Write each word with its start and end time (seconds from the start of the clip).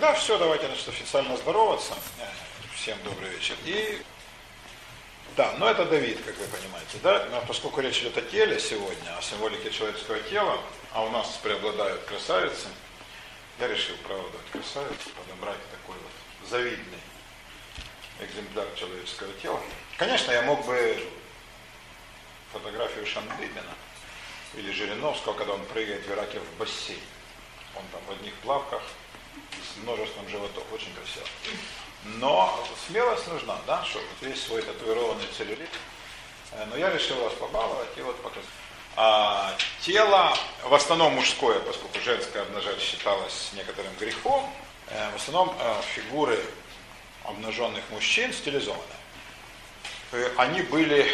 Да, 0.00 0.14
все, 0.14 0.38
давайте 0.38 0.66
значит, 0.66 0.88
официально 0.88 1.36
здороваться. 1.36 1.92
Всем 2.76 2.96
добрый 3.02 3.30
вечер. 3.30 3.56
И 3.64 4.00
да, 5.36 5.54
но 5.58 5.68
это 5.68 5.86
Давид, 5.86 6.22
как 6.24 6.36
вы 6.36 6.44
понимаете, 6.46 6.98
да? 7.02 7.26
Но 7.32 7.40
поскольку 7.48 7.80
речь 7.80 7.98
идет 7.98 8.16
о 8.16 8.22
теле 8.22 8.60
сегодня, 8.60 9.18
о 9.18 9.22
символике 9.22 9.72
человеческого 9.72 10.20
тела, 10.20 10.60
а 10.92 11.02
у 11.02 11.10
нас 11.10 11.40
преобладают 11.42 12.00
красавицы, 12.04 12.68
я 13.58 13.66
решил 13.66 13.96
правда 14.06 14.38
красавиц, 14.52 14.98
подобрать 15.16 15.58
такой 15.72 15.96
вот 16.00 16.48
завидный 16.48 17.00
экземпляр 18.20 18.66
человеческого 18.76 19.32
тела. 19.42 19.60
Конечно, 19.96 20.30
я 20.30 20.42
мог 20.42 20.64
бы 20.64 21.08
фотографию 22.52 23.04
Шандыбина 23.04 23.74
или 24.54 24.70
Жириновского, 24.70 25.32
когда 25.32 25.54
он 25.54 25.64
прыгает 25.64 26.06
в 26.06 26.10
Ираке 26.12 26.38
в 26.38 26.56
бассейн. 26.56 27.00
Он 27.74 27.82
там 27.90 28.00
в 28.06 28.12
одних 28.12 28.34
плавках 28.34 28.82
с 29.62 29.82
множеством 29.82 30.28
животов. 30.28 30.64
Очень 30.72 30.92
красиво. 30.94 31.26
Но 32.04 32.66
смелость 32.86 33.26
нужна, 33.28 33.56
да, 33.66 33.84
что 33.84 33.98
вот 33.98 34.28
весь 34.28 34.42
свой 34.42 34.62
татуированный 34.62 35.26
целлюлит. 35.36 35.70
Э, 36.52 36.64
но 36.66 36.76
я 36.76 36.90
решил 36.90 37.16
вас 37.16 37.32
побаловать 37.34 37.88
и 37.96 38.00
вот 38.02 38.16
показать. 38.22 38.48
А, 38.96 39.54
тело, 39.80 40.36
в 40.64 40.74
основном 40.74 41.14
мужское, 41.14 41.60
поскольку 41.60 42.00
женское 42.00 42.42
обнажать 42.42 42.80
считалось 42.80 43.50
некоторым 43.54 43.94
грехом, 43.96 44.50
э, 44.88 45.10
в 45.12 45.16
основном 45.16 45.54
э, 45.58 45.74
фигуры 45.94 46.38
обнаженных 47.24 47.84
мужчин 47.90 48.32
стилизованы. 48.32 48.82
Они 50.38 50.62
были 50.62 51.06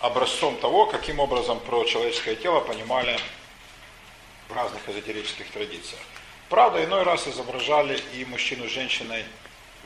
образцом 0.00 0.56
того, 0.56 0.86
каким 0.86 1.20
образом 1.20 1.60
про 1.60 1.84
человеческое 1.84 2.34
тело 2.34 2.60
понимали 2.60 3.18
в 4.48 4.52
разных 4.52 4.88
эзотерических 4.88 5.48
традициях. 5.52 6.00
Правда, 6.50 6.84
иной 6.84 7.04
раз 7.04 7.28
изображали 7.28 7.96
и 8.12 8.24
мужчину 8.24 8.68
с 8.68 8.72
женщиной 8.72 9.24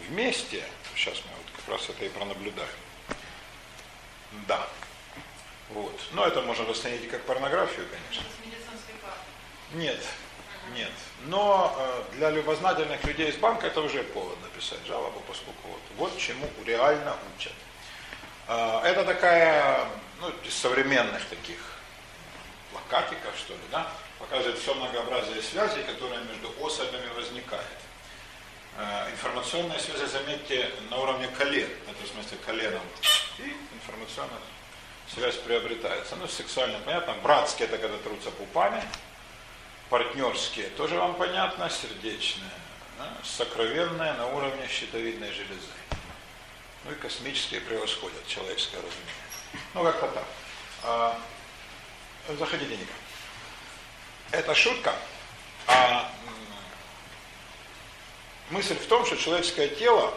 вместе. 0.09 0.65
Сейчас 0.97 1.21
мы 1.27 1.37
вот 1.37 1.47
как 1.55 1.75
раз 1.75 1.91
это 1.91 2.07
и 2.07 2.09
пронаблюдаем. 2.09 2.69
Да. 4.49 4.67
Вот. 5.69 5.95
Но 6.13 6.27
это 6.27 6.41
можно 6.41 6.65
расценить 6.67 7.11
как 7.11 7.23
порнографию, 7.25 7.87
конечно. 7.87 8.25
Нет, 9.75 10.01
нет. 10.75 10.91
Но 11.27 11.77
э, 11.79 12.17
для 12.17 12.31
любознательных 12.31 13.05
людей 13.05 13.29
из 13.29 13.37
банка 13.37 13.67
это 13.67 13.83
уже 13.83 14.03
повод 14.03 14.41
написать 14.41 14.81
жалобу, 14.87 15.21
поскольку 15.29 15.69
вот, 15.69 15.81
вот 15.97 16.19
чему 16.19 16.49
реально 16.65 17.15
учат. 17.37 17.53
Э, 18.49 18.81
это 18.85 19.05
такая, 19.05 19.87
ну, 20.19 20.31
из 20.43 20.55
современных 20.55 21.27
таких 21.27 21.59
плакатиков, 22.73 23.37
что 23.37 23.53
ли, 23.53 23.61
да, 23.71 23.87
показывает 24.25 24.59
все 24.59 24.75
многообразие 24.75 25.43
связей, 25.43 25.83
которые 25.83 26.25
между 26.25 26.53
особями 26.65 27.09
возникает. 27.17 27.79
Э, 28.77 29.11
информационная 29.11 29.79
связь, 29.79 30.11
заметьте, 30.11 30.71
на 30.91 30.99
уровне 30.99 31.29
колен, 31.29 31.69
это 31.89 32.03
в 32.03 32.09
смысле 32.09 32.39
коленом, 32.45 32.83
и 33.39 33.55
информационная 33.75 34.41
связь 35.13 35.37
приобретается. 35.37 36.17
Ну, 36.17 36.27
сексуально 36.27 36.79
понятно, 36.81 37.15
братские 37.23 37.69
это 37.69 37.79
когда 37.79 37.99
трутся 37.99 38.31
пупами, 38.31 38.83
партнерские, 39.91 40.69
тоже 40.71 40.97
вам 40.97 41.15
понятно, 41.15 41.69
сердечные, 41.69 42.51
да? 42.99 43.13
сокровенные 43.23 44.15
на 44.15 44.27
уровне 44.29 44.67
щитовидной 44.69 45.33
железы. 45.33 45.75
Ну 46.85 46.93
и 46.93 46.95
космические 46.95 47.61
превосходят 47.61 48.27
человеческое 48.27 48.79
разумение. 48.79 49.65
Ну, 49.75 49.83
как-то 49.85 50.09
так. 50.09 50.25
А, 50.83 51.19
заходите, 52.39 52.77
Ника. 52.77 52.93
Это 54.31 54.55
шутка, 54.55 54.95
а 55.67 56.11
мысль 58.51 58.77
в 58.77 58.87
том, 58.87 59.05
что 59.07 59.17
человеческое 59.17 59.69
тело 59.69 60.13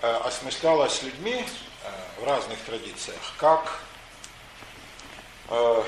э, 0.00 0.16
осмыслялось 0.24 1.02
людьми 1.02 1.44
э, 1.84 2.20
в 2.20 2.24
разных 2.24 2.58
традициях 2.60 3.20
как 3.36 3.80
э, 5.48 5.84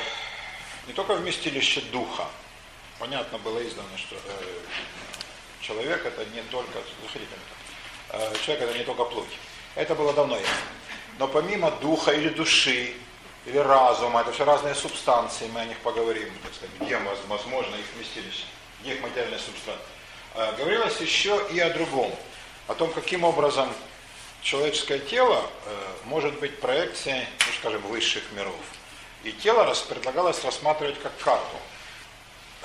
не 0.87 0.93
только 0.93 1.15
вместилище 1.15 1.81
духа, 1.93 2.27
понятно 2.99 3.39
было 3.39 3.67
издано, 3.67 3.97
что 3.97 4.17
человек 5.61 6.05
это 6.05 6.25
не 6.27 6.43
только, 6.43 6.79
человек 8.45 8.63
это 8.69 8.79
не 8.79 8.85
только 8.85 9.05
плоть. 9.05 9.39
Это 9.75 9.95
было 9.95 10.13
давно 10.13 10.37
ясно. 10.37 10.55
Но 11.19 11.27
помимо 11.27 11.71
духа 11.71 12.13
или 12.13 12.29
души, 12.29 12.95
или 13.47 13.59
разума, 13.59 14.23
это 14.23 14.33
все 14.33 14.45
разные 14.45 14.75
субстанции, 14.75 15.49
мы 15.49 15.61
о 15.61 15.65
них 15.67 15.79
поговорим, 15.79 16.33
так 16.43 16.55
сказать, 16.55 16.75
где 16.81 16.99
возможно 17.29 17.75
их 17.77 17.87
вместилище, 17.95 18.45
где 18.81 18.95
их 18.95 19.03
материальный 19.03 19.39
субстрат. 19.39 19.79
Э, 20.35 20.55
говорилось 20.57 20.99
еще 21.01 21.47
и 21.53 21.61
о 21.61 21.71
другом, 21.71 22.15
о 22.69 22.75
том, 22.75 22.91
каким 22.93 23.25
образом 23.25 23.69
человеческое 24.43 24.99
тело 24.99 25.43
э, 25.67 25.87
может 26.05 26.39
быть 26.41 26.59
проекцией, 26.61 27.27
ну, 27.47 27.53
скажем, 27.59 27.83
высших 27.83 28.23
миров. 28.33 28.55
И 29.25 29.33
тело 29.33 29.73
предлагалось 29.89 30.43
рассматривать 30.45 31.01
как 31.03 31.17
карту. 31.19 31.57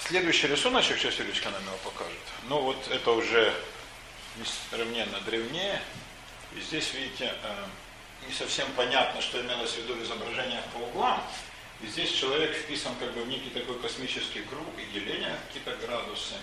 Следующий 0.07 0.47
рисуночек, 0.47 0.97
сейчас 0.97 1.15
Юлечка 1.15 1.49
нам 1.49 1.61
его 1.63 1.77
покажет. 1.83 2.19
Ну 2.47 2.61
вот 2.61 2.77
это 2.89 3.11
уже 3.11 3.53
несравненно 4.37 5.19
древнее. 5.21 5.81
И 6.55 6.61
здесь, 6.61 6.93
видите, 6.93 7.33
э, 7.43 7.65
не 8.27 8.33
совсем 8.33 8.67
понятно, 8.73 9.21
что 9.21 9.41
имелось 9.41 9.73
в 9.73 9.77
виду 9.77 9.95
в 9.95 10.03
изображениях 10.03 10.63
по 10.73 10.77
углам. 10.77 11.21
И 11.81 11.87
здесь 11.87 12.11
человек 12.11 12.55
вписан 12.55 12.93
как 12.99 13.13
бы 13.13 13.23
в 13.23 13.27
некий 13.27 13.49
такой 13.49 13.79
космический 13.79 14.41
круг 14.41 14.67
и 14.77 14.93
деление 14.93 15.37
какие-то 15.47 15.75
градусы, 15.85 16.35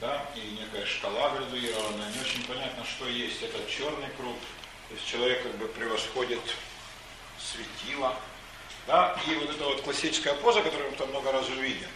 да, 0.00 0.26
и 0.34 0.40
некая 0.60 0.84
шкала 0.84 1.30
градуированная. 1.30 2.10
Не 2.12 2.20
очень 2.20 2.44
понятно, 2.44 2.84
что 2.84 3.08
есть 3.08 3.42
этот 3.42 3.68
черный 3.68 4.08
круг. 4.16 4.36
То 4.88 4.94
есть 4.94 5.06
человек 5.06 5.42
как 5.42 5.56
бы 5.58 5.68
превосходит 5.68 6.40
светило. 7.38 8.16
Да, 8.86 9.20
и 9.26 9.34
вот 9.34 9.50
эта 9.50 9.64
вот 9.64 9.82
классическая 9.82 10.34
поза, 10.34 10.62
которую 10.62 10.90
мы 10.90 10.96
там 10.96 11.10
много 11.10 11.30
раз 11.30 11.48
увидим. 11.48 11.88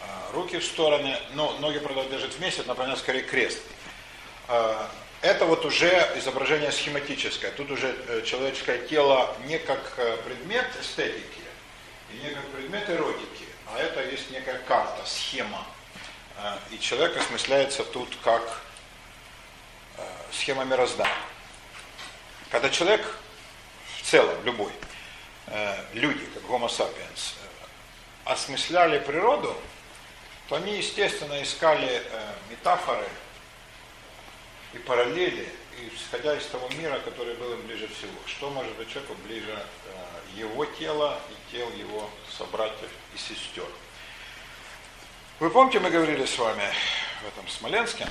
А, 0.00 0.32
руки 0.32 0.58
в 0.58 0.64
стороны, 0.64 1.18
но 1.34 1.52
ноги, 1.58 1.78
правда, 1.78 2.04
держат 2.04 2.34
вместе, 2.34 2.60
это, 2.60 2.70
например, 2.70 2.96
скорее 2.96 3.22
крест. 3.22 3.62
Это 5.24 5.46
вот 5.46 5.64
уже 5.64 5.88
изображение 6.16 6.70
схематическое. 6.70 7.50
Тут 7.52 7.70
уже 7.70 7.96
э, 8.08 8.20
человеческое 8.26 8.76
тело 8.86 9.34
не 9.46 9.58
как 9.58 9.94
э, 9.96 10.18
предмет 10.18 10.66
эстетики 10.78 11.40
и 12.12 12.16
не 12.18 12.28
как 12.28 12.46
предмет 12.48 12.90
эротики, 12.90 13.46
а 13.72 13.78
это 13.78 14.04
есть 14.04 14.30
некая 14.30 14.58
карта, 14.68 15.02
схема. 15.06 15.66
Э, 16.36 16.58
и 16.72 16.78
человек 16.78 17.16
осмысляется 17.16 17.84
тут 17.84 18.14
как 18.22 18.60
схема 20.30 20.64
мироздания. 20.64 21.10
Когда 22.50 22.68
человек 22.68 23.16
в 23.96 24.02
целом, 24.02 24.36
любой, 24.44 24.72
люди, 25.94 26.26
как 26.34 26.42
Homo 26.42 26.68
sapiens, 26.68 27.32
осмысляли 28.24 28.98
природу, 28.98 29.56
то 30.48 30.56
они, 30.56 30.76
естественно, 30.76 31.42
искали 31.42 32.02
метафоры, 32.50 33.06
и 34.74 34.78
параллели, 34.78 35.48
исходя 35.94 36.36
из 36.36 36.46
того 36.46 36.68
мира, 36.70 36.98
который 37.04 37.34
был 37.34 37.52
им 37.52 37.62
ближе 37.62 37.88
всего. 37.88 38.12
Что 38.26 38.50
может 38.50 38.72
быть 38.76 38.90
человеку 38.90 39.14
ближе 39.26 39.54
э, 39.54 40.40
его 40.40 40.64
тела 40.64 41.18
и 41.30 41.56
тел 41.56 41.70
его 41.72 42.10
собратьев 42.36 42.90
и 43.14 43.18
сестер. 43.18 43.66
Вы 45.40 45.50
помните, 45.50 45.80
мы 45.80 45.90
говорили 45.90 46.24
с 46.24 46.38
вами 46.38 46.64
в 47.22 47.28
этом 47.28 47.48
Смоленске 47.48 48.06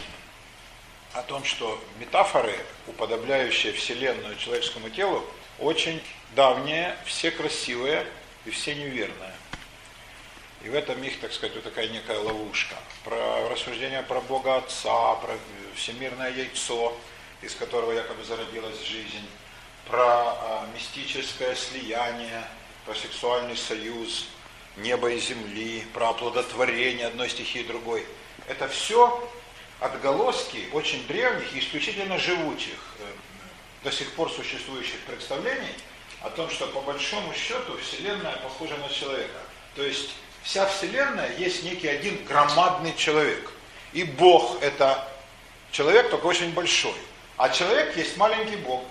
о 1.14 1.22
том, 1.22 1.44
что 1.44 1.82
метафоры, 2.00 2.58
уподобляющие 2.88 3.74
Вселенную 3.74 4.36
человеческому 4.38 4.90
телу, 4.90 5.24
очень 5.60 6.02
давние, 6.36 6.98
все 7.06 7.32
красивые 7.32 8.08
и 8.46 8.50
все 8.50 8.76
неверные. 8.76 9.33
И 10.64 10.70
в 10.70 10.76
этом 10.76 11.04
их, 11.04 11.20
так 11.20 11.34
сказать, 11.34 11.56
вот 11.56 11.66
такая 11.66 11.90
некая 11.90 12.20
ловушка. 12.20 12.76
Про 13.04 13.50
рассуждение 13.50 14.02
про 14.02 14.22
Бога 14.22 14.56
Отца, 14.58 15.16
про 15.16 15.38
всемирное 15.76 16.32
яйцо, 16.32 16.94
из 17.42 17.54
которого 17.56 17.92
якобы 17.92 18.24
зародилась 18.24 18.82
жизнь, 18.82 19.28
про 19.88 20.06
а, 20.06 20.68
мистическое 20.74 21.54
слияние, 21.56 22.48
про 22.86 22.96
сексуальный 22.96 23.58
союз 23.58 24.28
неба 24.78 25.12
и 25.12 25.20
земли, 25.20 25.86
про 25.94 26.12
оплодотворение 26.12 27.08
одной 27.08 27.30
стихии 27.30 27.64
другой. 27.64 28.06
Это 28.48 28.70
все 28.70 29.30
отголоски 29.82 30.70
очень 30.72 31.06
древних 31.08 31.54
и 31.54 31.60
исключительно 31.60 32.18
живучих, 32.18 32.80
э, 33.00 33.06
до 33.84 33.92
сих 33.92 34.10
пор 34.14 34.32
существующих 34.32 35.00
представлений 35.02 35.76
о 36.22 36.30
том, 36.30 36.50
что 36.50 36.68
по 36.68 36.80
большому 36.82 37.34
счету 37.34 37.78
Вселенная 37.78 38.38
похожа 38.38 38.78
на 38.78 38.88
человека. 38.88 39.40
То 39.76 39.84
есть 39.84 40.12
вся 40.44 40.68
Вселенная 40.68 41.36
есть 41.38 41.64
некий 41.64 41.88
один 41.88 42.24
громадный 42.26 42.94
человек. 42.96 43.52
И 43.94 44.04
Бог 44.04 44.62
это 44.62 45.08
человек, 45.72 46.10
только 46.10 46.26
очень 46.26 46.54
большой. 46.54 46.96
А 47.38 47.50
человек 47.50 47.96
есть 47.98 48.18
маленький 48.18 48.58
Бог. 48.58 48.84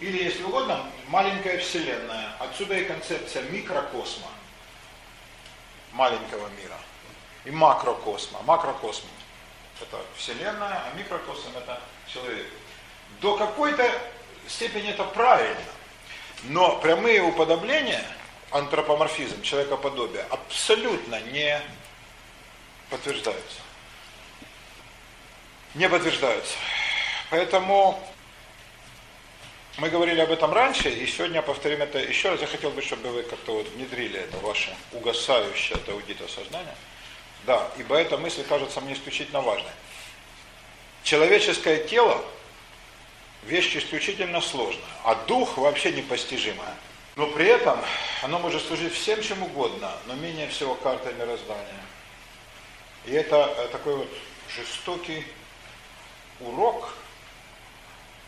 Или, 0.00 0.24
если 0.24 0.42
угодно, 0.42 0.84
маленькая 1.08 1.58
Вселенная. 1.58 2.36
Отсюда 2.38 2.76
и 2.76 2.84
концепция 2.84 3.42
микрокосма, 3.44 4.28
маленького 5.92 6.48
мира. 6.60 6.76
И 7.44 7.50
макрокосма, 7.50 8.42
макрокосма. 8.42 9.08
это 9.80 10.00
Вселенная, 10.16 10.82
а 10.84 10.92
микрокосм 10.96 11.56
это 11.56 11.80
человек. 12.12 12.46
До 13.20 13.36
какой-то 13.36 13.88
степени 14.48 14.90
это 14.90 15.04
правильно. 15.04 15.56
Но 16.44 16.76
прямые 16.78 17.22
уподобления, 17.22 18.04
антропоморфизм, 18.54 19.42
человекоподобие, 19.42 20.24
абсолютно 20.30 21.20
не 21.32 21.60
подтверждаются. 22.88 23.60
Не 25.74 25.88
подтверждаются. 25.88 26.54
Поэтому 27.30 28.00
мы 29.78 29.90
говорили 29.90 30.20
об 30.20 30.30
этом 30.30 30.52
раньше, 30.52 30.88
и 30.88 31.04
сегодня 31.04 31.42
повторим 31.42 31.82
это 31.82 31.98
еще 31.98 32.30
раз. 32.30 32.40
Я 32.40 32.46
хотел 32.46 32.70
бы, 32.70 32.80
чтобы 32.80 33.08
вы 33.08 33.24
как-то 33.24 33.54
вот 33.54 33.68
внедрили 33.70 34.20
это 34.20 34.36
ваше 34.38 34.72
угасающее 34.92 35.74
от 35.74 35.88
аудита 35.88 36.28
сознания. 36.28 36.76
Да, 37.46 37.68
ибо 37.76 37.96
эта 37.96 38.16
мысль 38.18 38.44
кажется 38.44 38.80
мне 38.80 38.94
исключительно 38.94 39.40
важной. 39.40 39.72
Человеческое 41.02 41.78
тело– 41.88 42.24
вещь 43.42 43.74
исключительно 43.74 44.40
сложная, 44.40 44.84
а 45.02 45.16
дух 45.26 45.58
вообще 45.58 45.90
непостижимая. 45.90 46.76
Но 47.16 47.28
при 47.28 47.46
этом 47.46 47.78
оно 48.22 48.38
может 48.40 48.62
служить 48.66 48.92
всем 48.92 49.22
чем 49.22 49.42
угодно, 49.42 49.92
но 50.06 50.14
менее 50.14 50.48
всего 50.48 50.74
картой 50.74 51.14
мироздания. 51.14 51.84
И 53.04 53.12
это 53.12 53.54
э, 53.56 53.68
такой 53.68 53.96
вот 53.96 54.08
жестокий 54.48 55.24
урок, 56.40 56.94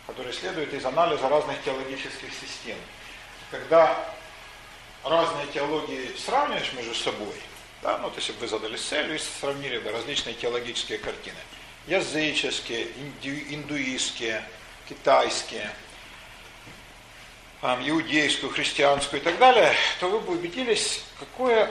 который 0.07 0.33
следует 0.33 0.73
из 0.73 0.85
анализа 0.85 1.29
разных 1.29 1.61
теологических 1.65 2.33
систем. 2.33 2.79
Когда 3.51 3.99
разные 5.03 5.47
теологии 5.49 6.15
сравниваешь 6.17 6.73
между 6.75 6.95
собой, 6.95 7.35
да, 7.83 7.99
ну, 7.99 8.13
если 8.15 8.33
бы 8.33 8.41
вы 8.41 8.49
задали 8.49 8.77
целью 8.77 9.17
и 9.17 9.19
сравнили 9.19 9.79
бы 9.79 9.91
различные 9.91 10.35
теологические 10.35 10.99
картины, 10.99 11.39
языческие, 11.89 12.89
индуистские, 13.51 14.45
китайские, 14.89 15.71
иудейскую, 17.63 18.53
христианскую 18.53 19.21
и 19.21 19.25
так 19.25 19.39
далее, 19.39 19.73
то 20.01 20.09
вы 20.09 20.21
бы 20.21 20.35
убедились, 20.35 21.03
какое 21.19 21.71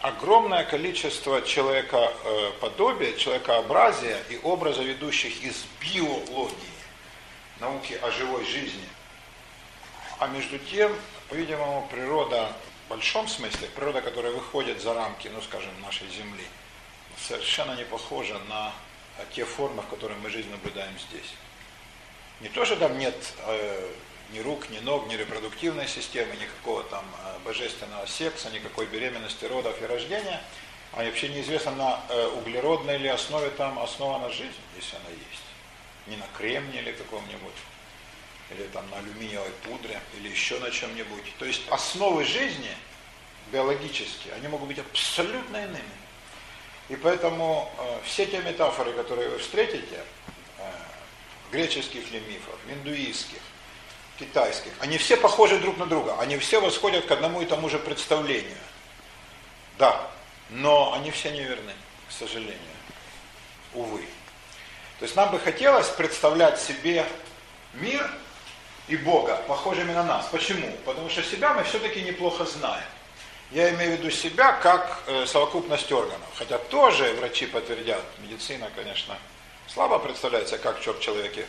огромное 0.00 0.64
количество 0.64 1.42
человекоподобия, 1.42 3.16
человекообразия 3.16 4.22
и 4.30 4.38
образа 4.42 4.82
ведущих 4.82 5.42
из 5.42 5.64
биологии, 5.80 6.54
науки 7.60 7.98
о 8.02 8.10
живой 8.10 8.44
жизни. 8.44 8.88
А 10.18 10.28
между 10.28 10.58
тем, 10.58 10.94
по-видимому, 11.28 11.88
природа 11.90 12.52
в 12.86 12.90
большом 12.90 13.28
смысле, 13.28 13.68
природа, 13.74 14.02
которая 14.02 14.32
выходит 14.32 14.80
за 14.80 14.94
рамки, 14.94 15.28
ну 15.28 15.40
скажем, 15.40 15.70
нашей 15.82 16.06
Земли, 16.08 16.44
совершенно 17.18 17.74
не 17.74 17.84
похожа 17.84 18.38
на 18.48 18.72
те 19.34 19.44
формы, 19.44 19.82
в 19.82 19.86
которых 19.86 20.18
мы 20.22 20.30
жизнь 20.30 20.50
наблюдаем 20.50 20.92
здесь. 20.98 21.32
Не 22.40 22.48
то, 22.48 22.64
что 22.64 22.76
там 22.76 22.98
нет 22.98 23.14
э, 23.46 23.90
ни 24.34 24.40
рук, 24.40 24.68
ни 24.70 24.80
ног, 24.80 25.06
ни 25.08 25.14
репродуктивной 25.14 25.86
системы, 25.86 26.34
никакого 26.36 26.82
там 26.84 27.04
э, 27.24 27.38
божественного 27.44 28.04
секса, 28.06 28.50
никакой 28.50 28.86
беременности, 28.86 29.44
родов 29.44 29.80
и 29.80 29.86
рождения, 29.86 30.42
а 30.92 31.04
вообще 31.04 31.28
неизвестно, 31.28 31.70
на 31.72 32.00
э, 32.08 32.26
углеродной 32.38 32.98
ли 32.98 33.08
основе 33.08 33.50
там 33.50 33.78
основана 33.78 34.30
жизнь, 34.30 34.52
если 34.76 34.96
она 34.96 35.10
есть 35.10 35.44
не 36.06 36.16
на 36.16 36.26
кремне 36.36 36.80
или 36.80 36.92
каком-нибудь, 36.92 37.54
или 38.50 38.64
там 38.68 38.88
на 38.90 38.98
алюминиевой 38.98 39.50
пудре, 39.62 40.00
или 40.18 40.28
еще 40.28 40.58
на 40.58 40.70
чем-нибудь. 40.70 41.24
То 41.38 41.44
есть 41.44 41.62
основы 41.70 42.24
жизни 42.24 42.76
биологические, 43.52 44.34
они 44.34 44.48
могут 44.48 44.68
быть 44.68 44.78
абсолютно 44.78 45.58
иными. 45.58 45.80
И 46.88 46.96
поэтому 46.96 47.72
э, 47.78 48.00
все 48.04 48.26
те 48.26 48.40
метафоры, 48.40 48.92
которые 48.92 49.30
вы 49.30 49.38
встретите, 49.38 50.04
э, 50.58 50.70
греческих 51.52 52.10
ли 52.10 52.20
мифов, 52.20 52.58
индуистских, 52.68 53.40
китайских, 54.18 54.72
они 54.80 54.98
все 54.98 55.16
похожи 55.16 55.58
друг 55.58 55.76
на 55.78 55.86
друга, 55.86 56.16
они 56.20 56.36
все 56.38 56.60
восходят 56.60 57.06
к 57.06 57.10
одному 57.10 57.42
и 57.42 57.46
тому 57.46 57.68
же 57.68 57.78
представлению. 57.78 58.56
Да, 59.78 60.08
но 60.50 60.92
они 60.94 61.10
все 61.10 61.30
неверны, 61.30 61.72
к 62.08 62.12
сожалению. 62.12 62.58
Увы. 63.74 64.02
То 64.98 65.04
есть 65.04 65.16
нам 65.16 65.30
бы 65.30 65.40
хотелось 65.40 65.88
представлять 65.88 66.60
себе 66.60 67.04
мир 67.74 68.08
и 68.86 68.96
Бога 68.96 69.42
похожими 69.48 69.92
на 69.92 70.04
нас. 70.04 70.26
Почему? 70.30 70.70
Потому 70.84 71.10
что 71.10 71.22
себя 71.22 71.54
мы 71.54 71.64
все-таки 71.64 72.02
неплохо 72.02 72.44
знаем. 72.44 72.84
Я 73.50 73.70
имею 73.70 73.96
в 73.96 74.00
виду 74.00 74.10
себя 74.10 74.52
как 74.52 75.00
э, 75.06 75.26
совокупность 75.26 75.90
органов. 75.92 76.28
Хотя 76.36 76.58
тоже 76.58 77.12
врачи 77.14 77.46
подтвердят, 77.46 78.02
медицина, 78.18 78.70
конечно, 78.74 79.16
слабо 79.66 79.98
представляется, 79.98 80.58
как 80.58 80.80
черт 80.80 80.98
в 80.98 81.02
человеке 81.02 81.46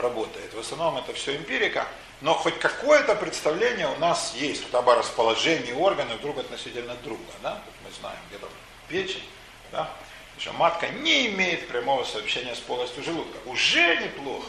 работает. 0.00 0.52
В 0.54 0.58
основном 0.58 0.98
это 0.98 1.12
все 1.12 1.36
эмпирика, 1.36 1.86
но 2.20 2.34
хоть 2.34 2.58
какое-то 2.58 3.14
представление 3.14 3.88
у 3.88 3.96
нас 3.98 4.34
есть, 4.34 4.64
хотя 4.64 4.82
бы 4.82 4.92
о 4.92 4.96
расположении 4.96 5.72
органов 5.72 6.20
друг 6.20 6.38
относительно 6.38 6.94
друга. 6.96 7.22
Да? 7.42 7.62
Тут 7.64 7.74
мы 7.84 7.90
знаем, 8.00 8.18
где-то 8.28 8.48
печень, 8.88 9.28
да? 9.72 9.90
что 10.38 10.52
матка 10.52 10.88
не 10.88 11.28
имеет 11.28 11.68
прямого 11.68 12.04
сообщения 12.04 12.54
с 12.54 12.60
полостью 12.60 13.02
желудка. 13.02 13.38
Уже 13.46 13.96
неплохо. 13.96 14.48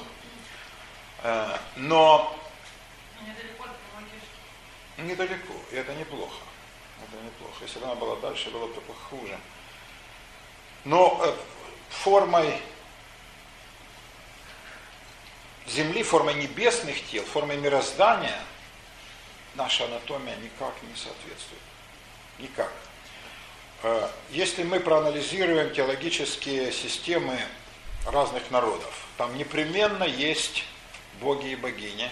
Э, 1.23 1.57
но 1.75 2.35
недалеко, 4.97 5.53
и 5.71 5.75
это 5.75 5.93
неплохо. 5.95 6.35
Это 7.01 7.23
неплохо. 7.23 7.55
Если 7.61 7.79
бы 7.79 7.85
она 7.85 7.95
была 7.95 8.15
дальше, 8.17 8.49
было 8.49 8.67
бы 8.67 8.81
хуже. 9.09 9.37
Но 10.85 11.19
э, 11.23 11.33
формой 11.89 12.61
Земли, 15.69 16.01
формой 16.01 16.33
небесных 16.33 17.05
тел, 17.07 17.23
формой 17.23 17.57
мироздания 17.57 18.39
наша 19.55 19.85
анатомия 19.85 20.35
никак 20.37 20.73
не 20.81 20.95
соответствует. 20.95 21.61
Никак. 22.39 22.71
Э, 23.83 24.09
если 24.31 24.63
мы 24.63 24.79
проанализируем 24.79 25.71
теологические 25.73 26.71
системы 26.71 27.39
разных 28.07 28.49
народов, 28.49 28.93
там 29.17 29.37
непременно 29.37 30.05
есть 30.05 30.63
боги 31.21 31.49
и 31.49 31.55
богини, 31.55 32.09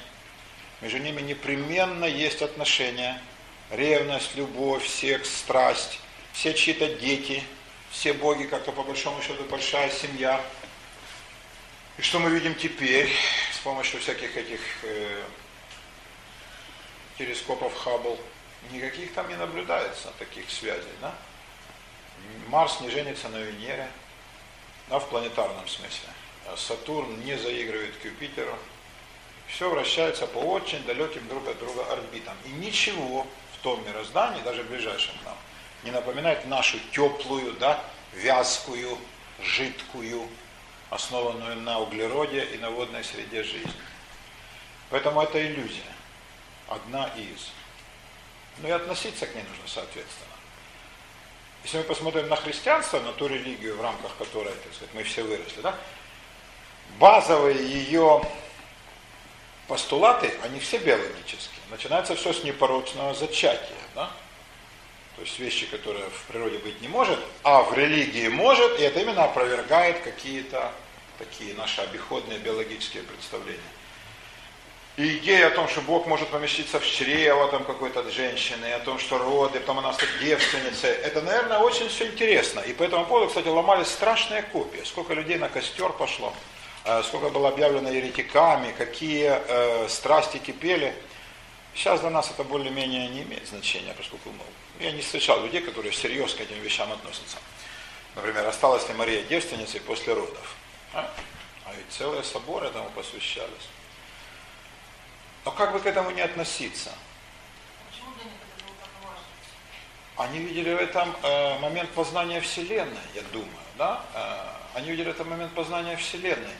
между 0.81 0.99
ними 0.99 1.21
непременно 1.21 2.05
есть 2.05 2.43
отношения, 2.43 3.19
ревность, 3.71 4.35
любовь, 4.35 4.87
секс, 4.87 5.35
страсть, 5.35 5.99
все 6.33 6.53
чьи-то 6.53 6.87
дети, 6.95 7.43
все 7.89 8.13
боги, 8.13 8.43
как-то 8.43 8.71
по 8.71 8.83
большому 8.83 9.21
счету 9.23 9.43
большая 9.45 9.89
семья. 9.89 10.39
И 11.97 12.01
что 12.03 12.19
мы 12.19 12.29
видим 12.29 12.53
теперь 12.53 13.11
с 13.51 13.57
помощью 13.57 13.99
всяких 13.99 14.37
этих 14.37 14.59
э, 14.83 15.23
телескопов 17.17 17.75
Хаббл? 17.75 18.19
Никаких 18.71 19.13
там 19.13 19.27
не 19.29 19.35
наблюдается 19.35 20.13
таких 20.19 20.47
связей, 20.51 20.93
да? 21.01 21.15
Марс 22.49 22.81
не 22.81 22.91
женится 22.91 23.29
на 23.29 23.37
Венере, 23.37 23.89
да, 24.89 24.99
в 24.99 25.09
планетарном 25.09 25.67
смысле. 25.67 26.09
А 26.45 26.55
Сатурн 26.55 27.19
не 27.21 27.35
заигрывает 27.35 27.95
к 27.97 28.05
Юпитеру. 28.05 28.55
Все 29.47 29.67
вращается 29.67 30.27
по 30.27 30.37
очень 30.37 30.83
далеким 30.83 31.27
друг 31.27 31.47
от 31.47 31.57
друга 31.57 31.91
орбитам. 31.91 32.35
И 32.45 32.49
ничего 32.49 33.25
в 33.53 33.63
том 33.63 33.83
мироздании, 33.87 34.41
даже 34.43 34.63
ближайшем 34.63 35.15
нам, 35.25 35.37
не 35.83 35.89
напоминает 35.89 36.45
нашу 36.45 36.77
теплую, 36.91 37.53
да, 37.53 37.83
вязкую, 38.13 38.99
жидкую, 39.41 40.29
основанную 40.89 41.57
на 41.57 41.79
углероде 41.79 42.45
и 42.45 42.57
на 42.57 42.69
водной 42.69 43.03
среде 43.03 43.43
жизни. 43.43 43.71
Поэтому 44.89 45.21
это 45.21 45.45
иллюзия. 45.45 45.83
Одна 46.67 47.07
из. 47.15 47.51
Но 48.59 48.69
и 48.69 48.71
относиться 48.71 49.25
к 49.25 49.35
ней 49.35 49.43
нужно 49.43 49.67
соответственно. 49.67 50.31
Если 51.63 51.77
мы 51.77 51.83
посмотрим 51.83 52.29
на 52.29 52.35
христианство, 52.35 52.99
на 52.99 53.11
ту 53.13 53.27
религию, 53.27 53.77
в 53.77 53.81
рамках 53.81 54.15
которой, 54.17 54.53
так 54.53 54.73
сказать, 54.73 54.93
мы 54.93 55.03
все 55.03 55.23
выросли, 55.23 55.61
да, 55.61 55.75
базовые 56.99 57.57
ее 57.57 58.21
постулаты, 59.67 60.33
они 60.43 60.59
все 60.59 60.77
биологические. 60.77 61.59
Начинается 61.69 62.15
все 62.15 62.31
с 62.31 62.43
непорочного 62.43 63.13
зачатия, 63.13 63.75
да? 63.95 64.11
То 65.17 65.23
есть 65.23 65.39
вещи, 65.39 65.65
которые 65.65 66.05
в 66.05 66.31
природе 66.31 66.59
быть 66.59 66.79
не 66.79 66.87
может, 66.87 67.19
а 67.43 67.63
в 67.63 67.75
религии 67.75 68.27
может, 68.27 68.79
и 68.79 68.83
это 68.83 68.99
именно 68.99 69.23
опровергает 69.23 69.99
какие-то 70.01 70.71
такие 71.17 71.55
наши 71.55 71.81
обиходные 71.81 72.37
биологические 72.37 73.01
представления. 73.01 73.59
И 74.97 75.17
идея 75.17 75.47
о 75.47 75.49
том, 75.51 75.67
что 75.67 75.81
Бог 75.81 76.05
может 76.05 76.29
поместиться 76.29 76.79
в 76.79 76.85
чрево 76.85 77.47
там 77.49 77.63
какой-то 77.63 78.01
от 78.01 78.11
женщины, 78.11 78.65
о 78.73 78.79
том, 78.79 78.99
что 78.99 79.17
роды, 79.17 79.59
потом 79.59 79.79
она 79.79 79.93
стать 79.93 80.09
девственницей, 80.21 80.91
это, 80.91 81.23
наверное, 81.23 81.59
очень 81.59 81.89
все 81.89 82.05
интересно. 82.05 82.59
И 82.59 82.73
по 82.73 82.83
этому 82.83 83.05
поводу, 83.05 83.27
кстати, 83.27 83.47
ломались 83.47 83.87
страшные 83.87 84.43
копии. 84.43 84.81
Сколько 84.85 85.15
людей 85.15 85.37
на 85.37 85.49
костер 85.49 85.93
пошло, 85.93 86.31
э, 86.85 87.01
сколько 87.03 87.29
было 87.29 87.49
объявлено 87.49 87.89
еретиками, 87.89 88.71
какие 88.71 89.33
э, 89.35 89.87
страсти 89.89 90.37
кипели. 90.37 90.93
Сейчас 91.73 92.01
для 92.01 92.11
нас 92.11 92.29
это 92.29 92.43
более-менее 92.43 93.07
не 93.09 93.23
имеет 93.23 93.47
значения, 93.47 93.95
поскольку 93.95 94.29
ну, 94.29 94.43
я 94.79 94.91
не 94.91 95.01
встречал 95.01 95.43
людей, 95.43 95.61
которые 95.61 95.91
всерьез 95.91 96.33
к 96.33 96.41
этим 96.41 96.59
вещам 96.59 96.91
относятся. 96.91 97.37
Например, 98.15 98.47
осталась 98.47 98.87
ли 98.87 98.95
Мария 98.95 99.23
девственницей 99.23 99.79
после 99.81 100.13
родов? 100.13 100.55
А, 100.93 101.11
а 101.65 101.73
ведь 101.75 101.85
целые 101.89 102.23
соборы 102.23 102.67
этому 102.67 102.89
посвящались. 102.91 103.69
Но 105.45 105.51
как 105.51 105.71
бы 105.71 105.79
к 105.79 105.85
этому 105.85 106.11
не 106.11 106.21
относиться? 106.21 106.91
Почему 107.89 108.13
для 108.15 108.25
них 108.25 108.33
это 108.33 108.65
было 108.65 108.75
так 108.81 108.89
важно? 109.03 109.23
Они 110.17 110.39
видели 110.39 110.73
в 110.73 110.77
этом 110.77 111.15
э, 111.23 111.59
момент 111.59 111.89
познания 111.91 112.41
Вселенной, 112.41 112.97
я 113.13 113.21
думаю. 113.31 113.47
Да? 113.77 114.03
Э, 114.13 114.77
они 114.77 114.91
видели 114.91 115.11
это 115.11 115.23
момент 115.23 115.53
познания 115.53 115.95
Вселенной. 115.95 116.55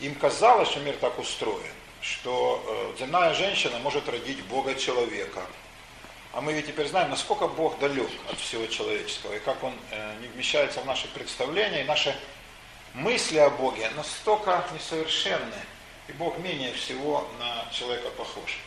Им 0.00 0.14
казалось, 0.14 0.68
что 0.68 0.80
мир 0.80 0.96
так 0.96 1.18
устроен, 1.18 1.72
что 2.00 2.92
э, 2.96 2.98
земная 3.00 3.34
женщина 3.34 3.78
может 3.78 4.08
родить 4.08 4.42
Бога 4.44 4.74
человека. 4.74 5.42
А 6.34 6.40
мы 6.40 6.52
ведь 6.52 6.66
теперь 6.66 6.88
знаем, 6.88 7.10
насколько 7.10 7.46
Бог 7.46 7.78
далек 7.78 8.10
от 8.28 8.38
всего 8.40 8.66
человеческого, 8.66 9.34
и 9.34 9.38
как 9.38 9.62
Он 9.62 9.72
э, 9.92 10.14
не 10.20 10.26
вмещается 10.26 10.80
в 10.80 10.86
наши 10.86 11.06
представления, 11.08 11.82
и 11.82 11.84
наши 11.84 12.12
мысли 12.92 13.38
о 13.38 13.50
Боге 13.50 13.88
настолько 13.94 14.64
несовершенны, 14.74 15.54
и 16.08 16.12
Бог 16.12 16.36
менее 16.38 16.72
всего 16.72 17.24
на 17.38 17.72
человека 17.72 18.10
похож. 18.10 18.58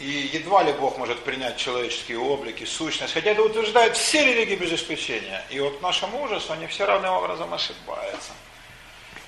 И 0.00 0.30
едва 0.32 0.64
ли 0.64 0.72
Бог 0.72 0.98
может 0.98 1.22
принять 1.22 1.58
человеческие 1.58 2.18
облики, 2.18 2.64
сущность, 2.64 3.14
хотя 3.14 3.30
это 3.30 3.42
утверждают 3.42 3.96
все 3.96 4.24
религии 4.24 4.56
без 4.56 4.72
исключения. 4.72 5.44
И 5.50 5.60
вот 5.60 5.78
к 5.78 5.82
нашему 5.82 6.24
ужасу 6.24 6.52
они 6.52 6.66
все 6.66 6.86
равным 6.86 7.12
образом 7.12 7.54
ошибаются. 7.54 8.32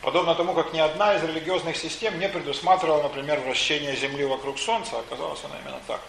Подобно 0.00 0.34
тому, 0.34 0.54
как 0.54 0.72
ни 0.72 0.80
одна 0.80 1.14
из 1.14 1.22
религиозных 1.22 1.76
систем 1.76 2.18
не 2.18 2.28
предусматривала, 2.28 3.04
например, 3.04 3.38
вращение 3.38 3.94
Земли 3.94 4.24
вокруг 4.24 4.58
Солнца, 4.58 4.98
оказалось 4.98 5.44
оно 5.44 5.54
именно 5.62 5.80
так. 5.86 6.00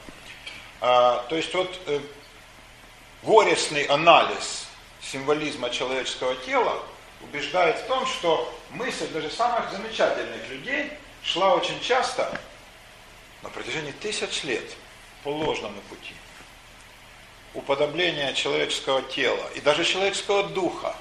А, 0.86 1.26
то 1.30 1.38
есть 1.38 1.54
вот 1.54 1.80
э, 1.86 2.02
горестный 3.22 3.86
анализ 3.86 4.68
символизма 5.02 5.70
человеческого 5.70 6.36
тела 6.36 6.84
убеждает 7.22 7.78
в 7.78 7.88
том, 7.88 8.06
что 8.06 8.54
мысль 8.72 9.08
даже 9.14 9.30
самых 9.30 9.72
замечательных 9.72 10.50
людей 10.50 10.92
шла 11.24 11.56
очень 11.56 11.80
часто 11.80 12.38
на 13.44 13.50
протяжении 13.50 13.94
тысяч 13.94 14.44
лет 14.44 14.76
по 15.24 15.30
ложному 15.30 15.80
пути. 15.84 16.16
Уподобление 17.54 18.34
человеческого 18.34 19.04
тела 19.04 19.50
и 19.56 19.62
даже 19.62 19.86
человеческого 19.86 20.50
духа 20.50 20.94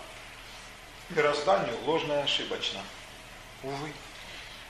мирозданию 1.11 1.77
ложно 1.87 2.13
и 2.13 2.23
ошибочно. 2.23 2.81
Увы. 3.65 3.93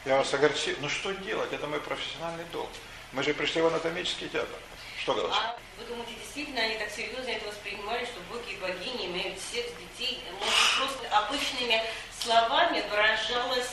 Я 0.06 0.16
вас 0.16 0.32
огорчил. 0.32 0.74
Ну 0.80 0.88
что 0.88 1.12
делать? 1.12 1.52
Это 1.52 1.66
мой 1.66 1.80
профессиональный 1.80 2.46
долг. 2.50 2.70
Мы 3.12 3.22
же 3.22 3.34
пришли 3.34 3.60
в 3.60 3.66
анатомический 3.66 4.28
театр. 4.28 4.56
Что 5.02 5.14
говоришь? 5.14 5.36
А 5.36 5.56
вы 5.78 5.84
думаете, 5.86 6.12
действительно 6.14 6.60
они 6.60 6.76
так 6.76 6.88
серьезно 6.90 7.28
это 7.28 7.48
воспринимали, 7.48 8.04
что 8.04 8.20
боги 8.30 8.52
и 8.52 8.56
богини 8.58 9.06
имеют 9.06 9.36
всех 9.40 9.66
детей? 9.80 10.22
Может, 10.38 10.54
просто 10.78 11.18
обычными 11.18 11.82
словами 12.20 12.84
выражалась 12.88 13.70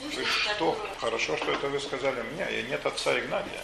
Вы 0.00 0.24
что? 0.24 0.48
которую... 0.48 0.90
Хорошо, 1.00 1.36
что 1.36 1.50
это 1.50 1.66
вы 1.66 1.80
сказали 1.80 2.22
мне. 2.22 2.46
И 2.52 2.62
нет 2.70 2.86
отца 2.86 3.18
Игнатия. 3.18 3.62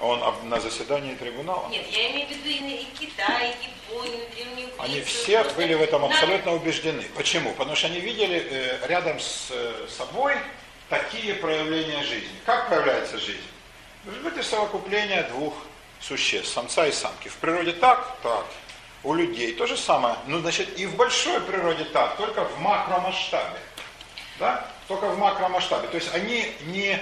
Он 0.00 0.22
на 0.44 0.60
заседании 0.60 1.14
трибунала. 1.14 1.66
Нет, 1.70 1.86
я 1.88 2.12
имею 2.12 2.28
в 2.28 2.30
виду 2.30 2.48
и, 2.48 2.82
и 2.82 2.84
Китай, 2.98 3.50
и 3.62 3.90
Японию, 3.90 4.28
Древнюю 4.34 4.66
Грецию. 4.66 4.82
Они 4.82 5.00
все 5.00 5.40
просто 5.40 5.56
были 5.56 5.74
в 5.74 5.82
этом 5.82 6.04
абсолютно 6.04 6.52
убеждены. 6.52 7.04
Почему? 7.16 7.54
Потому 7.54 7.74
что 7.74 7.86
они 7.86 8.00
видели 8.00 8.46
э, 8.50 8.86
рядом 8.86 9.18
с 9.18 9.48
э, 9.50 9.86
собой 9.88 10.34
такие 10.90 11.34
проявления 11.34 12.02
жизни. 12.04 12.36
Как 12.44 12.68
проявляется 12.68 13.18
жизнь? 13.18 13.40
В 14.04 14.08
результате 14.08 14.42
совокупления 14.42 15.24
двух 15.24 15.54
существ, 16.00 16.52
самца 16.52 16.86
и 16.86 16.92
самки. 16.92 17.28
В 17.28 17.36
природе 17.36 17.72
так, 17.72 18.16
так. 18.22 18.44
У 19.02 19.14
людей 19.14 19.54
то 19.54 19.66
же 19.66 19.76
самое. 19.76 20.16
Ну, 20.26 20.40
значит, 20.40 20.78
и 20.78 20.86
в 20.86 20.96
большой 20.96 21.40
природе 21.40 21.84
так, 21.84 22.16
только 22.16 22.44
в 22.44 22.60
макромасштабе. 22.60 23.58
Да? 24.38 24.66
Только 24.86 25.06
в 25.06 25.18
макромасштабе. 25.18 25.88
То 25.88 25.96
есть 25.96 26.14
они 26.14 26.52
не 26.66 26.98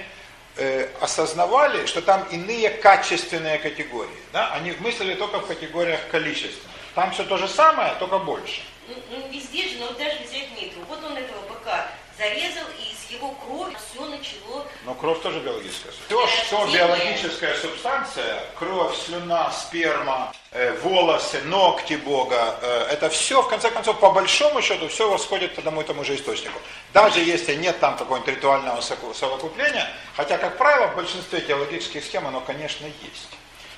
э, 0.56 0.88
осознавали, 1.00 1.86
что 1.86 2.02
там 2.02 2.24
иные 2.30 2.70
качественные 2.70 3.58
категории. 3.58 4.10
Да? 4.32 4.52
Они 4.52 4.72
мыслили 4.80 5.14
только 5.14 5.40
в 5.40 5.46
категориях 5.46 6.00
количественных. 6.10 6.70
Там 6.94 7.10
все 7.12 7.24
то 7.24 7.36
же 7.36 7.46
самое, 7.48 7.94
только 7.98 8.18
больше. 8.18 8.62
Ну, 8.88 8.94
ну, 9.10 9.28
везде 9.28 9.68
же, 9.68 9.78
но 9.80 9.90
даже 9.92 10.18
взять 10.24 10.48
Митру. 10.60 10.82
Вот 10.88 11.02
он 11.04 11.16
этого 11.16 11.40
быка 11.42 11.88
зарезал, 12.18 12.64
и 12.78 12.92
из 12.92 13.10
его 13.10 13.30
крови 13.32 13.76
все 13.76 14.04
начало... 14.06 14.66
Но 14.84 14.94
кровь 14.94 15.20
тоже 15.22 15.40
биологическая. 15.40 15.92
Все, 16.06 16.26
что 16.26 16.66
биологическая 16.66 17.54
субстанция, 17.56 18.42
кровь, 18.58 18.96
слюна, 18.96 19.50
сперма, 19.52 20.32
э, 20.52 20.72
волосы, 20.80 21.42
ногти 21.42 21.94
Бога, 21.94 22.58
э, 22.62 22.88
это 22.92 23.10
все, 23.10 23.42
в 23.42 23.48
конце 23.48 23.70
концов, 23.70 24.00
по 24.00 24.10
большому 24.10 24.62
счету, 24.62 24.88
все 24.88 25.10
восходит 25.10 25.54
к 25.54 25.58
одному 25.58 25.82
и 25.82 25.84
тому 25.84 26.04
же 26.04 26.14
источнику. 26.14 26.58
Даже 26.92 27.20
если 27.20 27.54
нет 27.54 27.78
там 27.80 27.96
какого-нибудь 27.96 28.34
ритуального 28.34 28.80
совокупления, 28.80 29.88
хотя, 30.16 30.38
как 30.38 30.56
правило, 30.56 30.88
в 30.88 30.96
большинстве 30.96 31.40
теологических 31.40 32.04
схем 32.04 32.26
оно, 32.26 32.40
конечно, 32.40 32.86
есть. 32.86 33.28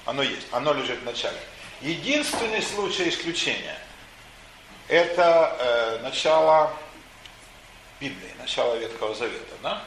Оно 0.04 0.22
есть, 0.22 0.46
оно 0.52 0.72
лежит 0.72 1.00
в 1.00 1.04
начале. 1.04 1.38
Единственный 1.80 2.62
случай 2.62 3.08
исключения– 3.08 3.78
это 4.88 5.56
э, 5.60 5.98
начало 6.02 6.72
Библии, 8.00 8.32
начало 8.38 8.76
Ветхого 8.76 9.14
Завета. 9.14 9.54
Да? 9.62 9.82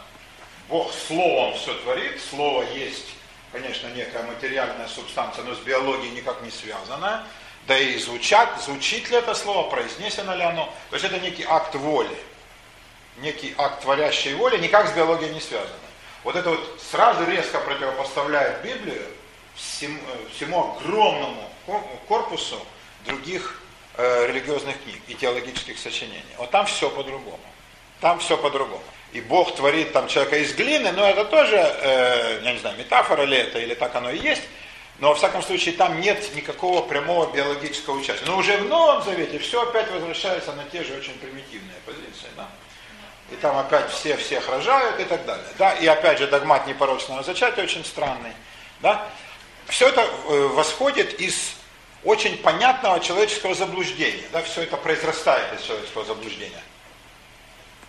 Бог 0.68 0.92
словом 0.94 1.54
все 1.56 1.74
творит, 1.76 2.22
слово 2.30 2.64
есть, 2.74 3.08
конечно, 3.52 3.88
некая 3.90 4.24
материальная 4.24 4.88
субстанция, 4.88 5.44
но 5.44 5.56
с 5.56 5.60
биологией 5.60 6.12
никак 6.12 6.42
не 6.42 6.52
связанная. 6.52 7.24
Да 7.68 7.78
и 7.78 7.98
звучат, 7.98 8.62
звучит 8.62 9.10
ли 9.10 9.18
это 9.18 9.34
слово, 9.36 9.70
произнесено 9.70 10.36
ли 10.36 10.44
оно. 10.44 10.74
То 10.90 10.96
есть 10.96 11.06
это 11.06 11.20
некий 11.20 11.46
акт 11.48 11.76
воли, 11.76 12.18
некий 13.18 13.54
акт 13.58 13.82
творящей 13.84 14.34
воли, 14.34 14.58
никак 14.58 14.88
с 14.88 14.94
биологией 14.94 15.34
не 15.34 15.40
связано. 15.40 15.76
Вот 16.24 16.36
это 16.36 16.50
вот 16.50 16.82
сразу 16.92 17.24
резко 17.26 17.60
противопоставляет 17.60 18.62
Библию 18.62 19.06
всему, 19.56 20.00
э, 20.00 20.36
всему 20.36 20.76
огромному 20.76 21.50
кор- 21.66 21.84
корпусу 22.08 22.60
других 23.06 23.62
э, 23.98 24.28
религиозных 24.28 24.82
книг 24.84 25.02
и 25.08 25.16
теологических 25.16 25.78
сочинений. 25.78 26.24
Вот 26.38 26.52
там 26.52 26.66
все 26.66 26.90
по-другому. 26.90 27.40
Там 28.02 28.18
все 28.20 28.36
по-другому. 28.36 28.82
И 29.14 29.22
Бог 29.22 29.56
творит 29.56 29.94
там 29.94 30.08
человека 30.08 30.38
из 30.38 30.54
глины, 30.54 30.92
но 30.92 31.08
это 31.08 31.24
тоже, 31.26 31.56
э, 31.56 32.42
я 32.44 32.54
не 32.54 32.60
знаю, 32.60 32.78
метафора 32.78 33.24
ли 33.24 33.38
это, 33.38 33.60
или 33.60 33.76
так 33.76 33.96
оно 33.96 34.10
и 34.10 34.18
есть. 34.18 34.42
Но 35.00 35.10
во 35.10 35.16
всяком 35.16 35.44
случае 35.44 35.76
там 35.76 36.00
нет 36.00 36.34
никакого 36.36 36.82
прямого 36.82 37.32
биологического 37.32 37.98
участия. 37.98 38.26
Но 38.26 38.38
уже 38.38 38.58
в 38.58 38.68
Новом 38.68 39.04
Завете 39.04 39.38
все 39.40 39.62
опять 39.62 39.92
возвращается 39.92 40.54
на 40.54 40.64
те 40.66 40.84
же 40.84 40.94
очень 40.94 41.14
примитивные 41.20 41.78
позиции. 41.86 42.30
Да? 42.36 42.48
И 43.32 43.36
там 43.36 43.58
опять 43.58 43.92
все 43.92 44.16
всех 44.18 44.48
рожают 44.50 45.00
и 45.00 45.04
так 45.04 45.26
далее. 45.26 45.46
Да? 45.58 45.74
И 45.74 45.86
опять 45.86 46.20
же 46.20 46.28
догмат 46.28 46.68
непорочного 46.68 47.24
зачатия 47.24 47.64
очень 47.64 47.84
странный. 47.84 48.34
Да? 48.80 49.08
Все 49.68 49.90
это 49.90 50.02
э, 50.02 50.48
восходит 50.54 51.20
из 51.20 51.54
очень 52.04 52.38
понятного 52.38 53.00
человеческого 53.00 53.54
заблуждения. 53.54 54.24
Да? 54.32 54.42
Все 54.44 54.62
это 54.62 54.78
произрастает 54.78 55.60
из 55.60 55.66
человеческого 55.66 56.06
заблуждения 56.06 56.62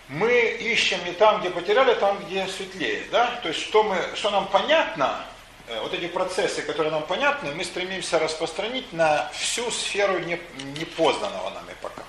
мы 0.09 0.31
ищем 0.59 1.03
не 1.05 1.13
там, 1.13 1.39
где 1.39 1.49
потеряли, 1.49 1.91
а 1.91 1.95
там, 1.95 2.23
где 2.25 2.47
светлее. 2.47 3.05
Да? 3.11 3.39
То 3.41 3.49
есть, 3.49 3.61
что, 3.61 3.83
мы, 3.83 3.97
что 4.15 4.31
нам 4.31 4.47
понятно, 4.47 5.25
э, 5.67 5.79
вот 5.81 5.93
эти 5.93 6.07
процессы, 6.07 6.61
которые 6.61 6.91
нам 6.91 7.03
понятны, 7.03 7.53
мы 7.55 7.63
стремимся 7.63 8.19
распространить 8.19 8.91
на 8.91 9.29
всю 9.33 9.71
сферу 9.71 10.19
не- 10.19 10.41
непознанного 10.77 11.49
нами 11.51 11.75
пока. 11.81 12.03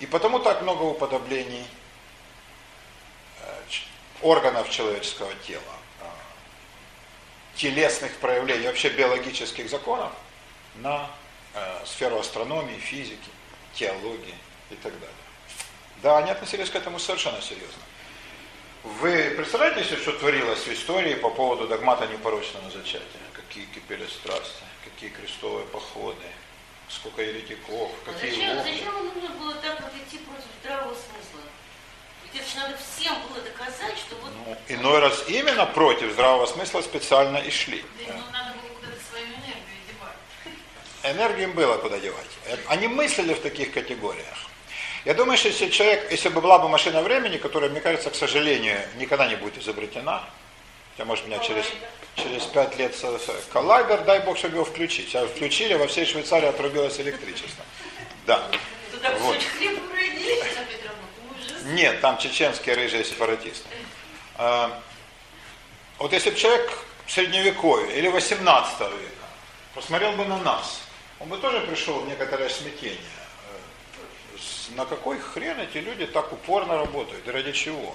И 0.00 0.06
потому 0.06 0.38
так 0.38 0.62
много 0.62 0.82
уподоблений 0.82 1.66
э, 3.42 3.62
органов 4.22 4.70
человеческого 4.70 5.32
тела, 5.46 5.62
э, 6.00 6.04
телесных 7.56 8.16
проявлений, 8.16 8.66
вообще 8.66 8.88
биологических 8.88 9.68
законов 9.68 10.12
на 10.76 11.08
сферу 11.84 12.18
астрономии, 12.18 12.76
физики, 12.78 13.30
теологии 13.74 14.34
и 14.70 14.74
так 14.74 14.92
далее. 14.98 15.23
Да, 16.04 16.18
они 16.18 16.30
относились 16.30 16.68
к 16.68 16.76
этому 16.76 16.98
совершенно 16.98 17.40
серьезно. 17.40 17.82
Вы 19.00 19.32
представляете 19.38 19.84
себе, 19.84 19.96
что 19.96 20.12
творилось 20.12 20.58
в 20.58 20.68
истории 20.70 21.14
по 21.14 21.30
поводу 21.30 21.66
догмата 21.66 22.06
непорочного 22.06 22.70
зачатия? 22.70 23.24
Какие 23.32 23.64
кипели 23.64 24.06
страсти, 24.06 24.62
какие 24.84 25.08
крестовые 25.08 25.64
походы, 25.68 26.26
сколько 26.90 27.22
еретиков, 27.22 27.90
А 28.06 28.12
какие 28.12 28.32
Зачем, 28.32 28.56
вопли. 28.58 28.72
зачем 28.72 28.94
нужно 29.02 29.28
было 29.30 29.54
так 29.54 29.80
вот 29.80 29.92
идти 29.94 30.18
против 30.18 30.44
здравого 30.60 30.92
смысла? 30.92 31.40
Ведь 32.24 32.42
это 32.42 32.50
же 32.50 32.56
надо 32.58 32.76
всем 32.76 33.14
было 33.22 33.40
доказать, 33.42 33.96
что 33.96 34.16
вот 34.16 34.30
Ну, 34.46 34.56
иной 34.68 34.98
раз 34.98 35.24
именно 35.26 35.64
против 35.64 36.12
здравого 36.12 36.44
смысла 36.44 36.82
специально 36.82 37.38
и 37.38 37.50
шли. 37.50 37.82
Да, 38.06 38.12
ну, 38.12 38.30
надо 38.30 38.52
было 38.58 38.68
куда-то 38.78 39.00
свою 39.08 39.24
энергию 39.24 39.80
девать. 39.88 41.16
Энергию 41.16 41.48
им 41.48 41.54
было 41.54 41.78
куда 41.78 41.98
девать. 41.98 42.28
Они 42.66 42.88
мыслили 42.88 43.32
в 43.32 43.40
таких 43.40 43.72
категориях. 43.72 44.50
Я 45.04 45.14
думаю, 45.14 45.36
что 45.36 45.48
если 45.48 45.68
человек, 45.68 46.10
если 46.10 46.30
бы 46.30 46.40
была 46.40 46.58
бы 46.58 46.68
машина 46.68 47.02
времени, 47.02 47.36
которая, 47.36 47.70
мне 47.70 47.80
кажется, 47.80 48.10
к 48.10 48.14
сожалению, 48.14 48.80
никогда 48.96 49.26
не 49.28 49.36
будет 49.36 49.58
изобретена, 49.58 50.24
хотя, 50.92 51.04
может, 51.04 51.26
меня 51.26 51.38
через, 51.40 51.66
через 52.16 52.42
пять 52.44 52.78
лет 52.78 52.94
со- 52.96 53.18
со- 53.18 53.34
коллайдер, 53.52 54.02
дай 54.04 54.20
бог, 54.20 54.38
чтобы 54.38 54.54
его 54.54 54.64
включить. 54.64 55.14
А 55.14 55.26
включили, 55.26 55.74
во 55.74 55.86
всей 55.88 56.06
Швейцарии 56.06 56.46
отрубилось 56.48 56.98
электричество. 57.00 57.64
Да. 58.26 58.48
Вот. 59.20 59.36
ужас. 61.36 61.62
Нет, 61.64 62.00
там 62.00 62.16
чеченские 62.18 62.74
рыжие 62.74 63.04
сепаратисты. 63.04 63.68
А, 64.36 64.80
Вот 65.98 66.12
если 66.12 66.30
бы 66.30 66.36
человек 66.36 66.78
средневековья 67.06 67.94
или 67.94 68.08
18 68.08 68.80
века 68.80 69.26
посмотрел 69.74 70.12
бы 70.12 70.24
на 70.24 70.38
нас, 70.38 70.80
он 71.20 71.28
бы 71.28 71.36
тоже 71.36 71.60
пришел 71.60 72.00
в 72.00 72.08
некоторое 72.08 72.48
смятение. 72.48 72.98
На 74.76 74.86
какой 74.86 75.18
хрен 75.18 75.60
эти 75.60 75.78
люди 75.78 76.06
так 76.06 76.32
упорно 76.32 76.76
работают? 76.76 77.26
И 77.26 77.30
ради 77.30 77.52
чего? 77.52 77.94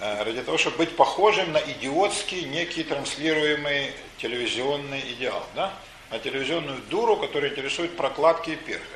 Э, 0.00 0.22
Ради 0.24 0.42
того, 0.42 0.56
чтобы 0.56 0.78
быть 0.78 0.96
похожим 0.96 1.52
на 1.52 1.58
идиотский, 1.58 2.42
некий 2.44 2.84
транслируемый 2.84 3.92
телевизионный 4.18 5.00
идеал. 5.12 5.44
Да? 5.54 5.72
На 6.10 6.18
телевизионную 6.18 6.78
дуру, 6.88 7.16
которая 7.16 7.50
интересует 7.50 7.96
прокладки 7.96 8.50
и 8.50 8.56
перхоть. 8.56 8.86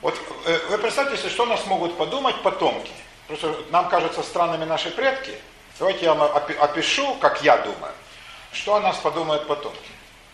Вот 0.00 0.18
э, 0.46 0.58
вы 0.68 0.78
представьте 0.78 1.16
себе, 1.16 1.30
что 1.30 1.46
нас 1.46 1.64
могут 1.66 1.96
подумать 1.96 2.42
потомки. 2.42 2.90
Просто 3.28 3.56
нам 3.70 3.88
кажутся 3.88 4.22
странными 4.22 4.64
наши 4.64 4.90
предки. 4.90 5.32
Давайте 5.78 6.04
я 6.06 6.14
вам 6.14 6.28
опи- 6.36 6.56
опишу, 6.56 7.14
как 7.16 7.42
я 7.42 7.56
думаю. 7.58 7.92
Что 8.52 8.74
о 8.76 8.80
нас 8.80 8.96
подумают 8.98 9.46
потомки? 9.46 9.78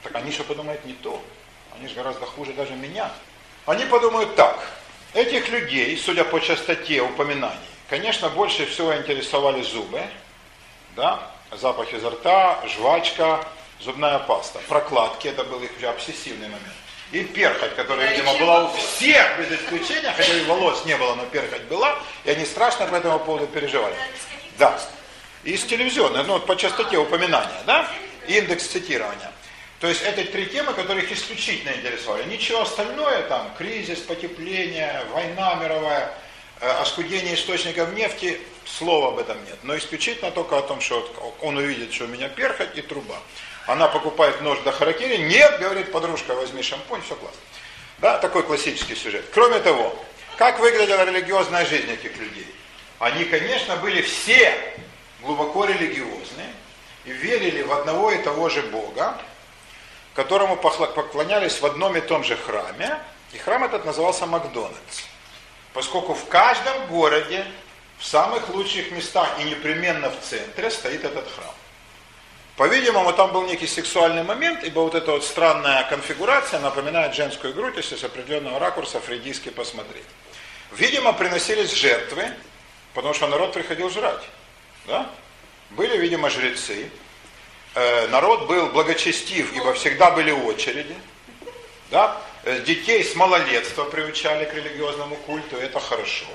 Так 0.03 0.15
они 0.15 0.33
что 0.33 0.45
подумают 0.45 0.85
не 0.87 0.95
то. 0.95 1.23
Они 1.77 1.87
же 1.87 1.95
гораздо 1.95 2.25
хуже 2.25 2.55
даже 2.55 2.73
меня. 2.73 3.11
Они 3.67 3.85
подумают 3.85 4.35
так. 4.37 4.59
Этих 5.15 5.49
людей, 5.49 5.97
судя 5.97 6.25
по 6.25 6.39
частоте 6.39 7.01
упоминаний, 7.01 7.57
конечно, 7.89 8.29
больше 8.29 8.67
всего 8.67 8.95
интересовали 8.95 9.63
зубы, 9.63 10.03
да, 10.97 11.31
запах 11.53 11.93
изо 11.95 12.11
рта, 12.11 12.63
жвачка, 12.69 13.45
зубная 13.81 14.19
паста, 14.19 14.61
прокладки, 14.69 15.29
это 15.29 15.45
был 15.45 15.63
их 15.63 15.71
уже 15.77 15.89
обсессивный 15.89 16.49
момент. 16.49 16.75
И 17.11 17.25
перхоть, 17.25 17.75
которая, 17.75 18.11
видимо, 18.11 18.35
была 18.35 18.65
у 18.65 18.77
всех 18.77 19.39
без 19.39 19.59
исключения, 19.59 20.13
хотя 20.15 20.35
и 20.35 20.45
волос 20.45 20.85
не 20.85 20.95
было, 20.97 21.15
но 21.15 21.25
перхоть 21.25 21.63
была, 21.63 21.99
и 22.25 22.31
они 22.31 22.45
страшно 22.45 22.87
по 22.87 22.97
этому 22.97 23.19
поводу 23.19 23.47
переживали. 23.47 23.95
Да. 24.59 24.79
Из 25.43 25.65
телевизионной, 25.65 26.25
ну, 26.25 26.35
вот 26.35 26.47
по 26.47 26.55
частоте 26.55 26.99
упоминания, 26.99 27.63
да, 27.67 27.89
индекс 28.27 28.67
цитирования. 28.67 29.33
То 29.81 29.87
есть 29.87 30.03
это 30.03 30.25
три 30.25 30.47
темы, 30.47 30.73
которые 30.73 31.05
их 31.05 31.13
исключительно 31.13 31.71
интересовали. 31.71 32.25
Ничего 32.25 32.63
остальное, 32.63 33.23
там, 33.23 33.53
кризис, 33.57 34.01
потепление, 34.01 35.05
война 35.13 35.55
мировая, 35.55 36.13
э, 36.61 36.69
оскудение 36.81 37.35
источников 37.35 37.95
нефти, 37.95 38.41
слова 38.65 39.09
об 39.09 39.19
этом 39.19 39.37
нет. 39.45 39.59
Но 39.63 39.77
исключительно 39.77 40.33
только 40.33 40.59
о 40.59 40.63
том, 40.63 40.81
что 40.81 41.37
он 41.41 41.57
увидит, 41.57 41.93
что 41.93 42.05
у 42.05 42.09
меня 42.09 42.29
перхоть 42.29 42.77
и 42.77 42.83
труба. 42.83 43.19
Она 43.67 43.87
покупает 43.87 44.41
нож 44.41 44.59
до 44.61 44.73
харакири. 44.73 45.19
Нет, 45.19 45.61
говорит 45.61 45.93
подружка, 45.93 46.35
возьми 46.35 46.63
шампунь, 46.63 47.03
все 47.03 47.15
классно. 47.15 47.41
Да, 47.99 48.19
такой 48.19 48.43
классический 48.43 48.97
сюжет. 48.97 49.27
Кроме 49.33 49.61
того, 49.61 49.97
как 50.37 50.59
выглядела 50.59 51.05
религиозная 51.05 51.67
жизнь 51.67 51.91
этих 51.91 52.17
людей? 52.17 52.47
Они, 52.99 53.25
конечно, 53.25 53.77
были 53.77 54.03
все 54.03 54.53
глубоко 55.23 55.67
религиозные 55.67 56.53
и 57.05 57.13
верили 57.13 57.63
в 57.63 57.73
одного 57.73 58.11
и 58.11 58.23
того 58.23 58.49
же 58.49 58.63
Бога, 58.63 59.21
которому 60.19 60.57
поклонялись 60.57 61.61
в 61.61 61.65
одном 61.65 61.97
и 61.97 62.01
том 62.01 62.25
же 62.25 62.37
храме, 62.37 62.99
и 63.33 63.39
храм 63.39 63.63
этот 63.63 63.85
назывался 63.85 64.27
Макдональдс. 64.27 65.05
Поскольку 65.73 66.13
в 66.13 66.27
каждом 66.27 66.89
городе, 66.89 67.47
в 67.99 68.05
самых 68.05 68.49
лучших 68.49 68.91
местах 68.91 69.29
и 69.39 69.45
непременно 69.45 70.11
в 70.11 70.19
центре 70.21 70.73
стоит 70.73 71.05
этот 71.05 71.31
храм. 71.31 71.55
По-видимому, 72.57 73.13
там 73.13 73.31
был 73.31 73.47
некий 73.47 73.69
сексуальный 73.69 74.25
момент, 74.25 74.65
ибо 74.65 74.81
вот 74.81 74.97
эта 74.97 75.13
вот 75.13 75.25
странная 75.25 75.85
конфигурация 75.85 76.59
напоминает 76.59 77.15
женскую 77.15 77.55
грудь, 77.55 77.77
если 77.77 77.95
с 77.95 78.03
определенного 78.03 78.59
ракурса 78.59 78.99
фрейдистски 78.99 79.51
посмотреть. 79.51 80.03
Видимо, 80.73 81.13
приносились 81.13 81.73
жертвы, 81.73 82.29
потому 82.93 83.15
что 83.15 83.29
народ 83.29 83.53
приходил 83.53 83.89
жрать. 83.89 84.25
Да? 84.89 85.09
Были, 85.71 85.97
видимо, 85.97 86.29
жрецы. 86.29 86.91
Э, 87.79 88.09
народ 88.09 88.49
был 88.49 88.71
благочестив, 88.71 89.53
ибо 89.55 89.73
всегда 89.75 90.11
были 90.11 90.33
очереди. 90.33 90.97
Да? 91.93 92.21
Э, 92.43 92.59
Детей 92.63 93.05
с 93.05 93.15
малолетства 93.15 93.85
приучали 93.85 94.47
к 94.47 94.55
религиозному 94.55 95.15
культу, 95.15 95.57
это 95.57 95.79
хорошо. 95.79 96.27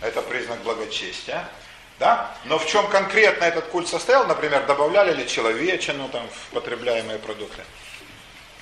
Это 0.00 0.22
признак 0.22 0.60
благочестия. 0.60 1.48
Да? 1.98 2.30
Но 2.44 2.60
в 2.60 2.66
чем 2.66 2.86
конкретно 2.86 3.42
этот 3.42 3.64
культ 3.66 3.88
состоял, 3.88 4.24
например, 4.28 4.64
добавляли 4.66 5.12
ли 5.12 5.26
человечину 5.26 6.08
там, 6.10 6.28
в 6.28 6.54
потребляемые 6.54 7.18
продукты? 7.18 7.64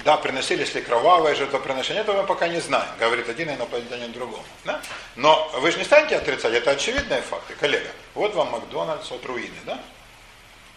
Да, 0.03 0.17
приносились 0.17 0.75
ли 0.75 0.81
кровавые 0.81 1.35
жертвоприношения, 1.35 2.01
этого 2.01 2.23
мы 2.23 2.27
пока 2.27 2.49
не 2.49 2.61
знаем, 2.61 2.89
говорит 2.99 3.29
один 3.29 3.51
инопланетянин 3.51 4.13
другому. 4.13 4.45
Да? 4.65 4.81
Но 5.17 5.51
вы 5.57 5.71
же 5.71 5.77
не 5.77 5.85
станете 5.85 6.17
отрицать, 6.17 6.55
это 6.55 6.71
очевидные 6.71 7.21
факты, 7.21 7.55
коллега. 7.61 7.91
Вот 8.15 8.35
вам 8.35 8.53
Макдональдс, 8.53 9.11
вот 9.11 9.27
руины, 9.27 9.59
да? 9.67 9.79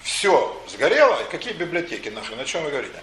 Все 0.03 0.61
сгорело, 0.67 1.17
какие 1.31 1.53
библиотеки 1.53 2.09
нахрен, 2.09 2.39
о 2.39 2.45
чем 2.45 2.63
вы 2.63 2.71
говорите? 2.71 3.01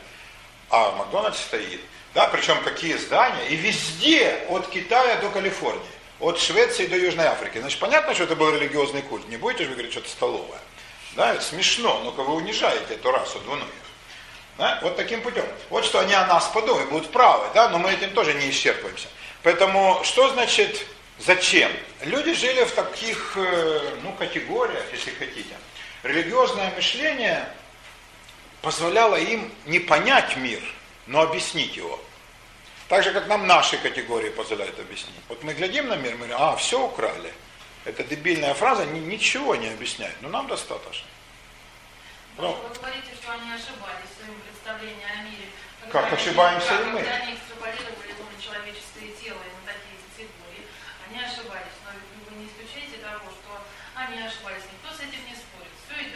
А 0.69 0.93
Макдональдс 0.93 1.41
стоит, 1.41 1.81
да, 2.15 2.29
причем 2.29 2.63
какие 2.63 2.97
здания, 2.97 3.49
и 3.49 3.57
везде, 3.57 4.45
от 4.51 4.69
Китая 4.69 5.17
до 5.17 5.31
Калифорнии, 5.31 5.83
от 6.21 6.39
Швеции 6.39 6.87
до 6.87 6.97
Южной 6.97 7.27
Африки. 7.27 7.59
Значит, 7.59 7.81
понятно, 7.81 8.15
что 8.15 8.25
это 8.25 8.37
был 8.37 8.55
религиозный 8.55 9.03
культ, 9.03 9.27
не 9.29 9.39
будете 9.39 9.65
же 9.65 9.71
вы 9.71 9.77
говорить, 9.77 9.93
что 9.93 10.01
это 10.01 10.11
столовая. 10.11 10.61
Да, 11.17 11.33
это 11.33 11.43
смешно, 11.43 12.01
но 12.05 12.11
вы 12.11 12.35
унижаете 12.35 12.95
эту 12.95 13.11
расу 13.11 13.41
двуногих. 13.41 13.73
Да? 14.59 14.79
Вот 14.83 14.97
таким 14.97 15.23
путем. 15.23 15.45
Вот 15.71 15.85
что 15.85 16.01
они 16.01 16.13
о 16.13 16.27
нас 16.27 16.49
подумают, 16.49 16.91
будут 16.91 17.11
правы, 17.11 17.47
да, 17.55 17.71
но 17.71 17.79
мы 17.79 17.93
этим 17.93 18.11
тоже 18.11 18.35
не 18.35 18.51
исчерпываемся. 18.51 19.09
Поэтому 19.43 20.01
что 20.05 20.29
значит 20.29 20.87
зачем? 21.19 21.73
Люди 22.03 22.35
жили 22.35 22.65
в 22.65 22.73
таких 22.73 23.33
э, 23.37 23.81
ну, 24.03 24.13
категориях, 24.13 24.85
если 24.93 25.11
хотите. 25.13 25.57
Религиозное 26.03 26.71
мышление 26.75 27.47
позволяло 28.63 29.17
им 29.17 29.53
не 29.67 29.79
понять 29.79 30.37
мир, 30.37 30.63
но 31.07 31.21
объяснить 31.23 31.77
его. 31.77 32.01
Так 32.89 33.05
же, 33.05 33.13
как 33.13 33.27
нам 33.29 33.47
наши 33.47 33.77
категории 33.79 34.31
позволяют 34.31 34.79
объяснить. 34.81 35.15
Вот 35.29 35.43
мы 35.45 35.53
глядим 35.55 35.89
на 35.89 35.97
мир, 35.97 36.13
мы 36.13 36.27
говорим, 36.27 36.37
а, 36.39 36.57
все 36.57 36.83
украли. 36.85 37.33
Это 37.85 38.03
дебильная 38.03 38.55
фраза, 38.55 38.85
ни- 38.87 38.99
ничего 38.99 39.55
не 39.57 39.69
объясняет, 39.69 40.17
но 40.23 40.29
нам 40.29 40.47
достаточно. 40.49 41.07
Ну, 42.37 42.53
Вы 42.53 42.75
говорите, 42.75 43.13
что 43.21 43.33
они 43.33 43.53
ошибались 43.53 44.09
в 44.11 44.25
своем 44.25 44.41
представлении 44.41 45.05
о 45.05 45.23
мире. 45.23 45.47
Как 45.93 46.07
они- 46.07 46.15
ошибаемся 46.17 46.69
да, 46.71 46.81
и 46.81 46.85
мы? 46.87 47.01
Когда 47.01 47.15
они 47.17 47.35
экстраполировали 47.35 48.15
ну, 48.19 48.25
на 48.25 48.43
человеческое 48.43 49.09
тело 49.21 49.41
и 49.45 49.51
на 49.61 49.73
такие 49.73 49.97
категории, 50.09 50.65
они 51.09 51.19
ошибались. 51.21 51.77
Но 51.85 51.91
вы 52.31 52.37
не 52.41 52.47
исключаете 52.49 52.97
того, 53.05 53.29
что 53.31 53.61
они 53.95 54.21
ошибались. 54.23 54.65
Никто 54.73 54.89
с 54.97 55.01
этим 55.01 55.21
не 55.29 55.35
спорит. 55.37 55.60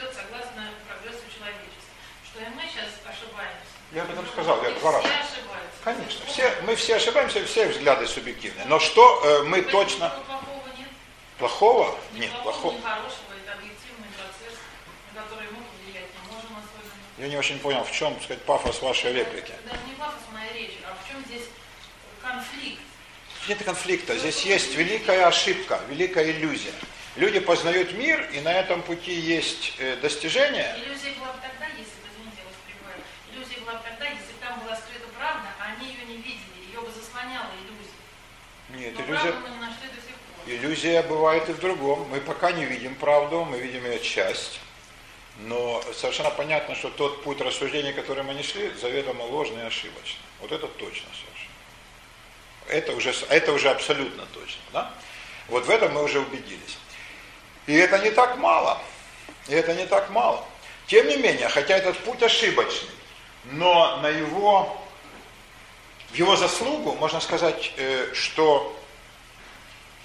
Идет 0.05 0.17
согласно 0.17 0.69
прогрессу 0.87 1.25
человечества. 1.35 1.81
Что 2.29 2.40
и 2.40 2.49
мы 2.55 2.62
сейчас 2.69 2.90
ошибаемся. 3.09 3.73
Я 3.93 4.03
об 4.03 4.11
этом 4.11 4.27
сказал, 4.29 4.62
я 4.62 4.71
два 4.73 4.93
раза. 4.93 5.09
ошибаются. 5.09 5.79
Конечно, 5.83 6.27
все, 6.27 6.55
мы 6.67 6.77
все 6.77 6.97
ошибаемся, 6.97 7.45
все 7.47 7.69
взгляды 7.69 8.07
субъективные. 8.07 8.67
Но 8.67 8.79
что 8.81 9.23
э, 9.25 9.43
мы 9.45 9.62
Поэтому 9.62 9.85
точно... 9.85 10.11
Плохого 10.11 10.69
нет. 10.77 10.88
Плохого? 11.38 11.99
Нет, 12.12 12.31
плохого, 12.43 12.73
плохого. 12.73 13.05
Я 17.17 17.29
не 17.29 17.38
очень 17.38 17.59
понял, 17.61 17.85
в 17.85 17.93
чем, 17.93 18.12
так 18.14 18.25
сказать, 18.25 18.43
пафос 18.43 18.83
вашей 18.83 19.12
реплики. 19.12 19.55
Даже 19.64 19.81
не 19.87 19.95
пафос 19.95 20.21
моя 20.33 20.53
речь, 20.53 20.79
а 20.85 20.95
в 21.03 21.09
чем 21.09 21.25
здесь 21.25 21.49
конфликт? 22.21 22.81
Нет 23.49 23.64
конфликта, 23.64 24.19
здесь 24.19 24.43
есть 24.43 24.75
великая 24.75 25.27
ошибка, 25.27 25.81
великая 25.88 26.31
иллюзия. 26.31 26.73
Люди 27.16 27.38
познают 27.38 27.92
мир, 27.92 28.29
и 28.33 28.40
на 28.40 28.53
этом 28.53 28.83
пути 28.83 29.12
есть 29.12 29.74
э, 29.79 29.96
достижения. 29.96 30.74
Иллюзия 30.85 31.12
была 31.12 31.33
бы 31.33 31.38
тогда, 31.40 31.66
если 31.79 31.94
бы, 32.03 32.09
извините, 32.11 32.38
я 32.38 32.44
вас 32.44 32.57
перебиваю, 32.66 32.98
иллюзия 33.33 33.61
была 33.61 33.74
бы 33.74 33.85
тогда, 33.88 34.07
если 34.07 34.33
бы 34.33 34.38
там 34.40 34.61
была 34.61 34.77
скрыта 34.77 35.07
правда, 35.16 35.48
а 35.61 35.64
они 35.77 35.87
ее 35.92 36.05
не 36.07 36.16
видели, 36.16 36.66
ее 36.68 36.81
бы 36.81 36.90
заслоняла 36.90 37.50
иллюзия. 37.62 37.94
Нет, 38.70 38.94
Но 38.98 39.05
иллюзия, 39.05 39.33
мы 39.33 39.48
не 39.48 39.61
нашли 39.61 39.88
до 39.94 40.00
сих 40.03 40.16
пор. 40.16 40.44
иллюзия 40.55 41.03
бывает 41.03 41.48
и 41.48 41.53
в 41.53 41.61
другом. 41.61 42.09
Мы 42.11 42.20
пока 42.20 42.50
не 42.50 42.64
видим 42.64 42.96
правду, 42.96 43.44
мы 43.44 43.61
видим 43.61 43.85
ее 43.85 44.00
часть. 44.00 44.59
Но 45.38 45.83
совершенно 45.92 46.31
понятно, 46.31 46.74
что 46.74 46.90
тот 46.90 47.22
путь 47.22 47.40
рассуждений, 47.40 47.92
который 47.92 48.24
мы 48.24 48.35
не 48.35 48.42
шли, 48.42 48.72
заведомо 48.81 49.22
ложный 49.22 49.62
и 49.62 49.66
ошибочный. 49.66 50.22
Вот 50.40 50.50
это 50.50 50.66
точно 50.66 51.09
совершенно. 51.12 51.55
Это 52.68 52.92
уже, 52.92 53.14
это 53.29 53.53
уже 53.53 53.70
абсолютно 53.70 54.27
точно. 54.27 54.62
Да? 54.72 54.94
Вот 55.48 55.66
в 55.66 55.70
этом 55.70 55.92
мы 55.92 56.03
уже 56.03 56.20
убедились. 56.20 56.79
И 57.66 57.74
это 57.74 57.98
не 57.98 58.11
так 58.11 58.37
мало. 58.37 58.79
И 59.48 59.55
это 59.55 59.74
не 59.74 59.87
так 59.87 60.11
мало. 60.11 60.44
Тем 60.87 61.09
не 61.09 61.16
менее, 61.16 61.48
хотя 61.48 61.77
этот 61.77 61.98
путь 61.98 62.22
ошибочный, 62.22 62.90
но 63.44 63.98
на 63.98 64.09
его, 64.09 64.77
в 66.11 66.14
его 66.14 66.37
заслугу 66.37 66.94
можно 66.94 67.20
сказать, 67.20 67.72
э, 67.77 68.12
что 68.12 68.79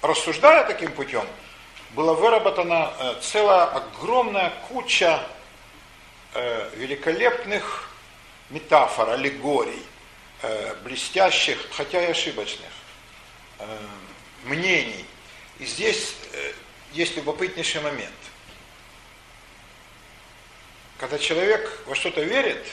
рассуждая 0.00 0.64
таким 0.64 0.92
путем, 0.92 1.26
была 1.90 2.14
выработана 2.14 2.92
э, 2.98 3.14
целая 3.20 3.64
огромная 3.64 4.52
куча 4.68 5.20
э, 6.34 6.70
великолепных 6.76 7.90
метафор, 8.48 9.10
аллегорий, 9.10 9.82
блестящих, 10.82 11.58
хотя 11.70 12.02
и 12.02 12.10
ошибочных. 12.10 12.70
мнений. 14.44 15.04
И 15.58 15.66
здесь 15.66 16.14
есть 16.92 17.16
любопытнейший 17.16 17.80
момент. 17.80 18.12
Когда 20.98 21.18
человек 21.18 21.82
во 21.86 21.94
что-то 21.94 22.22
верит, 22.22 22.64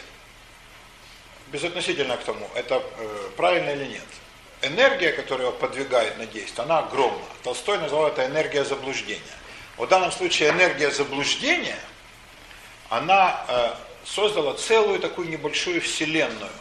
безотносительно 1.52 2.18
к 2.18 2.24
тому, 2.24 2.50
это 2.56 2.84
э, 2.98 3.30
правильно 3.38 3.70
или 3.70 3.86
нет, 3.86 4.06
энергия, 4.62 5.14
которая 5.14 5.48
его 5.48 5.58
подвигает 5.58 6.18
на 6.18 6.26
действие, 6.26 6.64
она 6.64 6.80
огромна. 6.80 7.24
Толстой 7.44 7.78
назвал 7.78 8.08
это 8.08 8.26
энергия 8.26 8.66
заблуждения. 8.66 9.22
В 9.78 9.86
данном 9.88 10.12
случае 10.12 10.50
энергия 10.50 10.92
заблуждения, 10.92 11.80
она 12.90 13.46
э, 13.48 13.74
создала 14.06 14.56
целую 14.56 15.00
такую 15.00 15.30
небольшую 15.30 15.82
вселенную 15.82 16.52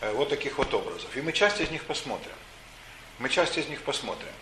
э, 0.00 0.12
вот 0.12 0.30
таких 0.30 0.58
вот 0.58 0.72
образов. 0.72 1.14
И 1.16 1.20
мы 1.20 1.32
часть 1.32 1.60
из 1.60 1.70
них 1.70 1.84
посмотрим. 1.84 2.32
Мы 3.18 3.28
часть 3.28 3.58
из 3.58 3.66
них 3.68 3.82
посмотрим. 3.82 4.32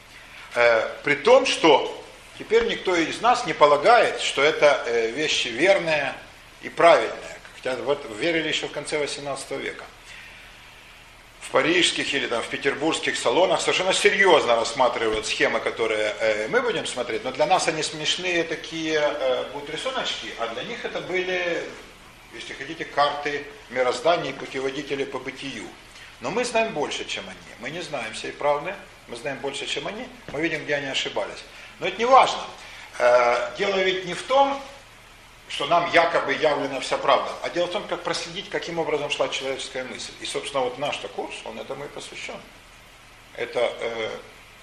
Э, 0.55 0.89
при 1.03 1.17
том, 1.17 1.47
что 1.47 2.04
теперь 2.39 2.67
никто 2.67 2.95
из 2.97 3.21
нас 3.21 3.47
не 3.47 3.53
полагает, 3.53 4.21
что 4.21 4.43
это 4.43 4.83
э, 4.87 5.11
вещи 5.11 5.49
верные 5.49 6.15
и 6.63 6.69
правильные. 6.69 7.39
Хотя 7.57 7.77
вот 7.77 8.05
верили 8.19 8.49
еще 8.49 8.69
в 8.69 8.73
конце 8.73 8.99
18 8.99 9.51
века. 9.53 9.85
В 11.41 11.51
парижских 11.51 12.13
или 12.15 12.27
там 12.27 12.43
в 12.43 12.49
петербургских 12.49 13.17
салонах 13.17 13.61
совершенно 13.61 13.93
серьезно 13.93 14.57
рассматривают 14.57 15.27
схемы, 15.27 15.61
которые 15.61 16.15
э, 16.19 16.49
мы 16.49 16.63
будем 16.63 16.87
смотреть, 16.87 17.25
но 17.25 17.33
для 17.33 17.47
нас 17.47 17.69
они 17.69 17.83
смешные 17.83 18.45
такие 18.45 18.99
э, 18.99 19.45
будут 19.53 19.71
рисуночки, 19.71 20.29
а 20.39 20.49
для 20.49 20.65
них 20.65 20.85
это 20.85 21.01
были, 21.01 21.63
если 22.33 22.55
хотите, 22.55 22.85
карты 22.85 23.45
мироздания 23.71 24.31
и 24.31 24.35
путеводители 24.35 25.05
по 25.05 25.19
бытию. 25.19 25.67
Но 26.21 26.31
мы 26.31 26.45
знаем 26.45 26.73
больше, 26.73 27.05
чем 27.05 27.25
они. 27.29 27.39
Мы 27.61 27.71
не 27.71 27.83
знаем 27.83 28.15
всей 28.15 28.33
правды, 28.33 28.75
мы 29.09 29.17
знаем 29.17 29.39
больше, 29.39 29.67
чем 29.67 29.87
они, 29.87 30.07
мы 30.33 30.41
видим, 30.41 30.65
где 30.65 30.77
они 30.77 30.87
ошибались. 30.87 31.45
Но 31.81 31.87
это 31.87 31.99
не 31.99 32.05
важно. 32.05 32.41
Э, 32.99 33.51
дело 33.59 33.77
ведь 33.77 34.05
не 34.05 34.15
в 34.15 34.23
том, 34.23 34.61
что 35.49 35.67
нам 35.67 35.91
якобы 35.93 36.33
явлена 36.33 36.81
вся 36.81 36.97
правда, 36.97 37.31
а 37.43 37.51
дело 37.51 37.67
в 37.67 37.71
том, 37.71 37.87
как 37.87 38.03
проследить, 38.03 38.49
каким 38.51 38.79
образом 38.79 39.11
шла 39.11 39.29
человеческая 39.29 39.85
мысль. 39.85 40.13
И, 40.21 40.27
собственно, 40.27 40.65
вот 40.65 40.79
наш-то 40.79 41.09
курс, 41.09 41.35
он 41.45 41.59
этому 41.59 41.85
и 41.85 41.89
посвящен. 41.89 42.41
Это 43.37 43.61
э, 43.61 44.11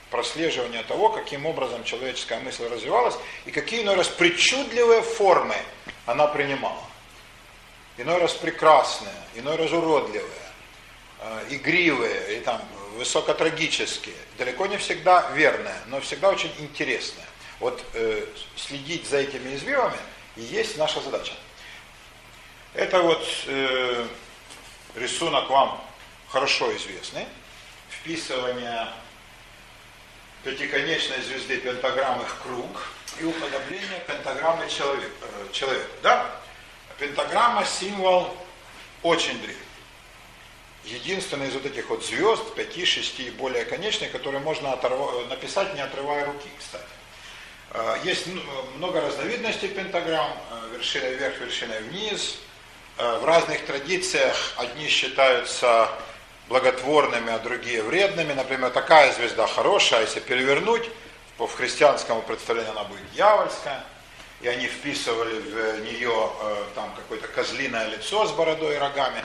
прослеживание 0.10 0.84
того, 0.84 1.10
каким 1.10 1.46
образом 1.46 1.84
человеческая 1.84 2.40
мысль 2.40 2.68
развивалась 2.68 3.16
и 3.46 3.52
какие 3.52 3.84
иной 3.84 3.96
раз 3.96 4.08
причудливые 4.08 5.02
формы 5.02 5.56
она 6.06 6.28
принимала. 6.28 6.84
Иной 7.98 8.18
раз 8.20 8.34
прекрасные, 8.34 9.14
иной 9.36 9.58
раз 9.58 9.72
уродливые, 9.72 10.30
э, 11.20 11.46
игривые 11.50 12.38
и 12.38 12.42
там 12.42 12.62
высокотрагические. 12.98 14.16
Далеко 14.38 14.68
не 14.68 14.78
всегда 14.78 15.30
верные, 15.32 15.76
но 15.88 16.02
всегда 16.02 16.30
очень 16.30 16.52
интересные. 16.60 17.26
Вот 17.60 17.84
э, 17.94 18.26
следить 18.56 19.08
за 19.08 19.18
этими 19.18 19.56
извивами– 19.56 19.98
и 20.36 20.42
есть 20.42 20.78
наша 20.78 21.02
задача. 21.02 21.34
Это 22.74 23.02
вот 23.02 23.26
э, 23.48 24.08
рисунок 24.96 25.50
вам 25.50 25.84
хорошо 26.30 26.76
известный. 26.78 27.26
Вписывание 27.90 28.88
пятиконечной 30.44 31.22
звезды 31.22 31.58
пентаграммы 31.58 32.24
в 32.24 32.44
круг 32.44 32.94
и 33.20 33.26
уподобление 33.26 34.00
пентаграммы 34.08 34.70
человека. 34.70 35.12
Э, 35.22 35.48
человека 35.52 35.88
да? 36.02 36.32
Пентаграмма 36.98 37.66
символ 37.66 38.36
очень 39.04 39.38
древний. 39.42 39.58
Единственный 40.86 41.48
из 41.48 41.54
вот 41.54 41.66
этих 41.66 41.90
вот 41.90 42.04
звезд, 42.04 42.56
пяти, 42.56 42.86
шести 42.86 43.28
и 43.28 43.32
более 43.32 43.66
конечных, 43.66 44.12
которые 44.12 44.42
можно 44.42 44.74
оторв... 44.74 45.28
написать, 45.30 45.76
не 45.76 45.82
отрывая 45.82 46.26
руки, 46.26 46.50
кстати. 46.58 46.86
Э, 47.74 47.98
есть 48.04 48.28
много 48.76 49.00
разновидностей 49.00 49.70
пентаграмм, 49.70 50.32
э, 50.52 50.76
вершина 50.76 51.06
вверх, 51.06 51.40
вершина 51.40 51.76
вниз. 51.90 52.38
Э, 52.98 53.20
в 53.20 53.26
разных 53.26 53.66
традициях 53.66 54.36
одни 54.58 54.88
считаются 54.88 55.90
благотворными, 56.50 57.32
а 57.32 57.40
другие 57.40 57.82
вредными. 57.82 58.34
Например, 58.34 58.72
такая 58.72 59.14
звезда 59.14 59.48
хорошая, 59.48 60.02
если 60.02 60.20
перевернуть, 60.20 60.90
по 61.38 61.48
христианскому 61.48 62.22
представлению 62.24 62.72
она 62.72 62.84
будет 62.84 63.10
дьявольская. 63.14 63.84
И 64.42 64.48
они 64.48 64.66
вписывали 64.68 65.40
в 65.40 65.82
нее 65.82 66.30
там 66.74 66.92
какое-то 66.96 67.28
козлиное 67.28 67.88
лицо 67.90 68.26
с 68.26 68.32
бородой 68.32 68.74
и 68.74 68.80
рогами. 68.80 69.24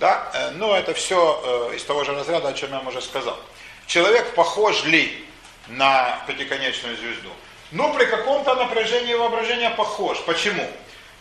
Да? 0.00 0.52
Но 0.54 0.76
это 0.76 0.94
все 0.94 1.72
из 1.74 1.84
того 1.84 2.04
же 2.04 2.14
разряда, 2.14 2.48
о 2.48 2.52
чем 2.54 2.72
я 2.72 2.80
уже 2.80 3.02
сказал. 3.02 3.38
Человек 3.86 4.34
похож 4.34 4.84
ли 4.84 5.26
на 5.68 6.22
пятиконечную 6.26 6.96
звезду? 6.96 7.30
но 7.70 7.92
при 7.92 8.06
каком-то 8.06 8.54
напряжении 8.54 9.14
воображения 9.14 9.70
похож. 9.70 10.18
Почему? 10.24 10.68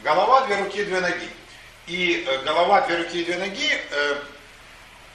Голова, 0.01 0.45
две 0.45 0.57
руки, 0.57 0.83
две 0.83 1.01
ноги. 1.01 1.29
И 1.87 2.25
э, 2.27 2.43
голова, 2.43 2.81
две 2.81 2.97
руки 2.97 3.21
и 3.21 3.25
две 3.25 3.37
ноги, 3.37 3.69
э, 3.91 4.21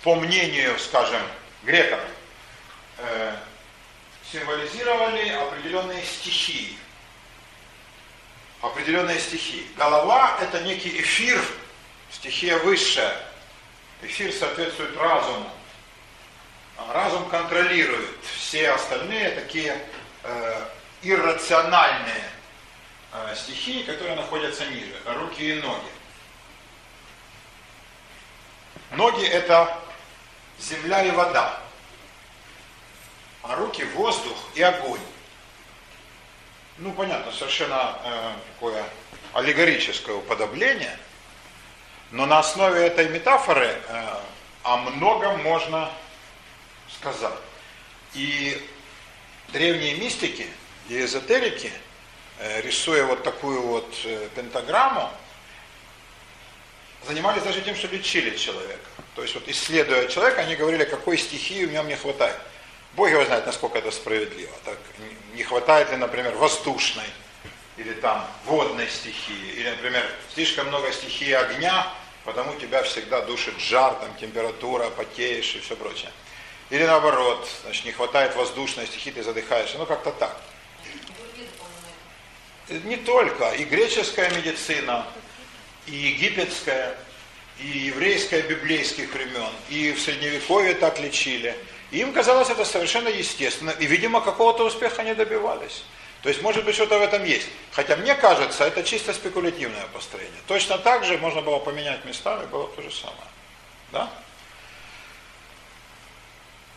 по 0.03 0.17
мнению, 0.17 0.79
скажем, 0.79 1.21
греков, 1.63 2.01
э, 2.99 3.35
символизировали 4.31 5.29
определенные 5.31 6.03
стихии. 6.05 6.77
Определенные 8.61 9.19
стихии. 9.19 9.67
Голова 9.77 10.39
это 10.41 10.61
некий 10.61 11.01
эфир, 11.01 11.43
стихия 12.11 12.59
высшая. 12.59 13.15
Эфир 14.03 14.33
соответствует 14.33 14.97
разуму. 14.97 15.51
А 16.77 16.93
разум 16.93 17.29
контролирует 17.29 18.19
все 18.37 18.71
остальные 18.71 19.31
такие 19.31 19.77
иррациональные 21.03 22.25
э, 23.13 23.35
стихии, 23.35 23.83
которые 23.83 24.15
находятся 24.17 24.65
ниже, 24.67 24.95
руки 25.05 25.43
и 25.43 25.61
ноги. 25.61 25.91
Ноги 28.93 29.27
это 29.27 29.79
земля 30.59 31.05
и 31.05 31.11
вода, 31.11 31.61
а 33.43 33.57
руки 33.57 33.85
воздух 33.85 34.37
и 34.55 34.63
огонь. 34.63 35.01
Ну, 36.79 36.93
понятно, 36.93 37.33
совершенно 37.33 37.99
э, 38.05 38.33
такое 38.55 38.85
аллегорическое 39.33 40.15
уподобление, 40.15 40.97
но 42.13 42.27
на 42.27 42.39
основе 42.39 42.87
этой 42.87 43.09
метафоры 43.09 43.67
э, 43.67 44.07
о 44.63 44.77
многом 44.77 45.43
можно 45.43 45.91
сказать. 46.89 47.33
И 48.15 48.65
древние 49.53 49.97
мистики– 49.97 50.47
и 50.89 51.01
эзотерики, 51.05 51.73
э, 52.39 52.61
рисуя 52.63 53.05
вот 53.05 53.23
такую 53.23 53.63
вот 53.63 53.95
э, 54.05 54.29
пентаграмму, 54.35 55.11
занимались 57.07 57.43
даже 57.43 57.61
тем, 57.63 57.75
что 57.75 57.89
лечили 57.89 58.37
человека. 58.37 58.85
То 59.15 59.23
есть 59.23 59.35
вот 59.35 59.45
исследуя 59.49 60.09
человека, 60.09 60.43
они 60.43 60.57
говорили, 60.57 60.85
какой 60.85 61.19
стихии 61.19 61.65
в 61.65 61.73
нем 61.73 61.89
не 61.89 61.97
хватает. 61.97 62.37
Бог 62.95 63.09
его 63.09 63.25
знает, 63.25 63.47
насколько 63.47 63.79
это 63.79 63.91
справедливо. 63.91 64.53
Так, 64.65 64.79
не 65.35 65.43
хватает 65.43 65.91
ли, 65.91 65.97
например, 65.97 66.35
воздушной 66.37 67.07
или 67.77 67.95
там 67.95 68.27
водной 68.45 68.89
стихии, 68.89 69.53
или, 69.55 69.71
например, 69.71 70.05
слишком 70.35 70.69
много 70.69 70.93
стихии 70.93 71.33
огня, 71.33 71.87
потому 72.25 72.55
тебя 72.57 72.83
всегда 72.83 73.21
душит 73.23 73.59
жар, 73.59 73.95
там 73.95 74.15
температура, 74.21 74.91
потеешь 74.91 75.55
и 75.55 75.61
все 75.61 75.77
прочее. 75.77 76.13
Или 76.71 76.85
наоборот, 76.85 77.49
значит, 77.65 77.85
не 77.85 77.93
хватает 77.93 78.35
воздушной 78.35 78.87
стихии, 78.87 79.11
ты 79.11 79.23
задыхаешься, 79.23 79.79
ну 79.79 79.87
как-то 79.87 80.11
так 80.13 80.41
не 82.85 82.97
только, 82.97 83.51
и 83.53 83.65
греческая 83.65 84.31
медицина, 84.31 85.07
и 85.87 85.95
египетская, 85.95 86.97
и 87.59 87.67
еврейская 87.67 88.43
библейских 88.43 89.13
времен, 89.13 89.51
и 89.69 89.93
в 89.93 90.01
средневековье 90.01 90.75
так 90.75 90.99
лечили. 91.01 91.57
И 91.91 91.99
им 91.99 92.13
казалось 92.13 92.49
это 92.49 92.65
совершенно 92.65 93.09
естественно, 93.09 93.71
и, 93.71 93.87
видимо, 93.87 94.21
какого-то 94.21 94.65
успеха 94.65 95.03
не 95.03 95.15
добивались. 95.15 95.85
То 96.23 96.29
есть, 96.29 96.41
может 96.41 96.65
быть, 96.65 96.77
что-то 96.77 96.99
в 96.99 97.03
этом 97.03 97.25
есть. 97.25 97.49
Хотя 97.73 97.97
мне 97.97 98.15
кажется, 98.15 98.65
это 98.65 98.85
чисто 98.85 99.13
спекулятивное 99.13 99.87
построение. 99.93 100.41
Точно 100.47 100.79
так 100.79 101.05
же 101.05 101.19
можно 101.19 101.43
было 101.43 101.59
поменять 101.59 102.05
местами, 102.05 102.47
было 102.47 102.69
то 102.69 102.81
же 102.83 102.93
самое. 102.93 103.19
Да? 103.91 104.09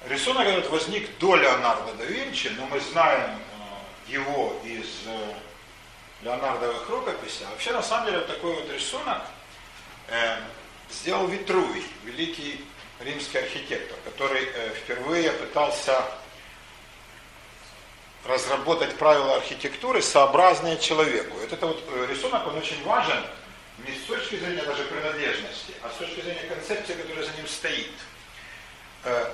Рисунок 0.08 0.48
этот 0.48 0.70
возник 0.72 1.18
до 1.20 1.36
Леонардо 1.36 1.94
да 1.94 2.06
Винчи, 2.06 2.48
но 2.58 2.66
мы 2.68 2.80
знаем 2.80 3.40
э, 4.08 4.12
его 4.12 4.60
из 4.64 4.88
э, 5.06 5.34
леонардовых 6.24 6.90
рукописей. 6.90 7.46
А 7.48 7.52
вообще, 7.52 7.72
на 7.72 7.84
самом 7.84 8.08
деле, 8.08 8.22
такой 8.22 8.54
вот 8.54 8.72
рисунок 8.72 9.22
э, 10.08 10.38
сделал 10.92 11.28
Витрувий, 11.28 11.86
великий 12.04 12.66
римский 13.00 13.38
архитектор, 13.38 13.98
который 14.06 14.48
э, 14.54 14.74
впервые 14.76 15.32
пытался 15.32 16.04
разработать 18.28 18.96
правила 18.98 19.36
архитектуры, 19.36 20.02
сообразные 20.02 20.78
человеку. 20.80 21.38
Вот 21.38 21.54
это 21.54 21.66
вот 21.68 21.84
э, 21.88 22.08
рисунок, 22.10 22.48
он 22.48 22.58
очень 22.58 22.84
важен 22.84 23.24
не 23.86 23.96
с 23.96 24.06
точки 24.06 24.36
зрения 24.36 24.64
даже 24.64 24.84
принадлежности, 24.86 25.74
а 25.84 25.90
с 25.90 25.98
точки 25.98 26.22
зрения 26.22 26.44
концепции, 26.50 26.94
которая 26.94 27.26
за 27.26 27.34
ним 27.34 27.48
стоит. 27.48 27.94
Э, 29.04 29.32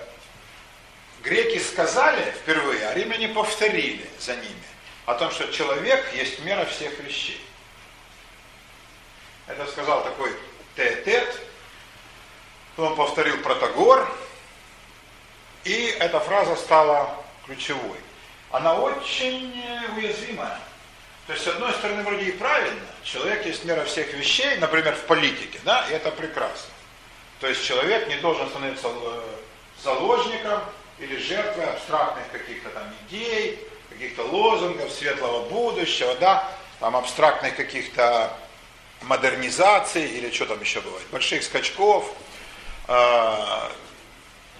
греки 1.23 1.59
сказали 1.59 2.31
впервые, 2.31 2.87
а 2.87 2.93
римляне 2.93 3.29
повторили 3.29 4.09
за 4.19 4.35
ними 4.35 4.63
о 5.05 5.13
том, 5.13 5.31
что 5.31 5.51
человек 5.51 6.13
есть 6.13 6.39
мера 6.43 6.65
всех 6.65 6.99
вещей. 6.99 7.41
Это 9.47 9.65
сказал 9.67 10.03
такой 10.03 10.35
Теотет, 10.75 11.41
он 12.77 12.95
повторил 12.95 13.37
Протагор, 13.41 14.09
и 15.63 15.95
эта 15.99 16.19
фраза 16.19 16.55
стала 16.55 17.15
ключевой. 17.45 17.97
Она 18.51 18.75
очень 18.75 19.63
уязвимая. 19.95 20.59
То 21.27 21.33
есть, 21.33 21.45
с 21.45 21.47
одной 21.47 21.71
стороны, 21.73 22.03
вроде 22.03 22.25
и 22.25 22.31
правильно, 22.31 22.81
человек 23.03 23.45
есть 23.45 23.63
мера 23.63 23.85
всех 23.85 24.13
вещей, 24.13 24.57
например, 24.57 24.95
в 24.95 25.05
политике, 25.05 25.59
да, 25.63 25.85
и 25.89 25.93
это 25.93 26.11
прекрасно. 26.11 26.73
То 27.39 27.47
есть 27.47 27.63
человек 27.63 28.07
не 28.07 28.17
должен 28.17 28.49
становиться 28.49 28.87
э, 28.87 29.21
заложником 29.83 30.61
или 30.99 31.17
жертвой 31.17 31.65
абстрактных 31.65 32.29
каких-то 32.31 32.69
там 32.69 32.83
идей, 33.07 33.59
каких-то 33.89 34.23
лозунгов 34.23 34.91
светлого 34.91 35.47
будущего, 35.49 36.15
да, 36.15 36.49
там 36.79 36.95
абстрактных 36.95 37.55
каких-то 37.55 38.35
модернизаций 39.03 40.05
или 40.05 40.31
что 40.31 40.45
там 40.47 40.59
еще 40.59 40.81
бывает, 40.81 41.05
больших 41.11 41.43
скачков, 41.43 42.13
э, 42.87 43.69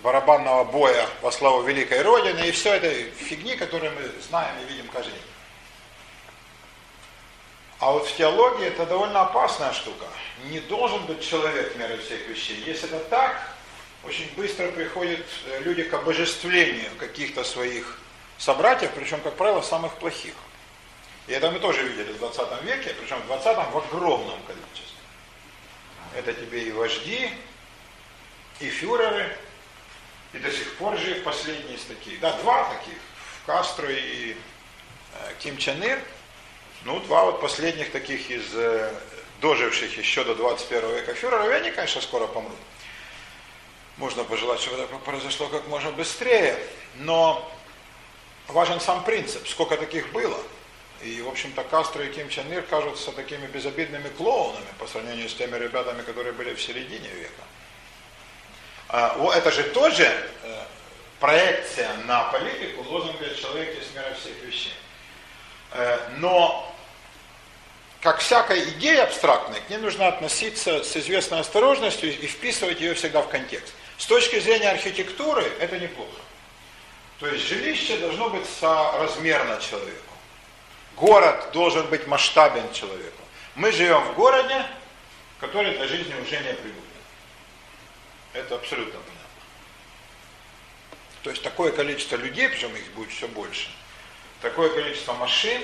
барабанного 0.03 0.63
боя 0.63 1.07
во 1.21 1.31
славу 1.31 1.63
великой 1.63 2.01
Родины 2.01 2.47
и 2.47 2.51
все 2.51 2.73
это 2.73 2.89
фигни, 3.23 3.55
которые 3.55 3.91
мы 3.91 4.01
знаем 4.27 4.55
и 4.61 4.71
видим 4.71 4.87
каждый 4.87 5.11
день. 5.11 5.21
А 7.79 7.91
вот 7.91 8.07
в 8.07 8.15
теологии 8.15 8.67
это 8.67 8.85
довольно 8.85 9.21
опасная 9.21 9.73
штука. 9.73 10.05
Не 10.45 10.59
должен 10.59 11.03
быть 11.05 11.27
человек 11.27 11.75
мерой 11.75 11.97
всех 11.97 12.27
вещей. 12.27 12.63
Если 12.65 12.87
это 12.87 12.99
так, 13.05 13.55
очень 14.03 14.29
быстро 14.35 14.71
приходят 14.71 15.25
э, 15.47 15.61
люди 15.61 15.83
к 15.83 15.93
обожествлению 15.93 16.89
каких-то 16.99 17.43
своих 17.43 17.99
собратьев, 18.37 18.91
причем, 18.95 19.19
как 19.21 19.35
правило, 19.35 19.61
самых 19.61 19.93
плохих. 19.95 20.33
И 21.27 21.33
это 21.33 21.51
мы 21.51 21.59
тоже 21.59 21.83
видели 21.83 22.11
в 22.11 22.17
20 22.19 22.63
веке, 22.63 22.95
причем 22.99 23.19
в 23.21 23.27
20 23.27 23.45
в 23.45 23.77
огромном 23.77 24.39
количестве. 24.43 24.85
Это 26.15 26.33
тебе 26.33 26.63
и 26.63 26.71
вожди, 26.71 27.31
и 28.59 28.69
фюреры, 28.69 29.35
и 30.33 30.39
до 30.39 30.51
сих 30.51 30.75
пор 30.75 30.97
жив 30.97 31.23
последний 31.23 31.75
из 31.75 31.83
таких. 31.83 32.19
Да, 32.19 32.33
два 32.37 32.63
таких, 32.75 32.97
Кастро 33.45 33.89
и 33.89 34.35
э, 35.13 35.33
Ким 35.39 35.57
Чен 35.57 35.83
Ир– 35.83 35.99
ну, 36.83 36.99
два 37.01 37.25
вот 37.25 37.41
последних 37.41 37.91
таких 37.91 38.31
из 38.31 38.55
э, 38.55 38.91
доживших 39.39 39.97
еще 39.97 40.23
до 40.23 40.33
21 40.33 40.95
века 40.95 41.13
фюреров, 41.13 41.47
и 41.47 41.51
они, 41.51 41.71
конечно, 41.71 42.01
скоро 42.01 42.25
помрут. 42.25 42.57
Можно 43.97 44.23
пожелать, 44.23 44.59
чтобы 44.59 44.81
это 44.81 44.95
произошло 44.97 45.47
как 45.47 45.67
можно 45.67 45.91
быстрее, 45.91 46.57
но 46.95 47.47
важен 48.47 48.79
сам 48.79 49.03
принцип, 49.03 49.47
сколько 49.47 49.77
таких 49.77 50.11
было. 50.11 50.39
И, 51.03 51.21
в 51.21 51.29
общем-то, 51.29 51.63
Кастро 51.65 52.03
и 52.03 52.11
Ким 52.11 52.29
Чен 52.29 52.51
Ир 52.51 52.63
кажутся 52.63 53.11
такими 53.11 53.45
безобидными 53.47 54.09
клоунами 54.09 54.65
по 54.79 54.87
сравнению 54.87 55.29
с 55.29 55.35
теми 55.35 55.57
ребятами, 55.57 56.01
которые 56.01 56.33
были 56.33 56.53
в 56.55 56.61
середине 56.61 57.09
века. 57.09 57.43
А, 58.93 59.15
это 59.34 59.51
же 59.51 59.63
тоже 59.63 60.04
э, 60.04 60.63
проекция 61.21 61.89
на 62.06 62.23
политику 62.25 62.84
лозунга 62.84 63.34
«Человек 63.36 63.73
есть 63.77 63.95
мера 63.95 64.13
всех 64.19 64.34
вещей». 64.43 64.73
Э, 65.71 65.97
но 66.17 66.75
как 68.01 68.19
всякая 68.19 68.62
идея 68.71 69.04
абстрактная, 69.04 69.62
к 69.62 69.69
ней 69.69 69.77
нужно 69.77 70.10
относиться 70.10 70.84
с 70.84 70.97
известной 70.97 71.39
осторожностью 71.39 72.12
и 72.12 72.27
вписывать 72.27 72.82
ее 72.82 72.93
всегда 72.93 73.21
в 73.21 73.30
контекст. 73.30 73.73
С 73.97 74.08
точки 74.08 74.39
зрения 74.39 74.71
архитектуры 74.71 75.49
это 75.62 75.80
неплохо. 75.80 76.19
То 77.21 77.27
есть 77.27 77.47
жилище 77.47 77.95
должно 77.97 78.30
быть 78.30 78.45
соразмерно 78.60 79.58
человеку. 79.62 80.13
Город 80.97 81.51
должен 81.54 81.86
быть 81.88 82.08
масштабен 82.08 82.73
человеку. 82.73 83.21
Мы 83.56 83.71
живем 83.71 84.01
в 84.01 84.15
городе, 84.15 84.65
который 85.39 85.77
для 85.77 85.88
жизни 85.88 86.13
уже 86.15 86.38
не 86.39 86.54
пригоден. 86.54 86.90
Это 88.33 88.55
абсолютно 88.55 88.99
понятно. 88.99 89.21
То 91.23 91.29
есть 91.29 91.43
такое 91.43 91.71
количество 91.71 92.15
людей, 92.15 92.49
причем 92.49 92.75
их 92.75 92.91
будет 92.93 93.11
все 93.11 93.27
больше, 93.27 93.69
такое 94.41 94.69
количество 94.69 95.13
машин, 95.13 95.61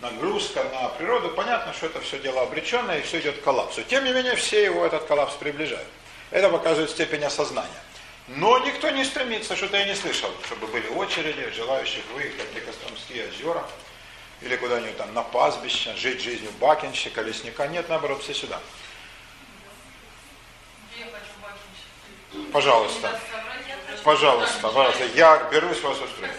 нагрузка 0.00 0.64
на 0.64 0.88
природу, 0.90 1.30
понятно, 1.30 1.72
что 1.72 1.86
это 1.86 2.00
все 2.00 2.18
дело 2.18 2.42
обреченное 2.42 2.98
и 2.98 3.02
все 3.02 3.20
идет 3.20 3.38
к 3.38 3.42
коллапсу. 3.42 3.82
Тем 3.84 4.04
не 4.04 4.12
менее, 4.12 4.36
все 4.36 4.64
его 4.64 4.84
этот 4.84 5.04
коллапс 5.04 5.34
приближают. 5.36 5.88
Это 6.30 6.50
показывает 6.50 6.90
степень 6.90 7.24
осознания. 7.24 7.70
Но 8.26 8.58
никто 8.58 8.90
не 8.90 9.04
стремится, 9.04 9.54
что-то 9.54 9.76
я 9.76 9.84
не 9.84 9.94
слышал, 9.94 10.30
чтобы 10.46 10.66
были 10.66 10.88
очереди 10.88 11.50
желающих 11.50 12.02
выехать 12.14 12.54
на 12.54 12.60
Костромские 12.60 13.28
озера 13.28 13.66
или 14.40 14.56
куда-нибудь 14.56 14.96
там 14.96 15.12
на 15.14 15.22
пастбище, 15.22 15.94
жить 15.96 16.22
жизнью 16.22 16.50
бакинщика, 16.58 17.20
лесника. 17.22 17.66
Нет, 17.66 17.88
наоборот, 17.88 18.22
все 18.22 18.34
сюда. 18.34 18.60
Пожалуйста. 22.52 23.20
Пожалуйста, 24.02 24.58
пожалуйста. 24.60 25.04
Я 25.14 25.48
берусь 25.50 25.80
вас 25.82 25.98
устроить. 26.00 26.32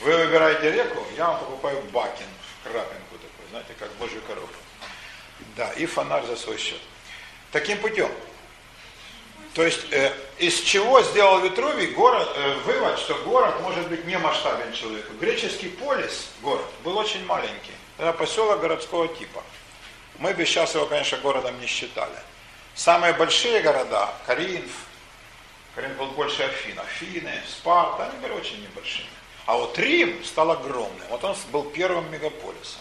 Вы 0.00 0.16
выбираете 0.16 0.72
реку, 0.72 1.06
я 1.16 1.28
вам 1.28 1.40
покупаю 1.40 1.80
бакин 1.92 2.26
крапинку 2.64 3.16
такой, 3.16 3.48
знаете, 3.50 3.74
как 3.78 3.90
божью 3.92 4.20
коровку. 4.22 4.54
Да, 5.56 5.70
и 5.72 5.86
фонарь 5.86 6.24
за 6.26 6.36
свой 6.36 6.58
счет. 6.58 6.80
Таким 7.50 7.78
путем. 7.78 8.10
То 9.54 9.62
есть, 9.62 9.92
э, 9.92 10.12
из 10.38 10.60
чего 10.60 11.02
сделал 11.02 11.40
Витрувий 11.40 11.88
город, 11.88 12.28
э, 12.34 12.54
вывод, 12.64 12.98
что 12.98 13.14
город 13.16 13.60
может 13.60 13.86
быть 13.88 14.06
не 14.06 14.18
масштабен 14.18 14.72
человеку. 14.72 15.12
Греческий 15.20 15.68
полис, 15.68 16.28
город, 16.40 16.64
был 16.84 16.96
очень 16.96 17.24
маленький. 17.26 17.72
Это 17.98 18.12
поселок 18.14 18.60
городского 18.60 19.08
типа. 19.08 19.42
Мы 20.18 20.32
бы 20.32 20.46
сейчас 20.46 20.74
его, 20.74 20.86
конечно, 20.86 21.18
городом 21.18 21.60
не 21.60 21.66
считали. 21.66 22.16
Самые 22.74 23.12
большие 23.12 23.60
города, 23.60 24.08
Коринф, 24.26 24.70
Коринф 25.74 25.96
был 25.96 26.08
больше 26.08 26.42
Афин, 26.42 26.78
Афины, 26.78 27.32
Спарта, 27.48 28.08
они 28.08 28.18
были 28.18 28.32
очень 28.32 28.62
небольшими. 28.62 29.08
А 29.46 29.56
вот 29.56 29.78
Рим 29.78 30.22
стал 30.24 30.50
огромным. 30.50 31.06
Вот 31.08 31.24
он 31.24 31.34
был 31.50 31.64
первым 31.64 32.10
мегаполисом. 32.10 32.80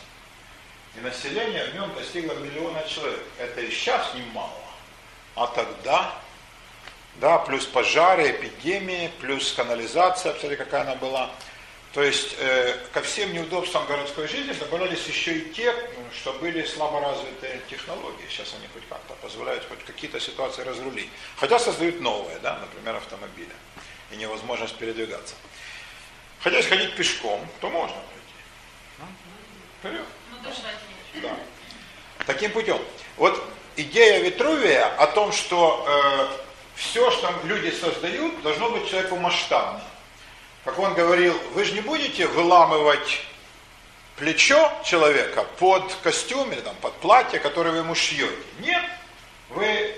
И 0.95 0.99
население 0.99 1.65
в 1.65 1.73
нем 1.73 1.93
достигло 1.95 2.33
миллиона 2.33 2.83
человек. 2.87 3.23
Это 3.39 3.61
и 3.61 3.71
сейчас 3.71 4.13
немало. 4.13 4.51
А 5.35 5.47
тогда, 5.47 6.13
да, 7.15 7.37
плюс 7.39 7.65
пожары, 7.65 8.31
эпидемии, 8.31 9.09
плюс 9.21 9.53
канализация, 9.53 10.33
посмотрите, 10.33 10.63
какая 10.63 10.81
она 10.81 10.95
была. 10.95 11.31
То 11.93 12.03
есть 12.03 12.35
э, 12.39 12.77
ко 12.93 13.01
всем 13.01 13.33
неудобствам 13.33 13.85
городской 13.85 14.27
жизни 14.27 14.53
добавлялись 14.53 15.05
еще 15.07 15.37
и 15.37 15.53
те, 15.53 15.73
что 16.13 16.33
были 16.33 16.63
слабо 16.65 16.99
развитые 16.99 17.61
технологии. 17.69 18.25
Сейчас 18.29 18.53
они 18.57 18.67
хоть 18.73 18.87
как-то 18.87 19.13
позволяют 19.15 19.65
хоть 19.67 19.83
какие-то 19.85 20.19
ситуации 20.19 20.63
разрулить. 20.63 21.09
Хотя 21.37 21.59
создают 21.59 21.99
новые, 22.01 22.39
да, 22.39 22.59
например, 22.59 22.95
автомобили. 22.95 23.53
И 24.11 24.15
невозможность 24.17 24.75
передвигаться. 24.75 25.35
Хотя 26.41 26.61
ходить 26.63 26.95
пешком, 26.95 27.47
то 27.59 27.69
можно 27.69 27.95
пройти. 27.95 29.11
Вперед. 29.79 30.05
Ну, 30.31 31.21
да. 31.21 31.35
Таким 32.25 32.51
путем. 32.51 32.79
Вот 33.17 33.41
идея 33.75 34.19
Витрувия 34.19 34.85
о 34.97 35.07
том, 35.07 35.31
что 35.31 35.85
э, 35.87 36.27
все, 36.75 37.09
что 37.11 37.33
люди 37.43 37.71
создают, 37.71 38.41
должно 38.41 38.69
быть 38.69 38.89
человеку 38.89 39.15
масштабно. 39.15 39.83
Как 40.63 40.77
он 40.77 40.93
говорил, 40.93 41.35
вы 41.53 41.63
же 41.63 41.73
не 41.73 41.81
будете 41.81 42.27
выламывать 42.27 43.21
плечо 44.21 44.71
человека 44.85 45.43
под 45.57 45.91
костюм 46.03 46.51
или 46.51 46.61
там, 46.61 46.75
под 46.75 46.93
платье, 46.97 47.39
которое 47.39 47.71
вы 47.71 47.77
ему 47.77 47.95
шьете. 47.95 48.31
Нет, 48.59 48.83
вы 49.49 49.95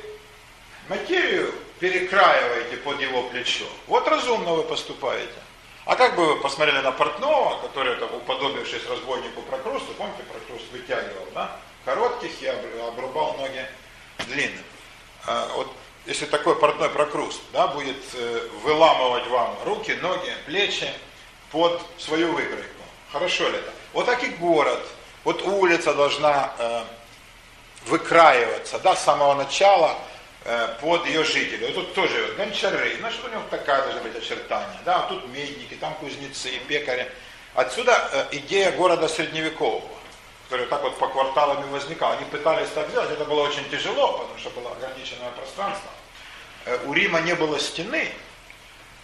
материю 0.88 1.54
перекраиваете 1.80 2.78
под 2.78 3.02
его 3.02 3.24
плечо. 3.24 3.66
Вот 3.86 4.08
разумно 4.08 4.54
вы 4.54 4.64
поступаете. 4.64 5.34
А 5.86 5.98
как 5.98 6.16
бы 6.16 6.26
вы 6.26 6.40
посмотрели 6.40 6.80
на 6.80 6.94
портного, 6.94 7.60
который, 7.64 7.98
там, 7.98 8.14
уподобившись 8.16 8.88
разбойнику 8.88 9.42
Прокрусту, 9.42 9.92
помните, 9.98 10.24
Прокруст 10.32 10.72
вытягивал, 10.72 11.28
да, 11.36 11.60
коротких 11.84 12.42
и 12.42 12.48
обрубал 12.48 13.34
ноги 13.34 13.68
длинным. 14.20 14.64
А, 15.28 15.52
вот 15.58 15.70
если 16.06 16.28
такой 16.28 16.58
портной 16.58 16.90
Прокруст, 16.92 17.42
да, 17.52 17.68
будет 17.68 18.02
э, 18.14 18.48
выламывать 18.64 19.28
вам 19.28 19.58
руки, 19.66 19.92
ноги, 20.02 20.34
плечи 20.46 20.88
под 21.52 21.82
свою 21.98 22.32
выкройку, 22.32 22.84
хорошо 23.12 23.50
ли 23.50 23.58
это? 23.58 23.83
Вот 23.94 24.06
так 24.06 24.24
и 24.24 24.28
город, 24.30 24.82
вот 25.24 25.42
улица 25.44 25.94
должна 25.94 26.52
э, 26.58 26.84
выкраиваться, 27.86 28.80
да, 28.80 28.96
с 28.96 29.04
самого 29.04 29.36
начала, 29.36 29.98
Э, 30.46 30.76
под 30.82 31.06
ее 31.06 31.24
жителей. 31.24 31.68
Вот 31.68 31.76
тут 31.76 31.94
тоже 31.94 32.34
гончары, 32.36 32.98
значит 33.00 33.24
у 33.24 33.30
него 33.30 33.44
такая 33.50 33.82
должна 33.84 34.02
быть 34.02 34.14
очертания. 34.14 34.78
Да, 34.84 35.04
тут 35.04 35.26
медники, 35.30 35.76
там 35.76 35.94
кузнецы, 35.96 36.60
пекари. 36.68 37.10
Отсюда 37.56 38.10
э, 38.12 38.26
идея 38.34 38.74
города 38.74 39.08
средневекового, 39.08 39.88
который 40.50 40.66
так 40.66 40.84
вот 40.84 41.00
по 41.00 41.08
кварталам 41.08 41.64
и 41.64 41.70
возникал. 41.70 42.12
Они 42.12 42.26
пытались 42.26 42.68
так 42.76 42.90
сделать, 42.90 43.12
это 43.12 43.24
было 43.24 43.44
очень 43.44 43.70
тяжело, 43.70 44.18
потому 44.18 44.38
что 44.38 44.50
было 44.50 44.72
ограниченное 44.74 45.32
пространство. 45.32 45.90
Э, 46.66 46.78
у 46.88 46.94
Рима 46.94 47.22
не 47.22 47.36
было 47.36 47.58
стены, 47.58 48.10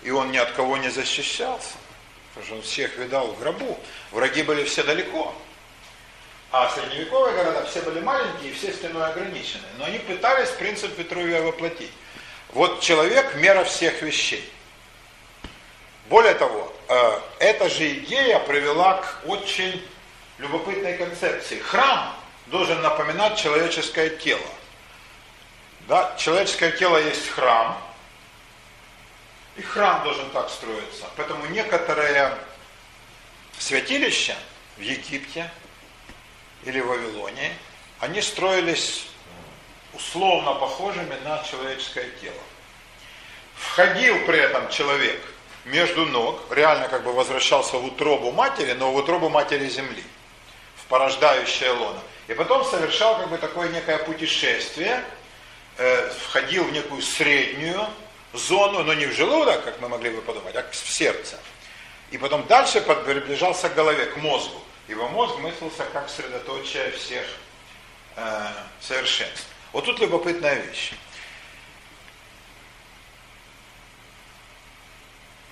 и 0.04 0.12
он 0.12 0.34
ни 0.34 0.38
от 0.38 0.52
кого 0.52 0.76
не 0.76 0.90
защищался, 0.90 1.78
потому 2.30 2.46
что 2.46 2.56
он 2.56 2.62
всех 2.62 2.98
видал 2.98 3.28
в 3.28 3.40
гробу. 3.40 3.80
Враги 4.12 4.44
были 4.44 4.64
все 4.64 4.84
далеко. 4.84 5.34
А 6.52 6.70
средневековые 6.70 7.36
города 7.36 7.66
все 7.66 7.82
были 7.82 8.00
маленькие 8.00 8.52
и 8.52 8.54
все 8.54 8.74
стеной 8.74 9.08
ограничены. 9.08 9.64
Но 9.78 9.86
они 9.86 10.00
пытались 10.00 10.50
принцип 10.50 10.98
Витрувия 10.98 11.42
воплотить. 11.42 11.92
Вот 12.54 12.82
человек– 12.82 13.36
мера 13.36 13.64
всех 13.64 14.02
вещей. 14.02 14.52
Более 16.10 16.34
того, 16.34 16.74
э, 16.88 17.20
эта 17.38 17.70
же 17.70 17.88
идея 17.94 18.40
привела 18.40 18.96
к 18.96 19.22
очень 19.28 19.88
любопытной 20.40 20.98
концепции. 20.98 21.60
Храм 21.60 22.16
должен 22.48 22.82
напоминать 22.82 23.38
человеческое 23.38 24.10
тело. 24.10 24.42
Да? 25.88 26.16
Человеческое 26.18 26.72
тело 26.72 26.98
есть 26.98 27.30
храм, 27.30 27.80
и 29.60 29.62
храм 29.62 30.04
должен 30.04 30.30
так 30.32 30.50
строиться. 30.50 31.06
Поэтому 31.18 31.46
некоторые 31.48 32.34
святилища 33.58 34.36
в 34.78 34.82
Египте 34.82 35.52
или 36.64 36.80
в 36.80 36.88
Вавилоне, 36.88 37.54
они 38.00 38.22
строились 38.22 39.08
условно 39.94 40.54
похожими 40.56 41.16
на 41.26 41.44
человеческое 41.44 42.10
тело. 42.22 42.42
Входил 43.56 44.26
при 44.26 44.40
этом 44.40 44.70
человек– 44.70 45.22
между 45.66 46.06
ног, 46.06 46.42
реально 46.50 46.88
как 46.88 47.04
бы 47.04 47.14
возвращался 47.14 47.78
в 47.78 47.86
утробу 47.86 48.32
матери, 48.32 48.74
но 48.74 48.92
в 48.92 48.96
утробу 48.96 49.30
матери 49.30 49.68
земли, 49.68 50.04
в 50.78 50.86
порождающее 50.86 51.72
лоно. 51.72 52.00
И 52.28 52.34
потом 52.34 52.64
совершал 52.64 53.18
как 53.18 53.30
бы 53.30 53.38
такое 53.38 53.70
некое 53.70 53.98
путешествие, 53.98 55.04
э, 55.78 56.12
входил 56.26 56.64
в 56.64 56.72
некую 56.72 57.02
среднюю 57.02 57.88
зону, 58.34 58.84
но 58.84 58.94
не 58.94 59.06
в 59.06 59.14
желудок, 59.14 59.64
как 59.64 59.80
мы 59.82 59.90
могли 59.90 60.10
бы 60.12 60.22
подумать, 60.22 60.56
а 60.56 60.66
в 60.72 60.76
сердце. 60.76 61.38
И 62.12 62.18
потом 62.18 62.46
дальше 62.48 62.82
приближался 62.82 63.70
к 63.70 63.76
голове, 63.76 64.06
к 64.08 64.18
мозгу. 64.18 64.62
Его 64.88 65.08
мозг 65.10 65.38
мыслился 65.38 65.86
как 65.94 66.10
средоточие 66.10 66.92
всех 66.92 67.26
э, 68.16 68.48
совершенств. 68.82 69.48
Вот 69.72 69.86
тут 69.86 70.00
любопытная 70.00 70.56
вещь. 70.56 70.94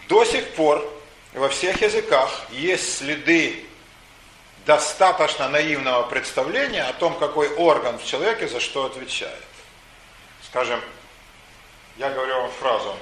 До 0.07 0.25
сих 0.25 0.47
пор 0.55 0.83
во 1.33 1.49
всех 1.49 1.81
языках 1.81 2.31
есть 2.49 2.97
следы 2.97 3.63
достаточно 4.65 5.47
наивного 5.49 6.03
представления 6.07 6.83
о 6.83 6.93
том, 6.93 7.17
какой 7.17 7.49
орган 7.55 7.99
в 7.99 8.05
человеке 8.05 8.47
за 8.47 8.59
что 8.59 8.85
отвечает. 8.85 9.43
Скажем, 10.45 10.81
я 11.97 12.09
говорю 12.11 12.41
вам 12.41 12.51
фразу, 12.51 12.95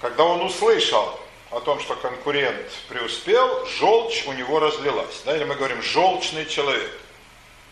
когда 0.00 0.24
он 0.24 0.42
услышал 0.42 1.18
о 1.50 1.60
том, 1.60 1.80
что 1.80 1.94
конкурент 1.96 2.70
преуспел, 2.88 3.66
желчь 3.66 4.26
у 4.26 4.32
него 4.32 4.58
разлилась. 4.58 5.22
Да? 5.24 5.36
Или 5.36 5.44
мы 5.44 5.54
говорим 5.54 5.82
желчный 5.82 6.46
человек. 6.46 6.90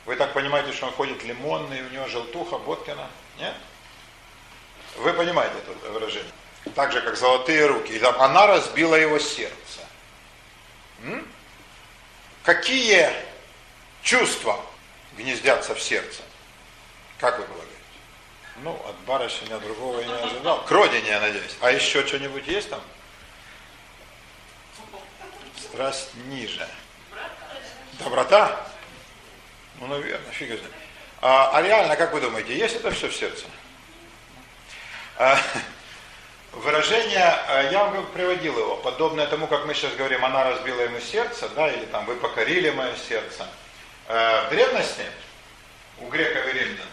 Вы 0.07 0.17
так 0.17 0.33
понимаете, 0.33 0.73
что 0.73 0.87
он 0.87 0.93
ходит 0.93 1.25
лимонный, 1.25 1.83
у 1.83 1.89
него 1.91 2.07
желтуха, 2.09 2.59
Боткина? 2.59 3.09
Нет? 3.39 3.55
Вы 4.99 5.13
понимаете 5.13 5.55
это 5.59 5.91
выражение? 5.91 6.31
так 6.75 6.93
же, 6.93 7.01
как 7.03 7.17
золотые 7.17 7.67
руки. 7.67 8.01
Она 8.19 8.47
разбила 8.47 8.95
его 8.95 9.19
сердце. 9.19 9.81
М? 11.03 11.27
Какие 12.43 13.11
чувства 14.03 14.61
гнездятся 15.17 15.75
в 15.75 15.83
сердце? 15.83 16.23
Как 17.19 17.39
вы 17.39 17.45
полагаете? 17.45 17.64
Ну, 18.57 18.81
от 18.87 18.97
барышня 19.07 19.59
другого 19.59 20.01
я 20.01 20.07
не 20.07 20.13
ожидал. 20.15 20.65
К 20.65 20.71
родине, 20.71 21.09
я 21.09 21.21
надеюсь. 21.21 21.57
А 21.61 21.71
еще 21.71 22.07
что-нибудь 22.07 22.47
есть 22.47 22.71
там? 22.71 22.81
Страсть 25.59 26.11
ниже. 26.29 26.67
Доброта? 27.99 28.69
Ну, 29.81 29.89
наверное, 29.89 30.31
фиг 30.31 30.49
знает. 30.49 30.73
А, 31.21 31.51
а 31.57 31.63
реально, 31.63 31.97
как 31.97 32.13
вы 32.13 32.21
думаете, 32.21 32.57
есть 32.57 32.77
это 32.77 32.91
все 32.91 33.09
в 33.09 33.15
сердце? 33.15 33.45
А, 35.17 35.39
Выражение, 36.57 37.37
э, 37.49 37.69
я 37.73 37.85
вам 37.85 38.07
приводил 38.13 38.57
его, 38.57 38.77
подобное 38.77 39.27
тому, 39.27 39.49
как 39.49 39.67
мы 39.67 39.75
сейчас 39.75 39.93
говорим, 39.95 40.25
она 40.25 40.45
разбила 40.45 40.83
ему 40.83 41.01
сердце, 41.01 41.49
да, 41.49 41.69
или 41.69 41.85
там 41.87 42.07
вы 42.07 42.15
покорили 42.15 42.71
мое 42.71 42.95
сердце. 43.09 43.49
Э, 44.07 44.47
в 44.47 44.51
древности 44.51 45.03
у 45.99 46.07
греков 46.07 46.47
и 46.47 46.53
римлян 46.53 46.87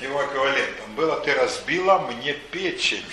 его 0.00 0.24
эквивалентом 0.24 0.94
было 0.94 1.20
«ты 1.20 1.34
разбила 1.34 1.98
мне 1.98 2.32
печень». 2.32 3.04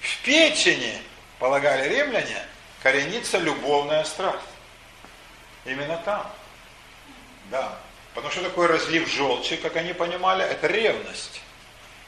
В 0.00 0.24
печени, 0.24 1.00
полагали 1.38 1.88
римляне, 1.88 2.44
коренится 2.82 3.38
любовная 3.38 4.04
страсть. 4.04 4.38
Именно 5.64 5.96
там. 6.04 6.30
Да. 7.50 7.78
Потому 8.14 8.32
что 8.32 8.42
такое 8.42 8.68
разлив 8.68 9.08
желчи, 9.08 9.56
как 9.56 9.76
они 9.76 9.92
понимали, 9.92 10.44
это 10.44 10.66
ревность. 10.66 11.40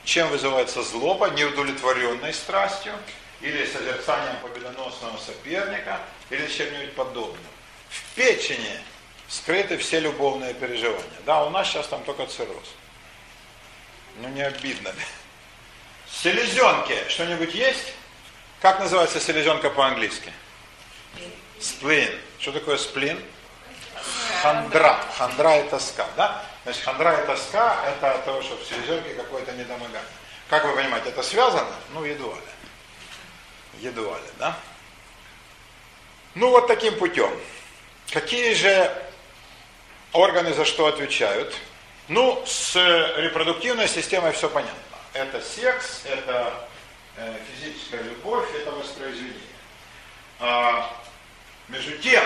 Чем 0.04 0.28
вызывается 0.28 0.82
злоба? 0.82 1.30
Неудовлетворенной 1.30 2.34
страстью 2.34 2.92
или 3.40 3.64
созерцанием 3.64 4.36
победоносного 4.42 5.16
соперника 5.18 6.00
или 6.30 6.46
чем-нибудь 6.46 6.94
подобным. 6.94 7.40
В 7.88 8.14
печени 8.14 8.78
скрыты 9.28 9.78
все 9.78 10.00
любовные 10.00 10.52
переживания. 10.52 11.20
Да, 11.24 11.44
у 11.44 11.50
нас 11.50 11.68
сейчас 11.68 11.86
там 11.86 12.02
только 12.04 12.26
цирроз. 12.26 12.74
Ну 14.16 14.28
не 14.28 14.42
обидно? 14.42 14.92
Селезенки 16.08 16.96
что-нибудь 17.08 17.54
есть? 17.54 17.94
Как 18.60 18.78
называется 18.78 19.20
селезенка 19.20 19.70
по-английски? 19.70 20.32
Сплин. 21.60 22.10
Что 22.38 22.52
такое 22.52 22.76
сплин? 22.78 23.22
Хандра. 24.42 24.98
Хандра 25.16 25.60
и 25.60 25.68
тоска, 25.68 26.06
да? 26.16 26.44
Значит, 26.64 26.82
хандра 26.84 27.20
и 27.20 27.26
тоска– 27.26 27.84
это 27.88 28.22
то, 28.24 28.42
что 28.42 28.56
в 28.56 28.64
селезенке 28.64 29.14
какое-то 29.14 29.52
недомогание. 29.52 30.00
Как 30.48 30.64
вы 30.64 30.74
понимаете, 30.74 31.08
это 31.10 31.22
связано? 31.22 31.74
Ну, 31.92 32.04
едва 32.04 32.34
ли. 32.34 33.80
Едва 33.80 34.16
ли, 34.18 34.28
да? 34.38 34.56
Ну, 36.34 36.50
вот 36.50 36.66
таким 36.66 36.98
путем. 36.98 37.30
Какие 38.10 38.54
же 38.54 38.92
органы 40.12 40.52
за 40.52 40.64
что 40.64 40.86
отвечают? 40.86 41.54
Ну, 42.08 42.42
с 42.46 42.76
репродуктивной 43.16 43.88
системой 43.88 44.32
все 44.32 44.50
понятно. 44.50 44.78
Это 45.14 45.40
секс, 45.40 46.02
это 46.04 46.68
э, 47.16 47.38
физическая 47.50 48.02
любовь, 48.02 48.46
это 48.54 48.72
воспроизведение. 48.72 49.40
А, 50.40 50.94
между 51.68 51.96
тем, 51.98 52.22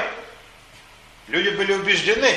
люди 1.28 1.50
были 1.50 1.74
убеждены, 1.74 2.34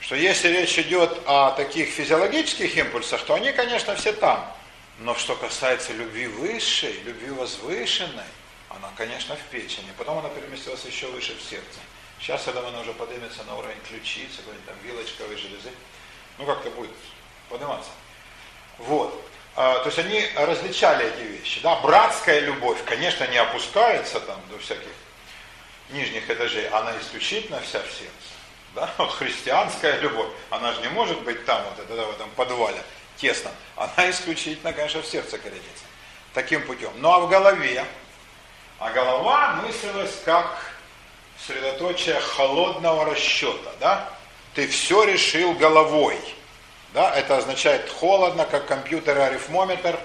что 0.00 0.14
если 0.14 0.48
речь 0.48 0.78
идет 0.78 1.18
о 1.26 1.50
таких 1.52 1.88
физиологических 1.88 2.76
импульсах, 2.76 3.24
то 3.24 3.34
они, 3.34 3.52
конечно, 3.52 3.96
все 3.96 4.12
там. 4.12 4.54
Но 5.00 5.16
что 5.16 5.34
касается 5.34 5.92
любви 5.92 6.28
высшей, 6.28 6.92
любви 7.04 7.30
возвышенной, 7.30 8.24
она, 8.68 8.90
конечно, 8.96 9.34
в 9.34 9.42
печени. 9.50 9.92
Потом 9.96 10.18
она 10.18 10.28
переместилась 10.28 10.84
еще 10.84 11.08
выше 11.08 11.34
в 11.34 11.42
сердце. 11.42 11.80
Сейчас, 12.20 12.44
думаю, 12.44 12.68
она 12.68 12.80
уже 12.80 12.92
поднимется 12.92 13.42
на 13.44 13.56
уровень 13.56 13.80
ключицы, 13.88 14.38
какой-нибудь 14.38 14.66
там 14.66 14.76
вилочковой 14.84 15.36
железы. 15.36 15.70
Ну, 16.38 16.46
как-то 16.46 16.70
будет 16.70 16.90
подниматься. 17.48 17.90
Вот. 18.78 19.24
А, 19.56 19.80
то 19.80 19.86
есть 19.86 19.98
они 19.98 20.24
различали 20.36 21.06
эти 21.06 21.22
вещи. 21.22 21.60
Да, 21.62 21.76
братская 21.80 22.40
любовь, 22.40 22.78
конечно, 22.84 23.26
не 23.26 23.38
опускается 23.38 24.20
там 24.20 24.40
до 24.50 24.58
всяких 24.58 24.92
нижних 25.90 26.30
этажей, 26.30 26.68
она 26.68 26.96
исключительно 26.98 27.60
вся 27.60 27.80
в 27.80 27.90
сердце. 27.90 28.12
Да? 28.74 28.86
Христианская 29.18 29.98
любовь, 29.98 30.28
она 30.50 30.72
же 30.72 30.80
не 30.82 30.88
может 30.88 31.20
быть 31.22 31.44
там, 31.44 31.62
вот 31.64 31.84
это, 31.84 32.06
в 32.06 32.10
этом 32.12 32.30
подвале 32.30 32.80
тесно. 33.16 33.50
Она 33.74 34.10
исключительно, 34.10 34.72
конечно, 34.72 35.02
в 35.02 35.06
сердце 35.06 35.38
коренится. 35.38 35.84
Таким 36.34 36.64
путем. 36.64 36.92
Ну 36.96 37.10
а 37.10 37.18
в 37.20 37.28
голове, 37.28 37.84
а 38.78 38.90
голова 38.90 39.54
мыслилась 39.64 40.14
как 40.24 40.72
средоточие 41.46 42.20
холодного 42.20 43.06
расчета, 43.06 43.72
да? 43.80 44.08
Ты 44.54 44.66
все 44.66 45.04
решил 45.04 45.54
головой. 45.54 46.18
Да? 46.94 47.14
Это 47.14 47.36
означает 47.36 47.88
холодно, 47.90 48.44
как 48.44 48.66
компьютер 48.66 49.16
и 49.18 49.20
арифмометр, 49.20 49.98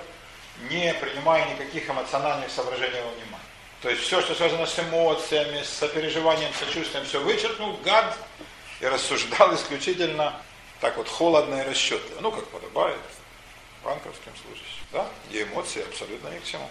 не 0.70 0.94
принимая 0.94 1.50
никаких 1.54 1.90
эмоциональных 1.90 2.52
соображений 2.52 3.02
во 3.02 3.12
внимание. 3.12 3.40
То 3.82 3.90
есть 3.90 4.04
все, 4.04 4.22
что 4.22 4.34
связано 4.36 4.66
с 4.66 4.80
эмоциями, 4.80 5.62
с 5.62 5.70
сопереживанием, 5.70 6.52
сочувствием, 6.54 7.06
все 7.06 7.20
вычеркнул, 7.20 7.78
гад, 7.84 8.18
и 8.80 8.86
рассуждал 8.86 9.54
исключительно 9.56 10.34
так 10.80 10.98
вот 10.98 11.08
холодно 11.08 11.62
и 11.62 11.64
расчетливо. 11.64 12.20
Ну, 12.22 12.32
как 12.32 12.46
подобает 12.48 13.00
банковским 13.84 14.32
служащим. 14.42 14.86
Да? 14.92 15.08
И 15.32 15.44
эмоции 15.44 15.84
абсолютно 15.84 16.30
ни 16.30 16.40
к 16.40 16.46
чему. 16.46 16.70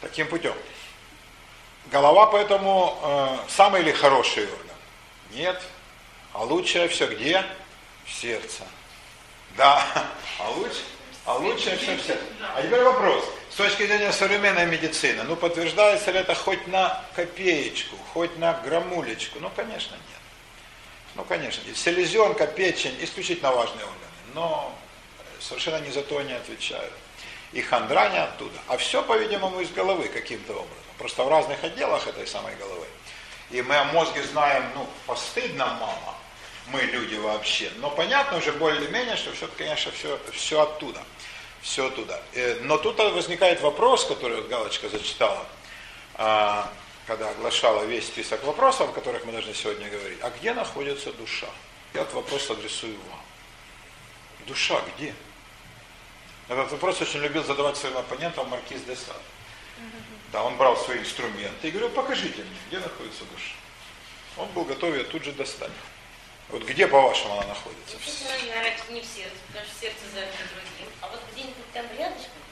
Таким 0.00 0.28
путем. 0.28 0.54
Голова 1.90 2.26
поэтому 2.26 2.98
э, 3.02 3.38
самый 3.48 3.82
ли 3.82 3.92
хороший 3.92 4.44
орган? 4.44 4.76
Нет. 5.32 5.60
А 6.32 6.44
лучшее 6.44 6.88
все 6.88 7.06
где? 7.06 7.44
В 8.04 8.12
сердце. 8.12 8.64
Да. 9.56 9.84
А 10.38 10.50
лучше, 10.50 10.80
а 11.26 11.34
лучшее 11.34 11.76
все 11.76 11.96
в 11.96 12.00
сердце. 12.00 12.24
А 12.54 12.62
теперь 12.62 12.82
вопрос. 12.82 13.24
с 13.50 13.56
точки 13.56 13.86
зрения 13.86 14.12
современной 14.12 14.66
медицины, 14.66 15.22
ну 15.24 15.36
подтверждается 15.36 16.10
ли 16.10 16.20
это 16.20 16.34
хоть 16.34 16.66
на 16.66 17.04
копеечку, 17.14 17.96
хоть 18.12 18.36
на 18.38 18.54
граммулечку? 18.54 19.40
Ну, 19.40 19.50
конечно, 19.54 19.94
нет. 19.94 20.20
Ну, 21.14 21.24
конечно, 21.24 21.62
нет. 21.66 21.76
Селезенка, 21.76 22.46
печень 22.46 22.96
исключительно 23.00 23.52
важные 23.52 23.84
органы, 23.84 23.98
но 24.34 24.74
совершенно 25.38 25.80
ни 25.80 25.90
за 25.90 26.02
то 26.02 26.22
не 26.22 26.32
отвечают. 26.32 26.92
И 27.52 27.60
хандра 27.60 28.08
не 28.08 28.18
оттуда. 28.18 28.58
А 28.68 28.78
все, 28.78 29.02
по-видимому, 29.02 29.60
из 29.60 29.70
головы 29.70 30.08
каким-то 30.08 30.52
образом. 30.52 30.76
Просто 30.96 31.22
в 31.24 31.28
разных 31.28 31.62
отделах 31.62 32.06
этой 32.06 32.26
самой 32.26 32.54
головы. 32.56 32.86
И 33.50 33.60
мы 33.60 33.76
о 33.76 33.84
мозге 33.84 34.22
знаем, 34.22 34.64
ну, 34.74 34.88
постыдно 35.06 35.66
мало, 35.66 36.14
мы 36.68 36.80
люди 36.82 37.16
вообще. 37.16 37.70
Но 37.76 37.90
понятно 37.90 38.38
уже 38.38 38.52
более-менее, 38.52 39.16
что 39.16 39.32
все, 39.32 39.48
конечно, 39.56 39.92
все, 39.92 40.18
все 40.32 40.62
оттуда. 40.62 41.02
Все 41.60 41.86
оттуда. 41.86 42.20
Э, 42.34 42.60
но 42.62 42.78
тут 42.78 42.98
возникает 42.98 43.60
вопрос, 43.60 44.04
который 44.04 44.36
вот 44.36 44.48
Галочка 44.48 44.88
зачитала, 44.88 45.46
а, 46.14 46.72
когда 47.06 47.30
оглашала 47.30 47.84
весь 47.84 48.06
список 48.06 48.42
вопросов, 48.44 48.90
о 48.90 48.92
которых 48.92 49.24
мы 49.24 49.32
должны 49.32 49.54
сегодня 49.54 49.88
говорить. 49.88 50.18
А 50.22 50.30
где 50.30 50.54
находится 50.54 51.12
душа? 51.12 51.48
Я 51.94 52.02
этот 52.02 52.14
вопрос 52.14 52.50
адресую 52.50 52.96
вам. 53.10 53.20
Душа 54.46 54.80
где? 54.94 55.14
Этот 56.48 56.72
вопрос 56.72 57.00
очень 57.00 57.20
любил 57.20 57.44
задавать 57.44 57.76
своим 57.76 57.96
оппонентам 57.96 58.48
Маркиз 58.48 58.82
де 58.82 58.96
Сад. 58.96 59.20
Да, 60.32 60.42
он 60.42 60.56
брал 60.56 60.76
свои 60.76 60.98
инструменты 60.98 61.68
и 61.68 61.70
говорил, 61.70 61.90
покажите 61.90 62.42
мне, 62.42 62.56
где 62.68 62.78
находится 62.78 63.24
душа. 63.24 63.54
Он 64.36 64.48
был 64.48 64.64
готов 64.64 64.94
ее 64.94 65.04
тут 65.04 65.24
же 65.24 65.32
достать. 65.32 65.70
Вот 66.52 66.64
где, 66.68 66.86
по-вашему, 66.86 67.40
она 67.40 67.48
находится? 67.48 67.96
Наверное, 68.28 68.76
не 68.90 69.00
в 69.00 69.08
сердце, 69.08 69.40
потому 69.48 69.64
что 69.64 69.74
сердце 69.80 70.04
занято 70.12 70.44
другим. 70.52 70.92
А 71.00 71.08
вот 71.08 71.20
где-нибудь 71.32 71.72
там 71.72 71.88
рядышком? 71.96 72.44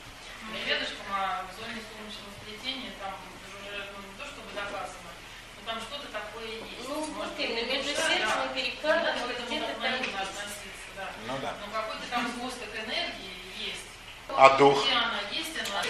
Ну, 0.48 0.57
рядышком, 0.64 1.05
а 1.12 1.44
в 1.44 1.53
зоне 1.53 1.84
солнечного 1.84 2.32
сплетения 2.40 2.96
там 2.96 3.12
уже 3.44 3.92
ну, 3.92 4.01
не 4.01 4.16
то 4.16 4.24
чтобы 4.24 4.48
доказано, 4.57 5.12
но 5.12 5.61
там 5.68 5.76
что-то 5.84 6.09
такое 6.09 6.48
есть. 6.48 6.88
Ну, 6.88 6.96
Может, 6.96 7.12
вот 7.12 7.36
именно, 7.36 7.61
между 7.68 7.92
сердцем 7.92 8.48
и 8.57 8.72
вот 8.80 8.88
этому 8.88 9.36
где-то 9.36 9.68
там 9.76 9.92
относиться, 10.01 10.88
да. 10.96 11.07
Ну 11.28 11.36
да. 11.44 11.53
Но 11.61 11.68
какой-то 11.68 12.05
там 12.09 12.24
сгусток 12.40 12.72
энергии 12.72 13.36
есть. 13.61 13.84
А 14.32 14.57
дух? 14.57 14.80
Где 14.80 14.96
она 14.96 15.20
есть, 15.28 15.53
она 15.61 15.84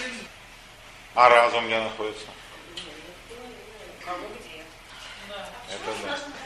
А 1.15 1.29
разум 1.31 1.71
где 1.71 1.79
находится? 1.79 2.27
У 2.75 4.03
кого 4.03 4.27
где? 4.35 4.67
да. 5.31 5.47
Это 5.71 5.91
да. 6.03 6.40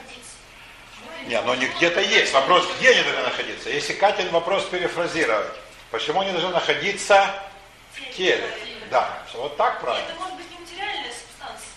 Не, 1.26 1.40
но 1.40 1.54
не 1.54 1.66
где-то 1.66 2.00
есть. 2.00 2.32
Вопрос, 2.32 2.68
где 2.78 2.90
они 2.90 3.02
должны 3.02 3.22
находиться? 3.22 3.70
Если 3.70 3.94
Катин 3.94 4.28
вопрос 4.30 4.64
перефразировать, 4.64 5.52
почему 5.90 6.20
они 6.20 6.32
должны 6.32 6.50
находиться 6.50 7.34
в 7.92 8.16
теле? 8.16 8.46
Да, 8.90 9.22
вот 9.34 9.56
так 9.56 9.80
правильно. 9.80 10.06
Это 10.06 10.20
может 10.20 10.36
быть 10.36 10.50
не 10.50 10.58
материальная 10.58 11.10
субстанция. 11.10 11.68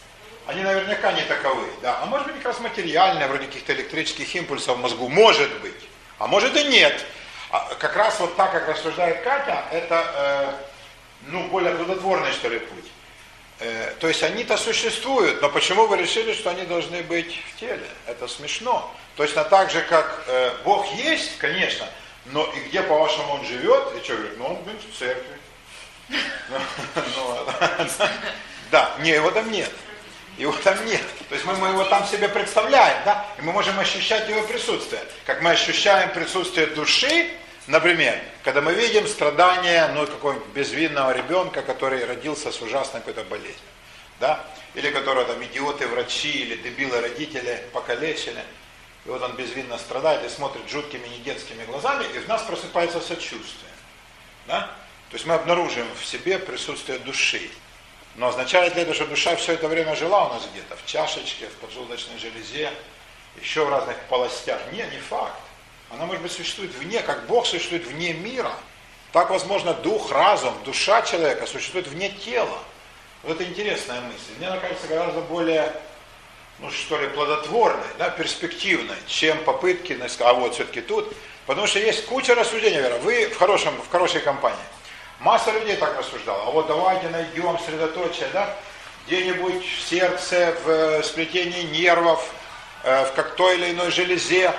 Они 0.45 0.61
наверняка 0.61 1.13
не 1.13 1.21
таковы, 1.21 1.67
да. 1.81 1.99
А 2.01 2.05
может 2.05 2.27
быть 2.27 2.35
как 2.37 2.45
раз 2.45 2.59
материальные, 2.59 3.27
вроде 3.27 3.45
каких-то 3.45 3.73
электрических 3.73 4.35
импульсов 4.35 4.77
в 4.77 4.81
мозгу. 4.81 5.07
Может 5.07 5.51
быть. 5.61 5.87
А 6.19 6.27
может 6.27 6.55
и 6.57 6.63
нет. 6.65 7.05
А 7.49 7.73
как 7.79 7.95
раз 7.95 8.19
вот 8.19 8.35
так, 8.35 8.51
как 8.51 8.67
рассуждает 8.67 9.21
Катя, 9.21 9.63
это, 9.71 10.05
э, 10.15 10.53
ну, 11.27 11.47
более 11.47 11.73
плодотворный, 11.75 12.31
что 12.33 12.49
ли, 12.49 12.59
путь. 12.59 12.91
Э, 13.59 13.93
то 13.99 14.07
есть 14.07 14.21
они-то 14.21 14.55
существуют, 14.57 15.41
но 15.41 15.49
почему 15.49 15.87
вы 15.87 15.97
решили, 15.97 16.33
что 16.33 16.51
они 16.51 16.63
должны 16.63 17.01
быть 17.03 17.39
в 17.51 17.59
теле? 17.59 17.87
Это 18.05 18.27
смешно. 18.27 18.93
Точно 19.15 19.43
так 19.45 19.71
же, 19.71 19.81
как 19.81 20.23
э, 20.27 20.51
Бог 20.63 20.85
есть, 20.93 21.37
конечно, 21.39 21.87
но 22.27 22.43
и 22.43 22.59
где, 22.67 22.83
по-вашему, 22.83 23.33
Он 23.33 23.45
живет? 23.45 23.95
И 23.95 24.03
что 24.03 24.13
говорит? 24.13 24.37
Ну, 24.37 24.45
Он 24.45 24.55
блин, 24.63 24.77
в 24.79 24.97
церкви. 24.97 25.37
Ну. 27.15 27.47
Да, 28.69 28.93
не, 28.99 29.11
его 29.11 29.31
там 29.31 29.49
нет. 29.49 29.71
Его 30.37 30.51
там 30.63 30.85
нет. 30.85 31.01
То 31.29 31.35
есть 31.35 31.45
мы 31.45 31.53
его 31.53 31.85
там 31.85 32.05
себе 32.05 32.27
представляем, 32.27 32.97
да? 33.05 33.25
И 33.39 33.41
мы 33.41 33.53
можем 33.53 33.79
ощущать 33.79 34.27
его 34.29 34.43
присутствие. 34.43 35.01
Как 35.25 35.41
мы 35.41 35.51
ощущаем 35.51 36.11
присутствие 36.11 36.67
души, 36.67 37.31
например, 37.67 38.19
когда 38.43 38.61
мы 38.61 38.73
видим 38.73 39.07
страдания 39.07 39.87
ну, 39.93 40.05
какого-нибудь 40.07 40.47
безвинного 40.49 41.11
ребенка, 41.11 41.61
который 41.61 42.03
родился 42.05 42.51
с 42.51 42.61
ужасной 42.61 43.01
какой-то 43.01 43.23
болезнью. 43.23 43.55
Да? 44.19 44.43
Или 44.73 44.89
которого 44.89 45.25
там 45.25 45.43
идиоты 45.43 45.87
врачи 45.87 46.31
или 46.31 46.55
дебилы 46.55 46.99
родители 47.01 47.63
покалечили. 47.73 48.43
И 49.05 49.09
вот 49.09 49.21
он 49.21 49.35
безвинно 49.35 49.77
страдает 49.77 50.25
и 50.25 50.29
смотрит 50.29 50.67
жуткими 50.69 51.07
недетскими 51.07 51.63
глазами, 51.65 52.05
и 52.15 52.19
в 52.19 52.27
нас 52.27 52.41
просыпается 52.43 52.99
сочувствие. 52.99 53.71
Да? 54.47 54.61
То 55.09 55.15
есть 55.15 55.25
мы 55.25 55.35
обнаружим 55.35 55.87
в 55.99 56.05
себе 56.05 56.39
присутствие 56.39 56.99
души. 56.99 57.49
Но 58.15 58.29
означает 58.29 58.75
ли 58.75 58.81
это, 58.81 58.93
что 58.93 59.05
душа 59.05 59.35
все 59.35 59.53
это 59.53 59.67
время 59.67 59.95
жила 59.95 60.27
у 60.27 60.33
нас 60.33 60.43
где-то? 60.51 60.75
В 60.75 60.85
чашечке, 60.85 61.47
в 61.47 61.53
поджелудочной 61.57 62.17
железе, 62.17 62.71
еще 63.39 63.63
в 63.63 63.69
разных 63.69 63.97
полостях? 64.09 64.59
Нет, 64.71 64.91
не 64.91 64.99
факт. 64.99 65.39
Она, 65.91 66.05
может 66.05 66.21
быть, 66.21 66.31
существует 66.31 66.73
вне, 66.75 67.01
как 67.01 67.25
Бог 67.27 67.45
существует 67.45 67.85
вне 67.85 68.13
мира. 68.13 68.51
Так, 69.13 69.29
возможно, 69.29 69.73
дух, 69.73 70.11
разум, 70.11 70.53
душа 70.65 71.01
человека 71.01 71.47
существует 71.47 71.87
вне 71.87 72.09
тела. 72.09 72.59
Вот 73.23 73.39
это 73.39 73.49
интересная 73.49 74.01
мысль. 74.01 74.33
Мне 74.37 74.47
она 74.47 74.57
кажется 74.57 74.87
гораздо 74.87 75.21
более, 75.21 75.73
ну 76.59 76.69
что 76.71 76.99
ли, 76.99 77.07
плодотворной, 77.07 77.87
да, 77.97 78.09
перспективной, 78.09 78.97
чем 79.07 79.43
попытки, 79.43 79.97
а 80.19 80.33
вот 80.33 80.55
все-таки 80.55 80.81
тут. 80.81 81.13
Потому 81.45 81.65
что 81.65 81.79
есть 81.79 82.05
куча 82.05 82.35
рассуждений, 82.35 82.77
Вера. 82.77 82.97
Вы 82.97 83.27
в, 83.27 83.37
хорошем, 83.37 83.73
в 83.81 83.89
хорошей 83.89 84.19
компании. 84.19 84.57
Масса 85.19 85.51
людей 85.51 85.77
так 85.77 85.97
рассуждала. 85.97 86.43
А 86.43 86.51
вот 86.51 86.67
давайте 86.67 87.07
найдем 87.09 87.57
средоточие, 87.65 88.27
да, 88.33 88.53
где-нибудь 89.07 89.65
в 89.65 89.89
сердце, 89.89 90.53
в 90.63 90.69
э, 90.69 91.03
сплетении 91.03 91.63
нервов, 91.63 92.29
э, 92.83 93.05
в 93.05 93.13
как 93.13 93.35
той 93.35 93.55
или 93.55 93.71
иной 93.71 93.89
железе, 93.89 94.53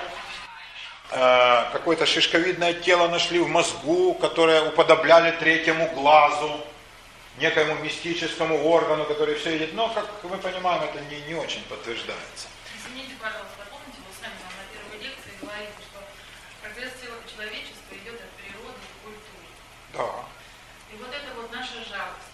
какое-то 1.11 2.07
шишковидное 2.07 2.75
тело 2.75 3.09
нашли 3.09 3.39
в 3.41 3.49
мозгу, 3.49 4.15
которое 4.15 4.63
уподобляли 4.63 5.31
третьему 5.39 5.91
глазу, 5.95 6.61
некоему 7.39 7.77
мистическому 7.77 8.67
органу, 8.67 9.05
который 9.05 9.37
все 9.37 9.53
видит. 9.53 9.75
Но, 9.75 9.89
как 9.89 10.07
мы 10.25 10.37
понимаем, 10.37 10.83
это 10.83 11.01
не, 11.05 11.21
не 11.23 11.35
очень 11.35 11.63
подтверждается. 11.65 12.49
Извините, 12.77 13.15
пожалуйста, 13.21 13.65
помните, 13.71 13.99
вы 14.05 14.13
сами 14.21 14.37
нам 14.45 14.53
на 14.59 14.65
первой 14.69 14.99
лекции 15.01 15.33
говорили, 15.41 15.73
что 15.81 15.99
прогресс 16.61 16.93
цел- 17.01 17.25
человечества 17.25 17.93
идет 17.95 18.21
от 18.21 18.31
природы 18.37 18.83
к 18.83 18.97
культуре. 19.05 19.49
Да. 19.95 20.29
И 20.93 20.97
вот 21.01 21.09
это 21.09 21.31
вот 21.41 21.49
наша 21.53 21.81
жалость. 21.89 22.29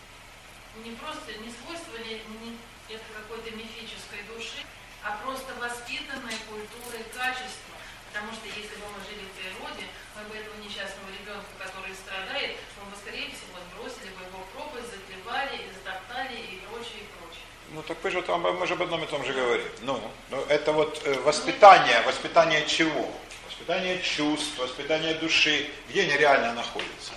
Не 0.83 0.91
просто, 0.99 1.31
не 1.39 1.53
свойство 1.55 1.95
ли 2.03 2.23
не 2.43 2.59
это 2.91 3.05
какой-то 3.15 3.55
мифической 3.55 4.27
души, 4.27 4.67
а 5.05 5.19
просто 5.23 5.55
воспитанной 5.61 6.35
культурой 6.51 7.05
качества. 7.15 7.74
Потому 8.15 8.31
что 8.31 8.47
если 8.47 8.79
бы 8.79 8.87
мы 8.95 9.03
жили 9.03 9.27
в 9.27 9.35
природе, 9.35 9.91
мы 10.15 10.23
бы 10.31 10.39
этого 10.39 10.55
несчастного 10.63 11.11
ребенка, 11.11 11.51
который 11.59 11.91
страдает, 11.99 12.55
мы 12.79 12.87
бы, 12.87 12.97
скорее 12.97 13.27
всего, 13.35 13.59
сбросили 13.75 14.15
бы 14.15 14.23
его 14.23 14.39
в 14.39 14.55
пропасть, 14.55 14.95
заклевали, 14.95 15.67
затоптали 15.75 16.39
и 16.39 16.63
прочее, 16.63 17.03
и 17.03 17.11
прочее. 17.19 17.43
Ну 17.75 17.83
так 17.83 17.99
вы 18.05 18.11
же 18.13 18.23
там, 18.23 18.43
мы 18.43 18.67
же 18.69 18.75
об 18.75 18.83
одном 18.85 19.03
и 19.03 19.09
том 19.09 19.25
же 19.25 19.33
говорим. 19.33 19.67
Ну, 19.81 20.01
ну 20.31 20.45
это 20.47 20.71
вот 20.71 21.03
э, 21.05 21.19
воспитание, 21.27 22.03
воспитание 22.03 22.65
чего? 22.67 23.11
Воспитание 23.51 24.01
чувств, 24.01 24.59
воспитание 24.59 25.15
души, 25.15 25.69
где 25.89 26.03
они 26.03 26.17
реально 26.17 26.55
находятся. 26.55 27.15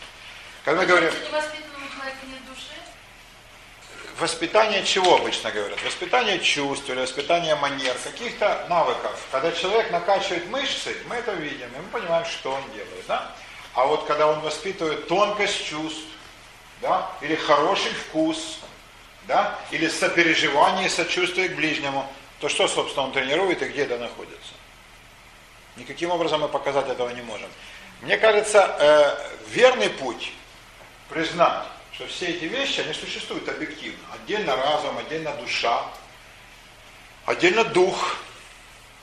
Когда 0.65 0.81
мы 0.81 0.87
говорим, 0.87 1.13
Если 1.13 1.27
невоспитанному 1.27 1.87
человеку 1.93 2.25
нет 2.25 2.41
души, 2.49 2.76
воспитание 4.19 4.83
чего 4.83 5.15
обычно 5.15 5.51
говорят? 5.51 5.81
Воспитание 5.83 6.39
чувств 6.39 6.89
или 6.89 6.99
воспитание 6.99 7.55
манер, 7.55 7.95
каких-то 8.03 8.65
навыков. 8.69 9.19
Когда 9.31 9.51
человек 9.51 9.91
накачивает 9.91 10.47
мышцы, 10.49 10.95
мы 11.07 11.15
это 11.15 11.33
видим, 11.33 11.67
и 11.67 11.77
мы 11.77 11.89
понимаем, 11.91 12.25
что 12.25 12.51
он 12.51 12.63
делает. 12.71 13.05
Да? 13.07 13.31
А 13.73 13.85
вот 13.85 14.05
когда 14.05 14.27
он 14.27 14.39
воспитывает 14.41 15.07
тонкость 15.07 15.65
чувств, 15.65 16.07
да, 16.81 17.09
или 17.21 17.35
хороший 17.35 17.91
вкус, 17.91 18.59
да, 19.27 19.59
или 19.71 19.87
сопереживание, 19.87 20.89
сочувствие 20.89 21.49
к 21.49 21.55
ближнему, 21.55 22.05
то 22.39 22.49
что, 22.49 22.67
собственно, 22.67 23.07
он 23.07 23.11
тренирует 23.11 23.61
и 23.61 23.65
где 23.65 23.83
это 23.83 23.97
находится? 23.97 24.53
Никаким 25.75 26.11
образом 26.11 26.41
мы 26.41 26.47
показать 26.47 26.89
этого 26.89 27.09
не 27.09 27.21
можем. 27.21 27.49
Мне 28.01 28.17
кажется, 28.17 28.75
э, 28.79 29.49
верный 29.49 29.89
путь 29.89 30.31
признать, 31.09 31.65
что 31.97 32.05
все 32.05 32.27
эти 32.27 32.45
вещи, 32.45 32.81
они 32.81 32.93
существуют 32.93 33.49
объективно. 33.49 33.97
Отдельно 34.13 34.55
разум, 34.55 34.99
отдельно 34.99 35.33
душа, 35.37 35.83
отдельно 37.25 37.63
дух, 37.63 38.17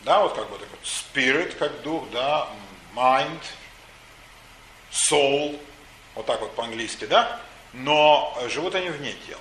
да, 0.03 0.23
вот 0.23 0.35
как 0.35 0.49
бы 0.49 0.59
такой 0.59 0.79
spirit, 0.85 1.57
как 1.57 1.83
дух, 1.83 2.09
да, 2.13 2.49
mind, 2.95 3.41
soul, 4.93 5.61
вот 6.15 6.25
так 6.27 6.41
вот 6.41 6.55
по-английски, 6.55 7.07
да, 7.07 7.41
но 7.73 8.39
живут 8.47 8.77
они 8.77 8.91
вне 8.91 9.13
тел, 9.27 9.41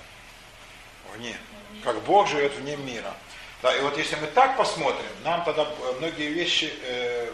вне, 1.14 1.36
как 1.84 2.02
Бог 2.02 2.26
живет 2.26 2.52
вне 2.54 2.76
мира. 2.76 3.14
Да, 3.62 3.74
и 3.74 3.80
вот 3.82 3.96
если 3.96 4.16
мы 4.16 4.26
так 4.26 4.56
посмотрим, 4.56 5.06
нам 5.22 5.44
тогда 5.44 5.68
многие 5.98 6.28
вещи 6.28 6.74
э, 6.82 7.30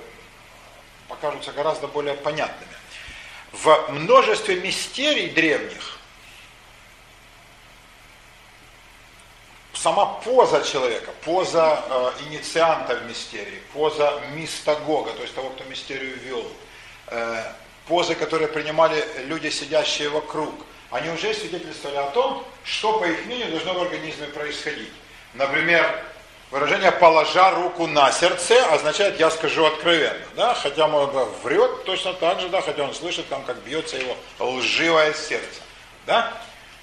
покажутся 1.09 1.53
гораздо 1.53 1.89
более 1.89 2.15
понятными. 2.15 2.73
В 3.53 3.89
множестве 3.89 4.57
мистерий 4.61 5.31
древних 5.31 6.00
сама 9.83 10.07
поза 10.25 10.63
человека, 10.63 11.11
поза 11.25 11.83
э, 11.89 12.11
иницианта 12.29 12.97
в 12.97 13.09
мистерии, 13.09 13.63
поза 13.73 14.21
мистагога, 14.35 15.13
то 15.13 15.23
есть 15.23 15.35
того, 15.35 15.51
кто 15.51 15.65
мистерию 15.65 16.19
вел, 16.19 16.47
э, 17.09 17.43
позы, 17.89 18.15
которые 18.15 18.49
принимали 18.49 19.03
люди, 19.27 19.49
сидящие 19.49 20.11
вокруг, 20.11 20.53
они 20.91 21.09
уже 21.09 21.33
свидетельствовали 21.33 21.97
о 21.97 22.11
том, 22.11 22.45
что, 22.65 22.99
по 22.99 23.05
их 23.05 23.25
мнению, 23.27 23.51
должно 23.53 23.75
в 23.75 23.83
организме 23.83 24.27
происходить. 24.27 24.93
Например, 25.35 26.05
выражение 26.51 26.93
«положа 26.93 27.51
руку 27.53 27.87
на 27.87 28.13
сердце» 28.13 28.63
означает 28.73 29.19
«я 29.19 29.31
скажу 29.31 29.65
откровенно». 29.65 30.27
Да? 30.37 30.55
Хотя 30.55 30.89
он 30.89 31.11
врет 31.43 31.85
точно 31.85 32.13
так 32.15 32.41
же, 32.41 32.49
да? 32.49 32.61
хотя 32.61 32.83
он 32.83 32.93
слышит, 32.93 33.29
там, 33.29 33.45
как 33.45 33.57
бьется 33.59 33.97
его 33.97 34.17
лживое 34.41 35.15
сердце. 35.15 35.61
Да? 36.07 36.33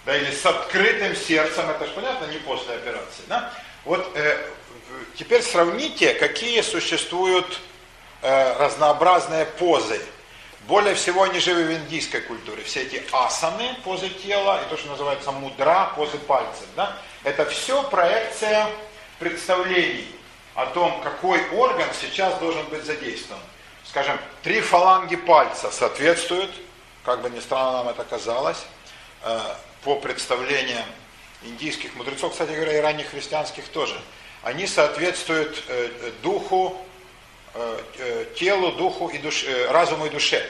Да, 0.08 0.16
или 0.16 0.32
с 0.32 0.46
открытым 0.46 1.18
сердцем, 1.18 1.70
это 1.70 1.86
же 1.86 1.92
понятно, 1.92 2.28
не 2.28 2.38
после 2.38 2.76
операции. 2.76 3.24
Да? 3.28 3.52
Вот 3.84 4.10
э, 4.16 4.38
теперь 5.18 5.42
сравните, 5.42 6.14
какие 6.14 6.62
существуют 6.62 7.60
э, 8.22 8.54
разнообразные 8.58 9.46
позы 9.46 10.00
более 10.62 10.96
всего 10.96 11.24
они 11.24 11.40
живы 11.40 11.66
в 11.66 11.74
индийской 11.74 12.22
культуре. 12.22 12.64
Все 12.64 12.84
эти 12.84 13.04
асаны, 13.12 13.76
позы 13.84 14.08
тела, 14.08 14.64
и 14.64 14.70
то, 14.70 14.78
что 14.78 14.88
называется 14.88 15.34
мудра, 15.34 15.92
позы 15.98 16.18
пальцев. 16.20 16.68
Да? 16.78 16.96
Это 17.26 17.46
все 17.46 17.84
проекция 17.84 18.70
представлений 19.20 20.08
о 20.56 20.68
том, 20.68 21.02
какой 21.02 21.46
орган 21.50 21.90
сейчас 22.00 22.34
должен 22.40 22.66
быть 22.68 22.86
задействован. 22.86 23.42
Скажем, 23.84 24.18
три 24.42 24.62
фаланги 24.62 25.18
пальца 25.18 25.70
соответствуют, 25.70 26.52
как 27.04 27.22
бы 27.22 27.30
ни 27.30 27.42
странно 27.42 27.80
нам 27.80 27.90
это 27.90 28.06
казалось, 28.06 28.64
э, 29.24 29.40
по 29.84 29.96
представлениям 29.96 30.86
индийских 31.44 31.96
мудрецов, 31.96 32.32
кстати 32.32 32.52
говоря, 32.52 32.78
и 32.78 32.82
ранних 32.82 33.10
христианских 33.10 33.68
тоже. 33.70 34.00
Они 34.44 34.68
соответствуют 34.68 35.64
э, 35.68 36.12
духу 36.24 36.78
Э, 37.60 37.82
э, 37.98 38.26
телу, 38.36 38.72
духу 38.74 39.08
и 39.08 39.18
душе, 39.18 39.68
разуму 39.72 40.06
и 40.06 40.10
душе. 40.12 40.46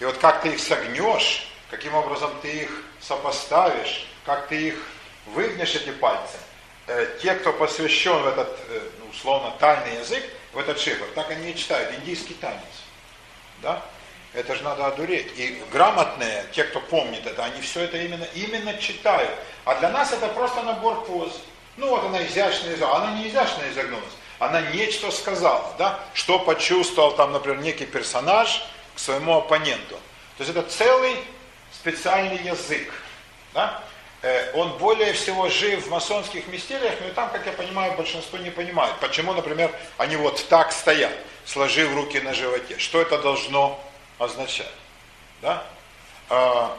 И 0.00 0.04
вот 0.04 0.18
как 0.18 0.42
ты 0.42 0.48
их 0.48 0.58
согнешь, 0.58 1.46
каким 1.70 1.94
образом 1.94 2.32
ты 2.42 2.62
их 2.62 2.82
сопоставишь, 3.00 4.08
как 4.26 4.48
ты 4.48 4.68
их 4.68 4.74
выгнешь, 5.26 5.76
эти 5.76 5.90
пальцы, 5.90 6.36
те, 7.22 7.34
кто 7.34 7.52
посвящен 7.52 8.22
в 8.22 8.26
этот, 8.26 8.58
ну, 8.98 9.10
условно, 9.10 9.54
тайный 9.60 10.00
язык, 10.00 10.24
в 10.52 10.58
этот 10.58 10.80
шифр, 10.80 11.04
так 11.14 11.30
они 11.30 11.52
и 11.52 11.56
читают, 11.56 11.94
индийский 12.00 12.34
танец. 12.34 12.82
Да? 13.62 13.80
Это 14.34 14.54
же 14.54 14.62
надо 14.62 14.86
одуреть. 14.86 15.32
И 15.36 15.62
грамотные, 15.72 16.44
те, 16.52 16.64
кто 16.64 16.80
помнит 16.80 17.26
это, 17.26 17.44
они 17.44 17.60
все 17.60 17.82
это 17.82 17.96
именно, 17.96 18.26
именно 18.34 18.74
читают. 18.74 19.30
А 19.64 19.74
для 19.76 19.90
нас 19.90 20.12
это 20.12 20.28
просто 20.28 20.62
набор 20.62 21.04
поз. 21.04 21.40
Ну 21.76 21.88
вот 21.88 22.04
она 22.04 22.24
изящная, 22.26 22.76
она 22.82 23.12
не 23.12 23.28
изящно 23.28 23.62
изогнулась 23.70 24.12
она 24.38 24.60
нечто 24.60 25.10
сказала, 25.10 25.74
да, 25.78 26.00
что 26.14 26.38
почувствовал 26.38 27.12
там, 27.12 27.32
например, 27.32 27.60
некий 27.60 27.86
персонаж 27.86 28.64
к 28.94 28.98
своему 28.98 29.36
оппоненту. 29.36 29.96
То 30.36 30.44
есть 30.44 30.50
это 30.50 30.62
целый 30.62 31.16
специальный 31.72 32.38
язык, 32.42 32.92
да, 33.52 33.82
э, 34.22 34.52
он 34.54 34.76
более 34.78 35.12
всего 35.12 35.48
жив 35.48 35.86
в 35.86 35.90
масонских 35.90 36.46
мистериях, 36.48 36.94
но 37.00 37.08
и 37.08 37.10
там, 37.10 37.30
как 37.30 37.46
я 37.46 37.52
понимаю, 37.52 37.94
большинство 37.96 38.38
не 38.38 38.50
понимает, 38.50 38.94
почему, 39.00 39.32
например, 39.32 39.72
они 39.96 40.16
вот 40.16 40.46
так 40.48 40.72
стоят, 40.72 41.12
сложив 41.44 41.92
руки 41.94 42.20
на 42.20 42.34
животе. 42.34 42.78
Что 42.78 43.00
это 43.00 43.18
должно 43.18 43.82
означать? 44.18 44.72
Да? 45.42 45.64
А, 46.28 46.76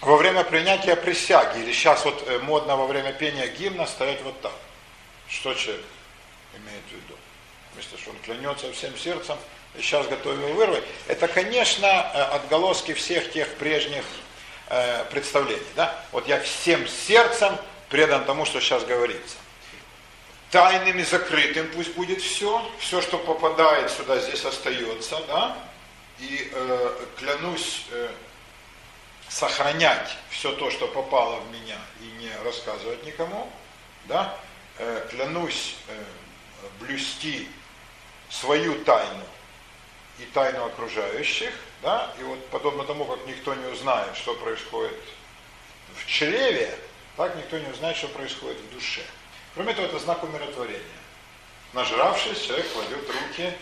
во 0.00 0.16
время 0.16 0.44
принятия 0.44 0.96
присяги, 0.96 1.60
или 1.60 1.72
сейчас 1.72 2.04
вот 2.04 2.22
э, 2.28 2.38
модно 2.40 2.76
во 2.76 2.86
время 2.86 3.12
пения 3.12 3.48
гимна 3.48 3.86
стоять 3.86 4.22
вот 4.22 4.40
так. 4.40 4.52
Что 5.28 5.54
человек 5.54 5.84
имеет 6.54 6.84
в 6.84 6.92
виду? 6.92 7.18
Вместо 7.72 7.98
что 7.98 8.10
он 8.10 8.16
клянется 8.18 8.72
всем 8.72 8.96
сердцем 8.96 9.36
и 9.74 9.80
сейчас 9.80 10.06
готов 10.06 10.36
его 10.36 10.52
вырвать. 10.52 10.84
Это, 11.06 11.28
конечно, 11.28 11.86
э, 11.86 12.22
отголоски 12.34 12.94
всех 12.94 13.32
тех 13.32 13.48
прежних 13.56 14.04
э, 14.68 15.04
представлений. 15.10 15.62
Да? 15.74 15.98
Вот 16.12 16.28
я 16.28 16.40
всем 16.40 16.86
сердцем 16.86 17.56
предан 17.88 18.24
тому, 18.24 18.44
что 18.44 18.60
сейчас 18.60 18.84
говорится. 18.84 19.36
Тайным 20.50 20.98
и 20.98 21.02
закрытым 21.02 21.70
пусть 21.72 21.94
будет 21.94 22.22
все. 22.22 22.64
Все, 22.78 23.02
что 23.02 23.18
попадает 23.18 23.90
сюда, 23.90 24.18
здесь 24.20 24.44
остается. 24.44 25.20
Да? 25.26 25.56
И 26.18 26.50
э, 26.52 27.04
клянусь 27.18 27.84
э, 27.90 28.10
сохранять 29.28 30.16
все 30.30 30.52
то, 30.52 30.70
что 30.70 30.86
попало 30.86 31.40
в 31.40 31.50
меня, 31.52 31.78
и 32.00 32.22
не 32.22 32.30
рассказывать 32.44 33.04
никому. 33.04 33.50
Да? 34.04 34.36
Э, 34.78 35.06
клянусь 35.10 35.76
э, 35.88 36.04
блюсти 36.80 37.48
свою 38.30 38.84
тайну 38.84 39.24
и 40.18 40.24
тайну 40.26 40.64
окружающих, 40.64 41.52
да, 41.82 42.12
и 42.18 42.22
вот 42.22 42.44
подобно 42.48 42.84
тому, 42.84 43.04
как 43.04 43.26
никто 43.26 43.54
не 43.54 43.66
узнает, 43.66 44.16
что 44.16 44.34
происходит 44.34 44.98
в 45.94 46.06
чреве, 46.06 46.76
так 47.16 47.34
никто 47.36 47.58
не 47.58 47.68
узнает, 47.68 47.96
что 47.96 48.08
происходит 48.08 48.58
в 48.58 48.74
душе. 48.74 49.02
Кроме 49.56 49.72
того, 49.72 49.88
это 49.88 49.98
знак 49.98 50.22
умиротворения. 50.22 50.82
Нажравшись, 51.72 52.42
человек 52.42 52.70
кладет 52.72 53.08
руки, 53.08 53.52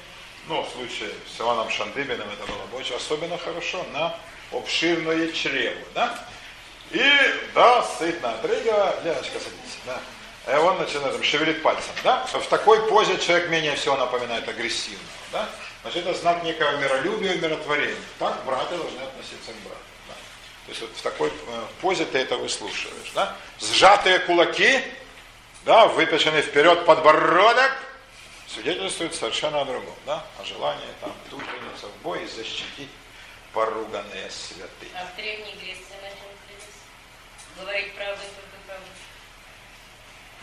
ну, 0.48 0.62
в 0.62 0.70
случае 0.70 1.10
с 1.34 1.40
Иваном 1.40 1.70
Шандыбиным 1.70 2.28
это 2.28 2.44
было 2.50 2.66
бы 2.66 2.78
очень 2.78 2.96
особенно 2.96 3.38
хорошо, 3.38 3.86
на 3.92 4.14
обширное 4.50 5.30
чрево, 5.30 5.80
да? 5.94 6.18
И, 6.90 7.00
да, 7.54 7.82
сытно 7.82 8.34
отрыгивая, 8.34 9.00
Леночка, 9.04 9.38
садись, 9.38 9.78
да. 9.86 10.00
И 10.52 10.56
он 10.56 10.78
начинает 10.78 11.12
там, 11.12 11.22
шевелить 11.22 11.62
пальцем. 11.62 11.92
Да? 12.02 12.26
В 12.26 12.46
такой 12.48 12.88
позе 12.88 13.16
человек 13.18 13.48
менее 13.48 13.76
всего 13.76 13.96
напоминает 13.96 14.46
агрессивного. 14.48 15.00
Да? 15.32 15.48
Значит, 15.82 16.06
это 16.06 16.18
знак 16.18 16.42
некого 16.42 16.76
миролюбия 16.76 17.32
и 17.32 17.38
умиротворения. 17.38 17.96
Так 18.18 18.44
братья 18.44 18.76
должны 18.76 19.00
относиться 19.00 19.52
к 19.52 19.56
брату. 19.64 19.78
То 20.66 20.70
есть 20.70 20.80
вот 20.80 20.90
в 20.94 21.02
такой 21.02 21.28
э, 21.28 21.62
позе 21.80 22.04
ты 22.04 22.18
это 22.18 22.36
выслушиваешь. 22.36 23.12
Да? 23.14 23.36
Сжатые 23.60 24.18
кулаки, 24.20 24.82
да, 25.64 25.86
выпеченный 25.86 26.42
вперед 26.42 26.84
подбородок, 26.84 27.72
свидетельствует 28.48 29.14
совершенно 29.14 29.62
о 29.62 29.64
другом. 29.64 29.94
Да? 30.06 30.24
О 30.40 30.44
желании 30.44 30.88
там 31.00 31.12
тут 31.30 31.42
в 31.42 32.02
бой 32.02 32.22
и 32.24 32.26
защитить 32.26 32.90
поруганные 33.52 34.30
святые. 34.30 34.90
А 34.94 35.06
в 35.06 35.16
Древней 35.16 35.54
Греции 35.60 35.94
на 36.02 36.08
чем 36.08 37.64
Говорить 37.64 37.94
правду 37.94 38.20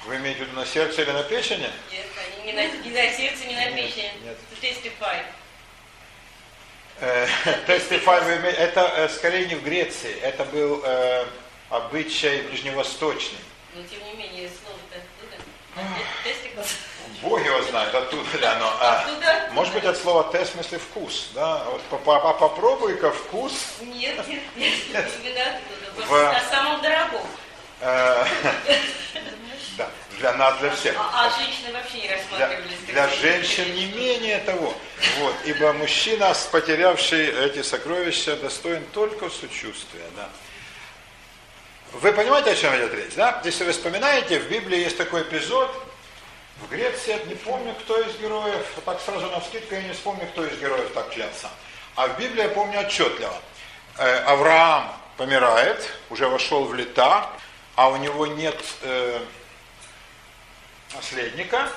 вы 0.05 0.15
имеете 0.15 0.43
в 0.43 0.47
виду 0.47 0.55
на 0.55 0.65
сердце 0.65 1.03
или 1.03 1.11
на 1.11 1.23
печени? 1.23 1.69
Нет, 1.91 2.05
они 2.17 2.45
не 2.47 2.53
на, 2.53 2.65
не 2.65 2.89
на 2.89 3.11
сердце, 3.11 3.45
не 3.45 3.55
на 3.55 3.69
нет, 3.69 3.75
печени. 3.75 4.11
Нет. 4.23 4.37
Testify. 4.59 5.25
Testify, 7.67 8.45
это 8.45 8.93
э, 8.97 9.09
скорее 9.09 9.47
не 9.47 9.55
в 9.55 9.63
Греции, 9.63 10.15
это 10.21 10.43
был 10.45 10.81
э, 10.83 11.25
обычай 11.69 12.41
ближневосточный. 12.43 13.37
Но 13.75 13.83
тем 13.83 14.03
не 14.05 14.13
менее. 14.13 14.49
Тестикл. 14.49 14.70
Бог 17.21 17.45
его 17.45 17.61
знает, 17.63 17.93
оттуда 17.93 18.37
ли 18.37 18.45
оно. 18.45 18.73
А, 18.79 19.01
оттуда? 19.01 19.49
Может 19.51 19.73
быть, 19.73 19.85
от 19.85 19.97
слова 19.97 20.23
тест 20.31 20.51
в 20.51 20.53
смысле 20.55 20.79
вкус, 20.79 21.29
да? 21.35 21.63
Вот 21.65 21.81
попробуй-ка 22.39 23.11
вкус. 23.11 23.53
Нет, 23.81 24.27
нет, 24.27 24.41
нет, 24.55 24.73
оттуда. 24.93 26.05
В... 26.07 26.11
На 26.11 26.41
самом 26.49 26.81
дорогом. 26.81 27.21
Э, 27.81 28.25
да, 29.77 29.89
для 30.17 30.33
нас, 30.33 30.57
для 30.59 30.69
всех. 30.71 30.95
А, 30.97 31.25
а 31.25 31.39
женщины 31.39 31.73
вообще 31.73 32.01
не 32.01 32.09
рассматривались? 32.09 32.77
Для, 32.85 32.93
для 32.93 33.07
женщин 33.09 33.75
не 33.75 33.85
менее 33.87 34.39
того. 34.39 34.73
Вот, 35.19 35.35
ибо 35.45 35.73
мужчина, 35.73 36.33
потерявший 36.51 37.27
эти 37.27 37.61
сокровища, 37.61 38.35
достоин 38.35 38.83
только 38.93 39.29
сочувствия. 39.29 40.05
Да. 40.15 40.29
Вы 41.93 42.13
понимаете, 42.13 42.51
о 42.51 42.55
чем 42.55 42.73
идет 42.77 42.93
речь? 42.93 43.15
Да? 43.15 43.41
Если 43.43 43.65
вы 43.65 43.73
вспоминаете, 43.73 44.39
в 44.39 44.49
Библии 44.49 44.79
есть 44.79 44.97
такой 44.97 45.23
эпизод, 45.23 45.69
в 46.61 46.69
Греции, 46.69 47.19
не 47.27 47.35
помню, 47.35 47.73
кто 47.81 47.99
из 47.99 48.15
героев, 48.17 48.65
так 48.85 49.01
сразу 49.01 49.29
на 49.29 49.41
вскидку 49.41 49.75
я 49.75 49.81
не 49.81 49.93
вспомню, 49.93 50.25
кто 50.27 50.45
из 50.45 50.57
героев 50.57 50.91
так 50.93 51.09
клялся. 51.09 51.49
А 51.95 52.07
в 52.07 52.17
Библии 52.17 52.43
я 52.43 52.49
помню 52.49 52.79
отчетливо. 52.79 53.33
Э, 53.97 54.19
Авраам 54.19 54.93
помирает, 55.17 55.91
уже 56.09 56.27
вошел 56.29 56.63
в 56.63 56.73
лета, 56.73 57.27
а 57.75 57.89
у 57.89 57.97
него 57.97 58.25
нет 58.25 58.57
э, 58.83 59.19
наследника. 60.95 61.69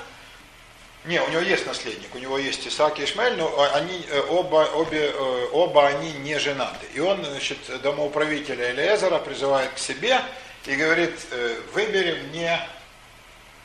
Не, 1.05 1.21
у 1.21 1.29
него 1.29 1.43
есть 1.43 1.67
наследник, 1.67 2.15
у 2.15 2.19
него 2.19 2.39
есть 2.39 2.67
Исаак 2.67 2.99
и 2.99 3.05
Ишмаэль, 3.05 3.37
но 3.37 3.71
они, 3.75 4.07
э, 4.09 4.21
оба, 4.31 4.71
обе, 4.75 5.13
э, 5.13 5.49
оба 5.53 5.87
они 5.87 6.13
не 6.13 6.39
женаты. 6.39 6.87
И 6.95 7.01
он, 7.01 7.23
значит, 7.23 7.59
домоуправителя 7.83 8.71
Элиезера 8.71 9.19
призывает 9.19 9.71
к 9.73 9.79
себе 9.79 10.23
и 10.65 10.75
говорит, 10.75 11.13
«Э, 11.31 11.61
выбери 11.75 12.23
мне 12.29 12.59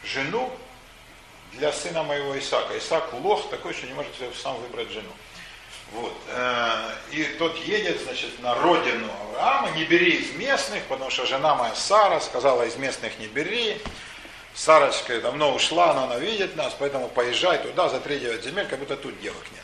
жену 0.03 0.51
для 1.53 1.71
сына 1.71 2.03
моего 2.03 2.37
Исаака. 2.37 2.77
Исаак 2.77 3.13
лох 3.13 3.49
такой, 3.49 3.73
что 3.73 3.87
не 3.87 3.93
может 3.93 4.11
сам 4.41 4.59
выбрать 4.61 4.89
жену. 4.89 5.09
Вот. 5.93 6.13
Э, 6.27 6.91
и 7.11 7.23
тот 7.39 7.57
едет, 7.65 8.01
значит, 8.03 8.37
на 8.41 8.53
родину 8.55 9.09
Авраама, 9.23 9.71
не 9.71 9.85
бери 9.85 10.17
из 10.17 10.35
местных, 10.35 10.83
потому 10.83 11.09
что 11.09 11.25
жена 11.25 11.55
моя 11.55 11.73
Сара 11.73 12.19
сказала, 12.19 12.63
из 12.63 12.75
местных 12.75 13.17
не 13.17 13.27
бери. 13.27 13.81
Сарочка 14.59 15.21
давно 15.21 15.55
ушла, 15.55 15.93
но 15.93 16.03
она 16.03 16.17
видит 16.17 16.57
нас, 16.57 16.75
поэтому 16.77 17.07
поезжай 17.07 17.59
туда, 17.59 17.87
за 17.87 18.01
три 18.01 18.19
девять 18.19 18.43
земель, 18.43 18.67
как 18.67 18.77
будто 18.79 18.97
тут 18.97 19.17
девок 19.21 19.41
нет. 19.53 19.63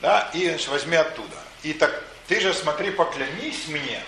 Да, 0.00 0.30
и 0.34 0.56
возьми 0.68 0.96
оттуда. 0.96 1.34
И 1.64 1.72
так, 1.72 2.04
ты 2.28 2.38
же 2.38 2.54
смотри, 2.54 2.92
поклянись 2.92 3.66
мне, 3.66 4.00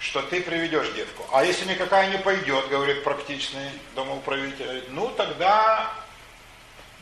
что 0.00 0.20
ты 0.22 0.40
приведешь 0.40 0.90
девку. 0.96 1.24
А 1.32 1.44
если 1.44 1.64
никакая 1.66 2.10
не 2.10 2.18
пойдет, 2.18 2.68
говорит 2.70 3.04
практичный 3.04 3.70
домоуправитель, 3.94 4.86
ну 4.88 5.08
тогда 5.10 5.92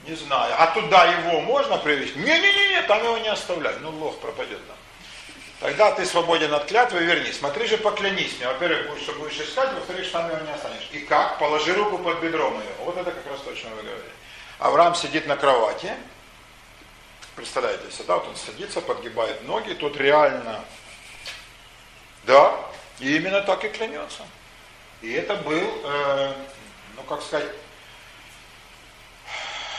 не 0.07 0.15
знаю. 0.15 0.55
А 0.59 0.67
туда 0.67 1.07
его 1.07 1.41
можно 1.41 1.79
привести? 1.79 2.19
Не-не-не, 2.19 2.83
там 2.83 3.03
его 3.03 3.17
не 3.17 3.29
оставляй. 3.29 3.77
Ну, 3.81 3.91
лох 3.91 4.19
пропадет 4.21 4.61
там. 4.67 4.77
Тогда 5.61 5.93
ты 5.93 6.07
свободен 6.07 6.53
от 6.55 6.65
клятвы, 6.65 7.01
верни. 7.01 7.31
Смотри 7.33 7.67
же, 7.67 7.77
поклянись 7.77 8.39
мне. 8.39 8.49
Во-первых, 8.49 8.89
будешь, 8.89 9.03
что 9.03 9.13
будешь 9.13 9.39
искать, 9.39 9.75
во-вторых, 9.75 10.07
что 10.07 10.19
там 10.19 10.31
его 10.31 10.41
не 10.41 10.53
останешь. 10.53 10.89
И 10.93 11.01
как? 11.01 11.39
Положи 11.39 11.75
руку 11.75 11.99
под 11.99 12.19
бедром 12.21 12.55
ее. 12.59 12.75
Вот 12.81 12.97
это 12.97 13.11
как 13.11 13.27
раз 13.27 13.41
точно 13.43 13.69
вы 13.71 13.83
говорили. 13.83 14.11
Авраам 14.59 14.95
сидит 14.95 15.27
на 15.27 15.37
кровати. 15.37 15.93
Представляете 17.37 17.91
себе, 17.91 18.05
да, 18.09 18.17
вот 18.17 18.29
он 18.29 18.37
садится, 18.37 18.81
подгибает 18.81 19.47
ноги, 19.47 19.73
тут 19.73 19.97
реально, 19.97 20.63
да, 22.25 22.55
и 22.99 23.17
именно 23.17 23.41
так 23.41 23.65
и 23.65 23.69
клянется. 23.69 24.27
И 25.01 25.13
это 25.13 25.37
был, 25.37 25.81
э, 25.85 26.33
ну 26.97 27.03
как 27.05 27.23
сказать, 27.23 27.49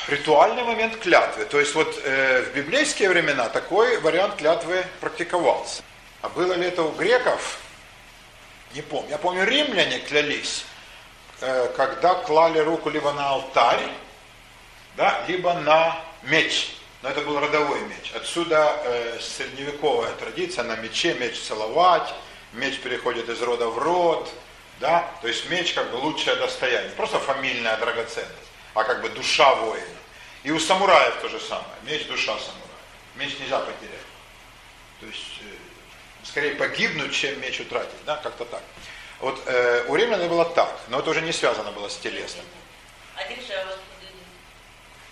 ритуальный 0.08 0.64
момент 0.64 0.97
клятвы. 0.97 1.45
То 1.45 1.60
есть 1.60 1.76
вот 1.76 1.99
э, 2.04 2.43
в 2.43 2.56
библейские 2.56 3.10
времена 3.10 3.49
такой 3.49 3.99
вариант 3.99 4.36
клятвы 4.36 4.86
практиковался. 4.99 5.84
А 6.22 6.30
было 6.30 6.54
ли 6.54 6.68
это 6.68 6.84
у 6.84 6.91
греков? 6.91 7.60
Не 8.74 8.82
помню. 8.82 9.10
Я 9.12 9.18
помню, 9.18 9.43
римляне 9.43 9.99
клялись, 9.99 10.66
э, 11.41 11.72
когда 11.76 12.16
клали 12.16 12.60
руку 12.60 12.89
либо 12.89 13.12
на 13.14 13.30
алтарь, 13.30 13.88
да, 14.97 15.24
либо 15.28 15.54
на 15.54 15.97
меч. 16.24 16.76
Но 17.02 17.10
это 17.10 17.22
был 17.22 17.39
родовой 17.39 17.80
меч. 17.82 18.12
Отсюда 18.16 18.76
э, 18.84 19.20
средневековая 19.20 20.12
традиция 20.14 20.64
на 20.64 20.76
мече 20.76 21.14
меч 21.16 21.39
целовать, 21.39 22.14
меч 22.54 22.80
переходит 22.80 23.30
из 23.30 23.41
рода 23.41 23.68
в 23.68 23.78
род, 23.78 24.30
да, 24.80 25.08
то 25.22 25.28
есть 25.28 25.49
меч 25.49 25.74
как 25.74 25.91
бы 25.91 25.95
лучшее 25.95 26.36
достояние, 26.36 26.91
просто 26.91 27.20
фамильная 27.20 27.78
драгоценность 27.78 28.41
а 28.74 28.84
как 28.84 29.02
бы 29.02 29.10
душа 29.10 29.54
воина. 29.56 29.86
И 30.44 30.52
у 30.52 30.60
самураев 30.60 31.16
то 31.22 31.30
же 31.30 31.40
самое. 31.40 31.68
Меч– 31.84 32.06
душа 32.08 32.38
самурая. 32.38 32.62
Меч 33.16 33.38
нельзя 33.40 33.60
потерять. 33.60 34.00
То 35.00 35.06
есть, 35.06 35.40
э, 35.42 36.26
скорее 36.26 36.56
погибнуть, 36.56 37.14
чем 37.14 37.40
меч 37.42 37.60
утратить. 37.60 38.04
Да, 38.06 38.18
как-то 38.18 38.46
так. 38.46 38.64
Вот 39.20 39.40
э, 39.46 39.86
у 39.88 39.96
римлян 39.96 40.28
было 40.28 40.46
так, 40.46 40.80
но 40.88 41.00
это 41.00 41.10
уже 41.12 41.22
не 41.22 41.32
связано 41.32 41.72
было 41.72 41.90
с 41.90 41.98
телесным. 41.98 42.46
А 43.16 43.24
держава? 43.26 43.78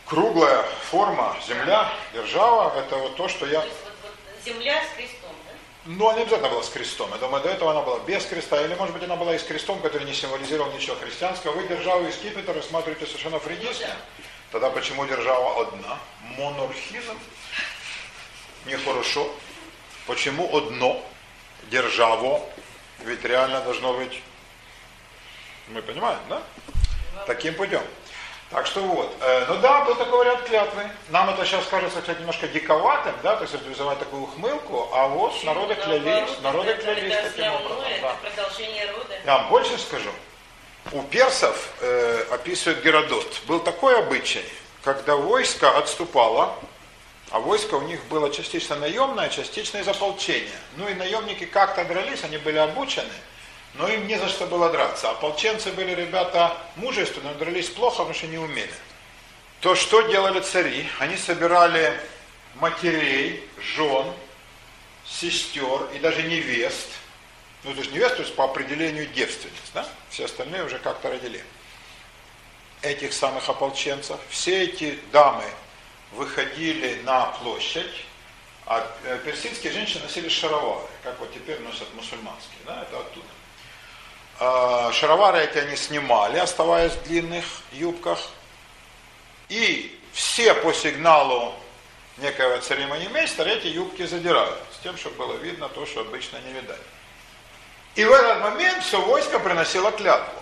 Круглая 0.06 0.64
форма, 0.90 1.38
земля, 1.48 1.94
держава, 2.14 2.76
это 2.80 2.96
вот 2.96 3.16
то, 3.16 3.28
что 3.28 3.46
я... 3.46 3.60
То 3.62 3.68
есть 3.68 3.78
вот, 3.84 3.94
вот 4.02 4.44
земля 4.44 4.84
с 4.84 4.96
крестом, 4.98 5.29
Ну, 5.86 6.12
не 6.14 6.22
обязательно 6.22 6.50
была 6.50 6.62
с 6.62 6.70
крестом. 6.70 7.10
Я 7.12 7.18
думаю, 7.18 7.42
до 7.42 7.50
этого 7.50 7.72
она 7.72 7.82
была 7.82 8.00
без 8.00 8.26
креста, 8.26 8.62
или, 8.64 8.76
может 8.76 8.94
быть, 8.94 9.04
она 9.04 9.16
была 9.16 9.34
и 9.34 9.40
с 9.40 9.44
крестом, 9.44 9.80
который 9.82 10.06
не 10.06 10.14
символизировал 10.14 10.72
ничего 10.74 10.96
христианского. 10.98 11.54
Вы 11.54 11.68
державу 11.68 12.06
и 12.06 12.12
скипетр 12.12 12.54
рассматриваете 12.54 13.06
совершенно 13.06 13.40
фридистски. 13.40 13.88
Тогда 14.52 14.70
почему 14.70 15.06
держава 15.06 15.62
одна? 15.62 15.98
Монархизм. 16.38 17.18
Нехорошо. 18.66 19.32
Почему 20.06 20.56
одно 20.56 21.02
державу? 21.72 22.46
Ведь 23.00 23.24
реально 23.24 23.62
должно 23.62 23.94
быть... 23.94 24.22
Мы 25.70 25.82
понимаем, 25.82 26.20
да? 26.28 26.44
Таким 27.26 27.54
путем. 27.54 27.84
Так 28.52 28.66
что 28.66 28.82
вот. 28.82 29.16
Э, 29.22 29.46
ну 29.48 29.58
да, 29.58 29.86
был 29.86 29.96
такой 29.96 30.20
вариант 30.20 30.42
клятвы. 30.44 30.90
Нам 31.10 31.30
это 31.30 31.46
сейчас 31.46 31.66
кажется, 31.68 32.02
кстати, 32.02 32.20
немножко 32.20 32.48
диковатым, 32.48 33.14
да, 33.22 33.36
то 33.36 33.44
есть 33.44 33.54
это 33.54 33.64
вызывает 33.66 34.00
такую 34.00 34.24
ухмылку, 34.24 34.90
а 34.92 35.08
вот 35.08 35.44
народы 35.44 35.76
клялись, 35.76 36.30
народы 36.42 36.74
клялись 36.74 37.16
таким 37.16 37.54
образом. 37.54 37.84
Это 37.84 38.16
продолжение 38.24 38.92
рода. 38.92 39.14
Я 39.24 39.38
вам 39.38 39.50
больше 39.50 39.78
скажу. 39.78 40.10
У 40.92 41.04
персов, 41.04 41.74
э, 41.82 42.26
описывает 42.32 42.84
Геродот, 42.84 43.42
был 43.46 43.60
такой 43.60 44.00
обычай, 44.00 44.44
когда 44.84 45.16
войско 45.16 45.78
отступало, 45.78 46.56
а 47.30 47.40
войско 47.40 47.76
у 47.76 47.82
них 47.82 48.04
было 48.06 48.32
частично 48.34 48.76
наемное, 48.78 49.30
частично 49.30 49.78
из 49.78 49.88
ополчения. 49.88 50.50
Ну 50.78 50.90
и 50.90 50.96
наемники 50.96 51.46
как-то 51.46 51.86
дрались, 51.86 52.24
они 52.24 52.38
были 52.38 52.58
обучены, 52.58 53.14
но 53.76 53.88
им 53.88 54.08
не 54.08 54.18
за 54.18 54.28
что 54.28 54.46
было 54.48 54.70
драться. 54.70 55.12
Ополченцы 55.12 55.72
были 55.72 55.94
ребята 55.94 56.58
мужественные, 56.76 57.36
дрались 57.36 57.70
плохо, 57.70 57.98
потому 57.98 58.14
что 58.14 58.28
не 58.28 58.38
умели. 58.38 58.74
То 59.62 59.76
что 59.76 60.02
делали 60.04 60.40
цари? 60.40 60.88
Они 61.00 61.18
собирали 61.18 62.00
матерей, 62.56 63.44
жен, 63.76 64.14
сестер 65.06 65.90
и 65.94 66.00
даже 66.00 66.24
невест. 66.24 66.88
Ну, 67.64 67.74
то 67.74 67.80
есть 67.80 67.92
невест, 67.92 68.16
то 68.16 68.22
есть 68.22 68.36
по 68.36 68.46
определению 68.46 69.08
девственниц, 69.08 69.56
да? 69.74 69.86
Все 70.10 70.26
остальные 70.26 70.64
уже 70.64 70.80
как-то 70.80 71.10
родили. 71.10 71.44
Этих 72.82 73.12
самых 73.12 73.50
ополченцев. 73.50 74.18
Все 74.30 74.64
эти 74.64 74.98
дамы 75.12 75.44
выходили 76.14 77.02
на 77.04 77.26
площадь, 77.26 78.06
а 78.66 78.88
э, 79.04 79.20
персидские 79.26 79.74
женщины 79.74 80.04
носили 80.04 80.30
шаровары, 80.30 80.88
как 81.04 81.20
вот 81.20 81.34
теперь 81.34 81.60
носят 81.60 81.94
мусульманские, 81.96 82.60
да, 82.66 82.84
это 82.84 83.00
оттуда. 83.00 83.28
А, 84.40 84.92
шаровары 84.94 85.40
эти 85.40 85.58
они 85.58 85.76
снимали, 85.76 86.38
оставаясь 86.38 86.94
в 86.94 87.04
длинных 87.04 87.44
юбках. 87.74 88.20
И 89.50 90.00
все 90.14 90.54
по 90.54 90.72
сигналу 90.72 91.54
некоего 92.18 92.58
церемонимейстера 92.60 93.50
эти 93.50 93.68
юбки 93.68 94.06
задирают, 94.06 94.58
с 94.74 94.84
тем, 94.84 94.98
чтобы 94.98 95.18
было 95.18 95.34
видно 95.36 95.68
то, 95.68 95.86
что 95.86 96.02
обычно 96.02 96.38
не 96.38 96.54
видать. 96.54 96.80
И 97.96 98.06
в 98.06 98.12
этот 98.12 98.42
момент 98.42 98.84
все 98.84 99.02
войско 99.02 99.40
приносило 99.40 99.92
клятву. 99.92 100.40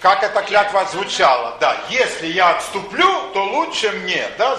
Как 0.00 0.22
эта 0.22 0.40
клятва 0.42 0.86
звучала? 0.86 1.58
Да, 1.60 1.76
если 1.90 2.28
я 2.28 2.56
отступлю, 2.56 3.30
то 3.32 3.44
лучше 3.44 3.90
мне, 3.92 4.26
да, 4.38 4.58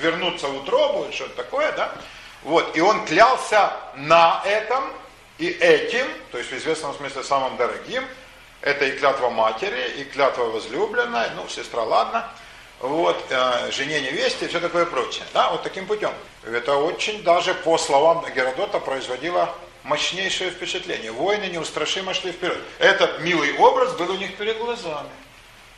вернуться 0.00 0.48
в 0.48 0.56
утробу, 0.56 1.12
что-то 1.12 1.36
такое, 1.36 1.70
да. 1.72 1.92
Вот, 2.42 2.76
и 2.76 2.80
он 2.80 3.06
клялся 3.06 3.72
на 3.94 4.42
этом, 4.44 4.84
и 5.38 5.48
этим, 5.48 6.06
то 6.30 6.38
есть 6.38 6.50
в 6.50 6.56
известном 6.56 6.94
смысле 6.94 7.24
самым 7.24 7.56
дорогим, 7.56 8.04
это 8.60 8.84
и 8.84 8.92
клятва 8.92 9.30
матери, 9.30 9.92
и 9.98 10.04
клятва 10.04 10.44
возлюбленная, 10.44 11.30
ну, 11.34 11.48
сестра, 11.48 11.82
ладно, 11.82 12.30
вот, 12.80 13.22
э, 13.30 13.70
жене 13.72 14.00
невесте 14.00 14.44
и 14.44 14.48
все 14.48 14.60
такое 14.60 14.86
прочее. 14.86 15.24
Да, 15.32 15.50
вот 15.50 15.62
таким 15.62 15.86
путем. 15.86 16.12
Это 16.44 16.76
очень 16.76 17.22
даже 17.22 17.54
по 17.54 17.78
словам 17.78 18.24
Геродота 18.34 18.78
производило 18.78 19.54
мощнейшее 19.82 20.50
впечатление. 20.50 21.10
Воины 21.10 21.46
неустрашимо 21.46 22.14
шли 22.14 22.32
вперед. 22.32 22.58
Этот 22.78 23.20
милый 23.20 23.56
образ 23.58 23.92
был 23.94 24.10
у 24.10 24.16
них 24.16 24.36
перед 24.36 24.58
глазами. 24.58 25.10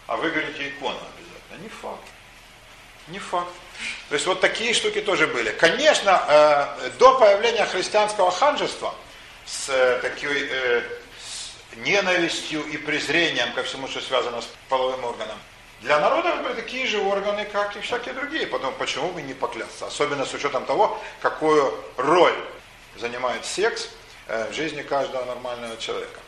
А 0.07 0.17
вы 0.17 0.31
говорите, 0.31 0.69
икона 0.69 0.99
обязательно. 1.17 1.63
Не 1.63 1.69
факт. 1.69 2.05
Не 3.09 3.19
факт. 3.19 3.53
То 4.09 4.15
есть 4.15 4.27
вот 4.27 4.41
такие 4.41 4.75
штуки 4.75 5.01
тоже 5.01 5.27
были. 5.27 5.51
Конечно, 5.51 6.25
э, 6.29 6.91
до 6.99 7.19
появления 7.19 7.65
христианского 7.65 8.31
ханжества– 8.31 8.95
с 9.47 9.69
э, 9.69 10.01
такой 10.03 10.49
э, 10.51 10.83
с 11.19 11.77
ненавистью 11.77 12.65
и 12.65 12.77
презрением 12.77 13.53
ко 13.55 13.63
всему, 13.63 13.89
что 13.89 14.01
связано 14.01 14.43
с 14.43 14.49
половым 14.69 15.05
органом. 15.05 15.39
Для 15.83 16.01
народа 16.01 16.37
были 16.43 16.55
такие 16.55 16.87
же 16.87 16.99
органы, 16.99 17.45
как 17.45 17.77
и 17.77 17.81
всякие 17.81 18.15
другие. 18.15 18.47
Потом, 18.47 18.75
почему 18.75 19.11
бы 19.11 19.23
не 19.23 19.35
поклясться? 19.35 19.87
Особенно 19.87 20.25
с 20.25 20.35
учетом 20.35 20.65
того, 20.67 21.01
какую 21.21 21.73
роль 21.97 22.35
занимает 22.99 23.45
секс 23.45 23.91
э, 24.27 24.51
в 24.51 24.55
жизни 24.55 24.83
каждого 24.83 25.25
нормального 25.25 25.77
человека. 25.77 26.21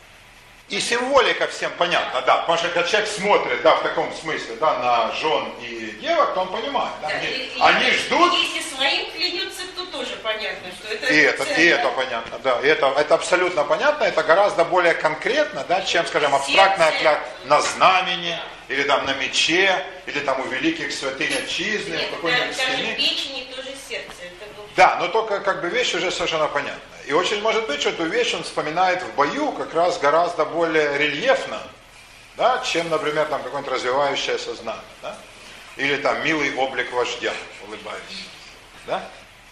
И 0.69 0.79
символика 0.79 1.47
всем 1.47 1.71
понятна, 1.79 2.21
да, 2.21 2.37
потому 2.37 2.59
что 2.59 2.67
когда 2.69 2.87
человек 2.87 3.09
смотрит, 3.09 3.61
да, 3.63 3.75
в 3.77 3.81
таком 3.81 4.13
смысле, 4.13 4.55
да, 4.59 4.77
на 4.77 5.11
жен 5.15 5.51
и 5.63 5.97
девок, 5.99 6.35
то 6.35 6.41
он 6.41 6.49
понимает, 6.49 6.91
да, 7.01 7.07
Да, 7.09 7.15
они, 7.15 7.27
и- 7.27 7.31
и- 7.57 7.59
они 7.59 7.87
и 7.87 7.91
ждут, 7.91 8.33
Если 8.33 8.75
своим 8.75 9.11
клянется, 9.11 9.63
то 9.75 9.83
тоже 9.85 10.15
понятно, 10.17 10.69
что 10.79 10.93
это... 10.93 11.07
и 11.07 11.17
это, 11.21 11.43
и 11.43 11.65
это 11.65 11.87
понятно, 11.89 12.37
да, 12.43 12.59
и 12.61 12.67
это, 12.67 12.85
это 12.95 13.15
абсолютно 13.15 13.63
понятно, 13.63 14.03
это 14.03 14.21
гораздо 14.21 14.63
более 14.63 14.93
конкретно, 14.93 15.65
да, 15.67 15.81
чем, 15.81 16.05
скажем, 16.05 16.35
абстрактная 16.35 16.91
клятва 16.99 17.27
на 17.45 17.61
знамени, 17.61 18.37
или 18.67 18.83
там 18.83 19.07
на 19.07 19.15
мече, 19.15 19.83
или 20.05 20.19
там 20.19 20.39
у 20.39 20.43
великих 20.43 20.91
святынь 20.91 21.33
отчизны, 21.33 21.97
в 21.97 22.11
какой-нибудь 22.11 22.55
даже 22.55 22.73
стене. 22.73 22.93
печени 22.95 23.47
тоже 23.55 23.69
сердце. 23.89 24.11
Это 24.21 24.45
был 24.55 24.65
Да, 24.75 24.97
но 24.99 25.07
только 25.07 25.39
как 25.39 25.61
бы 25.61 25.69
вещь 25.69 25.95
уже 25.95 26.11
совершенно 26.11 26.47
понятная. 26.47 26.98
И 27.09 27.13
очень 27.13 27.41
может 27.41 27.65
быть, 27.65 27.81
что 27.81 27.89
эту 27.89 28.05
вещь 28.05 28.35
он 28.35 28.43
вспоминает 28.43 29.01
в 29.01 29.15
бою 29.15 29.51
как 29.53 29.73
раз 29.73 29.97
гораздо 29.97 30.45
более 30.45 30.95
рельефно, 30.95 31.59
да, 32.37 32.59
чем, 32.63 32.87
например, 32.89 33.25
там 33.25 33.41
какое-нибудь 33.41 33.73
развивающееся 33.73 34.53
знамя, 34.53 34.83
да? 35.01 35.17
Или 35.75 35.97
там 35.97 36.23
милый 36.23 36.55
облик 36.55 36.91
вождя, 36.91 37.33
улыбаясь, 37.65 38.27
да? 38.85 39.03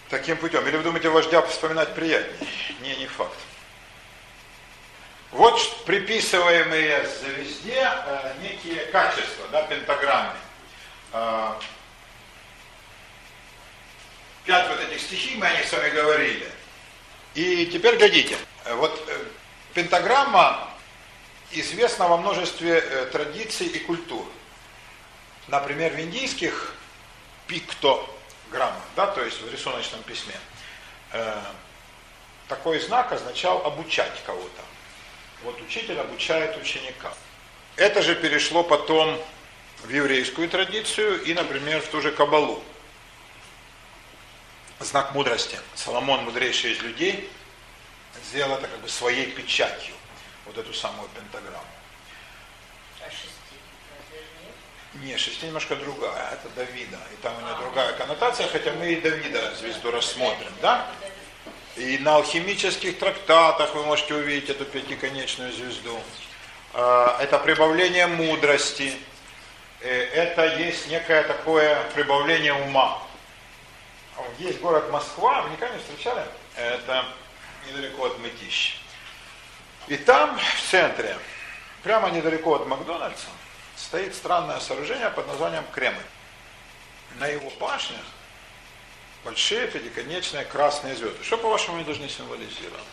таким 0.08 0.36
путем. 0.36 0.68
Или 0.68 0.76
вы 0.76 0.84
думаете, 0.84 1.08
вождя 1.08 1.42
вспоминать 1.42 1.96
приятнее? 1.96 2.48
Не, 2.80 2.94
не 2.94 3.08
факт. 3.08 3.36
Вот 5.32 5.84
приписываемые 5.84 7.08
звезде 7.08 7.90
э, 8.06 8.34
некие 8.40 8.86
качества, 8.86 9.48
да, 9.50 9.62
пентаграмме. 9.62 10.38
Э, 11.12 11.54
пять 14.44 14.68
вот 14.68 14.80
этих 14.80 15.00
стихий, 15.00 15.36
мы 15.38 15.46
о 15.46 15.56
них 15.56 15.66
с 15.66 15.72
вами 15.72 15.90
говорили. 15.90 16.52
И 17.38 17.66
теперь 17.66 17.94
глядите, 17.94 18.36
вот 18.64 19.00
э, 19.06 19.24
пентаграмма 19.72 20.68
известна 21.52 22.08
во 22.08 22.16
множестве 22.16 22.80
э, 22.80 23.06
традиций 23.12 23.68
и 23.68 23.78
культур. 23.78 24.26
Например, 25.46 25.92
в 25.92 26.00
индийских 26.00 26.74
пиктограммах, 27.46 28.82
да, 28.96 29.06
то 29.06 29.24
есть 29.24 29.40
в 29.40 29.52
рисуночном 29.52 30.02
письме, 30.02 30.34
э, 31.12 31.40
такой 32.48 32.80
знак 32.80 33.12
означал 33.12 33.64
обучать 33.64 34.20
кого-то. 34.26 34.62
Вот 35.44 35.60
учитель 35.60 36.00
обучает 36.00 36.60
ученика. 36.60 37.14
Это 37.76 38.02
же 38.02 38.16
перешло 38.16 38.64
потом 38.64 39.16
в 39.84 39.90
еврейскую 39.90 40.48
традицию 40.48 41.22
и, 41.22 41.34
например, 41.34 41.82
в 41.82 41.86
ту 41.86 42.00
же 42.00 42.10
Кабалу. 42.10 42.60
Знак 44.80 45.12
мудрости. 45.12 45.58
Соломон, 45.74 46.24
мудрейший 46.24 46.72
из 46.72 46.80
людей, 46.82 47.28
сделал 48.24 48.56
это 48.56 48.68
как 48.68 48.78
бы 48.78 48.88
своей 48.88 49.26
печатью, 49.26 49.94
вот 50.46 50.56
эту 50.56 50.72
самую 50.72 51.08
пентаграмму. 51.08 51.64
А 53.00 53.10
шести 53.10 53.32
Не, 54.94 55.16
шести 55.16 55.46
немножко 55.46 55.74
другая, 55.74 56.32
это 56.32 56.48
Давида. 56.54 56.98
И 57.12 57.22
там 57.22 57.36
у 57.38 57.40
нее 57.40 57.56
другая 57.60 57.92
коннотация, 57.94 58.46
хотя 58.46 58.72
мы 58.72 58.92
и 58.92 59.00
Давида 59.00 59.56
звезду 59.56 59.90
рассмотрим, 59.90 60.52
да? 60.62 60.86
И 61.76 61.98
на 61.98 62.16
алхимических 62.16 62.98
трактатах 62.98 63.74
вы 63.74 63.84
можете 63.84 64.14
увидеть 64.14 64.50
эту 64.50 64.64
пятиконечную 64.64 65.52
звезду. 65.52 66.00
А, 66.74 67.16
это 67.20 67.38
прибавление 67.38 68.06
мудрости. 68.06 68.94
Э, 69.80 69.88
это 69.88 70.56
есть 70.56 70.88
некое 70.88 71.22
такое 71.24 71.82
прибавление 71.94 72.54
ума. 72.54 73.02
Есть 74.38 74.60
город 74.60 74.90
Москва, 74.90 75.42
вы 75.42 75.50
никогда 75.50 75.74
не 75.74 75.80
встречали? 75.80 76.24
Это 76.56 77.04
недалеко 77.66 78.06
от 78.06 78.18
Мытищ. 78.18 78.80
И 79.88 79.96
там, 79.96 80.38
в 80.38 80.70
центре, 80.70 81.16
прямо 81.82 82.10
недалеко 82.10 82.54
от 82.54 82.66
Макдональдса, 82.66 83.28
стоит 83.76 84.14
странное 84.14 84.60
сооружение 84.60 85.10
под 85.10 85.26
названием 85.28 85.64
Кремль. 85.72 86.02
На 87.18 87.26
его 87.26 87.50
башнях 87.58 88.04
большие 89.24 89.66
пятиконечные 89.68 90.44
красные 90.44 90.94
звезды. 90.94 91.24
Что, 91.24 91.38
по-вашему, 91.38 91.76
они 91.76 91.84
должны 91.84 92.08
символизировать? 92.08 92.84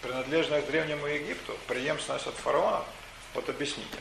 Принадлежность 0.00 0.66
к 0.66 0.70
Древнему 0.70 1.06
Египту, 1.06 1.56
преемственность 1.66 2.26
от 2.26 2.34
фараона? 2.36 2.84
Вот 3.34 3.48
объясните 3.48 3.96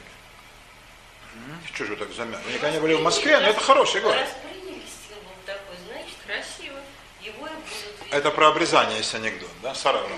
мне. 1.35 1.57
Что 1.73 1.85
же 1.85 1.95
так 1.95 2.11
замяли? 2.11 2.43
Вы 2.43 2.51
никогда 2.51 2.71
не 2.71 2.79
были 2.79 2.93
в 2.93 3.01
Москве, 3.01 3.39
но 3.39 3.47
это 3.47 3.59
хороший 3.59 4.01
город. 4.01 4.19
Раз 4.19 4.29
приняли 4.43 4.83
символ 5.07 5.33
такой, 5.45 5.75
красиво. 6.43 6.79
Его 7.21 7.47
и 7.47 7.51
будут. 7.51 8.13
Это 8.13 8.31
про 8.31 8.47
обрезание 8.49 8.97
есть 8.97 9.15
анекдот, 9.15 9.49
да, 9.61 9.73
Сараева? 9.73 10.09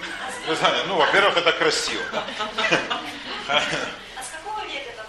Обрезание. 0.43 0.83
Ну, 0.87 0.95
во-первых, 0.97 1.37
это 1.37 1.51
красиво, 1.51 2.03
да? 2.11 2.23
А 3.47 3.61
с 4.23 4.29
какого 4.29 4.65
века 4.65 4.91
там? 4.97 5.05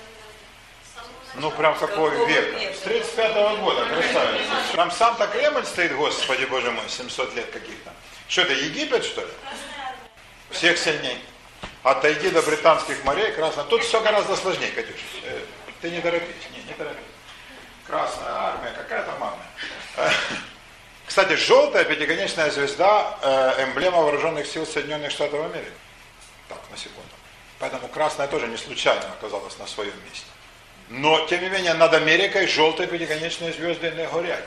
Ну, 1.37 1.51
прям 1.51 1.75
какого 1.79 2.11
Какого 2.11 2.29
века? 2.29 2.59
века? 2.59 2.75
С 2.75 2.81
35 2.81 3.59
года, 3.61 3.87
красавица. 3.87 4.51
Там 4.75 4.91
сам-то 4.91 5.27
Кремль 5.29 5.65
стоит, 5.65 5.95
господи, 5.97 6.45
боже 6.45 6.71
мой, 6.71 6.85
700 6.89 7.35
лет 7.35 7.51
каких-то. 7.51 7.93
Что 8.29 8.43
это, 8.43 8.53
Египет, 8.53 9.05
что 9.05 9.23
ли? 9.23 9.27
Красная 9.43 9.87
армия. 9.87 10.11
Всех 10.51 10.79
сильней. 10.79 11.25
Отойди 11.83 12.31
до 12.31 12.43
британских 12.43 13.05
морей, 13.05 13.33
красно. 13.33 13.65
Тут 13.65 13.83
все 13.85 14.01
гораздо 14.03 14.37
сложнее, 14.37 14.71
Катюша. 14.73 14.99
Э, 15.25 15.41
Ты 15.81 15.91
не 15.91 16.01
торопись, 16.01 16.35
не, 16.55 16.63
не 16.65 16.73
торопись. 16.75 16.99
Красная 17.87 18.33
армия, 18.33 18.73
какая 18.77 19.03
там 19.05 19.23
армия? 19.23 20.13
Кстати, 21.07 21.35
желтая 21.35 21.85
пятиконечная 21.85 22.51
звезда 22.51 23.19
э, 23.23 23.65
эмблема 23.65 23.99
вооруженных 24.03 24.47
сил 24.47 24.67
Соединенных 24.67 25.13
Штатов 25.13 25.45
Америки. 25.45 25.73
Так, 26.49 26.59
на 26.71 26.77
секунду. 26.77 27.09
Поэтому 27.59 27.89
красная 27.89 28.29
тоже 28.29 28.49
не 28.49 28.57
случайно 28.57 29.05
оказалась 29.19 29.57
на 29.59 29.67
своем 29.67 29.95
месте. 30.05 30.27
Но, 30.89 31.27
тем 31.27 31.41
не 31.43 31.49
менее, 31.49 31.75
над 31.75 31.95
Америкой 31.95 32.47
желтые 32.47 32.87
пятиконечные 32.87 33.53
звезды 33.53 33.91
не 33.93 34.07
горят. 34.07 34.45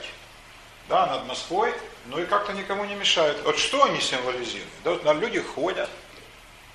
Да, 0.87 1.05
над 1.07 1.25
Москвой, 1.27 1.73
ну 2.05 2.19
и 2.19 2.25
как-то 2.25 2.53
никому 2.53 2.85
не 2.85 2.95
мешают. 2.95 3.41
Вот 3.43 3.57
что 3.57 3.83
они 3.83 3.99
символизируют? 4.01 4.69
Да, 4.83 4.91
вот 4.91 5.03
на 5.03 5.13
люди 5.13 5.39
ходят 5.39 5.89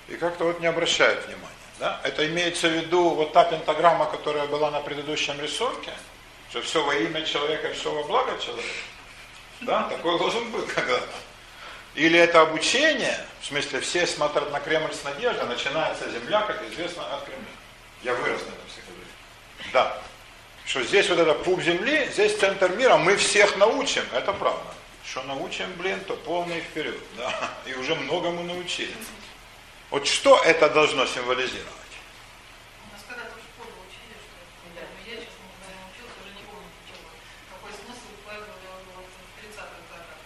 и 0.07 0.15
как-то 0.15 0.45
вот 0.45 0.59
не 0.59 0.67
обращают 0.67 1.25
внимания. 1.25 1.49
Да? 1.79 1.99
Это 2.03 2.25
имеется 2.27 2.69
в 2.69 2.71
виду 2.71 3.09
вот 3.09 3.33
та 3.33 3.43
пентаграмма, 3.43 4.05
которая 4.05 4.47
была 4.47 4.71
на 4.71 4.79
предыдущем 4.79 5.39
рисунке, 5.41 5.91
что 6.49 6.61
все 6.61 6.83
во 6.83 6.95
имя 6.95 7.23
человека, 7.23 7.73
все 7.73 7.91
во 7.91 8.03
благо 8.03 8.37
человека. 8.39 8.69
Да, 9.61 9.83
такой 9.83 10.13
лозунг 10.13 10.49
был 10.49 10.65
когда-то. 10.65 11.07
Или 11.95 12.19
это 12.19 12.41
обучение, 12.41 13.17
в 13.41 13.45
смысле 13.45 13.79
все 13.79 14.05
смотрят 14.05 14.51
на 14.51 14.59
Кремль 14.59 14.93
с 14.93 15.03
надеждой, 15.03 15.47
начинается 15.47 16.09
земля, 16.11 16.41
как 16.41 16.61
известно, 16.69 17.03
от 17.13 17.23
Кремля. 17.23 17.45
Я 18.03 18.13
вырос 18.15 18.41
на 18.41 18.49
этом 18.49 18.65
психологии. 18.67 19.71
Да. 19.71 19.97
Что 20.65 20.83
здесь 20.83 21.07
вот 21.09 21.19
это 21.19 21.33
пуп 21.33 21.61
земли, 21.61 22.09
здесь 22.11 22.37
центр 22.37 22.69
мира, 22.75 22.97
мы 22.97 23.15
всех 23.17 23.55
научим, 23.55 24.03
это 24.13 24.33
правда. 24.33 24.73
Что 25.07 25.21
научим, 25.23 25.71
блин, 25.77 25.99
то 26.01 26.15
полный 26.15 26.59
вперед, 26.61 26.97
да. 27.17 27.31
И 27.65 27.73
уже 27.75 27.95
многому 27.95 28.43
научились. 28.43 28.95
Вот 29.91 30.07
что 30.07 30.41
это 30.43 30.67
должно 30.69 31.05
символизировать? 31.05 31.71
У 32.89 32.93
нас 32.93 33.01
когда-то 33.07 33.37
в 33.37 33.43
школе 33.45 33.71
учили, 33.85 34.17
что 34.17 34.33
Да. 34.75 34.81
но 34.81 34.99
я, 35.05 35.15
честно, 35.21 35.45
никогда 35.45 35.71
не 35.77 35.85
учился, 35.93 36.17
уже 36.25 36.33
не 36.33 36.43
помню 36.49 36.67
чего. 36.89 37.05
Какой 37.53 37.71
смысл 37.77 38.09
вкладывали 38.17 38.65
вот 38.97 39.05
в 39.05 39.17
30-х 39.37 39.77
годах. 39.93 40.17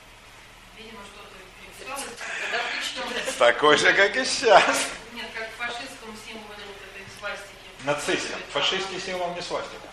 Видимо, 0.80 1.04
что-то 1.04 1.36
переписалось. 1.60 2.16
Да, 2.50 2.60
включено. 2.72 3.29
Такой 3.40 3.78
же, 3.78 3.94
как 3.94 4.18
и 4.18 4.26
сейчас. 4.26 4.90
Нет, 5.14 5.28
как 5.34 5.48
в 5.50 5.56
фашистском 5.56 6.14
символе 6.28 6.62
вот 6.68 6.76
этой 6.92 7.08
свастики. 7.18 7.86
Нацистском. 7.86 8.40
Фашистский 8.52 9.00
символ 9.00 9.34
не 9.34 9.42
свастика. 9.42 9.88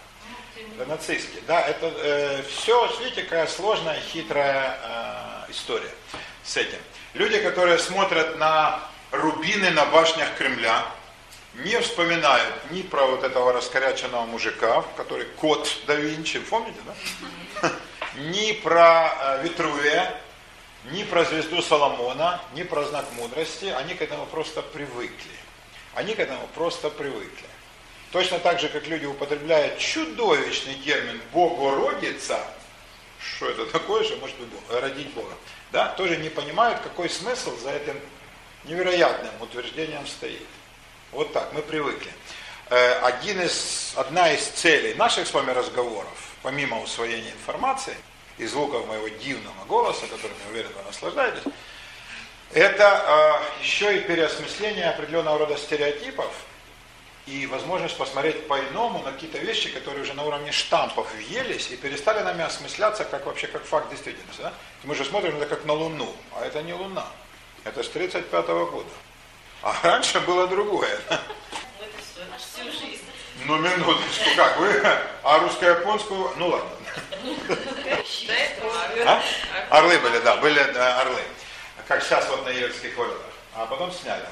Ну, 0.56 0.64
Да, 0.78 0.86
нацистский. 0.86 1.40
Да, 1.46 1.60
это 1.60 1.92
э, 1.96 2.42
все, 2.42 2.92
видите, 2.98 3.22
какая 3.22 3.46
сложная, 3.46 4.00
хитрая 4.00 4.76
э, 5.46 5.52
история 5.52 5.94
с 6.42 6.56
этим. 6.56 6.78
Люди, 7.14 7.38
которые 7.38 7.78
смотрят 7.78 8.36
на 8.36 8.80
рубины 9.12 9.70
на 9.70 9.84
башнях 9.86 10.34
Кремля, 10.36 10.84
не 11.54 11.80
вспоминают 11.80 12.52
ни 12.72 12.82
про 12.82 13.06
вот 13.06 13.22
этого 13.22 13.52
раскоряченного 13.52 14.26
мужика, 14.26 14.82
который 14.96 15.24
кот 15.24 15.70
да 15.86 15.94
Винчи, 15.94 16.40
помните, 16.40 16.80
да? 16.84 17.70
Ни 18.16 18.52
про 18.54 19.12
э, 19.20 19.42
Витрувия, 19.44 20.20
ни 20.90 21.04
про 21.04 21.24
звезду 21.24 21.62
Соломона, 21.62 22.40
ни 22.54 22.62
про 22.62 22.84
знак 22.84 23.06
мудрости. 23.12 23.66
Они 23.66 23.94
к 23.94 24.02
этому 24.02 24.26
просто 24.26 24.62
привыкли. 24.62 25.32
Они 25.94 26.14
к 26.14 26.20
этому 26.20 26.46
просто 26.54 26.90
привыкли. 26.90 27.46
Точно 28.12 28.38
так 28.38 28.60
же, 28.60 28.68
как 28.68 28.86
люди 28.86 29.04
употребляют 29.04 29.78
чудовищный 29.78 30.74
термин 30.74 31.20
«богородица», 31.32 32.38
что 33.18 33.48
это 33.50 33.66
такое, 33.66 34.04
что 34.04 34.16
может 34.16 34.36
быть 34.36 34.48
родить 34.70 35.10
Бога, 35.12 35.34
да, 35.72 35.88
тоже 35.88 36.16
не 36.16 36.28
понимают, 36.28 36.80
какой 36.80 37.10
смысл 37.10 37.56
за 37.58 37.72
этим 37.72 37.98
невероятным 38.64 39.32
утверждением 39.40 40.06
стоит. 40.06 40.46
Вот 41.12 41.32
так, 41.32 41.52
мы 41.52 41.62
привыкли. 41.62 42.12
Э, 42.70 43.00
Один 43.00 43.40
из, 43.40 43.92
одна 43.96 44.32
из 44.32 44.46
целей 44.46 44.94
наших 44.94 45.26
с 45.26 45.34
вами 45.34 45.50
разговоров, 45.50 46.30
помимо 46.42 46.80
усвоения 46.82 47.32
информации, 47.32 47.96
из 48.38 48.50
звуков 48.50 48.86
моего 48.86 49.08
дивного 49.08 49.64
голоса, 49.68 50.06
которым, 50.06 50.36
я 50.44 50.50
уверен, 50.50 50.70
вы 50.76 50.82
наслаждаетесь, 50.86 51.42
это 52.52 53.42
э, 53.60 53.62
еще 53.62 53.96
и 53.96 54.00
переосмысление 54.00 54.90
определенного 54.90 55.38
рода 55.38 55.56
стереотипов 55.56 56.32
и 57.26 57.46
возможность 57.46 57.96
посмотреть 57.96 58.46
по-иному 58.46 59.02
на 59.02 59.10
какие-то 59.10 59.38
вещи, 59.38 59.68
которые 59.70 60.02
уже 60.02 60.14
на 60.14 60.24
уровне 60.24 60.52
штампов 60.52 61.12
въелись 61.14 61.70
и 61.70 61.76
перестали 61.76 62.22
нами 62.22 62.44
осмысляться 62.44 63.04
как 63.04 63.26
вообще 63.26 63.48
как 63.48 63.64
факт 63.64 63.90
действительности. 63.90 64.42
Да? 64.42 64.52
Мы 64.84 64.94
же 64.94 65.04
смотрим 65.04 65.36
это 65.36 65.46
как 65.46 65.64
на 65.64 65.72
Луну, 65.72 66.14
а 66.36 66.44
это 66.44 66.62
не 66.62 66.72
Луна. 66.72 67.06
Это 67.64 67.82
с 67.82 67.88
35 67.88 68.46
года. 68.46 68.88
А 69.62 69.74
раньше 69.82 70.20
было 70.20 70.46
другое. 70.46 71.00
Жизнь. 72.56 73.02
Ну, 73.44 73.58
минуточку, 73.58 74.30
как 74.36 74.58
вы? 74.58 74.82
А 75.22 75.38
русско-японскую? 75.40 76.32
Ну 76.36 76.48
ладно. 76.48 76.75
А? 79.04 79.22
Орлы 79.70 79.98
были, 79.98 80.18
да, 80.18 80.36
были 80.36 80.62
да, 80.72 81.00
орлы. 81.00 81.20
Как 81.86 82.02
сейчас 82.02 82.28
вот 82.28 82.44
на 82.44 82.50
Ельских 82.50 82.96
воротах. 82.96 83.20
А 83.54 83.66
потом 83.66 83.92
сняли. 83.92 84.26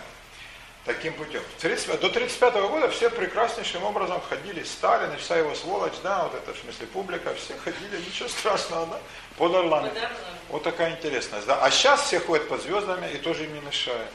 таким 0.85 1.15
путем. 1.15 1.43
30, 1.61 2.01
до 2.01 2.11
35 2.11 2.55
года 2.55 2.91
все 2.91 3.11
прекраснейшим 3.11 3.85
образом 3.85 4.21
ходили. 4.29 4.63
Сталин 4.65 5.13
и 5.13 5.17
вся 5.17 5.37
его 5.37 5.55
сволочь, 5.55 5.95
да, 6.03 6.25
вот 6.25 6.35
это 6.35 6.53
в 6.53 6.59
смысле 6.59 6.87
публика, 6.89 7.35
все 7.35 7.57
ходили, 7.57 7.97
ничего 7.97 8.29
страшного, 8.29 8.87
да, 8.87 8.99
под 9.39 9.55
орлами. 9.55 9.89
Под 9.89 9.97
орлами. 9.97 10.15
Вот 10.51 10.63
такая 10.63 10.93
интересность, 10.93 11.47
да. 11.47 11.63
А 11.63 11.71
сейчас 11.71 12.03
все 12.03 12.21
ходят 12.21 12.49
под 12.49 12.63
звездами 12.63 13.11
и 13.13 13.19
тоже 13.19 13.45
им 13.45 13.55
не 13.55 13.61
мешает. 13.61 14.11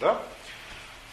Да? 0.00 0.22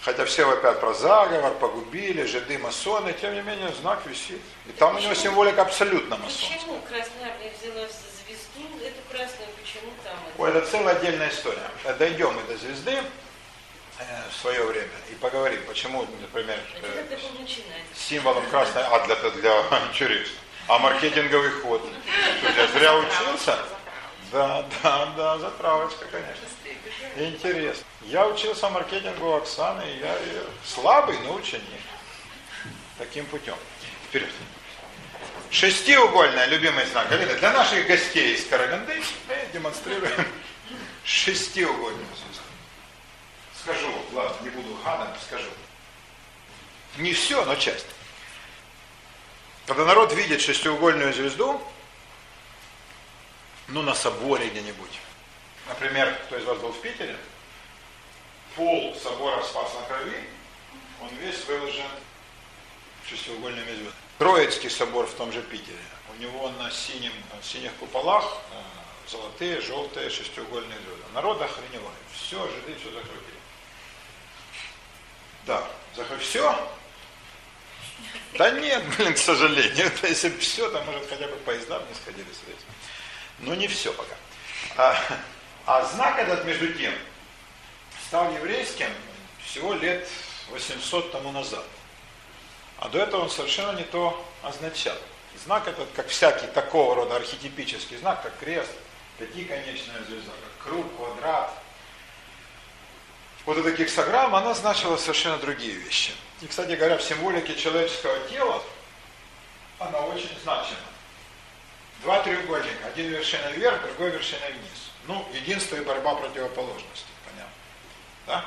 Хотя 0.06 0.24
все 0.26 0.46
вопят 0.46 0.80
про 0.80 0.94
заговор, 0.94 1.52
погубили, 1.56 2.26
жиды, 2.26 2.60
масоны, 2.60 3.12
тем 3.20 3.34
не 3.34 3.42
менее 3.42 3.72
знак 3.82 4.06
висит. 4.06 4.40
И 4.68 4.72
там 4.74 4.96
у 4.96 5.00
него 5.00 5.16
символика 5.16 5.64
абсолютно 5.64 6.16
масонская. 6.18 6.60
Почему 6.60 6.80
Красная 6.82 7.32
Армия 7.34 7.52
взяла 7.60 7.88
звезду, 7.88 8.86
эту 8.86 9.02
красную, 9.10 9.50
почему 9.60 9.92
там? 10.04 10.14
это? 10.14 10.42
Ой, 10.44 10.50
это 10.52 10.62
целая 10.68 10.96
отдельная 10.96 11.30
история. 11.30 11.68
Дойдем 11.98 12.36
мы 12.36 12.44
до 12.44 12.56
звезды 12.56 12.92
э, 13.98 14.04
в 14.30 14.36
свое 14.40 14.64
время 14.66 14.92
и 15.10 15.16
поговорим, 15.16 15.62
почему, 15.68 16.06
например, 16.22 16.60
Это 16.78 17.16
э, 17.16 17.18
символом 17.96 18.46
красной, 18.52 18.84
а 18.84 19.04
для, 19.08 19.16
для 19.16 19.52
интересно. 19.90 20.38
А 20.68 20.78
маркетинговый 20.78 21.50
ход. 21.50 21.82
Я 22.56 22.68
зря 22.68 22.96
учился? 22.96 23.58
Да, 24.32 24.66
да, 24.84 25.06
да, 25.18 25.38
затравочка, 25.40 26.06
конечно. 26.06 26.46
Интересно. 27.18 27.86
Я 28.04 28.28
учился 28.28 28.70
маркетингу 28.70 29.36
Оксаны, 29.36 29.84
и 29.84 30.00
я 30.00 30.18
ее 30.20 30.44
слабый, 30.64 31.18
но 31.20 31.36
ученик. 31.36 31.64
Таким 32.98 33.26
путем. 33.26 33.56
Вперед. 34.08 34.30
Шестиугольная, 35.52 36.48
любимый 36.48 36.86
знак. 36.88 37.10
Галина, 37.10 37.36
для 37.36 37.52
наших 37.52 37.88
гостей 37.88 38.36
из 38.36 38.46
Караганды 38.46 39.02
мы 39.28 39.36
демонстрируем 39.54 40.28
шестиугольную 41.04 42.06
звезду. 42.08 42.44
Скажу, 43.62 43.92
ладно, 44.14 44.36
не 44.44 44.50
буду 44.50 44.78
ханом, 44.84 45.08
скажу. 45.26 45.48
Не 46.98 47.14
все, 47.14 47.44
но 47.46 47.56
часть. 47.56 47.88
Когда 49.66 49.86
народ 49.86 50.14
видит 50.14 50.42
шестиугольную 50.42 51.14
звезду, 51.14 51.62
ну, 53.68 53.82
на 53.82 53.96
соборе 53.96 54.50
где-нибудь. 54.50 55.00
Например, 55.68 56.14
кто 56.26 56.38
из 56.38 56.44
вас 56.46 56.58
был 56.60 56.72
в 56.72 56.82
Питере, 56.82 57.18
пол 58.56 58.96
собора 58.96 59.42
Спас 59.44 59.74
на 59.74 59.82
Крови, 59.88 60.30
он 61.02 61.10
весь 61.18 61.44
выложен 61.46 61.88
шестиугольными 63.08 63.66
звездами. 63.66 63.94
Троицкий 64.18 64.70
собор 64.70 65.08
в 65.08 65.14
том 65.14 65.32
же 65.32 65.42
Питере. 65.42 65.78
У 66.16 66.22
него 66.22 66.50
на 66.52 66.72
синем, 66.72 67.12
на 67.36 67.42
синих 67.44 67.74
куполах 67.76 68.38
э, 68.52 69.10
золотые, 69.12 69.60
желтые 69.62 70.10
шестиугольные 70.10 70.80
звезды. 70.80 71.04
Народ 71.14 71.42
охреневает. 71.42 71.98
Все, 72.14 72.48
жиды 72.48 72.76
все 72.80 72.92
закрутили. 72.92 73.40
Да, 75.46 75.68
закрыли. 75.96 76.22
Все? 76.22 76.70
Да 78.38 78.52
нет, 78.52 78.84
блин, 78.98 79.14
к 79.14 79.18
сожалению. 79.18 79.88
Это 79.88 80.08
если 80.08 80.30
все, 80.38 80.70
то 80.70 80.82
может 80.84 81.08
хотя 81.10 81.28
бы 81.28 81.36
поезда 81.38 81.84
не 81.88 81.96
сходили 81.96 82.28
с 82.32 82.48
рельсов. 82.48 82.66
Но 83.40 83.56
не 83.56 83.68
все 83.68 83.92
пока. 83.94 84.16
А, 84.78 84.98
а 85.66 85.84
знак 85.86 86.20
этот, 86.20 86.46
между 86.46 86.74
тем, 86.74 86.94
стал 88.08 88.34
еврейским 88.34 88.90
всего 89.44 89.74
лет 89.74 90.08
800 90.50 91.12
тому 91.12 91.32
назад. 91.32 91.66
А 92.78 92.90
до 92.90 93.00
этого 93.00 93.24
он 93.24 93.30
совершенно 93.30 93.78
не 93.78 93.84
то 93.84 94.26
означал. 94.44 94.98
Знак 95.44 95.68
этот, 95.68 95.90
как 95.96 96.08
всякий 96.08 96.48
такого 96.48 96.96
рода 96.96 97.18
архетипический 97.18 97.98
знак, 97.98 98.24
как 98.24 98.38
крест, 98.40 98.72
пятиконечная 99.18 100.04
звезда, 100.04 100.32
как 100.32 100.68
круг, 100.68 100.86
квадрат. 100.96 101.52
Вот 103.46 103.58
у 103.58 103.64
таких 103.64 103.90
сограмм 103.90 104.34
она 104.36 104.54
значила 104.54 104.98
совершенно 104.98 105.38
другие 105.38 105.74
вещи. 105.74 106.14
И, 106.42 106.48
кстати 106.48 106.74
говоря, 106.74 106.98
в 106.98 107.04
символике 107.04 107.56
человеческого 107.56 108.20
тела 108.30 108.62
она 109.80 110.00
очень 110.00 110.38
значима. 110.44 110.78
Два 112.02 112.22
треугольника, 112.22 112.88
один 112.88 113.08
вершиной 113.08 113.54
вверх, 113.54 113.82
другой 113.82 114.12
вершиной 114.12 114.52
вниз. 114.52 114.92
Ну, 115.08 115.26
единство 115.34 115.76
и 115.76 115.82
борьба 115.82 116.16
противоположностей, 116.16 117.08
понятно. 117.26 117.54
Да? 118.28 118.46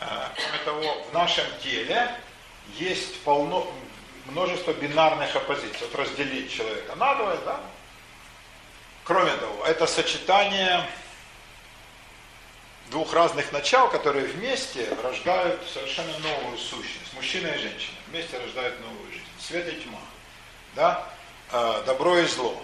А, 0.00 0.32
кроме 0.34 0.58
того, 0.64 1.04
в 1.10 1.12
нашем 1.12 1.44
теле 1.62 2.10
есть 2.78 3.20
полно, 3.22 3.70
множество 4.26 4.72
бинарных 4.72 5.34
оппозиций. 5.34 5.80
Вот 5.80 5.94
разделить 5.94 6.52
человека 6.52 6.94
надвое, 6.96 7.36
да? 7.44 7.60
Кроме 9.04 9.32
того, 9.36 9.66
это 9.66 9.86
сочетание 9.86 10.86
двух 12.90 13.12
разных 13.12 13.52
начал, 13.52 13.88
которые 13.88 14.26
вместе 14.26 14.88
рождают 15.02 15.60
совершенно 15.72 16.16
новую 16.18 16.58
сущность. 16.58 17.12
Мужчина 17.14 17.48
и 17.48 17.58
женщина 17.58 17.96
вместе 18.08 18.38
рождают 18.38 18.80
новую 18.80 19.10
жизнь. 19.10 19.24
Свет 19.40 19.68
и 19.68 19.80
тьма. 19.82 20.00
Да? 20.74 21.06
А, 21.50 21.82
добро 21.82 22.18
и 22.18 22.24
зло. 22.26 22.60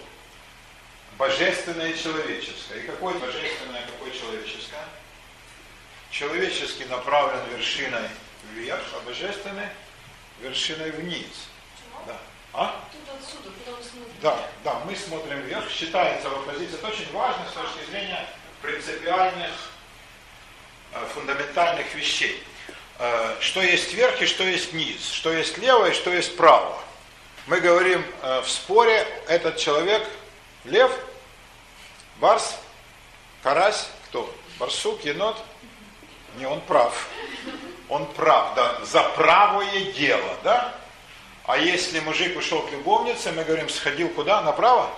Божественное 1.17 1.91
и 1.91 1.97
человеческое. 1.97 2.79
И 2.79 2.87
какое 2.87 3.13
божественное, 3.15 3.85
какое 3.85 4.11
человеческое? 4.11 4.85
Человеческий 6.09 6.85
направлен 6.85 7.39
вершиной 7.55 8.09
вверх, 8.53 8.83
а 8.95 8.99
божественный 9.05 9.67
вершиной 10.39 10.91
вниз. 10.91 11.47
Да. 12.07 12.17
А? 12.53 12.83
Тут 12.91 13.15
отсюда, 13.15 13.49
куда 13.63 13.77
он 13.77 13.83
смотрит? 13.83 14.19
Да, 14.21 14.49
да, 14.63 14.79
мы 14.85 14.95
смотрим 14.95 15.41
вверх. 15.41 15.69
Считается 15.69 16.29
в 16.29 16.33
оппозиции. 16.33 16.75
Это 16.75 16.87
очень 16.87 17.11
важно 17.13 17.45
с 17.49 17.53
точки 17.53 17.89
зрения 17.89 18.27
принципиальных, 18.61 19.51
э, 20.93 21.05
фундаментальных 21.13 21.93
вещей. 21.95 22.43
Э, 22.99 23.37
Что 23.39 23.61
есть 23.61 23.93
верх 23.93 24.21
и 24.21 24.25
что 24.25 24.43
есть 24.43 24.73
низ, 24.73 25.09
что 25.11 25.31
есть 25.31 25.57
лево 25.57 25.89
и 25.89 25.93
что 25.93 26.11
есть 26.11 26.35
право. 26.35 26.81
Мы 27.51 27.59
говорим 27.59 28.01
э, 28.21 28.39
в 28.39 28.49
споре, 28.49 29.05
этот 29.27 29.57
человек 29.57 30.07
лев, 30.63 30.89
барс, 32.21 32.55
карась, 33.43 33.89
кто? 34.05 34.33
Барсук, 34.57 35.03
енот? 35.03 35.35
Не, 36.37 36.45
он 36.45 36.61
прав. 36.61 37.09
Он 37.89 38.05
прав, 38.13 38.55
да, 38.55 38.79
за 38.85 39.03
правое 39.03 39.91
дело, 39.91 40.37
да? 40.45 40.73
А 41.43 41.57
если 41.57 41.99
мужик 41.99 42.37
ушел 42.37 42.61
к 42.61 42.71
любовнице, 42.71 43.33
мы 43.33 43.43
говорим, 43.43 43.67
сходил 43.67 44.07
куда? 44.07 44.41
Направо? 44.43 44.89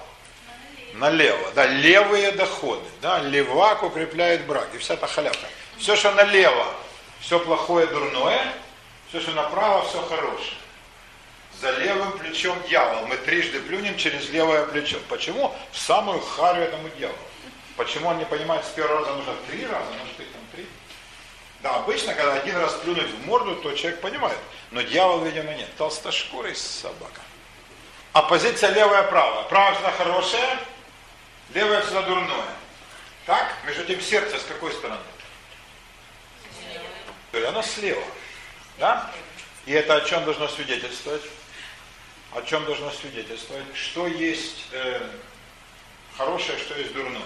Налево. 0.94 1.52
Да, 1.56 1.66
левые 1.66 2.34
доходы. 2.34 2.86
Да, 3.02 3.18
левак 3.18 3.82
укрепляет 3.82 4.46
брак. 4.46 4.68
И 4.76 4.78
вся 4.78 4.94
эта 4.94 5.08
халявка. 5.08 5.48
Все, 5.80 5.96
что 5.96 6.12
налево, 6.12 6.68
все 7.20 7.40
плохое, 7.40 7.88
дурное. 7.88 8.54
Все, 9.10 9.22
что 9.22 9.32
направо, 9.32 9.84
все 9.88 10.00
хорошее. 10.04 10.54
За 11.64 11.72
левым 11.78 12.18
плечом 12.18 12.62
дьявол. 12.68 13.08
Мы 13.08 13.16
трижды 13.16 13.62
плюнем 13.62 13.96
через 13.96 14.30
левое 14.32 14.66
плечо. 14.66 14.98
Почему? 15.08 15.56
В 15.72 15.78
самую 15.78 16.20
харю 16.20 16.64
этому 16.64 16.90
дьяволу. 16.90 17.18
Почему 17.78 18.10
он 18.10 18.18
не 18.18 18.26
понимает, 18.26 18.66
с 18.66 18.70
первого 18.72 19.00
раза 19.00 19.14
нужно 19.14 19.34
три 19.50 19.66
раза, 19.66 19.90
может 19.92 20.20
их 20.20 20.30
там 20.34 20.42
три? 20.52 20.68
Да, 21.62 21.76
обычно, 21.76 22.16
когда 22.16 22.34
один 22.34 22.58
раз 22.58 22.74
плюнуть 22.74 23.10
в 23.10 23.26
морду, 23.26 23.56
то 23.56 23.72
человек 23.78 24.02
понимает. 24.02 24.38
Но 24.72 24.82
дьявол, 24.82 25.24
видимо, 25.24 25.54
нет. 25.54 25.74
Толстошкурый 25.78 26.54
собака. 26.54 27.22
Оппозиция 28.12 28.72
левая-правая. 28.72 29.44
Правая 29.44 29.74
всегда 29.76 29.92
хорошая, 29.92 30.60
левая 31.54 31.82
всегда 31.84 32.02
дурное. 32.02 32.56
Так? 33.26 33.56
Между 33.66 33.86
тем 33.86 34.02
сердце 34.02 34.38
с 34.38 34.44
какой 34.44 34.74
стороны? 34.74 35.00
Оно 37.48 37.62
слева. 37.62 38.04
Да? 38.80 39.10
И 39.66 39.72
это 39.72 39.96
о 39.96 40.02
чем 40.02 40.26
должно 40.26 40.50
свидетельствовать? 40.50 41.22
О 42.36 42.42
чем 42.42 42.66
должно 42.66 42.90
свидетельствовать? 42.92 43.64
Что 43.76 44.08
есть 44.08 44.66
э, 44.72 45.08
хорошее, 46.18 46.58
что 46.58 46.76
есть 46.78 46.92
дурное. 46.94 47.22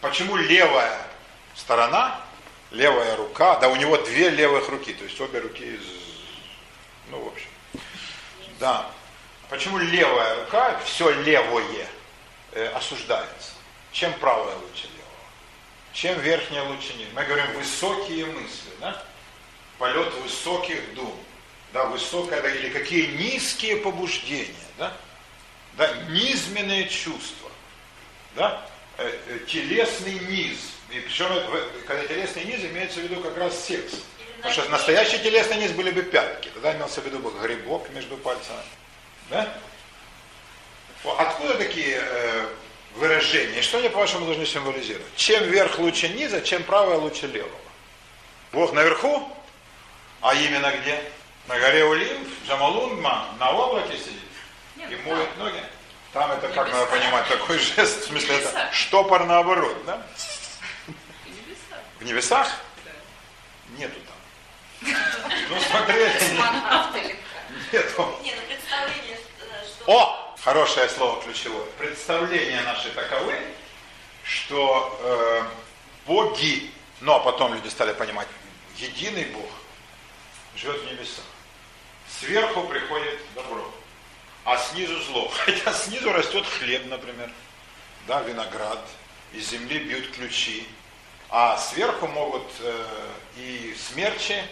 Почему 0.00 0.36
левая 0.36 1.06
сторона, 1.54 2.20
левая 2.72 3.16
рука, 3.16 3.58
да 3.60 3.68
у 3.68 3.76
него 3.76 3.96
две 3.98 4.30
левых 4.30 4.68
руки, 4.68 4.92
то 4.92 5.04
есть 5.04 5.20
обе 5.20 5.38
руки 5.38 5.64
из, 5.64 5.82
ну 7.10 7.20
в 7.20 7.28
общем. 7.28 7.48
Да. 8.58 8.90
Почему 9.48 9.78
левая 9.78 10.44
рука, 10.44 10.80
все 10.84 11.10
левое 11.22 11.86
э, 12.52 12.66
осуждается? 12.74 13.52
Чем 13.92 14.12
правая 14.14 14.56
лучше 14.56 14.84
левого? 14.88 15.04
Чем 15.92 16.20
верхняя 16.20 16.64
лучше 16.64 16.92
ниже? 16.94 17.10
Мы 17.14 17.24
говорим 17.24 17.52
высокие 17.52 18.26
мысли, 18.26 18.70
да? 18.80 19.00
Полет 19.78 20.12
высоких 20.14 20.94
дум. 20.94 21.16
Да, 21.72 21.84
высокое, 21.84 22.40
да, 22.40 22.50
или 22.50 22.70
какие 22.70 23.06
низкие 23.06 23.76
побуждения, 23.76 24.54
да? 24.78 24.96
Да, 25.74 25.92
низменные 26.08 26.88
чувства, 26.88 27.50
да? 28.34 28.66
Э, 28.96 29.10
э, 29.28 29.38
телесный 29.46 30.18
низ. 30.18 30.58
И 30.90 31.00
причем, 31.00 31.26
это, 31.26 31.70
когда 31.86 32.06
телесный 32.06 32.44
низ, 32.44 32.60
имеется 32.64 33.00
в 33.00 33.02
виду 33.02 33.20
как 33.20 33.36
раз 33.36 33.64
секс. 33.66 33.92
Потому 34.38 34.54
что 34.54 34.68
настоящий 34.70 35.18
телесный 35.18 35.56
низ 35.58 35.72
были 35.72 35.90
бы 35.90 36.02
пятки. 36.02 36.48
Тогда 36.54 36.74
имелся 36.74 37.00
в 37.00 37.04
виду 37.04 37.18
бы 37.18 37.30
грибок 37.40 37.88
между 37.90 38.16
пальцами. 38.16 38.58
Да? 39.30 39.52
Откуда 41.04 41.54
такие 41.54 42.00
э, 42.00 42.48
выражения? 42.96 43.62
Что 43.62 43.78
они, 43.78 43.88
по-вашему, 43.88 44.26
должны 44.26 44.46
символизировать? 44.46 45.14
Чем 45.16 45.44
верх 45.44 45.78
лучше 45.78 46.08
низа, 46.08 46.40
чем 46.40 46.62
правое 46.64 46.96
лучше 46.96 47.26
левого? 47.26 47.50
Бог 48.52 48.72
наверху, 48.72 49.30
а 50.20 50.34
именно 50.34 50.72
где? 50.80 51.02
На 51.48 51.58
горе 51.58 51.82
Улим, 51.82 52.30
Джамалунгма, 52.46 53.28
на 53.38 53.50
облаке 53.52 53.96
сидит 53.96 54.20
Нет, 54.76 54.92
и 54.92 54.96
там. 54.96 55.06
моет 55.06 55.36
ноги. 55.38 55.64
Там 56.12 56.30
это 56.32 56.46
как 56.48 56.70
надо 56.70 56.86
понимать, 56.86 57.26
такой 57.26 57.58
жест, 57.58 58.02
в 58.02 58.06
смысле 58.08 58.36
это 58.36 58.68
штопор 58.70 59.24
наоборот, 59.24 59.74
да? 59.86 60.02
В 61.98 62.04
небесах? 62.04 62.48
Нету 63.78 63.98
там. 64.00 64.94
Ну 65.48 65.60
смотрели, 65.60 66.12
нету. 67.72 68.18
Не, 68.22 68.34
ну 68.34 68.42
представление, 68.42 69.16
что... 69.16 69.90
О! 69.90 70.36
Хорошее 70.44 70.88
слово 70.90 71.22
ключевое. 71.22 71.64
Представления 71.78 72.60
наши 72.62 72.90
таковы, 72.90 73.34
что 74.22 74.98
э, 75.02 75.42
боги, 76.06 76.70
ну 77.00 77.14
а 77.14 77.20
потом 77.20 77.54
люди 77.54 77.68
стали 77.68 77.94
понимать, 77.94 78.28
единый 78.76 79.24
Бог 79.26 79.46
живет 80.54 80.82
в 80.82 80.92
небесах. 80.92 81.24
Сверху 82.08 82.62
приходит 82.62 83.20
добро, 83.34 83.70
а 84.44 84.56
снизу 84.56 85.00
зло. 85.02 85.28
Хотя 85.44 85.72
снизу 85.72 86.12
растет 86.12 86.46
хлеб, 86.46 86.86
например, 86.86 87.30
да, 88.06 88.22
виноград, 88.22 88.80
из 89.32 89.50
земли 89.50 89.78
бьют 89.78 90.10
ключи, 90.12 90.66
а 91.30 91.58
сверху 91.58 92.06
могут 92.06 92.46
э, 92.60 92.86
и 93.36 93.76
смерчи, 93.76 94.42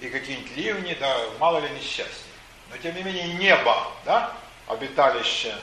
и 0.00 0.08
какие-нибудь 0.08 0.56
ливни, 0.56 0.94
да, 1.00 1.18
мало 1.38 1.58
ли 1.58 1.70
несчастья. 1.70 2.26
Но 2.70 2.76
тем 2.76 2.94
не 2.94 3.02
менее 3.02 3.28
небо, 3.34 3.90
да, 4.04 4.36
обиталище 4.66 5.56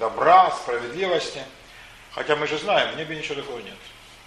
добра, 0.00 0.50
справедливости. 0.50 1.44
Хотя 2.12 2.34
мы 2.34 2.48
же 2.48 2.58
знаем, 2.58 2.94
в 2.94 2.96
небе 2.96 3.16
ничего 3.16 3.36
такого 3.36 3.60
нет. 3.60 3.76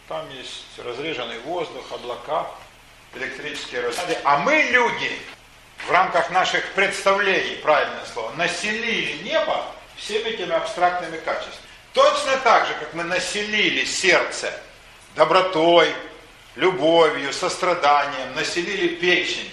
Там 0.07 0.29
есть 0.29 0.63
разреженный 0.77 1.39
воздух, 1.39 1.91
облака, 1.91 2.49
электрические 3.15 3.81
разряды. 3.81 4.17
А 4.23 4.37
мы, 4.37 4.53
люди, 4.71 5.19
в 5.87 5.91
рамках 5.91 6.29
наших 6.31 6.65
представлений, 6.73 7.55
правильное 7.57 8.05
слово, 8.05 8.31
населили 8.31 9.21
небо 9.23 9.65
всеми 9.97 10.29
этими 10.29 10.53
абстрактными 10.53 11.17
качествами. 11.17 11.57
Точно 11.93 12.37
так 12.37 12.67
же, 12.67 12.73
как 12.75 12.93
мы 12.93 13.03
населили 13.03 13.85
сердце 13.85 14.53
добротой, 15.15 15.93
любовью, 16.55 17.33
состраданием, 17.33 18.33
населили 18.35 18.95
печень 18.95 19.51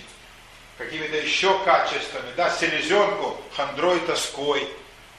какими-то 0.79 1.17
еще 1.17 1.59
качествами, 1.65 2.33
да, 2.37 2.51
селезенку 2.51 3.39
хандрой, 3.55 4.01
тоской, 4.01 4.67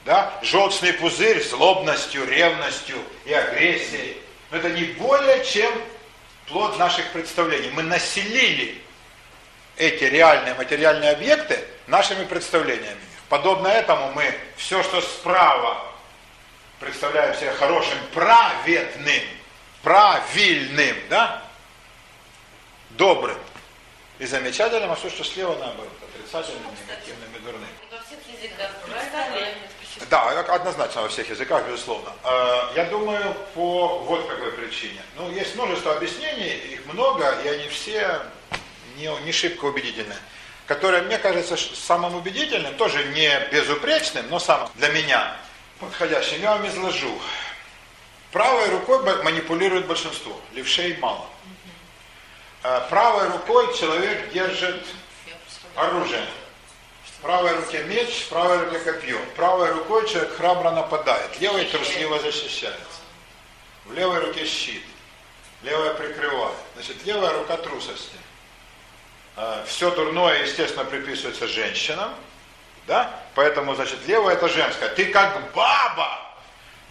да, 0.05 0.33
желчный 0.41 0.93
пузырь 0.93 1.43
злобностью, 1.43 2.25
ревностью 2.27 2.97
и 3.25 3.33
агрессией. 3.33 4.17
Но 4.49 4.57
это 4.57 4.69
не 4.71 4.85
более 4.85 5.45
чем 5.45 5.71
плод 6.47 6.79
наших 6.79 7.11
представлений. 7.11 7.69
Мы 7.71 7.83
населили 7.83 8.80
эти 9.77 10.03
реальные 10.03 10.53
материальные 10.55 11.11
объекты 11.11 11.59
нашими 11.87 12.25
представлениями. 12.25 12.99
Подобно 13.29 13.67
этому 13.67 14.11
мы 14.11 14.33
все, 14.57 14.83
что 14.83 15.01
справа 15.01 15.85
представляем 16.79 17.35
себе 17.35 17.51
хорошим, 17.53 17.97
праведным, 18.13 19.23
правильным, 19.83 20.97
да, 21.09 21.41
добрым 22.91 23.37
и 24.19 24.25
замечательным, 24.25 24.91
а 24.91 24.95
все, 24.95 25.09
что 25.09 25.23
слева 25.23 25.55
наоборот, 25.55 25.91
отрицательным, 26.13 26.71
негативным 26.81 27.35
и 27.35 27.39
дурным. 27.39 27.69
Во 27.91 27.97
всех 27.99 28.19
языках. 28.27 28.71
Представление. 28.85 29.69
Да, 30.09 30.29
однозначно 30.55 31.03
во 31.03 31.09
всех 31.09 31.29
языках, 31.29 31.65
безусловно. 31.67 32.11
Э, 32.23 32.71
Я 32.75 32.85
думаю, 32.85 33.35
по 33.53 33.99
вот 33.99 34.27
какой 34.27 34.51
причине. 34.53 35.01
Ну, 35.15 35.31
есть 35.31 35.55
множество 35.55 35.95
объяснений, 35.95 36.55
их 36.73 36.85
много, 36.85 37.31
и 37.43 37.47
они 37.47 37.67
все 37.69 38.19
не, 39.01 39.25
не 39.25 39.31
шибко 39.31 39.65
убедительны. 39.65 40.15
Которое, 40.67 41.01
мне 41.01 41.17
кажется, 41.17 41.57
самым 41.57 42.15
убедительным, 42.15 42.75
тоже 42.75 43.03
не 43.05 43.29
безупречным, 43.51 44.29
но 44.29 44.39
самым 44.39 44.69
для 44.75 44.89
меня 44.89 45.35
подходящим, 45.79 46.41
я 46.41 46.51
вам 46.51 46.67
изложу. 46.67 47.19
Правой 48.31 48.69
рукой 48.69 49.03
манипулирует 49.23 49.87
большинство, 49.87 50.39
левшей 50.53 50.95
мало. 50.97 51.25
Э, 52.63 52.81
Правой 52.89 53.27
рукой 53.29 53.75
человек 53.77 54.31
держит 54.31 54.85
оружие. 55.75 56.25
В 57.03 57.21
правой 57.21 57.55
руке 57.55 57.83
меч, 57.83 58.23
в 58.25 58.29
правой 58.29 58.63
руке 58.65 58.79
копье. 58.79 59.19
Правой 59.35 59.71
рукой 59.71 60.07
человек 60.07 60.35
храбро 60.37 60.71
нападает, 60.71 61.39
левой 61.39 61.65
трусливо 61.65 62.19
защищается. 62.19 63.01
В 63.85 63.93
левой 63.93 64.19
руке 64.19 64.45
щит, 64.45 64.83
левая 65.61 65.93
прикрывает. 65.95 66.55
Значит, 66.75 67.05
левая 67.05 67.33
рука 67.37 67.57
трусости. 67.57 68.15
Все 69.65 69.89
дурное, 69.91 70.43
естественно, 70.43 70.85
приписывается 70.85 71.47
женщинам, 71.47 72.13
да? 72.87 73.09
Поэтому, 73.35 73.73
значит, 73.75 73.97
левая 74.07 74.35
это 74.35 74.47
женская. 74.49 74.89
Ты 74.89 75.05
как 75.05 75.51
баба! 75.53 76.19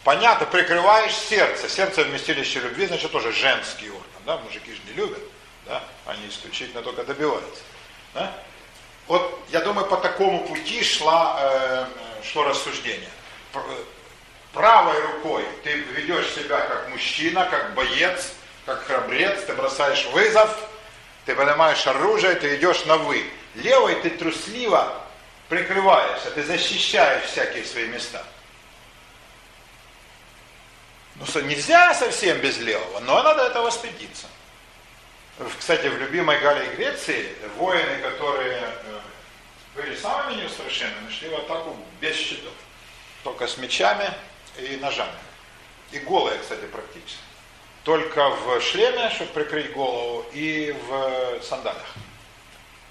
Понятно, 0.05 0.47
прикрываешь 0.47 1.15
сердце. 1.15 1.69
Сердце 1.69 2.03
вместилище 2.05 2.61
любви, 2.61 2.87
значит, 2.87 3.13
тоже 3.13 3.33
женский 3.33 3.91
орган, 3.91 4.23
да? 4.27 4.37
Мужики 4.39 4.73
же 4.73 4.81
не 4.87 4.93
любят, 4.95 5.21
да? 5.67 5.83
Они 6.07 6.27
исключительно 6.29 6.83
только 6.83 7.05
добиваются. 7.05 7.63
Да? 8.15 8.33
Вот, 9.07 9.41
я 9.51 9.61
думаю, 9.61 9.87
по 9.87 9.97
такому 9.99 10.47
пути 10.47 10.83
шла, 10.83 11.37
э, 11.41 11.85
шло 12.25 12.45
рассуждение. 12.45 13.11
П- 13.53 13.61
Правой 14.53 15.01
рукой 15.01 15.45
ты 15.63 15.73
ведешь 15.75 16.29
себя 16.31 16.61
как 16.61 16.89
мужчина, 16.89 17.45
как 17.49 17.75
боец, 17.75 18.33
как 18.67 18.85
храбрец, 18.85 19.45
ты 19.45 19.53
бросаешь 19.53 20.07
вызов, 20.07 20.59
ты 21.31 21.37
поднимаешь 21.37 21.87
оружие, 21.87 22.35
ты 22.35 22.57
идешь 22.57 22.85
на 22.87 22.97
вы. 22.97 23.25
Левой 23.55 23.95
ты 24.03 24.11
трусливо 24.11 25.01
прикрываешься, 25.49 26.31
ты 26.33 26.43
защищаешь 26.43 27.25
всякие 27.25 27.65
свои 27.65 27.87
места. 27.87 28.25
Ну, 31.15 31.27
со- 31.27 31.43
нельзя 31.43 31.95
совсем 31.95 32.39
без 32.41 32.59
левого, 32.59 32.99
но 33.01 33.23
надо 33.23 33.43
этого 33.47 33.71
стыдиться. 33.71 34.27
Кстати, 35.59 35.87
в 35.87 35.99
любимой 35.99 36.41
Галлии 36.41 36.75
Греции 36.75 37.33
воины, 37.57 37.99
которые 38.03 38.59
э, 38.63 39.01
были 39.77 39.95
самыми 39.95 40.41
неустрашимыми, 40.41 41.11
шли 41.13 41.29
в 41.29 41.35
атаку 41.37 41.77
без 42.01 42.17
щитов. 42.17 42.53
Только 43.23 43.47
с 43.47 43.57
мечами 43.57 44.13
и 44.59 44.77
ножами. 44.77 45.13
И 45.93 45.99
голые, 46.01 46.39
кстати, 46.41 46.65
практически. 46.67 47.19
Только 47.85 48.29
в 48.29 48.61
шлеме, 48.61 49.11
чтобы 49.11 49.31
прикрыть 49.33 49.73
голову, 49.73 50.27
и 50.33 50.77
в 50.87 51.43
сандалях. 51.43 51.95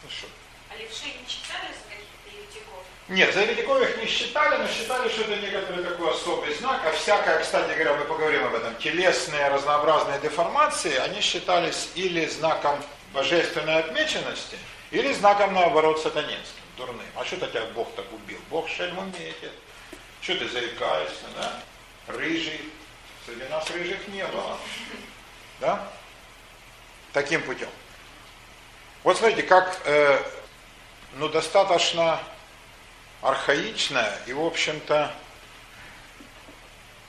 Ну 0.03 0.09
что? 0.09 0.27
А 0.69 0.75
левши 0.77 1.05
не 1.05 1.27
читали 1.27 1.67
за 1.67 1.89
каких-то 1.89 2.29
еретиков? 2.35 2.83
Нет, 3.07 3.33
за 3.33 3.41
еретиков 3.41 3.81
их 3.83 3.97
не 3.97 4.07
считали, 4.07 4.57
но 4.57 4.67
считали, 4.67 5.07
что 5.09 5.21
это 5.21 5.35
некоторый 5.37 5.83
такой 5.83 6.09
особый 6.11 6.53
знак. 6.55 6.81
А 6.85 6.91
всякое, 6.91 7.39
кстати 7.39 7.71
говоря, 7.73 7.95
мы 7.95 8.05
поговорим 8.05 8.45
об 8.45 8.55
этом, 8.55 8.75
телесные 8.77 9.47
разнообразные 9.49 10.19
деформации, 10.21 10.95
они 10.95 11.21
считались 11.21 11.89
или 11.93 12.25
знаком 12.25 12.83
божественной 13.13 13.79
отмеченности, 13.79 14.57
или 14.89 15.13
знаком, 15.13 15.53
наоборот, 15.53 16.01
сатанинским, 16.01 16.63
дурным. 16.77 17.05
А 17.15 17.23
что-то 17.25 17.45
тебя 17.47 17.65
Бог 17.75 17.93
так 17.95 18.11
убил? 18.11 18.39
Бог 18.49 18.67
шельм 18.67 19.05
метит. 19.07 19.51
Что 20.21 20.35
ты 20.35 20.49
заикаешься, 20.49 21.25
да? 21.35 21.61
Рыжий. 22.07 22.59
Среди 23.29 23.47
нас 23.49 23.69
рыжих 23.69 24.07
не 24.07 24.25
было. 24.25 24.57
Да? 25.59 25.87
Таким 27.13 27.43
путем. 27.43 27.69
Вот 29.03 29.17
смотрите, 29.17 29.43
как 29.43 29.79
э, 29.85 30.19
ну, 31.13 31.29
достаточно 31.29 32.19
архаичное 33.21 34.17
и, 34.25 34.33
в 34.33 34.43
общем-то, 34.43 35.13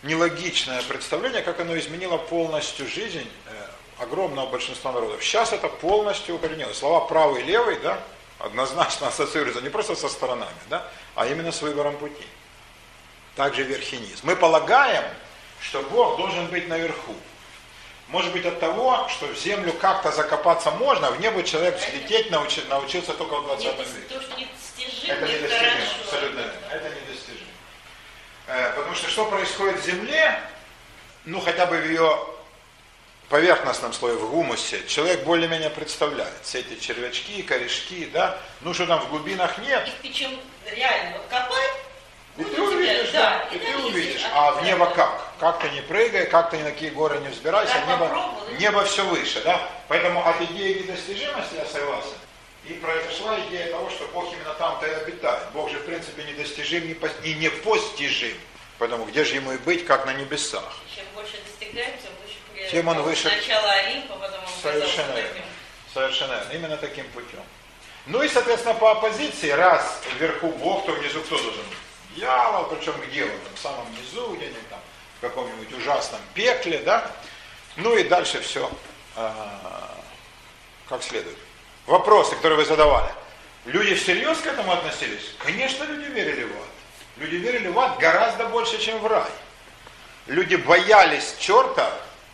нелогичное 0.02 0.82
представление, 0.82 1.42
как 1.42 1.58
оно 1.60 1.78
изменило 1.78 2.18
полностью 2.18 2.86
жизнь 2.86 3.28
э, 3.46 4.02
огромного 4.02 4.46
большинства 4.50 4.92
народов. 4.92 5.24
Сейчас 5.24 5.54
это 5.54 5.68
полностью 5.68 6.34
укоренилось. 6.34 6.78
Слова 6.78 7.06
правый 7.06 7.42
и 7.42 7.44
левый, 7.46 7.78
да, 7.78 7.98
однозначно 8.38 9.08
ассоциируются 9.08 9.62
не 9.62 9.70
просто 9.70 9.94
со 9.96 10.10
сторонами, 10.10 10.50
да, 10.68 10.86
а 11.14 11.26
именно 11.26 11.50
с 11.50 11.62
выбором 11.62 11.96
пути. 11.96 12.26
Также 13.36 13.62
верхинизм. 13.62 14.26
Мы 14.26 14.36
полагаем, 14.36 15.04
что 15.62 15.82
Бог 15.82 16.16
должен 16.16 16.46
быть 16.46 16.68
наверху. 16.68 17.14
Может 18.08 18.32
быть 18.32 18.44
от 18.44 18.58
того, 18.58 19.06
что 19.08 19.26
в 19.26 19.36
землю 19.38 19.72
как-то 19.74 20.10
закопаться 20.10 20.70
можно, 20.72 21.08
а 21.08 21.10
в 21.12 21.20
небо 21.20 21.42
человек 21.44 21.76
взлететь 21.78 22.30
научи- 22.30 22.64
научился 22.68 23.14
только 23.14 23.36
в 23.36 23.44
20 23.46 23.64
Нет, 23.66 23.78
веке. 23.78 24.48
Это 25.06 25.26
недостижимо, 25.28 25.84
абсолютно 26.04 26.38
верно. 26.40 26.54
Это 26.72 26.88
недостижимо. 26.88 27.46
Э, 28.48 28.72
Потому 28.74 28.94
что 28.96 29.08
что 29.10 29.24
происходит 29.26 29.78
в 29.80 29.84
земле, 29.86 30.40
ну 31.24 31.40
хотя 31.40 31.66
бы 31.66 31.76
в 31.76 31.84
ее 31.88 32.18
поверхностном 33.28 33.92
слое, 33.92 34.16
в 34.16 34.28
гумусе, 34.30 34.84
человек 34.88 35.22
более-менее 35.22 35.70
представляет. 35.70 36.34
Все 36.42 36.60
эти 36.60 36.80
червячки, 36.80 37.42
корешки, 37.42 38.06
да, 38.06 38.38
ну 38.62 38.74
что 38.74 38.86
там 38.86 39.00
в 39.02 39.08
глубинах 39.10 39.56
нет. 39.58 39.86
Их 39.86 39.94
причем 40.02 40.40
реально 40.66 41.18
вот 41.18 41.26
копать, 41.28 41.70
И 42.40 42.42
вот 42.42 42.54
ты 42.54 42.62
увидишь, 42.62 43.10
да, 43.12 43.46
и 43.52 43.58
ты 43.58 43.76
увидишь. 43.76 44.22
А 44.32 44.52
в 44.52 44.64
небо 44.64 44.86
как? 44.86 45.30
как 45.40 45.58
ты 45.60 45.70
не 45.70 45.80
прыгай, 45.80 46.26
как 46.26 46.50
ты 46.50 46.58
ни 46.58 46.62
на 46.62 46.70
какие 46.70 46.90
горы 46.90 47.18
не 47.18 47.28
взбирайся, 47.28 47.74
небо, 47.88 48.34
небо 48.58 48.84
все 48.84 49.04
выше, 49.06 49.42
да? 49.42 49.68
Поэтому 49.88 50.24
от 50.24 50.40
идеи 50.42 50.82
недостижимости 50.82 51.54
я 51.54 51.64
согласен. 51.64 52.12
И 52.66 52.74
произошла 52.74 53.40
идея 53.48 53.70
того, 53.70 53.88
что 53.88 54.06
Бог 54.08 54.30
именно 54.34 54.52
там-то 54.54 54.86
и 54.86 54.90
обитает. 54.90 55.42
Бог 55.54 55.70
же 55.70 55.78
в 55.78 55.86
принципе 55.86 56.24
недостижим 56.24 56.84
и 57.24 57.34
не 57.34 57.48
постижим. 57.48 58.36
Поэтому 58.78 59.06
где 59.06 59.24
же 59.24 59.34
ему 59.34 59.52
и 59.52 59.58
быть, 59.58 59.86
как 59.86 60.04
на 60.04 60.12
небесах? 60.12 60.76
Чем 60.94 61.04
больше 61.14 61.38
достигаем, 61.42 61.92
тем 61.92 62.12
выше 62.22 62.36
приятно. 62.52 62.70
Тем 62.70 62.88
он 62.88 63.02
выше. 63.02 63.30
Сначала 63.30 63.70
Олимп, 63.72 64.12
а 64.12 64.14
потом 64.16 64.40
он 64.40 64.62
Совершенно 64.62 65.16
верно. 65.16 65.40
Совершенно 65.92 66.32
верно. 66.32 66.52
Именно 66.52 66.76
таким 66.76 67.06
путем. 67.08 67.42
Ну 68.06 68.22
и, 68.22 68.28
соответственно, 68.28 68.74
по 68.74 68.92
оппозиции, 68.92 69.50
раз 69.50 70.02
вверху 70.18 70.48
Бог, 70.48 70.84
то 70.84 70.92
внизу 70.92 71.22
кто 71.22 71.36
должен 71.36 71.62
быть? 71.62 71.78
Дьявол, 72.20 72.66
причем 72.66 72.92
где 73.00 73.24
он? 73.24 73.30
Там, 73.30 73.54
в 73.54 73.58
самом 73.58 73.86
низу, 73.92 74.34
где-нибудь 74.34 74.68
там, 74.68 74.78
в 75.16 75.20
каком-нибудь 75.22 75.72
ужасном 75.72 76.20
пекле, 76.34 76.80
да? 76.80 77.10
Ну 77.76 77.96
и 77.96 78.04
дальше 78.04 78.42
все 78.42 78.70
как 80.86 81.02
следует. 81.02 81.38
Вопросы, 81.86 82.36
которые 82.36 82.58
вы 82.58 82.64
задавали. 82.66 83.10
Люди 83.64 83.94
всерьез 83.94 84.38
к 84.38 84.46
этому 84.46 84.72
относились? 84.72 85.34
Конечно, 85.38 85.84
люди 85.84 86.10
верили 86.10 86.44
в 86.44 86.52
ад. 86.52 86.68
Люди 87.16 87.36
верили 87.36 87.68
в 87.68 87.78
ад 87.78 87.98
гораздо 87.98 88.46
больше, 88.46 88.78
чем 88.78 88.98
в 88.98 89.06
рай. 89.06 89.30
Люди 90.26 90.56
боялись 90.56 91.36
черта, 91.38 91.90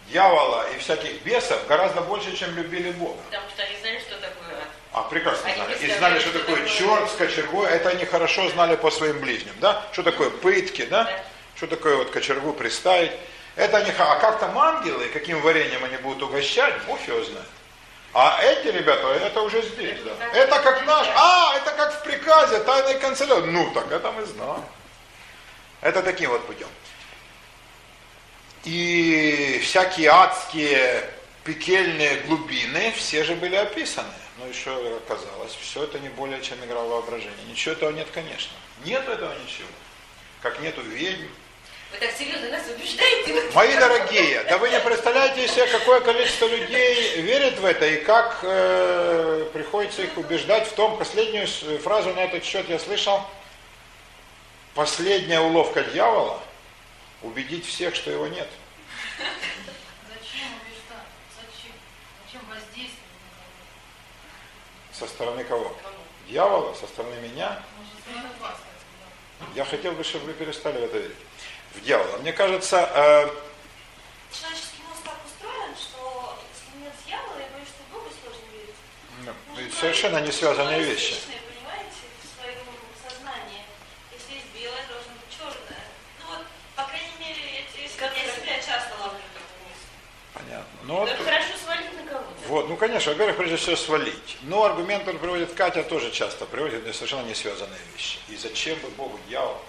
дьявола 0.08 0.68
и 0.70 0.78
всяких 0.78 1.22
бесов 1.22 1.64
гораздо 1.68 2.00
больше, 2.00 2.36
чем 2.36 2.54
любили 2.56 2.90
Бога. 2.92 3.20
Потому 3.30 3.48
что 3.50 3.62
они 3.62 3.76
знали, 3.80 4.00
что 4.00 4.16
такое 4.16 4.56
ад. 4.56 4.68
А, 4.96 5.02
прекрасно 5.02 5.52
знали. 5.54 5.76
И 5.78 5.92
знали, 5.92 6.18
что 6.20 6.32
такое 6.32 6.66
черт 6.66 7.10
с 7.10 7.16
кочергой. 7.16 7.68
Это 7.68 7.90
они 7.90 8.06
хорошо 8.06 8.48
знали 8.48 8.76
по 8.76 8.90
своим 8.90 9.20
ближним, 9.20 9.52
да? 9.60 9.84
Что 9.92 10.02
такое 10.02 10.30
пытки, 10.30 10.86
да? 10.86 11.06
Что 11.54 11.66
такое 11.66 11.96
вот 11.98 12.10
кочергу 12.10 12.54
приставить. 12.54 13.12
Это 13.56 13.76
они, 13.76 13.92
а 13.98 14.16
как 14.16 14.40
там 14.40 14.58
ангелы, 14.58 15.08
каким 15.08 15.42
вареньем 15.42 15.84
они 15.84 15.98
будут 15.98 16.22
угощать, 16.22 16.72
Бог 16.86 16.98
его 17.06 17.22
знает. 17.24 17.46
А 18.14 18.40
эти 18.42 18.68
ребята, 18.68 19.08
это 19.08 19.42
уже 19.42 19.60
здесь, 19.60 19.98
да. 20.02 20.12
Это 20.32 20.60
как 20.60 20.86
наш, 20.86 21.06
а, 21.14 21.54
это 21.58 21.72
как 21.72 22.00
в 22.00 22.02
приказе, 22.02 22.60
тайной 22.60 22.98
канцелярии. 22.98 23.50
Ну, 23.50 23.70
так 23.72 23.92
это 23.92 24.10
мы 24.12 24.24
знаем. 24.24 24.64
Это 25.82 26.02
таким 26.02 26.30
вот 26.30 26.46
путем. 26.46 26.68
И 28.64 29.60
всякие 29.62 30.08
адские 30.08 31.04
пекельные 31.44 32.20
глубины, 32.20 32.92
все 32.96 33.24
же 33.24 33.34
были 33.34 33.56
описаны. 33.56 34.08
И 34.44 34.52
что 34.52 35.00
оказалось? 35.06 35.52
Все 35.54 35.84
это 35.84 35.98
не 35.98 36.08
более 36.10 36.40
чем 36.42 36.62
игра 36.64 36.80
воображения. 36.82 37.34
Ничего 37.48 37.72
этого 37.72 37.90
нет, 37.90 38.06
конечно. 38.12 38.52
Нет 38.84 39.08
этого 39.08 39.34
ничего. 39.42 39.68
Как 40.42 40.60
нету 40.60 40.82
ведьм. 40.82 41.28
Вы 41.92 41.98
так 41.98 42.10
серьезно 42.16 42.50
нас 42.50 42.62
убеждаете? 42.68 43.50
Мои 43.54 43.74
дорогие, 43.76 44.42
да 44.44 44.58
вы 44.58 44.68
не 44.70 44.80
представляете 44.80 45.48
себе, 45.48 45.66
какое 45.68 46.00
количество 46.00 46.46
людей 46.46 47.20
верит 47.22 47.58
в 47.58 47.64
это 47.64 47.86
и 47.86 48.02
как 48.02 48.40
э, 48.42 49.48
приходится 49.52 50.02
их 50.02 50.16
убеждать 50.18 50.68
в 50.68 50.72
том. 50.74 50.98
Последнюю 50.98 51.46
фразу 51.78 52.12
на 52.12 52.20
этот 52.24 52.44
счет 52.44 52.68
я 52.68 52.78
слышал. 52.78 53.22
Последняя 54.74 55.40
уловка 55.40 55.82
дьявола– 55.82 56.42
убедить 57.22 57.66
всех, 57.66 57.94
что 57.94 58.10
его 58.10 58.26
нет. 58.26 58.48
Зачем 59.18 60.48
убеждать? 60.60 61.06
Зачем? 61.34 61.72
Зачем 62.24 62.40
воздействовать 62.48 63.00
на 64.85 64.85
Со 64.98 65.06
стороны 65.06 65.44
кого? 65.44 65.76
Дьявола, 66.28 66.74
со 66.74 66.86
стороны 66.86 67.16
меня. 67.20 67.60
Я 69.54 69.64
хотел 69.64 69.92
бы, 69.92 70.02
чтобы 70.02 70.26
вы 70.26 70.32
перестали 70.32 70.78
в 70.80 70.84
это 70.84 70.98
верить. 70.98 71.16
В 71.74 71.80
дьявола. 71.82 72.16
Мне 72.18 72.32
кажется, 72.32 72.88
э, 72.94 73.28
Человеческий 74.32 74.82
мозг 74.88 75.02
так 75.04 75.16
устроен, 75.26 75.74
что 75.76 76.38
если 76.48 76.82
нет 76.82 76.92
дьявола, 77.06 77.38
я 77.38 77.46
боюсь, 77.52 77.68
что 77.68 77.82
в 77.84 77.92
Бога 77.92 78.10
сложно 78.22 78.48
верить. 78.52 78.74
ну, 79.54 79.70
совершенно 79.78 80.18
не 80.20 80.32
связанные 80.32 80.80
вещи. 80.82 81.12
реалистичной, 81.12 81.40
понимаете, 81.44 82.00
в 82.16 82.40
своем 82.40 82.64
сознании. 83.04 83.62
Если 84.16 84.32
есть 84.40 84.48
белое, 84.56 84.80
должно 84.88 85.12
быть 85.12 85.28
черное. 85.28 85.84
Ну 86.20 86.24
вот, 86.32 86.42
по 86.74 86.84
крайней 86.88 87.16
мере, 87.20 87.44
я, 87.44 87.60
я 87.68 88.24
себя 88.32 88.56
часто 88.64 88.96
ловлю 88.96 89.20
такую 89.36 89.60
мысль. 89.68 89.92
Понятно. 90.32 90.76
Ну, 90.88 90.92
вот, 91.04 91.08
Это 91.08 91.22
хорошо 91.22 91.52
свалить 91.62 91.92
на 91.92 92.02
кого-то. 92.08 92.45
Вот, 92.56 92.70
ну, 92.70 92.76
конечно, 92.76 93.12
во-первых, 93.12 93.36
прежде 93.36 93.56
всего 93.56 93.76
свалить. 93.76 94.38
Но 94.42 94.64
аргумент, 94.64 95.04
который 95.04 95.18
приводит 95.18 95.52
Катя, 95.52 95.82
тоже 95.82 96.10
часто 96.10 96.46
приводит 96.46 96.84
для 96.84 96.94
совершенно 96.94 97.26
не 97.26 97.34
связанные 97.34 97.78
вещи. 97.92 98.18
И 98.28 98.36
зачем 98.36 98.78
бы 98.78 98.88
Богу 98.90 99.20
дьявол? 99.28 99.60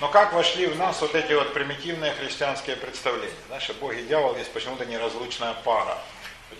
Но 0.00 0.08
как 0.10 0.34
вошли 0.34 0.66
в 0.66 0.76
нас 0.76 1.00
вот 1.00 1.14
эти 1.14 1.32
вот 1.32 1.54
примитивные 1.54 2.12
христианские 2.12 2.76
представления? 2.76 3.32
что 3.60 3.72
Бог 3.74 3.94
и 3.94 4.02
дьявол 4.02 4.36
есть 4.36 4.52
почему-то 4.52 4.84
неразлучная 4.84 5.54
пара. 5.64 5.96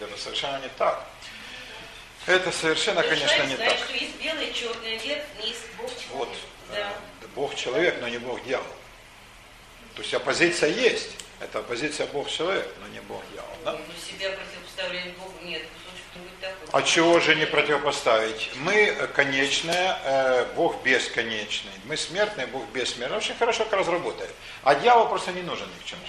Это 0.00 0.16
совершенно 0.16 0.58
не 0.62 0.70
так. 0.78 1.04
Это 2.26 2.50
совершенно, 2.50 3.00
есть 3.00 3.10
конечно, 3.10 3.28
человек 3.28 3.50
не 3.50 3.56
знает, 3.56 3.78
так. 3.78 3.86
что 3.86 3.96
есть 3.96 4.16
белый, 4.16 4.52
черный, 4.54 4.96
вверх, 4.96 5.24
вниз, 5.38 5.56
Бог 5.76 5.90
человек. 5.90 6.12
Вот. 6.12 6.28
э, 6.70 6.74
Да. 6.76 6.92
Бог 7.34 7.54
человек, 7.54 8.00
но 8.00 8.08
не 8.08 8.18
Бог 8.18 8.42
дьявол. 8.44 8.66
То 9.96 10.00
есть 10.00 10.14
оппозиция 10.14 10.70
есть. 10.70 11.10
Это 11.40 11.58
оппозиция 11.58 12.06
Бог 12.06 12.30
человек, 12.30 12.66
но 12.80 12.88
не 12.88 13.00
Бог 13.00 13.22
дьявол. 13.32 13.56
Да? 13.64 13.72
Ну, 13.72 13.78
себя 14.00 14.30
противопоставлять 14.30 15.16
Богу 15.16 15.34
нет, 15.42 15.62
кусочек 15.62 16.06
не 16.14 16.22
будет 16.22 16.40
такой. 16.40 16.63
А 16.74 16.82
чего 16.82 17.20
же 17.20 17.36
не 17.36 17.46
противопоставить? 17.46 18.50
Мы 18.56 18.92
конечные, 19.14 19.96
э, 20.02 20.44
Бог 20.56 20.82
бесконечный. 20.82 21.70
Мы 21.84 21.96
смертные, 21.96 22.48
Бог 22.48 22.66
бессмертный. 22.70 23.16
Очень 23.16 23.36
хорошо 23.36 23.62
как 23.64 23.78
разработали. 23.78 24.28
А 24.64 24.74
дьявол 24.74 25.06
просто 25.06 25.30
не 25.30 25.42
нужен 25.42 25.68
ни 25.72 25.80
к 25.80 25.84
чему. 25.84 26.00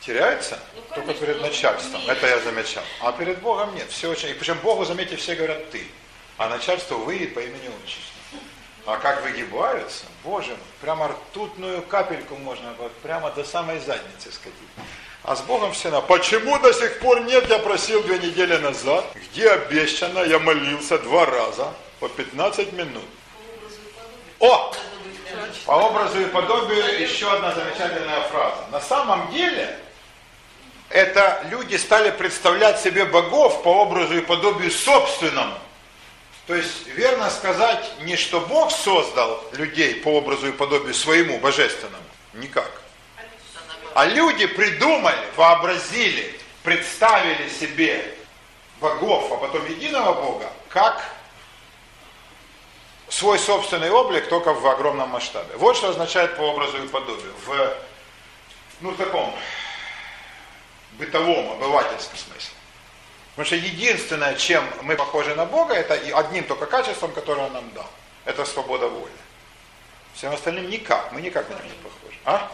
Теряется? 0.00 0.58
Ну, 0.76 0.82
Только 0.94 1.14
перед 1.14 1.40
начальством. 1.40 2.02
нет. 2.02 2.10
Это 2.10 2.26
я 2.26 2.38
замечал. 2.40 2.82
А 3.00 3.12
перед 3.12 3.38
Богом 3.38 3.74
нет. 3.74 3.90
Все 3.90 4.10
очень... 4.10 4.28
И 4.28 4.34
причем 4.34 4.58
Богу, 4.58 4.84
заметьте, 4.84 5.16
все 5.16 5.36
говорят 5.36 5.70
ты. 5.70 5.86
А 6.36 6.50
начальство 6.50 6.96
выйдет 6.96 7.32
по 7.32 7.40
имени 7.40 7.70
отчеству. 7.82 8.40
А 8.84 8.98
как 8.98 9.22
выгибаются, 9.22 10.04
боже 10.22 10.50
мой, 10.50 10.58
прямо 10.82 11.08
ртутную 11.08 11.80
капельку 11.80 12.36
можно 12.36 12.74
прямо 13.02 13.30
до 13.30 13.42
самой 13.42 13.78
задницы 13.78 14.30
скатить. 14.30 14.68
А 15.24 15.36
с 15.36 15.40
Богом 15.40 15.72
все 15.72 15.90
на. 15.90 16.02
Почему 16.02 16.58
до 16.58 16.72
сих 16.74 17.00
пор 17.00 17.22
нет? 17.22 17.48
Я 17.48 17.58
просил 17.58 18.02
две 18.02 18.18
недели 18.18 18.56
назад. 18.56 19.06
Где 19.14 19.50
обещано? 19.50 20.18
Я 20.20 20.38
молился 20.38 20.98
два 20.98 21.24
раза 21.24 21.72
по 21.98 22.08
15 22.08 22.74
минут. 22.74 23.04
О! 24.38 24.74
По 25.64 25.72
образу 25.72 26.20
и 26.20 26.26
подобию 26.26 27.00
еще 27.00 27.32
одна 27.32 27.54
замечательная 27.54 28.20
фраза. 28.28 28.66
На 28.70 28.80
самом 28.80 29.32
деле, 29.32 29.78
это 30.90 31.42
люди 31.50 31.76
стали 31.76 32.10
представлять 32.10 32.78
себе 32.78 33.06
богов 33.06 33.62
по 33.62 33.68
образу 33.68 34.18
и 34.18 34.20
подобию 34.20 34.70
собственному. 34.70 35.54
То 36.46 36.54
есть 36.54 36.86
верно 36.88 37.30
сказать 37.30 37.90
не 38.02 38.16
что 38.16 38.40
Бог 38.40 38.70
создал 38.70 39.42
людей 39.52 39.94
по 39.94 40.08
образу 40.18 40.48
и 40.48 40.52
подобию 40.52 40.92
своему 40.92 41.38
божественному, 41.38 42.04
никак. 42.34 42.83
А 43.94 44.06
люди 44.06 44.46
придумали, 44.46 45.16
вообразили, 45.36 46.38
представили 46.64 47.48
себе 47.48 48.14
богов, 48.80 49.30
а 49.30 49.36
потом 49.36 49.64
единого 49.66 50.20
Бога, 50.20 50.50
как 50.68 51.00
свой 53.08 53.38
собственный 53.38 53.90
облик, 53.90 54.28
только 54.28 54.52
в 54.52 54.66
огромном 54.66 55.10
масштабе. 55.10 55.56
Вот 55.56 55.76
что 55.76 55.90
означает 55.90 56.36
по 56.36 56.42
образу 56.42 56.82
и 56.82 56.88
подобию. 56.88 57.32
В 57.46 57.76
ну, 58.80 58.92
таком 58.96 59.32
бытовом, 60.98 61.52
обывательском 61.52 62.18
смысле. 62.18 62.54
Потому 63.36 63.46
что 63.46 63.56
единственное, 63.56 64.34
чем 64.34 64.64
мы 64.82 64.96
похожи 64.96 65.34
на 65.36 65.44
Бога, 65.44 65.74
это 65.74 65.94
одним 65.94 66.44
только 66.44 66.66
качеством, 66.66 67.12
которое 67.12 67.46
Он 67.46 67.52
нам 67.52 67.70
дал. 67.70 67.88
Это 68.24 68.44
свобода 68.44 68.88
воли. 68.88 69.12
Всем 70.14 70.32
остальным 70.32 70.68
никак. 70.68 71.12
Мы 71.12 71.20
никак 71.20 71.48
на 71.48 71.54
него 71.54 71.64
не 71.64 71.82
похожи. 71.82 72.18
А? 72.24 72.50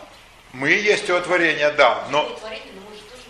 Мы 0.53 0.71
есть 0.71 1.09
его 1.09 1.21
творение, 1.21 1.71
да, 1.71 2.07
но 2.11 2.29
Творение, 2.31 2.73
но 2.75 2.83
мы 2.89 2.97
же 2.97 3.03
тоже 3.03 3.23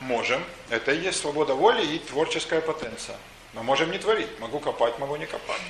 можем. 0.00 0.44
Это 0.70 0.92
и 0.92 1.00
есть 1.00 1.20
свобода 1.20 1.54
воли 1.54 1.84
и 1.84 1.98
творческая 1.98 2.60
потенция. 2.60 3.16
Мы 3.52 3.62
можем 3.62 3.90
не 3.90 3.98
творить. 3.98 4.40
Могу 4.40 4.58
копать, 4.58 4.98
могу 4.98 5.16
не 5.16 5.26
копать. 5.26 5.60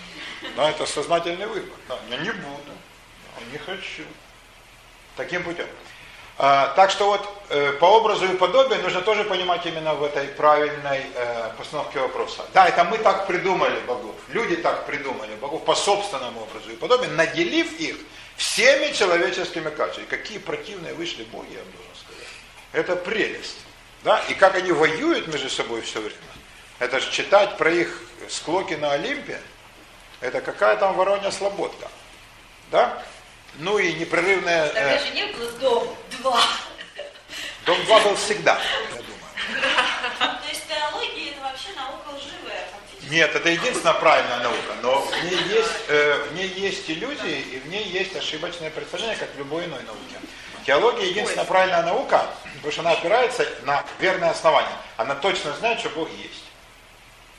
Да, 0.57 0.71
это 0.71 0.87
сознательный 0.87 1.47
выбор. 1.47 1.77
Да, 1.89 1.99
я 2.09 2.17
не 2.19 2.31
буду. 2.31 2.73
Не 3.53 3.59
хочу. 3.59 4.05
Таким 5.17 5.43
путем. 5.43 5.67
А, 6.37 6.73
так 6.75 6.91
что 6.91 7.07
вот 7.07 7.29
э, 7.51 7.73
по 7.75 7.85
образу 7.85 8.25
и 8.27 8.37
подобию 8.37 8.81
нужно 8.83 9.03
тоже 9.03 9.23
понимать 9.25 9.65
именно 9.67 9.95
в 9.95 10.03
этой 10.03 10.27
правильной 10.29 11.03
э, 11.15 11.51
постановке 11.57 12.01
вопроса. 12.01 12.45
Да, 12.53 12.67
это 12.67 12.83
мы 12.85 12.99
так 12.99 13.27
придумали 13.27 13.79
богов. 13.87 14.17
Люди 14.29 14.57
так 14.57 14.87
придумали 14.87 15.35
богов 15.37 15.65
по 15.65 15.75
собственному 15.75 16.43
образу 16.43 16.71
и 16.71 16.77
подобию, 16.77 17.13
наделив 17.13 17.79
их 17.79 17.97
всеми 18.37 18.93
человеческими 18.93 19.71
качествами. 19.71 20.07
Какие 20.07 20.39
противные 20.39 20.95
вышли 20.95 21.25
боги, 21.25 21.53
я 21.53 21.59
вам 21.59 21.73
должен 21.73 21.95
сказать. 21.97 22.29
Это 22.73 22.97
прелесть. 22.97 23.59
Да? 24.03 24.19
И 24.29 24.35
как 24.35 24.55
они 24.55 24.73
воюют 24.73 25.27
между 25.29 25.49
собой 25.49 25.81
все 25.83 26.01
время. 26.01 26.19
Это 26.79 27.01
же 27.01 27.11
читать 27.11 27.57
про 27.57 27.71
их 27.71 28.03
склоки 28.29 28.75
на 28.75 28.93
Олимпе, 28.93 29.41
это 30.21 30.41
какая 30.41 30.77
там 30.77 30.95
воронья 30.95 31.31
слободка. 31.31 31.89
Да? 32.71 33.03
Ну 33.57 33.79
и 33.79 33.93
непрерывная... 33.93 34.69
Тогда 34.69 34.97
э, 34.97 35.07
же 35.07 35.11
не 35.11 35.27
было 35.27 35.51
дом 35.53 35.97
два. 36.19 36.41
Дом 37.65 37.83
2 37.87 38.01
был 38.01 38.17
всегда, 38.17 38.61
я 38.61 38.89
думаю. 38.89 39.05
То 40.19 40.49
есть 40.49 40.69
теология 40.69 41.31
это 41.31 41.41
вообще 41.41 41.69
наука 41.75 42.09
лживая 42.09 42.69
фактически. 42.71 42.85
Нет, 43.11 43.35
это 43.35 43.49
единственная 43.49 43.95
правильная 43.95 44.39
наука, 44.41 44.75
но 44.83 45.01
в 45.01 45.25
ней 45.25 45.37
есть, 45.55 45.71
э, 45.89 46.27
в 46.31 46.35
ней 46.35 46.49
есть 46.49 46.89
иллюзии 46.91 47.41
и 47.41 47.59
в 47.59 47.69
ней 47.69 47.85
есть 47.85 48.17
ошибочное 48.17 48.71
представление, 48.71 49.17
как 49.17 49.35
в 49.35 49.39
любой 49.39 49.65
иной 49.67 49.83
науке. 49.83 50.17
Теология 50.67 51.07
единственная 51.09 51.45
правильная 51.45 51.83
наука, 51.83 52.27
потому 52.57 52.73
что 52.73 52.81
она 52.81 52.93
опирается 52.93 53.47
на 53.65 53.85
верное 53.99 54.31
основание. 54.31 54.73
Она 54.97 55.15
точно 55.17 55.53
знает, 55.57 55.81
что 55.81 55.91
Бог 55.91 56.09
есть. 56.13 56.45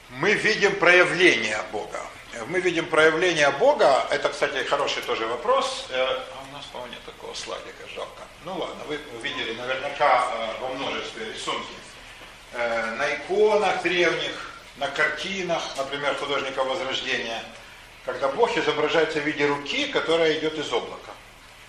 Мы 0.09 0.33
видим 0.33 0.75
проявление 0.75 1.59
Бога. 1.71 1.99
Мы 2.47 2.59
видим 2.59 2.85
проявление 2.85 3.49
Бога, 3.51 4.05
это, 4.11 4.29
кстати, 4.29 4.63
хороший 4.65 5.01
тоже 5.03 5.25
вопрос. 5.25 5.87
Э, 5.89 5.95
А 6.03 6.43
у 6.49 6.53
нас, 6.55 6.65
по-моему, 6.65 6.93
нет 6.93 7.03
такого 7.05 7.33
слайдика, 7.33 7.87
жалко. 7.95 8.21
Ну 8.43 8.55
ладно, 8.57 8.83
вы 8.87 8.99
видели 9.23 9.53
наверняка 9.53 10.27
э, 10.31 10.61
во 10.61 10.67
множестве 10.69 11.31
рисунки. 11.33 11.73
Э, 12.53 12.93
На 12.97 13.15
иконах 13.15 13.81
древних, 13.81 14.44
на 14.77 14.87
картинах, 14.87 15.61
например, 15.77 16.15
художника 16.15 16.63
Возрождения, 16.63 17.43
когда 18.05 18.29
Бог 18.29 18.55
изображается 18.57 19.19
в 19.19 19.23
виде 19.23 19.45
руки, 19.47 19.87
которая 19.87 20.37
идет 20.37 20.57
из 20.57 20.71
облака. 20.71 21.11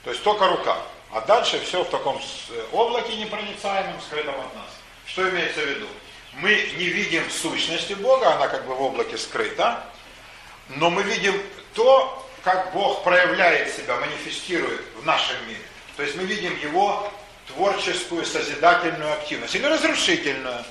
То 0.05 0.11
есть 0.11 0.23
только 0.23 0.47
рука. 0.49 0.78
А 1.12 1.20
дальше 1.20 1.61
все 1.61 1.83
в 1.83 1.89
таком 1.89 2.16
э, 2.16 2.65
облаке 2.73 3.16
непроницаемом, 3.16 4.01
скрытом 4.01 4.35
от 4.35 4.55
нас. 4.55 4.70
Что 5.07 5.28
имеется 5.31 5.61
в 5.61 5.66
виду? 5.66 5.87
Мы 6.35 6.51
не 6.77 6.87
видим 6.87 7.28
сущности 7.31 7.95
Бога, 7.95 8.35
она 8.35 8.49
как 8.49 8.66
бы 8.66 8.74
в 8.74 8.83
облаке 8.83 9.16
скрыта, 9.16 9.85
но 10.69 10.91
мы 10.91 11.03
видим 11.05 11.41
то, 11.74 12.27
как 12.43 12.73
Бог 12.73 13.03
проявляет 13.05 13.74
себя, 13.74 13.97
манифестирует 13.97 14.83
в 14.97 15.07
нашем 15.07 15.37
мире. 15.49 15.61
То 15.97 16.03
есть 16.03 16.16
мы 16.16 16.24
видим 16.24 16.55
Его 16.59 17.11
творческую, 17.49 18.27
созидательную 18.27 19.12
активность 19.12 19.55
или 19.55 19.65
разрушительную. 19.65 20.65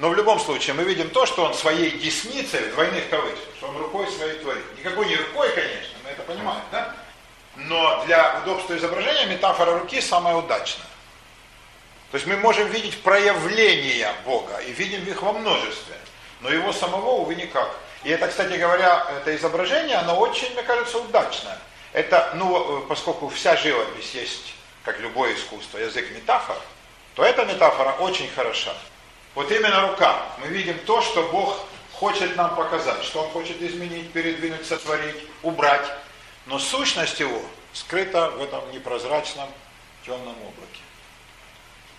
Но 0.00 0.08
в 0.08 0.14
любом 0.14 0.40
случае 0.40 0.72
мы 0.72 0.84
видим 0.84 1.10
то, 1.10 1.26
что 1.26 1.44
Он 1.44 1.52
своей 1.52 1.90
десницей 1.90 2.60
в 2.60 2.72
двойных 2.72 3.10
кавычках, 3.10 3.54
что 3.58 3.68
Он 3.68 3.76
рукой 3.76 4.10
своей 4.10 4.38
творит. 4.38 4.64
Никакой 4.78 5.06
не 5.06 5.16
рукой, 5.16 5.50
конечно, 5.50 5.98
мы 6.02 6.10
это 6.10 6.22
понимаем, 6.22 6.62
да? 6.72 6.96
Но 7.56 8.02
для 8.06 8.40
удобства 8.42 8.74
изображения 8.78 9.26
метафора 9.26 9.78
руки 9.78 10.00
самая 10.00 10.36
удачная. 10.36 10.86
То 12.10 12.14
есть 12.14 12.26
мы 12.26 12.38
можем 12.38 12.66
видеть 12.68 13.02
проявления 13.02 14.10
Бога 14.24 14.56
и 14.66 14.72
видим 14.72 15.04
их 15.04 15.20
во 15.20 15.34
множестве, 15.34 15.94
но 16.40 16.48
его 16.48 16.72
самого, 16.72 17.10
увы, 17.20 17.34
никак. 17.34 17.70
И 18.02 18.08
это, 18.08 18.26
кстати 18.28 18.56
говоря, 18.56 19.06
это 19.18 19.36
изображение, 19.36 19.98
оно 19.98 20.18
очень, 20.18 20.50
мне 20.54 20.62
кажется, 20.62 20.96
удачное. 20.96 21.58
Это, 21.92 22.32
ну, 22.36 22.86
поскольку 22.88 23.28
вся 23.28 23.54
живопись 23.54 24.14
есть, 24.14 24.54
как 24.82 24.98
любое 25.00 25.34
искусство, 25.34 25.76
язык 25.76 26.10
метафор, 26.12 26.56
то 27.14 27.22
эта 27.22 27.44
метафора 27.44 27.92
очень 27.98 28.30
хороша. 28.30 28.72
Вот 29.34 29.50
именно 29.50 29.88
рука. 29.88 30.26
Мы 30.40 30.48
видим 30.48 30.78
то, 30.86 31.00
что 31.02 31.28
Бог 31.28 31.60
хочет 31.92 32.36
нам 32.36 32.56
показать, 32.56 33.02
что 33.04 33.22
Он 33.22 33.30
хочет 33.30 33.60
изменить, 33.62 34.12
передвинуть, 34.12 34.66
сотворить, 34.66 35.16
убрать. 35.42 35.86
Но 36.46 36.58
сущность 36.58 37.20
Его 37.20 37.42
скрыта 37.72 38.30
в 38.30 38.42
этом 38.42 38.70
непрозрачном 38.72 39.48
темном 40.04 40.36
облаке. 40.42 40.80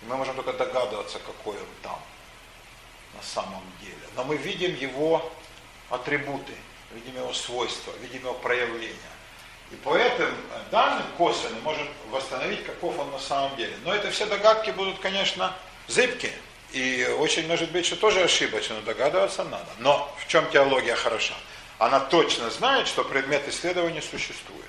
И 0.02 0.06
мы 0.06 0.16
можем 0.16 0.34
только 0.34 0.52
догадываться, 0.52 1.18
какой 1.20 1.56
он 1.56 1.66
там 1.82 2.00
на 3.14 3.22
самом 3.22 3.62
деле. 3.80 3.96
Но 4.16 4.24
мы 4.24 4.36
видим 4.36 4.74
его 4.74 5.30
атрибуты, 5.90 6.54
видим 6.92 7.16
его 7.16 7.32
свойства, 7.32 7.92
видим 8.00 8.22
его 8.22 8.34
проявления. 8.34 8.96
И 9.70 9.76
по 9.76 9.96
этим 9.96 10.24
э, 10.24 10.62
данным 10.70 11.06
косвенно 11.16 11.58
можем 11.60 11.88
восстановить, 12.10 12.64
каков 12.64 12.98
он 12.98 13.10
на 13.10 13.18
самом 13.18 13.56
деле. 13.56 13.74
Но 13.84 13.94
это 13.94 14.10
все 14.10 14.26
догадки 14.26 14.70
будут, 14.70 14.98
конечно, 14.98 15.54
зыбкие. 15.86 16.34
И 16.72 17.06
очень 17.18 17.46
может 17.46 17.70
быть, 17.70 17.84
что 17.84 17.96
тоже 17.96 18.22
ошибочно, 18.22 18.76
но 18.76 18.82
догадываться 18.82 19.44
надо. 19.44 19.66
Но 19.78 20.14
в 20.18 20.26
чем 20.26 20.48
теология 20.50 20.94
хороша? 20.94 21.34
Она 21.78 22.00
точно 22.00 22.48
знает, 22.50 22.88
что 22.88 23.04
предмет 23.04 23.46
исследования 23.46 24.00
существует. 24.00 24.64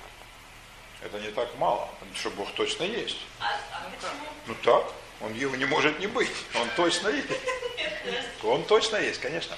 Это 1.02 1.18
не 1.20 1.28
так 1.28 1.48
мало, 1.58 1.88
потому 1.98 2.16
что 2.16 2.30
Бог 2.30 2.50
точно 2.52 2.84
есть. 2.84 3.18
А, 3.40 3.46
а 3.72 3.90
почему? 3.90 4.28
Ну 4.46 4.54
так, 4.62 4.84
он 5.20 5.32
его 5.34 5.56
не 5.56 5.64
может 5.64 5.98
не 5.98 6.06
быть. 6.06 6.30
Он 6.54 6.68
точно 6.76 7.08
есть. 7.08 7.28
Он 8.42 8.64
точно 8.64 8.96
есть, 8.96 9.20
конечно. 9.20 9.56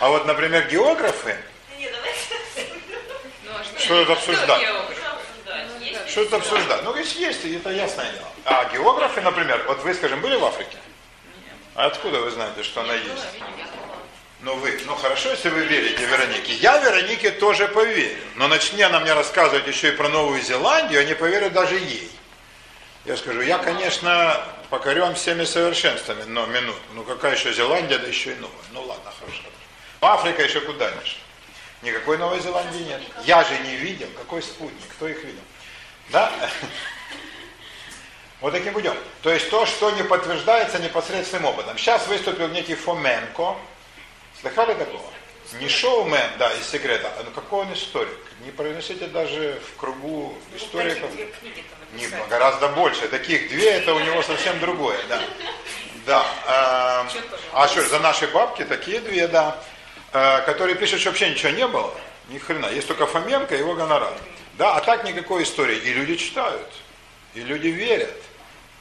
А 0.00 0.08
вот, 0.08 0.26
например, 0.26 0.68
географы. 0.68 1.36
Ну, 1.78 3.50
а 3.54 3.78
что, 3.78 4.00
это 4.00 4.12
обсуждать? 4.14 4.62
Ну, 4.66 6.08
что 6.08 6.22
это 6.22 6.36
обсуждать? 6.36 6.82
Ну, 6.82 6.96
есть, 6.96 7.16
есть, 7.16 7.44
это 7.44 7.70
ясное 7.70 8.10
дело. 8.12 8.28
А 8.44 8.64
географы, 8.72 9.20
например, 9.20 9.64
вот 9.68 9.82
вы, 9.82 9.94
скажем, 9.94 10.20
были 10.20 10.36
в 10.36 10.44
Африке? 10.44 10.76
А 11.74 11.86
откуда 11.86 12.20
вы 12.20 12.30
знаете, 12.30 12.62
что 12.62 12.82
она 12.82 12.94
есть? 12.94 13.24
Ну 14.40 14.54
вы, 14.56 14.78
ну 14.86 14.94
хорошо, 14.94 15.30
если 15.30 15.48
вы 15.48 15.64
верите 15.64 16.04
Веронике. 16.04 16.54
Я 16.54 16.78
Веронике 16.78 17.30
тоже 17.30 17.66
поверю. 17.66 18.16
Но 18.36 18.46
начни 18.46 18.82
она 18.82 19.00
мне 19.00 19.12
рассказывать 19.12 19.66
еще 19.66 19.88
и 19.88 19.96
про 19.96 20.08
Новую 20.08 20.40
Зеландию, 20.42 21.00
я 21.00 21.06
не 21.06 21.14
поверю 21.14 21.50
даже 21.50 21.76
ей. 21.76 22.10
Я 23.04 23.16
скажу, 23.16 23.40
я, 23.40 23.58
конечно, 23.58 24.40
покорен 24.70 25.14
всеми 25.14 25.44
совершенствами, 25.44 26.22
но 26.24 26.46
минут. 26.46 26.76
Ну 26.92 27.04
какая 27.04 27.34
еще 27.34 27.52
Зеландия, 27.52 27.98
да 27.98 28.06
еще 28.06 28.32
и 28.32 28.36
новая. 28.36 28.64
Ну 28.72 28.82
ладно, 28.82 29.12
хорошо. 29.18 29.42
Африка 30.00 30.42
еще 30.42 30.60
куда 30.60 30.90
дальше. 30.90 31.16
Никакой 31.82 32.18
Новой 32.18 32.40
Зеландии 32.40 32.82
нет. 32.82 33.00
Я 33.24 33.44
же 33.44 33.58
не 33.58 33.76
видел. 33.76 34.08
Какой 34.16 34.42
спутник? 34.42 34.88
Кто 34.96 35.08
их 35.08 35.22
видел? 35.24 35.42
Да? 36.10 36.32
Вот 38.44 38.52
таким 38.52 38.74
путем. 38.74 38.94
То 39.22 39.32
есть 39.32 39.48
то, 39.48 39.64
что 39.64 39.90
не 39.92 40.02
подтверждается 40.02 40.78
непосредственным 40.78 41.46
опытом. 41.46 41.78
Сейчас 41.78 42.06
выступил 42.06 42.48
некий 42.48 42.74
Фоменко. 42.74 43.56
Слыхали 44.38 44.74
такого? 44.74 45.02
Не 45.58 45.66
шоумен, 45.66 46.30
да, 46.38 46.52
из 46.52 46.68
секрета, 46.68 47.10
а 47.18 47.22
ну 47.22 47.30
какой 47.30 47.60
он 47.60 47.72
историк. 47.72 48.18
Не 48.44 48.50
произносите 48.50 49.06
даже 49.06 49.58
в 49.66 49.80
кругу 49.80 50.36
историков. 50.54 51.10
Книги 51.10 51.64
там 51.70 51.98
Не, 51.98 52.28
гораздо 52.28 52.68
больше. 52.68 53.08
Таких 53.08 53.48
две, 53.48 53.70
это 53.70 53.94
у 53.94 54.00
него 54.00 54.22
совсем 54.22 54.60
другое, 54.60 54.98
да. 55.08 55.22
Да. 56.04 57.06
тоже? 57.30 57.42
а 57.54 57.66
что, 57.68 57.82
за 57.88 57.98
наши 58.00 58.26
бабки 58.28 58.62
такие 58.66 59.00
две, 59.00 59.26
да. 59.26 59.56
Э, 60.12 60.42
которые 60.42 60.76
пишут, 60.76 61.00
что 61.00 61.08
вообще 61.08 61.30
ничего 61.30 61.48
не 61.52 61.66
было. 61.66 61.94
Ни 62.28 62.36
хрена. 62.36 62.66
Есть 62.66 62.88
только 62.88 63.06
Фоменко 63.06 63.54
и 63.54 63.60
его 63.60 63.72
гонорар. 63.72 64.12
Да, 64.58 64.76
а 64.76 64.82
так 64.82 65.04
никакой 65.04 65.44
истории. 65.44 65.78
И 65.78 65.94
люди 65.94 66.16
читают. 66.16 66.70
И 67.32 67.40
люди 67.40 67.68
верят. 67.68 68.23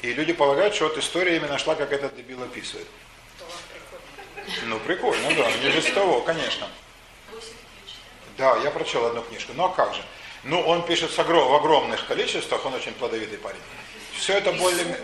И 0.03 0.13
люди 0.13 0.33
полагают, 0.33 0.75
что 0.75 0.89
вот 0.89 0.97
история 0.97 1.37
именно 1.37 1.57
шла, 1.57 1.75
как 1.75 1.93
этот 1.93 2.15
дебил 2.17 2.43
описывает. 2.43 2.87
Ну, 4.65 4.77
прикольно, 4.81 5.29
да. 5.33 5.49
Не 5.51 5.69
без 5.69 5.85
того, 5.85 6.19
конечно. 6.21 6.67
Да, 8.37 8.57
я 8.57 8.69
прочел 8.69 9.05
одну 9.05 9.21
книжку. 9.21 9.53
Ну 9.55 9.63
а 9.63 9.69
как 9.69 9.95
же? 9.95 10.01
Ну, 10.43 10.59
он 10.59 10.85
пишет 10.85 11.09
в 11.09 11.19
огромных 11.19 12.05
количествах, 12.05 12.65
он 12.65 12.73
очень 12.73 12.91
плодовитый 12.93 13.37
парень. 13.37 13.61
Все 14.17 14.37
это 14.37 14.51
более... 14.51 14.99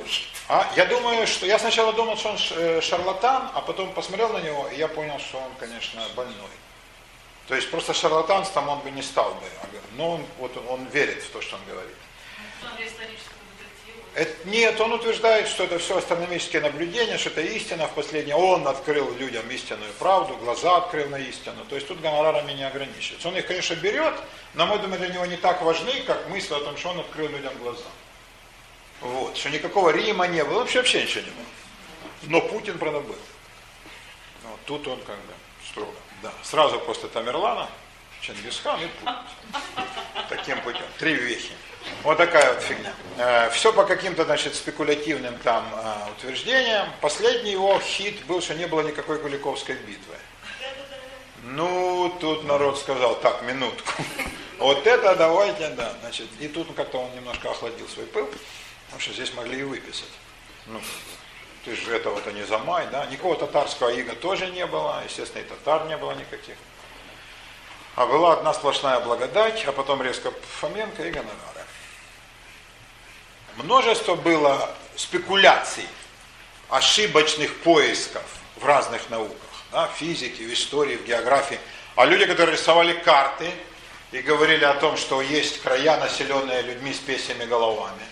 А, 0.49 0.69
я 0.75 0.85
думаю, 0.85 1.25
что... 1.27 1.45
Я 1.45 1.59
сначала 1.59 1.93
думал, 1.93 2.17
что 2.17 2.31
он 2.31 2.37
э, 2.57 2.81
шарлатан, 2.81 3.51
а 3.53 3.61
потом 3.61 3.93
посмотрел 3.93 4.33
на 4.33 4.39
него, 4.39 4.67
и 4.67 4.77
я 4.77 4.89
понял, 4.89 5.17
что 5.19 5.37
он, 5.37 5.51
конечно, 5.59 6.03
больной. 6.15 6.35
То 7.47 7.55
есть 7.55 7.71
просто 7.71 7.93
шарлатанством 7.93 8.67
он 8.67 8.79
бы 8.79 8.91
не 8.91 9.01
стал 9.01 9.33
бы. 9.35 9.47
Но 9.95 10.15
он, 10.15 10.25
вот, 10.39 10.57
он 10.67 10.87
верит 10.87 11.23
в 11.23 11.29
то, 11.29 11.41
что 11.41 11.55
он 11.55 11.61
говорит. 11.69 11.95
Это- 14.15 14.49
нет, 14.49 14.79
он 14.81 14.93
утверждает, 14.93 15.47
что 15.47 15.63
это 15.63 15.77
все 15.79 15.97
астрономические 15.97 16.61
наблюдения, 16.61 17.17
что 17.17 17.29
это 17.29 17.41
истина 17.41 17.87
в 17.87 17.93
последнее. 17.93 18.35
Он 18.35 18.67
открыл 18.67 19.13
людям 19.15 19.49
истинную 19.51 19.91
правду, 19.93 20.35
глаза 20.37 20.77
открыл 20.77 21.07
на 21.09 21.17
истину. 21.17 21.63
То 21.65 21.75
есть 21.75 21.87
тут 21.87 22.01
гонорарами 22.01 22.51
не 22.53 22.63
ограничивается. 22.63 23.27
Он 23.27 23.37
их, 23.37 23.45
конечно, 23.45 23.75
берет, 23.75 24.15
но 24.55 24.65
мы 24.65 24.79
думаем, 24.79 25.01
для 25.01 25.13
него 25.13 25.25
не 25.25 25.37
так 25.37 25.61
важны, 25.61 26.01
как 26.01 26.27
мысль 26.29 26.53
о 26.55 26.59
том, 26.59 26.75
что 26.77 26.89
он 26.89 26.99
открыл 26.99 27.29
людям 27.29 27.55
глаза. 27.59 27.85
Вот, 29.01 29.37
что 29.37 29.49
никакого 29.49 29.91
Рима 29.91 30.27
не 30.27 30.43
было, 30.43 30.59
вообще 30.59 30.79
вообще 30.79 31.03
ничего 31.03 31.21
не 31.21 31.31
было. 31.31 31.45
Но 32.23 32.41
Путин, 32.41 32.77
правда, 32.77 32.99
был. 32.99 33.15
Вот, 34.43 34.59
тут 34.65 34.87
он 34.87 34.99
как 35.01 35.15
бы 35.15 35.33
строго. 35.69 35.93
Да. 36.21 36.33
Сразу 36.43 36.79
после 36.79 37.07
Тамерлана, 37.07 37.69
Чингисхан 38.21 38.81
и 38.81 38.87
Путин. 38.87 39.15
Таким 40.27 40.61
путем. 40.61 40.83
Три 40.97 41.13
вехи. 41.13 41.53
Вот 42.03 42.17
такая 42.17 42.53
вот 42.53 42.63
фигня. 42.63 42.93
Все 43.51 43.73
по 43.73 43.83
каким-то, 43.83 44.23
значит, 44.23 44.55
спекулятивным 44.55 45.37
там 45.39 45.65
э, 45.73 46.11
утверждениям. 46.11 46.87
Последний 47.01 47.51
его 47.51 47.77
хит 47.79 48.25
был, 48.25 48.41
что 48.41 48.55
не 48.55 48.65
было 48.65 48.81
никакой 48.81 49.19
Куликовской 49.19 49.75
битвы. 49.75 50.15
Ну, 51.43 52.15
тут 52.21 52.45
народ 52.45 52.79
сказал, 52.79 53.19
так, 53.19 53.41
минутку. 53.43 53.91
Вот 54.59 54.85
это 54.85 55.15
давайте, 55.15 55.69
да. 55.69 55.93
Значит, 56.01 56.27
и 56.41 56.49
тут 56.49 56.67
как-то 56.75 56.97
он 56.97 57.15
немножко 57.15 57.49
охладил 57.49 57.87
свой 57.87 58.05
пыл, 58.07 58.29
потому 58.85 58.99
что 58.99 59.13
здесь 59.13 59.33
могли 59.33 59.61
и 59.61 59.63
выписать. 59.63 60.09
Ну, 60.67 60.81
ты 61.63 61.75
же 61.77 61.95
этого-то 61.95 62.33
не 62.33 62.43
замай, 62.43 62.85
да. 62.91 63.05
Никакого 63.05 63.37
татарского 63.37 63.89
ига 63.89 64.15
тоже 64.15 64.47
не 64.47 64.65
было, 64.65 65.01
естественно, 65.05 65.41
и 65.41 65.45
татар 65.45 65.85
не 65.87 65.95
было 65.95 66.11
никаких. 66.11 66.55
А 67.95 68.05
была 68.05 68.33
одна 68.33 68.53
сплошная 68.53 68.99
благодать, 68.99 69.63
а 69.65 69.71
потом 69.71 70.01
резко 70.01 70.31
Фоменко 70.59 71.03
и 71.03 71.11
гонорары. 71.11 71.58
Множество 73.63 74.15
было 74.15 74.69
спекуляций, 74.95 75.85
ошибочных 76.69 77.55
поисков 77.57 78.23
в 78.57 78.65
разных 78.65 79.09
науках, 79.09 79.37
да, 79.71 79.87
в 79.87 79.97
физике, 79.97 80.43
в 80.43 80.53
истории, 80.53 80.97
в 80.97 81.05
географии. 81.05 81.59
А 81.95 82.05
люди, 82.05 82.25
которые 82.25 82.55
рисовали 82.55 82.93
карты 82.93 83.51
и 84.11 84.21
говорили 84.21 84.63
о 84.63 84.75
том, 84.75 84.97
что 84.97 85.21
есть 85.21 85.61
края, 85.61 85.99
населенные 85.99 86.61
людьми 86.61 86.93
с 86.93 86.99
песями 86.99 87.45
головами, 87.45 88.03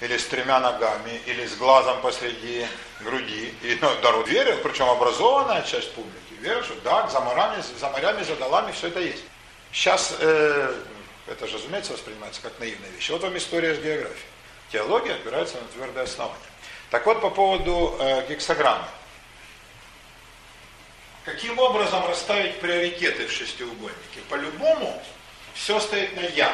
или 0.00 0.16
с 0.16 0.26
тремя 0.26 0.60
ногами, 0.60 1.20
или 1.26 1.46
с 1.46 1.56
глазом 1.56 2.00
посреди 2.00 2.66
груди. 3.00 3.54
И 3.62 3.78
ну, 3.80 3.88
народ 4.02 4.28
верил, 4.28 4.58
причем 4.62 4.88
образованная 4.88 5.62
часть 5.62 5.92
публики, 5.92 6.34
верил, 6.40 6.62
что 6.62 6.74
да, 6.82 7.08
за 7.08 7.20
морями, 7.20 7.62
за 7.78 7.90
морями, 7.90 8.22
за 8.22 8.36
долами 8.36 8.72
все 8.72 8.88
это 8.88 9.00
есть. 9.00 9.24
Сейчас 9.72 10.14
э, 10.18 10.74
это 11.26 11.46
же, 11.46 11.56
разумеется, 11.56 11.92
воспринимается 11.92 12.40
как 12.40 12.58
наивная 12.58 12.90
вещь. 12.90 13.10
Вот 13.10 13.22
вам 13.22 13.36
история 13.36 13.74
с 13.74 13.78
географией. 13.78 14.26
Теология 14.72 15.14
опирается 15.14 15.56
на 15.60 15.66
твердое 15.68 16.04
основание. 16.04 16.38
Так 16.90 17.06
вот, 17.06 17.20
по 17.20 17.30
поводу 17.30 17.96
э, 17.98 18.26
гексограммы. 18.28 18.84
Каким 21.24 21.58
образом 21.58 22.06
расставить 22.06 22.60
приоритеты 22.60 23.26
в 23.26 23.32
шестиугольнике? 23.32 24.20
По-любому 24.28 25.02
все 25.54 25.78
стоит 25.80 26.16
на 26.16 26.20
«я». 26.20 26.52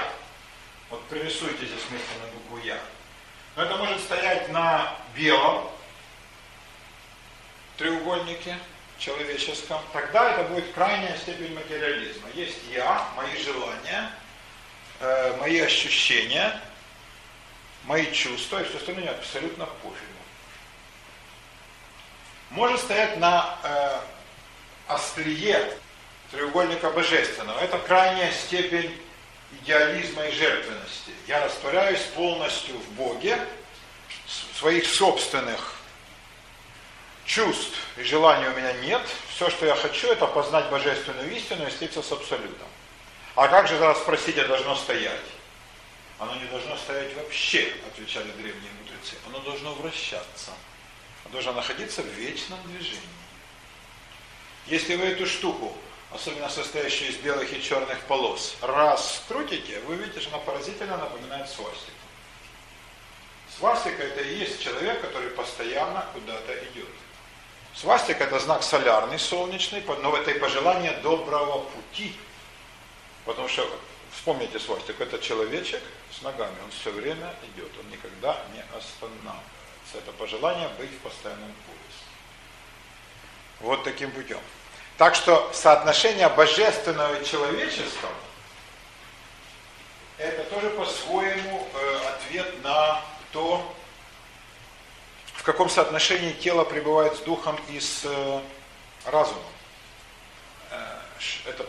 Вот 0.90 1.02
пририсуйте 1.04 1.66
здесь 1.66 1.82
вместе 1.88 2.08
на 2.20 2.26
букву 2.32 2.58
«я». 2.66 2.78
Но 3.54 3.64
это 3.64 3.76
может 3.76 4.00
стоять 4.00 4.48
на 4.50 4.94
белом 5.14 5.70
треугольнике 7.76 8.58
человеческом. 8.98 9.80
Тогда 9.92 10.32
это 10.32 10.44
будет 10.44 10.72
крайняя 10.72 11.16
степень 11.18 11.54
материализма. 11.54 12.28
Есть 12.34 12.58
«я», 12.72 13.08
мои 13.16 13.36
желания, 13.42 14.10
э, 15.00 15.36
мои 15.38 15.60
ощущения, 15.60 16.60
мои 17.86 18.12
чувства, 18.12 18.60
и 18.60 18.64
все 18.64 18.76
остальное 18.76 19.10
абсолютно 19.10 19.66
пофигу. 19.66 20.16
Может 22.50 22.80
стоять 22.80 23.18
на 23.18 23.58
э, 23.62 24.00
острие 24.88 25.72
треугольника 26.30 26.90
божественного. 26.90 27.58
Это 27.60 27.78
крайняя 27.78 28.32
степень 28.32 28.92
идеализма 29.60 30.26
и 30.26 30.32
жертвенности. 30.32 31.12
Я 31.26 31.44
растворяюсь 31.44 32.02
полностью 32.14 32.76
в 32.76 32.88
Боге, 32.92 33.38
своих 34.58 34.86
собственных 34.86 35.74
чувств 37.24 37.76
и 37.96 38.02
желаний 38.02 38.48
у 38.48 38.56
меня 38.56 38.72
нет. 38.72 39.02
Все, 39.34 39.50
что 39.50 39.66
я 39.66 39.74
хочу, 39.74 40.08
это 40.08 40.26
познать 40.26 40.70
божественную 40.70 41.34
истину 41.36 41.66
и 41.66 41.70
слиться 41.70 42.02
с 42.02 42.10
абсолютом. 42.10 42.66
А 43.34 43.48
как 43.48 43.68
же 43.68 43.74
тогда 43.74 43.94
спросить, 43.94 44.38
а 44.38 44.48
должно 44.48 44.74
стоять? 44.76 45.20
Оно 46.18 46.34
не 46.36 46.46
должно 46.46 46.76
стоять 46.76 47.14
вообще, 47.14 47.74
отвечали 47.86 48.30
древние 48.32 48.70
мудрецы. 48.80 49.16
Оно 49.26 49.40
должно 49.40 49.74
вращаться. 49.74 50.52
Оно 51.24 51.32
должно 51.32 51.52
находиться 51.52 52.02
в 52.02 52.06
вечном 52.06 52.58
движении. 52.64 53.00
Если 54.66 54.96
вы 54.96 55.06
эту 55.06 55.26
штуку, 55.26 55.76
особенно 56.10 56.48
состоящую 56.48 57.10
из 57.10 57.16
белых 57.16 57.52
и 57.52 57.62
черных 57.62 58.00
полос, 58.02 58.56
раз 58.62 59.22
крутите, 59.28 59.80
вы 59.80 59.96
видите, 59.96 60.20
что 60.20 60.34
она 60.34 60.38
поразительно 60.38 60.96
напоминает 60.96 61.48
свастику. 61.48 61.92
Свастика 63.58 64.02
это 64.02 64.22
и 64.22 64.38
есть 64.38 64.62
человек, 64.62 65.00
который 65.00 65.30
постоянно 65.30 66.06
куда-то 66.12 66.52
идет. 66.64 66.88
Свастика 67.74 68.24
это 68.24 68.38
знак 68.38 68.62
солярный, 68.62 69.18
солнечный, 69.18 69.82
но 70.00 70.16
это 70.16 70.30
и 70.30 70.38
пожелание 70.38 70.92
доброго 71.02 71.60
пути. 71.60 72.14
Потому 73.26 73.48
что, 73.48 73.68
вспомните 74.16 74.58
свастику, 74.58 75.02
это 75.02 75.18
человечек 75.18 75.82
с 76.18 76.22
ногами, 76.22 76.56
он 76.64 76.70
все 76.70 76.90
время 76.90 77.34
идет, 77.54 77.70
он 77.78 77.90
никогда 77.90 78.42
не 78.52 78.60
останавливается. 78.76 79.44
Это 79.94 80.12
пожелание 80.12 80.68
быть 80.78 80.90
в 80.90 80.98
постоянном 80.98 81.52
поиске. 81.66 82.04
Вот 83.60 83.84
таким 83.84 84.10
путем. 84.10 84.40
Так 84.98 85.14
что 85.14 85.50
соотношение 85.52 86.28
божественного 86.30 87.20
и 87.20 87.24
человеческого 87.24 88.12
это 90.18 90.44
тоже 90.44 90.70
по-своему 90.70 91.68
э, 91.74 91.96
ответ 92.08 92.62
на 92.64 93.02
то, 93.32 93.76
в 95.34 95.42
каком 95.42 95.68
соотношении 95.68 96.32
тело 96.32 96.64
пребывает 96.64 97.16
с 97.16 97.20
духом 97.20 97.58
и 97.68 97.78
с 97.78 98.02
э, 98.04 98.40
разумом. 99.04 99.42
Э, 100.70 101.00
это 101.46 101.66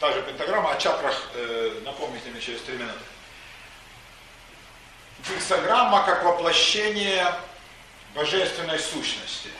та 0.00 0.12
же 0.12 0.22
пентаграмма, 0.22 0.72
о 0.72 0.76
чакрах 0.76 1.14
э, 1.34 1.80
напомните 1.84 2.30
мне 2.30 2.40
через 2.40 2.62
три 2.62 2.76
минуты. 2.76 2.98
Гексограмма 5.28 6.02
как 6.04 6.24
воплощение 6.24 7.32
божественной 8.14 8.78
сущности. 8.78 9.50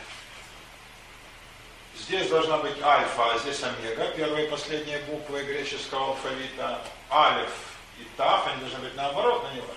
Здесь 1.94 2.30
должна 2.30 2.56
быть 2.56 2.80
альфа, 2.82 3.34
а 3.34 3.38
здесь 3.38 3.62
омега, 3.62 4.06
первые 4.16 4.46
и 4.46 4.50
последние 4.50 4.98
буквы 5.00 5.44
греческого 5.44 6.08
алфавита. 6.08 6.80
Алиф 7.10 7.50
и 7.98 8.04
таф, 8.16 8.46
они 8.46 8.60
должны 8.60 8.78
быть 8.78 8.96
наоборот, 8.96 9.44
на 9.44 9.54
него. 9.54 9.68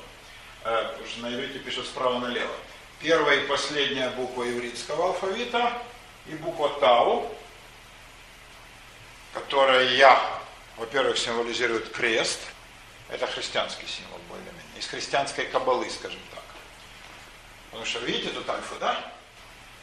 Э, 0.64 0.88
потому 0.92 1.08
что 1.08 1.22
на 1.24 1.36
иврите 1.36 1.60
пишут 1.60 1.88
справа 1.88 2.20
налево. 2.20 2.56
Первая 3.02 3.42
и 3.42 3.48
последняя 3.48 4.10
буква 4.12 4.50
ивритского 4.50 5.08
алфавита 5.08 5.74
и 6.26 6.36
буква 6.36 6.70
тау, 6.80 7.30
которая 9.34 9.90
я, 9.96 10.43
во-первых, 10.78 11.18
символизирует 11.18 11.92
крест. 11.92 12.40
Это 13.10 13.28
христианский 13.28 13.88
символ 13.88 14.20
более-менее. 14.30 14.64
Из 14.78 14.88
христианской 14.88 15.46
кабалы, 15.46 15.90
скажем 15.90 16.20
так. 16.32 16.44
Потому 17.66 17.86
что 17.86 18.00
видите 18.00 18.30
тут 18.30 18.50
альфа, 18.50 18.76
да? 18.80 19.14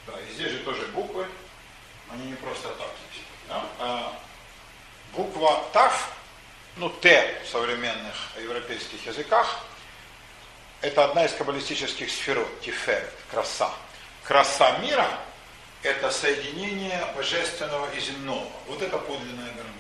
Да, 0.07 0.15
и 0.21 0.33
здесь 0.33 0.53
же 0.53 0.59
тоже 0.61 0.87
буквы. 0.89 1.27
Они 2.11 2.25
не 2.27 2.35
просто 2.35 2.69
так 2.69 2.89
здесь. 3.11 3.25
Да? 3.49 3.65
А 3.79 4.21
буква 5.12 5.65
ТАФ, 5.73 6.12
ну 6.77 6.89
Т 6.89 7.43
в 7.45 7.49
современных 7.49 8.15
европейских 8.41 9.05
языках, 9.07 9.65
это 10.81 11.05
одна 11.05 11.25
из 11.27 11.33
каббалистических 11.33 12.11
сферот, 12.11 12.61
тиферет, 12.62 13.12
краса. 13.31 13.71
Краса 14.25 14.79
мира– 14.79 15.07
это 15.83 16.11
соединение 16.11 17.05
божественного 17.15 17.93
и 17.93 18.01
земного. 18.01 18.51
Вот 18.67 18.81
это 18.81 18.99
подлинная 18.99 19.53
гармония. 19.53 19.80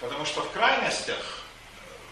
Потому 0.00 0.24
что 0.24 0.40
в 0.42 0.50
крайностях, 0.52 1.42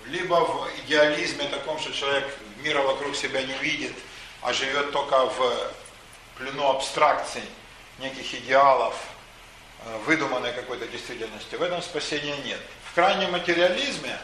либо 0.07 0.35
в 0.35 0.71
идеализме 0.85 1.45
таком, 1.49 1.79
что 1.81 1.93
человек 1.93 2.27
мира 2.63 2.83
вокруг 2.83 3.17
себя 3.17 3.43
не 3.43 3.55
видит, 3.59 3.95
а 4.43 4.53
живет 4.53 4.93
только 4.93 5.27
в 5.27 5.73
плену 6.37 6.69
абстракций, 6.69 7.43
неких 7.99 8.35
идеалов, 8.35 8.95
э, 9.85 9.99
выдуманной 10.07 10.53
какой-то 10.53 10.87
действительности, 10.87 11.57
в 11.57 11.63
этом 11.63 11.83
спасения 11.83 12.37
нет. 12.45 12.61
В 12.91 12.95
крайнем 12.95 13.33
материализме, 13.33 14.19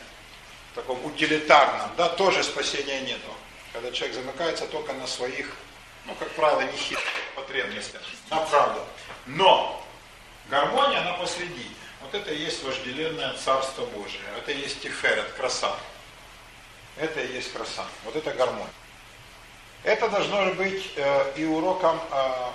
таком 0.74 1.04
утилитарном, 1.04 1.90
да, 1.96 2.08
тоже 2.10 2.42
спасения 2.44 3.00
нету. 3.00 3.32
Когда 3.72 3.90
человек 3.90 4.16
замыкается 4.16 4.66
только 4.66 4.92
на 4.92 5.06
своих, 5.06 5.50
ну, 6.06 6.14
как 6.14 6.30
правило, 6.32 6.60
нехитрых 6.60 7.04
потребностях, 7.34 8.02
на 8.30 8.38
правду. 8.38 8.80
Но 9.26 9.84
гармония, 10.48 11.00
она 11.00 11.14
посреди. 11.14 11.70
Вот 12.04 12.14
это 12.14 12.34
и 12.34 12.38
есть 12.38 12.62
вожделенное 12.62 13.32
Царство 13.32 13.86
Божие. 13.86 14.20
Это 14.36 14.52
и 14.52 14.60
есть 14.60 14.82
тиферет, 14.82 15.32
краса. 15.32 15.74
Это 16.98 17.22
и 17.22 17.32
есть 17.32 17.50
краса. 17.50 17.86
Вот 18.04 18.14
это 18.14 18.30
гармония. 18.32 18.68
Это 19.84 20.10
должно 20.10 20.52
быть 20.52 20.92
э, 20.96 21.32
и 21.36 21.46
уроком 21.46 21.98
э, 22.12 22.50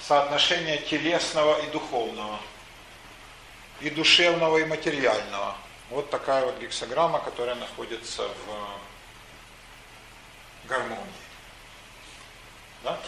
соотношение 0.00 0.78
телесного 0.78 1.60
и 1.60 1.70
духовного, 1.70 2.40
и 3.80 3.88
душевного 3.88 4.58
и 4.58 4.64
материального. 4.64 5.56
Вот 5.90 6.10
такая 6.10 6.44
вот 6.44 6.58
гексограмма, 6.58 7.20
которая 7.20 7.54
находится 7.54 8.26
в 8.26 10.68
гармонии. 10.68 11.06
Да? 12.82 12.98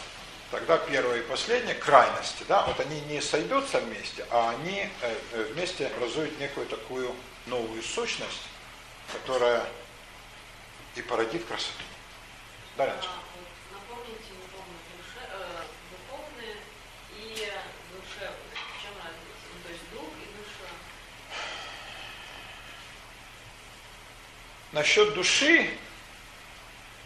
Тогда 0.54 0.78
первое 0.78 1.18
и 1.18 1.22
последнее, 1.22 1.74
крайности, 1.74 2.44
да, 2.46 2.62
вот 2.62 2.78
они 2.78 3.00
не 3.00 3.20
сойдутся 3.20 3.80
вместе, 3.80 4.24
а 4.30 4.50
они 4.50 4.88
э, 5.00 5.18
э, 5.32 5.42
вместе 5.52 5.88
образуют 5.88 6.38
некую 6.38 6.68
такую 6.68 7.12
новую 7.46 7.82
сущность, 7.82 8.42
которая 9.12 9.66
и 10.94 11.02
породит 11.02 11.44
красоту. 11.44 11.82
Да, 12.76 12.86
Леночка? 12.86 13.10
насчет 24.70 25.14
души, 25.14 25.70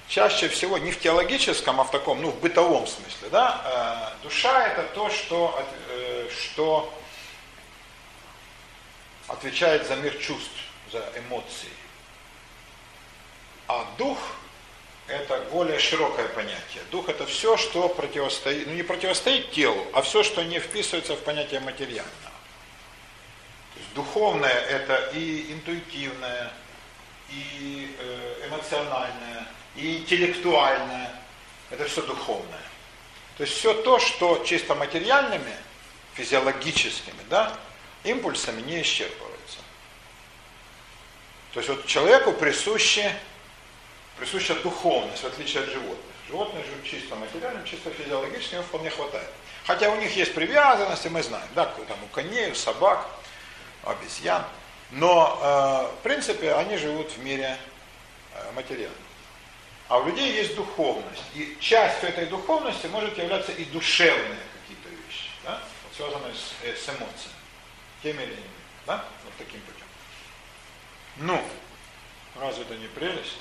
чаще 0.09 0.49
всего 0.49 0.79
не 0.79 0.91
в 0.91 0.99
теологическом, 0.99 1.81
а 1.81 1.85
в 1.85 1.91
таком, 1.91 2.21
ну, 2.23 2.31
в 2.31 2.41
бытовом 2.41 2.87
смысле, 2.87 3.29
да, 3.31 4.15
э, 4.21 4.23
душа 4.25 4.69
это 4.69 4.83
то, 4.95 5.11
что, 5.11 5.63
э, 5.89 6.29
что 6.31 6.93
отвечает 9.29 9.87
за 9.87 9.97
мир 9.97 10.17
чувств, 10.17 10.51
за 10.91 11.05
эмоции. 11.17 11.69
А 13.69 13.87
дух 13.99 14.19
это 15.07 15.39
более 15.53 15.79
широкое 15.79 16.29
понятие. 16.29 16.83
Дух 16.91 17.09
это 17.11 17.27
все, 17.27 17.59
что 17.59 17.89
противостоит, 17.89 18.67
ну 18.67 18.73
не 18.73 18.83
противостоит 18.83 19.53
телу, 19.53 19.87
а 19.93 20.01
все, 20.01 20.23
что 20.23 20.43
не 20.43 20.59
вписывается 20.59 21.15
в 21.15 21.21
понятие 21.21 21.61
материального. 21.61 22.33
То 23.75 23.81
есть 23.81 23.95
духовное 23.95 24.51
это 24.51 25.11
и 25.15 25.53
интуитивное, 25.53 26.51
и 27.31 27.95
э, 27.99 28.49
эмоциональное, 28.49 29.47
и 29.79 29.99
интеллектуальное. 29.99 31.11
Это 31.71 31.85
все 31.85 32.03
духовное. 32.03 32.61
То 33.37 33.45
есть 33.45 33.57
все 33.57 33.75
то, 33.83 33.99
что 33.99 34.43
чисто 34.45 34.75
материальными, 34.75 35.55
физиологическими, 36.15 37.21
да, 37.31 37.57
импульсами 38.03 38.61
не 38.63 38.83
исчерпывается. 38.83 39.59
То 41.53 41.61
есть 41.61 41.69
вот 41.69 41.87
человеку 41.87 42.33
присуще 42.33 43.15
присуща 44.19 44.57
духовность, 44.57 45.23
в 45.23 45.27
отличие 45.27 45.63
от 45.63 45.71
животных. 45.71 45.99
Животные 46.27 46.65
живут 46.65 46.85
чисто 46.85 47.15
материально, 47.15 47.65
чисто 47.65 47.91
физиологически, 47.91 48.57
им 48.57 48.63
вполне 48.63 48.91
хватает. 48.91 49.31
Хотя 49.65 49.91
у 49.91 49.97
них 49.97 50.15
есть 50.17 50.35
привязанности, 50.35 51.09
мы 51.09 51.23
знаем, 51.23 51.47
да, 51.55 51.67
там 51.67 51.99
у 52.03 52.07
коней, 52.09 52.51
у 52.51 52.55
собак, 52.55 53.09
у 53.85 53.91
обезьян. 53.91 54.45
Но, 54.91 55.39
э, 55.41 56.01
в 56.01 56.03
принципе, 56.03 56.55
они 56.55 56.77
живут 56.79 57.13
в 57.13 57.23
мире 57.23 57.57
э, 58.35 58.53
материальном. 58.53 59.08
А 59.89 59.99
у 59.99 60.07
людей 60.07 60.35
есть 60.35 60.55
духовность. 60.55 61.25
И 61.35 61.57
частью 61.61 62.11
этой 62.11 62.27
духовности 62.27 62.87
может 62.87 63.17
являться 63.17 63.53
и 63.53 63.65
душевные 63.65 64.39
какие-то 64.61 64.89
вещи, 64.91 65.31
да? 65.45 65.61
связанные 65.97 66.35
с, 66.35 66.53
э, 66.63 66.77
с 66.77 66.89
эмоциями, 66.89 67.37
теми 68.03 68.23
или 68.23 68.33
иными. 68.33 68.49
Да? 68.87 69.05
Вот 69.25 69.33
таким 69.39 69.61
путем. 69.63 69.87
Ну, 71.17 71.43
разве 72.39 72.65
это 72.65 72.77
не 72.77 72.87
прелесть? 72.89 73.39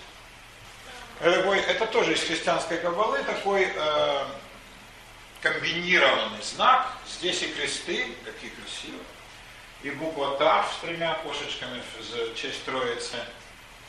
Это, 1.20 1.38
такой, 1.38 1.60
это 1.60 1.86
тоже 1.88 2.14
из 2.14 2.22
христианской 2.22 2.78
кабалы 2.78 3.22
такой 3.24 3.70
э, 3.76 4.26
комбинированный 5.42 6.42
знак. 6.42 6.94
Здесь 7.10 7.42
и 7.44 7.48
кресты, 7.48 8.08
какие 8.24 8.52
красивые, 8.52 9.04
и 9.84 9.92
буква 9.92 10.38
Тав 10.38 10.72
с 10.74 10.82
тремя 10.82 11.16
кошечками 11.16 11.82
в 12.00 12.36
честь 12.36 12.64
Троицы, 12.66 13.18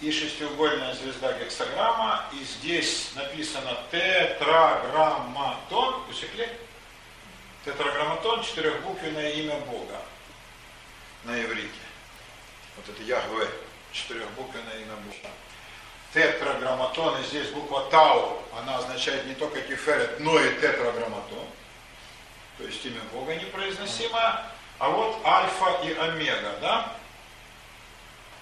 и 0.00 0.12
шестиугольная 0.12 0.94
звезда 0.94 1.32
гексограмма, 1.38 2.24
и 2.32 2.44
здесь 2.44 3.10
написано 3.14 3.76
тетраграмматон, 3.90 6.02
усекли? 6.08 6.48
Тетраграмматон, 7.64 8.42
четырехбуквенное 8.42 9.32
имя 9.32 9.56
Бога 9.60 10.00
на 11.24 11.42
иврите. 11.42 11.68
Вот 12.76 12.88
это 12.88 13.02
Яхве, 13.02 13.48
четырехбуквенное 13.92 14.78
имя 14.78 14.94
Бога 15.04 15.28
тетраграмматон, 16.12 17.20
и 17.20 17.24
здесь 17.24 17.50
буква 17.50 17.84
Тау, 17.90 18.42
она 18.58 18.78
означает 18.78 19.26
не 19.26 19.34
только 19.34 19.60
тиферет, 19.60 20.20
но 20.20 20.38
и 20.40 20.54
тетраграмматон. 20.60 21.46
То 22.58 22.64
есть 22.64 22.84
имя 22.86 23.00
Бога 23.12 23.34
непроизносимое. 23.34 24.42
А 24.78 24.88
вот 24.88 25.18
альфа 25.24 25.84
и 25.84 25.92
омега, 25.94 26.54
да? 26.60 26.92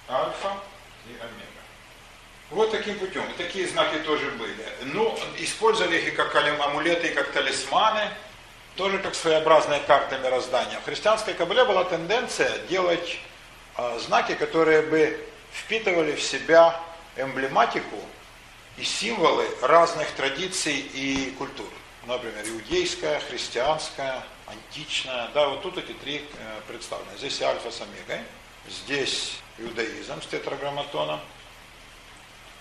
Альфа 0.09 0.59
и 1.09 1.15
омега. 1.21 1.57
Вот 2.51 2.71
таким 2.71 2.99
путем. 2.99 3.25
И 3.31 3.43
такие 3.43 3.67
знаки 3.67 3.99
тоже 4.05 4.31
были. 4.33 4.69
Ну, 4.83 5.19
использовали 5.39 5.97
их 5.97 6.09
и 6.09 6.11
как 6.13 6.35
амулеты, 6.37 7.09
и 7.09 7.15
как 7.15 7.33
талисманы, 7.33 8.09
тоже 8.77 8.99
как 8.99 9.15
своеобразные 9.15 9.81
карты 9.81 10.19
мироздания. 10.19 10.79
В 10.81 10.85
христианской 10.85 11.35
кабале 11.35 11.65
была 11.65 11.85
тенденция 11.85 12.59
делать 12.69 13.19
э, 13.77 13.99
знаки, 14.01 14.35
которые 14.35 14.83
бы 14.83 15.19
впитывали 15.53 16.15
в 16.15 16.23
себя 16.23 16.81
эмблематику 17.17 17.99
и 18.77 18.85
символы 18.85 19.47
разных 19.63 20.09
традиций 20.13 20.77
и 20.77 21.35
культур. 21.39 21.69
Например, 22.07 22.47
иудейская, 22.47 23.19
христианская, 23.21 24.23
античная. 24.47 25.29
Да, 25.35 25.49
вот 25.49 25.63
тут 25.63 25.79
эти 25.79 25.93
три 25.93 26.19
э, 26.39 26.61
представлены. 26.69 27.17
Здесь 27.19 27.41
альфа 27.43 27.71
с 27.71 27.81
омегой, 27.81 28.21
здесь 28.69 29.39
иудаизм 29.59 30.21
с 30.23 30.27
тетраграмматоном, 30.27 31.21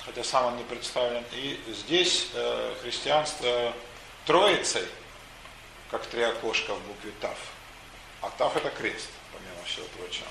хотя 0.05 0.23
сам 0.23 0.45
он 0.45 0.57
не 0.57 0.63
представлен. 0.63 1.23
И 1.33 1.59
здесь 1.67 2.29
э, 2.33 2.75
христианство 2.81 3.73
троицей, 4.25 4.87
как 5.91 6.05
три 6.07 6.23
окошка 6.23 6.73
в 6.73 6.81
букве 6.87 7.11
Тав. 7.21 7.37
А 8.21 8.29
Тав 8.31 8.55
это 8.55 8.69
крест, 8.69 9.09
помимо 9.33 9.63
всего 9.65 9.85
прочего. 9.97 10.27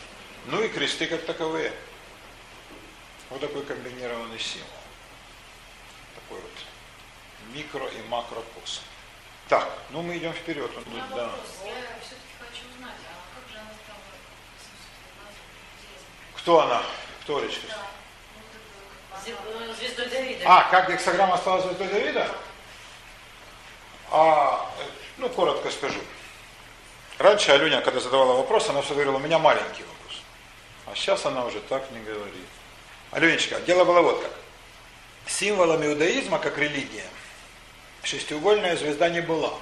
Ну 0.46 0.62
и 0.62 0.68
кресты 0.68 1.06
как 1.06 1.24
таковые. 1.24 1.72
Вот 3.30 3.40
такой 3.40 3.64
комбинированный 3.64 4.38
символ. 4.38 4.68
Такой 6.14 6.40
вот 6.40 7.54
микро 7.54 7.86
и 7.86 8.02
макрокосм. 8.08 8.82
Так, 9.48 9.70
ну 9.90 10.02
мы 10.02 10.16
идем 10.16 10.32
вперед. 10.32 10.70
Меня 10.86 11.06
да. 11.10 11.26
вопрос. 11.26 11.40
Я 11.64 11.74
все-таки 12.00 12.32
хочу 12.38 12.68
узнать, 12.74 12.96
а 13.04 13.38
как 13.38 13.50
же 13.52 13.58
она 13.58 13.70
стала 13.84 14.00
Кто 16.44 16.60
она? 16.60 16.82
Кто 17.22 17.38
Олечка? 17.38 17.66
Да. 17.68 19.24
Звездой 19.78 20.06
Давида. 20.10 20.44
А, 20.44 20.70
как 20.70 20.90
гексограмма 20.90 21.38
стала 21.38 21.62
звездой 21.62 21.88
Давида? 21.88 22.30
А, 24.10 24.70
ну, 25.16 25.30
коротко 25.30 25.70
скажу. 25.70 25.98
Раньше 27.16 27.50
Алюня, 27.50 27.80
когда 27.80 27.98
задавала 27.98 28.34
вопрос, 28.34 28.68
она 28.68 28.82
все 28.82 28.92
говорила, 28.92 29.16
у 29.16 29.20
меня 29.20 29.38
маленький 29.38 29.84
вопрос. 29.84 30.20
А 30.84 30.94
сейчас 30.94 31.24
она 31.24 31.46
уже 31.46 31.60
так 31.60 31.90
не 31.92 32.00
говорит. 32.00 32.46
Аленечка, 33.10 33.58
дело 33.60 33.86
было 33.86 34.02
вот 34.02 34.20
как. 34.20 34.32
Символом 35.26 35.82
иудаизма, 35.82 36.38
как 36.38 36.58
религия, 36.58 37.06
шестиугольная 38.02 38.76
звезда 38.76 39.08
не 39.08 39.22
была, 39.22 39.54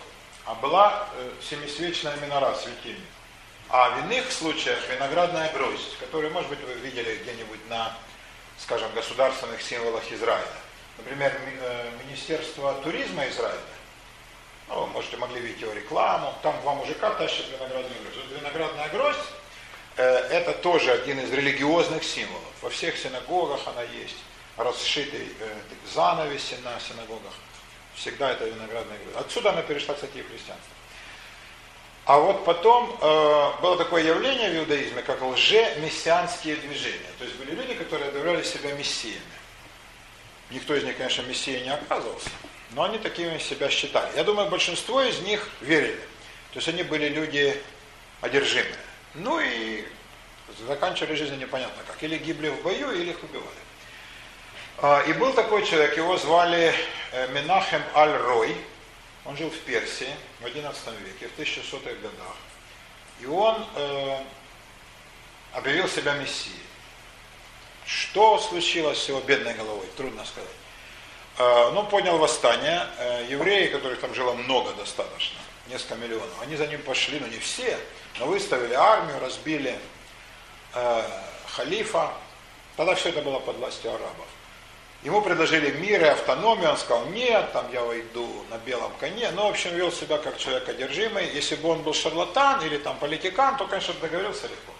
а 0.46 0.54
была 0.54 1.08
э, 1.14 1.30
семисвечная 1.48 2.16
минора, 2.16 2.56
светильник. 2.56 3.11
А 3.72 3.90
в 3.90 4.04
иных 4.04 4.30
случаях 4.30 4.78
виноградная 4.88 5.50
гроздь, 5.52 5.98
которую, 5.98 6.32
может 6.32 6.48
быть, 6.50 6.60
вы 6.60 6.74
видели 6.74 7.16
где-нибудь 7.22 7.68
на, 7.68 7.96
скажем, 8.58 8.92
государственных 8.94 9.60
символах 9.62 10.04
Израиля. 10.12 10.46
Например, 10.98 11.32
э, 11.60 11.90
Министерство 12.04 12.74
туризма 12.84 13.26
Израиля, 13.28 13.58
ну, 14.68 14.82
вы 14.82 14.86
можете 14.88 15.16
могли 15.16 15.40
видеть 15.40 15.62
его 15.62 15.72
рекламу, 15.72 16.32
там 16.42 16.54
два 16.60 16.74
мужика 16.74 17.10
тащат 17.14 17.46
виноградную 17.48 18.00
гроздь. 18.02 18.18
Вот 18.18 18.38
виноградная 18.38 18.88
гроздь 18.90 19.26
Э, 19.96 20.02
это 20.04 20.52
тоже 20.52 20.90
один 20.92 21.20
из 21.20 21.30
религиозных 21.30 22.02
символов. 22.02 22.42
Во 22.62 22.70
всех 22.70 22.96
синагогах 22.96 23.60
она 23.66 23.82
есть. 23.82 24.16
Расшитый 24.56 25.28
э, 25.38 25.54
занавеси 25.94 26.56
на 26.64 26.78
синагогах. 26.80 27.32
Всегда 27.94 28.30
это 28.32 28.46
виноградная 28.46 28.98
гроздь. 28.98 29.26
Отсюда 29.26 29.50
она 29.50 29.62
перешла, 29.62 29.94
кстати, 29.94 30.22
в 30.22 30.28
христианство. 30.28 30.74
А 32.04 32.18
вот 32.18 32.44
потом 32.44 32.98
э, 33.00 33.50
было 33.62 33.78
такое 33.78 34.02
явление 34.02 34.50
в 34.50 34.56
иудаизме, 34.56 35.02
как 35.02 35.22
лже-мессианские 35.22 36.56
движения. 36.56 36.98
То 37.18 37.24
есть 37.24 37.36
были 37.36 37.54
люди, 37.54 37.74
которые 37.74 38.08
объявляли 38.08 38.42
себя 38.42 38.72
мессиями. 38.72 39.20
Никто 40.50 40.74
из 40.74 40.82
них, 40.82 40.96
конечно, 40.96 41.22
мессией 41.22 41.62
не 41.62 41.72
оказывался, 41.72 42.28
но 42.72 42.82
они 42.82 42.98
такими 42.98 43.38
себя 43.38 43.70
считали. 43.70 44.10
Я 44.16 44.24
думаю, 44.24 44.50
большинство 44.50 45.00
из 45.00 45.20
них 45.20 45.48
верили. 45.60 46.00
То 46.52 46.56
есть 46.58 46.68
они 46.68 46.82
были 46.82 47.08
люди 47.08 47.56
одержимые. 48.20 48.76
Ну 49.14 49.38
и 49.40 49.84
заканчивали 50.66 51.14
жизнь 51.14 51.38
непонятно 51.38 51.82
как. 51.86 52.02
Или 52.02 52.18
гибли 52.18 52.48
в 52.48 52.62
бою, 52.62 52.90
или 52.90 53.10
их 53.10 53.22
убивали. 53.22 53.46
А, 54.78 55.02
и 55.06 55.12
был 55.12 55.32
такой 55.32 55.64
человек, 55.64 55.96
его 55.96 56.16
звали 56.16 56.74
э, 57.12 57.28
Минахем 57.32 57.82
Аль-Рой. 57.94 58.56
Он 59.24 59.36
жил 59.36 59.50
в 59.50 59.58
Персии 59.60 60.14
в 60.40 60.46
XI 60.46 60.72
веке, 61.04 61.28
в 61.28 61.38
1100-х 61.38 61.92
годах. 61.94 62.36
И 63.20 63.26
он 63.26 63.64
э, 63.76 64.18
объявил 65.52 65.88
себя 65.88 66.14
мессией. 66.14 66.56
Что 67.86 68.38
случилось 68.38 69.02
с 69.02 69.08
его 69.08 69.20
бедной 69.20 69.54
головой, 69.54 69.86
трудно 69.96 70.24
сказать. 70.24 70.50
Э, 71.38 71.70
ну, 71.72 71.84
поднял 71.84 72.18
восстание. 72.18 72.86
Э, 72.98 73.26
евреи, 73.28 73.68
которых 73.68 74.00
там 74.00 74.14
жило 74.14 74.34
много 74.34 74.72
достаточно, 74.72 75.38
несколько 75.68 75.94
миллионов, 75.96 76.42
они 76.42 76.56
за 76.56 76.66
ним 76.66 76.82
пошли, 76.82 77.20
но 77.20 77.28
не 77.28 77.38
все. 77.38 77.78
Но 78.18 78.26
выставили 78.26 78.74
армию, 78.74 79.20
разбили 79.20 79.78
э, 80.74 81.02
халифа. 81.46 82.12
Тогда 82.76 82.94
все 82.94 83.10
это 83.10 83.22
было 83.22 83.38
под 83.38 83.56
властью 83.56 83.90
арабов. 83.90 84.26
Ему 85.02 85.20
предложили 85.20 85.72
мир 85.72 86.00
и 86.00 86.08
автономию, 86.08 86.70
он 86.70 86.76
сказал, 86.76 87.06
нет, 87.06 87.52
там 87.52 87.66
я 87.72 87.82
войду 87.82 88.44
на 88.50 88.58
белом 88.58 88.92
коне. 89.00 89.30
Ну, 89.32 89.46
в 89.46 89.50
общем, 89.50 89.74
вел 89.74 89.90
себя 89.90 90.16
как 90.18 90.38
человек 90.38 90.68
одержимый. 90.68 91.28
Если 91.34 91.56
бы 91.56 91.70
он 91.70 91.82
был 91.82 91.92
шарлатан 91.92 92.64
или 92.64 92.78
там 92.78 92.96
политикан, 92.98 93.56
то, 93.56 93.66
конечно, 93.66 93.94
договорился 94.00 94.44
легко. 94.44 94.72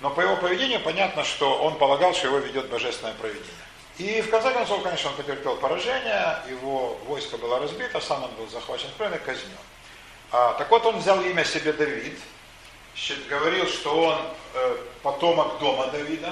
Но 0.00 0.10
по 0.10 0.20
его 0.20 0.36
поведению 0.36 0.80
понятно, 0.80 1.24
что 1.24 1.56
он 1.56 1.76
полагал, 1.76 2.12
что 2.12 2.26
его 2.26 2.38
ведет 2.38 2.68
божественное 2.68 3.14
проведение. 3.14 3.48
И 3.96 4.20
в 4.20 4.28
конце 4.28 4.52
концов, 4.52 4.82
конечно, 4.82 5.10
он 5.10 5.16
потерпел 5.16 5.56
поражение, 5.56 6.36
его 6.50 6.98
войско 7.06 7.38
было 7.38 7.58
разбито, 7.58 8.00
сам 8.00 8.24
он 8.24 8.30
был 8.32 8.48
захвачен 8.48 8.88
в 8.88 8.94
плен 8.94 9.14
и 9.14 9.18
казнен. 9.18 9.56
А, 10.32 10.52
так 10.54 10.70
вот, 10.70 10.84
он 10.84 10.98
взял 10.98 11.22
имя 11.22 11.44
себе 11.44 11.72
Давид, 11.72 12.18
говорил, 13.28 13.66
что 13.68 14.02
он 14.02 14.18
э, 14.54 14.76
потомок 15.02 15.58
дома 15.60 15.86
Давида, 15.86 16.30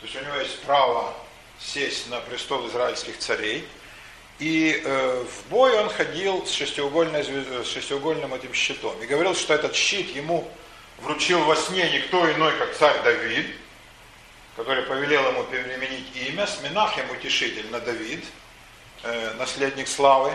то 0.00 0.06
есть 0.06 0.16
у 0.16 0.20
него 0.20 0.36
есть 0.36 0.62
право 0.62 1.12
сесть 1.64 2.08
на 2.10 2.20
престол 2.20 2.68
израильских 2.68 3.18
царей. 3.18 3.66
И 4.38 4.82
э, 4.84 5.24
в 5.24 5.48
бой 5.50 5.78
он 5.78 5.88
ходил 5.88 6.44
с, 6.46 6.50
шестиугольной, 6.50 7.24
с 7.24 7.68
шестиугольным 7.68 8.34
этим 8.34 8.52
щитом. 8.52 9.00
И 9.02 9.06
говорил, 9.06 9.34
что 9.34 9.54
этот 9.54 9.74
щит 9.74 10.14
ему 10.14 10.48
вручил 10.98 11.44
во 11.44 11.56
сне 11.56 11.90
никто 11.90 12.30
иной, 12.32 12.52
как 12.58 12.74
царь 12.74 13.02
Давид, 13.02 13.46
который 14.56 14.82
повелел 14.84 15.28
ему 15.28 15.44
переменить 15.44 16.06
имя, 16.28 16.46
с 16.46 16.60
Минахем 16.62 17.10
утешитель 17.10 17.70
на 17.70 17.80
Давид, 17.80 18.24
э, 19.02 19.34
наследник 19.34 19.88
славы, 19.88 20.32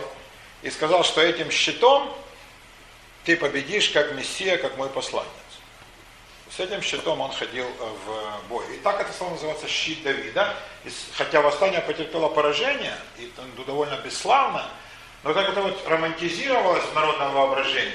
и 0.62 0.70
сказал, 0.70 1.04
что 1.04 1.22
этим 1.22 1.52
щитом 1.52 2.14
ты 3.26 3.36
победишь 3.36 3.90
как 3.90 4.14
Мессия, 4.14 4.58
как 4.58 4.78
мой 4.78 4.90
посланец. 4.90 5.30
С 6.56 6.60
этим 6.60 6.82
щитом 6.82 7.22
он 7.22 7.32
ходил 7.32 7.66
э, 7.66 7.94
в 8.06 8.48
бой. 8.50 8.66
И 8.74 8.80
так 8.80 9.00
это 9.00 9.14
стало 9.14 9.32
называться 9.32 9.68
щит 9.68 10.02
Давида. 10.04 10.56
И, 10.84 10.90
хотя 11.14 11.42
восстание 11.42 11.82
потерпело 11.82 12.30
поражение, 12.30 12.96
и 13.18 13.32
ну, 13.56 13.64
довольно 13.64 13.98
бесславно, 13.98 14.68
но 15.24 15.34
так 15.34 15.50
это 15.50 15.62
вот 15.62 15.88
романтизировалось 15.88 16.84
в 16.84 16.94
народном 16.96 17.34
воображении, 17.34 17.94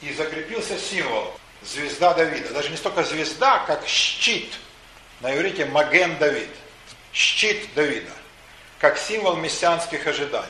и 0.00 0.12
закрепился 0.12 0.78
символ 0.78 1.32
звезда 1.62 2.14
Давида. 2.14 2.52
Даже 2.52 2.70
не 2.70 2.76
столько 2.76 3.04
звезда, 3.04 3.60
как 3.66 3.86
щит. 3.86 4.52
На 5.20 5.34
иврите 5.36 5.66
Маген 5.66 6.16
Давид. 6.18 6.50
Щит 7.12 7.74
Давида. 7.74 8.12
Как 8.78 8.98
символ 8.98 9.36
мессианских 9.36 10.06
ожиданий. 10.06 10.46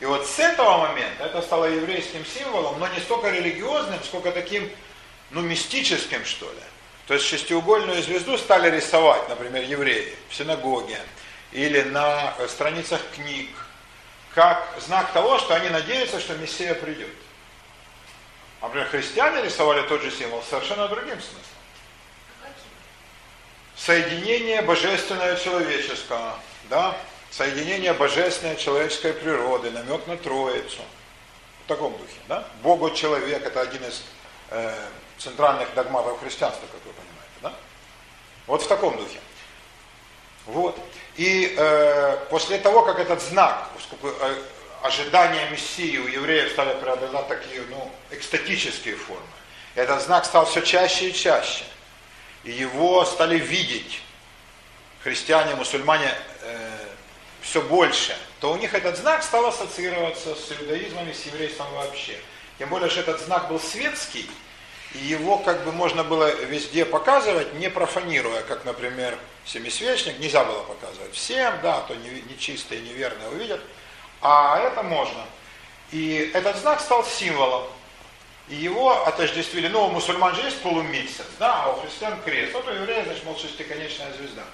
И 0.00 0.06
вот 0.06 0.26
с 0.26 0.38
этого 0.38 0.78
момента 0.78 1.24
это 1.24 1.40
стало 1.42 1.66
еврейским 1.66 2.24
символом, 2.26 2.78
но 2.78 2.88
не 2.88 3.00
столько 3.00 3.30
религиозным, 3.30 4.02
сколько 4.04 4.32
таким, 4.32 4.70
ну, 5.30 5.40
мистическим, 5.40 6.24
что 6.24 6.46
ли. 6.46 6.60
То 7.06 7.14
есть 7.14 7.26
шестиугольную 7.26 8.02
звезду 8.02 8.38
стали 8.38 8.74
рисовать, 8.74 9.28
например, 9.28 9.62
евреи 9.64 10.14
в 10.30 10.34
синагоге 10.34 10.98
или 11.52 11.82
на 11.82 12.34
страницах 12.48 13.00
книг, 13.14 13.50
как 14.34 14.66
знак 14.80 15.12
того, 15.12 15.38
что 15.38 15.54
они 15.54 15.68
надеются, 15.68 16.18
что 16.18 16.34
Мессия 16.36 16.74
придет. 16.74 17.14
Например, 18.62 18.88
христиане 18.88 19.42
рисовали 19.42 19.86
тот 19.86 20.00
же 20.00 20.10
символ 20.10 20.42
совершенно 20.42 20.88
другим 20.88 21.20
смыслом. 21.20 21.40
Соединение 23.76 24.62
божественного 24.62 25.34
и 25.34 25.44
человеческого, 25.44 26.38
да? 26.70 26.96
Соединение 27.30 27.92
божественной 27.92 28.56
человеческой 28.56 29.12
природы, 29.12 29.70
намек 29.70 30.06
на 30.06 30.16
Троицу. 30.16 30.80
В 31.64 31.68
таком 31.68 31.92
духе, 31.92 32.16
да? 32.28 32.48
Богу 32.62 32.90
человек 32.90 33.44
это 33.44 33.60
один 33.60 33.84
из 33.84 34.02
э, 34.50 34.74
центральных 35.18 35.72
догматов 35.74 36.20
христианства, 36.20 36.66
как 36.66 36.84
вы 36.84 36.92
понимаете, 36.92 37.34
да? 37.42 37.52
Вот 38.46 38.62
в 38.62 38.66
таком 38.66 38.96
духе. 38.96 39.20
Вот. 40.46 40.78
И 41.16 41.54
э, 41.56 42.18
после 42.30 42.58
того, 42.58 42.82
как 42.82 42.98
этот 42.98 43.22
знак, 43.22 43.70
э, 44.02 44.34
ожидания 44.82 45.48
Мессии 45.50 45.96
у 45.96 46.06
евреев 46.06 46.52
стали 46.52 46.78
приобретать 46.78 47.28
такие, 47.28 47.62
ну, 47.70 47.90
экстатические 48.10 48.96
формы, 48.96 49.22
этот 49.74 50.02
знак 50.02 50.24
стал 50.24 50.46
все 50.46 50.60
чаще 50.60 51.10
и 51.10 51.14
чаще. 51.14 51.64
И 52.42 52.50
его 52.50 53.04
стали 53.04 53.38
видеть 53.38 54.02
христиане, 55.02 55.54
мусульмане 55.54 56.12
э, 56.42 56.78
все 57.40 57.62
больше, 57.62 58.16
то 58.40 58.52
у 58.52 58.56
них 58.56 58.74
этот 58.74 58.98
знак 58.98 59.22
стал 59.22 59.46
ассоциироваться 59.46 60.34
с 60.34 60.52
иудаизмом 60.52 61.08
и 61.08 61.14
с 61.14 61.24
еврейством 61.26 61.72
вообще. 61.72 62.18
Тем 62.58 62.68
более, 62.68 62.90
что 62.90 63.00
этот 63.00 63.20
знак 63.20 63.48
был 63.48 63.58
светский, 63.58 64.28
его 64.94 65.38
как 65.38 65.64
бы 65.64 65.72
можно 65.72 66.04
было 66.04 66.32
везде 66.44 66.84
показывать, 66.84 67.54
не 67.54 67.68
профанируя, 67.68 68.42
как, 68.42 68.64
например, 68.64 69.18
семисвечник, 69.44 70.18
нельзя 70.18 70.44
было 70.44 70.62
показывать 70.62 71.14
всем, 71.14 71.54
да, 71.62 71.80
то 71.80 71.94
нечистые, 71.94 72.80
неверные 72.80 73.28
увидят, 73.28 73.60
а 74.20 74.58
это 74.58 74.82
можно. 74.82 75.24
И 75.90 76.30
этот 76.32 76.56
знак 76.56 76.80
стал 76.80 77.04
символом. 77.04 77.64
И 78.48 78.56
его 78.56 79.04
отождествили, 79.06 79.68
ну, 79.68 79.86
у 79.86 79.90
мусульман 79.90 80.34
же 80.34 80.42
есть 80.42 80.60
полумесяц, 80.60 81.26
да, 81.38 81.64
а 81.64 81.72
у 81.72 81.80
христиан 81.80 82.20
крест. 82.22 82.52
Вот 82.52 82.68
у 82.68 82.70
еврея, 82.70 83.04
значит, 83.04 83.24
мол, 83.24 83.36
шестиконечная 83.38 84.12
звезда. 84.12 84.44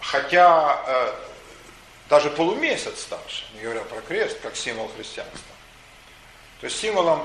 Хотя 0.00 0.82
э, 0.86 1.14
даже 2.08 2.30
полумесяц 2.30 3.00
старше, 3.00 3.44
не 3.54 3.60
говоря 3.60 3.82
про 3.82 4.00
крест, 4.00 4.38
как 4.40 4.56
символ 4.56 4.90
христианства. 4.96 5.54
То 6.60 6.66
есть 6.66 6.78
символом 6.80 7.20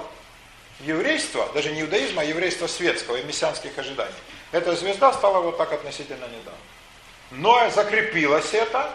еврейства, 0.82 1.50
даже 1.54 1.72
не 1.72 1.82
иудаизма, 1.82 2.22
а 2.22 2.26
еврейства 2.26 2.68
светского 2.68 3.18
и 3.18 3.24
мессианских 3.24 3.78
ожиданий. 3.78 4.14
Эта 4.52 4.76
звезда 4.76 5.14
стала 5.14 5.40
вот 5.40 5.58
так 5.58 5.72
относительно 5.74 6.26
недавно. 6.26 6.60
Но 7.32 7.70
закрепилось 7.70 8.54
это, 8.54 8.94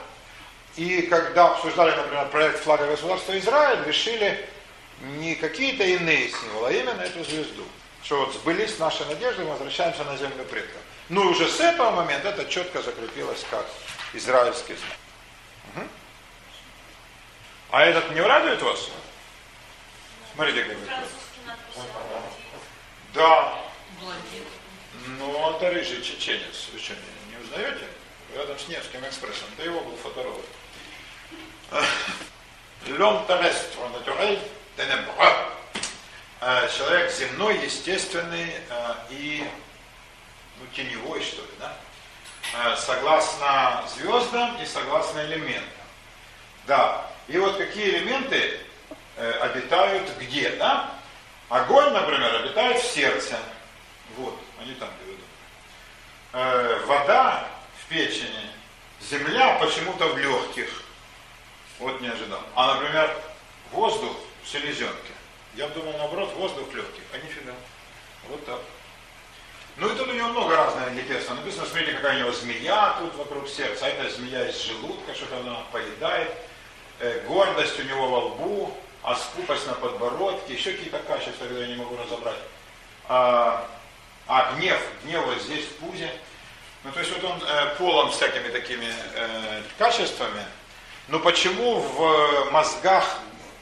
и 0.76 1.02
когда 1.02 1.52
обсуждали, 1.52 1.96
например, 1.96 2.28
проект 2.28 2.60
флага 2.60 2.86
государства 2.86 3.36
Израиль, 3.38 3.84
решили 3.86 4.48
не 5.00 5.34
какие-то 5.34 5.84
иные 5.84 6.28
символы, 6.28 6.68
а 6.68 6.72
именно 6.72 7.00
эту 7.00 7.24
звезду. 7.24 7.64
Что 8.02 8.24
вот 8.24 8.34
сбылись 8.34 8.78
наши 8.78 9.05
надежды, 9.06 9.42
мы 9.42 9.50
возвращаемся 9.50 10.05
на 10.05 10.16
землю 10.16 10.44
предков. 10.44 10.80
Ну 11.09 11.24
и 11.24 11.26
уже 11.32 11.48
с 11.48 11.59
этого 11.59 11.90
момента 11.90 12.28
это 12.28 12.44
четко 12.44 12.82
закрепилось 12.82 13.44
как 13.50 13.66
израильский 14.12 14.74
знак. 14.74 14.96
Угу. 15.74 15.88
А 17.70 17.84
этот 17.84 18.10
не 18.12 18.20
радует 18.20 18.62
вас? 18.62 18.90
Смотрите, 20.34 20.64
как 20.64 20.76
Да. 23.14 23.59
Ну, 25.18 25.50
это 25.50 25.70
рыжий 25.70 26.02
чеченец. 26.02 26.68
Вы 26.72 26.78
что, 26.78 26.94
не, 26.94 27.36
не 27.36 27.42
узнаете? 27.42 27.86
Рядом 28.34 28.59
с 28.59 28.68
Невским 28.68 29.05
экспрессом. 29.05 29.48
Это 29.56 29.64
его 29.64 29.80
был 29.80 29.96
фоторобот. 29.96 30.44
L'homme 32.86 33.26
terrestre 33.26 33.88
naturel 33.92 34.38
ténébreux. 34.76 35.48
Человек 36.76 37.10
земной, 37.10 37.59
естественный 37.64 38.55
э, 38.70 38.94
и 39.10 39.44
ну, 40.60 40.66
теневой, 40.72 41.20
что 41.20 41.42
ли, 41.42 41.48
да? 41.59 41.76
Э, 42.55 42.76
согласно 42.76 43.84
звездам 43.88 44.56
и 44.62 44.64
согласно 44.64 45.24
элементам. 45.26 45.64
Да. 46.66 47.10
И 47.26 47.36
вот 47.38 47.56
какие 47.56 47.90
элементы 47.90 48.60
э, 49.16 49.30
обитают 49.40 50.09
где, 50.20 50.50
да? 50.50 50.94
Огонь, 51.49 51.93
например, 51.93 52.35
обитает 52.37 52.83
в 52.83 52.87
сердце. 52.87 53.39
Вот, 54.16 54.39
они 54.61 54.75
там 54.75 54.91
приведут. 55.03 55.25
Э, 56.33 56.81
вода 56.87 57.49
в 57.83 57.89
печени. 57.89 58.51
Земля 59.01 59.59
почему-то 59.61 60.09
в 60.09 60.19
легких. 60.19 60.83
Вот 61.79 62.01
не 62.01 62.09
ожидал. 62.09 62.41
А, 62.55 62.75
например, 62.75 63.11
воздух 63.73 64.15
в 64.43 64.49
селезенке. 64.49 65.12
Я 65.55 65.69
думал, 65.69 65.93
наоборот, 65.97 66.35
воздух 66.35 66.69
в 66.69 66.75
легких. 66.75 67.03
А 67.12 67.19
нифига. 67.19 67.55
Вот 68.29 68.45
так. 68.45 68.61
Ну 69.77 69.91
и 69.91 69.97
тут 69.97 70.09
у 70.09 70.12
него 70.12 70.29
много 70.29 70.57
разных 70.57 70.93
лекарств. 70.93 71.31
Написано, 71.31 71.65
смотрите, 71.65 71.93
какая 71.93 72.16
у 72.16 72.19
него 72.19 72.33
змея 72.33 72.97
тут 72.99 73.15
вокруг 73.15 73.49
сердца. 73.49 73.87
А 73.87 73.89
это 73.89 74.11
змея 74.11 74.49
из 74.49 74.61
желудка, 74.61 75.15
что-то 75.15 75.39
она 75.39 75.62
поедает. 75.73 76.35
Э, 76.99 77.25
гордость 77.27 77.79
у 77.79 77.85
него 77.85 78.09
во 78.09 78.19
лбу, 78.27 78.77
а 79.03 79.15
скупость 79.15 79.66
на 79.66 79.75
подбородке, 79.75 80.55
еще 80.55 80.73
какие-то 80.73 80.99
качества, 81.01 81.45
которые 81.45 81.69
я 81.69 81.75
не 81.75 81.77
могу 81.77 81.97
разобрать. 81.97 82.39
А, 83.09 83.66
а 84.27 84.53
гнев, 84.55 84.81
гнев 85.05 85.25
вот 85.25 85.41
здесь 85.43 85.65
в 85.65 85.77
пузе. 85.77 86.11
Ну 86.85 86.93
то 86.93 87.01
есть 87.01 87.12
вот 87.12 87.25
он 87.25 87.43
э, 87.43 87.75
полон 87.77 88.11
всякими 88.11 88.49
такими 88.49 88.93
э, 89.15 89.62
качествами. 89.79 90.45
Но 91.09 91.19
почему 91.20 91.81
в 91.81 92.51
мозгах, 92.51 93.19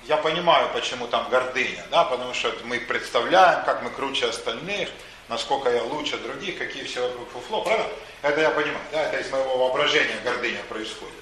я 0.07 0.17
понимаю, 0.17 0.69
почему 0.73 1.07
там 1.07 1.29
гордыня, 1.31 1.85
да, 1.91 2.05
потому 2.05 2.35
что 2.35 2.53
мы 2.65 2.81
представляем, 2.81 3.65
как 3.65 3.83
мы 3.83 3.91
круче 3.91 4.27
остальных, 4.27 4.89
насколько 5.29 5.71
я 5.71 5.83
лучше 5.85 6.19
других, 6.19 6.59
какие 6.59 6.85
все 6.85 7.09
вокруг 7.09 7.31
фуфло, 7.31 7.63
правда? 7.63 7.87
Это 8.23 8.41
я 8.41 8.51
понимаю, 8.51 8.85
да, 8.91 9.03
это 9.03 9.19
из 9.19 9.31
моего 9.31 9.59
воображения 9.59 10.17
гордыня 10.25 10.63
происходит. 10.69 11.15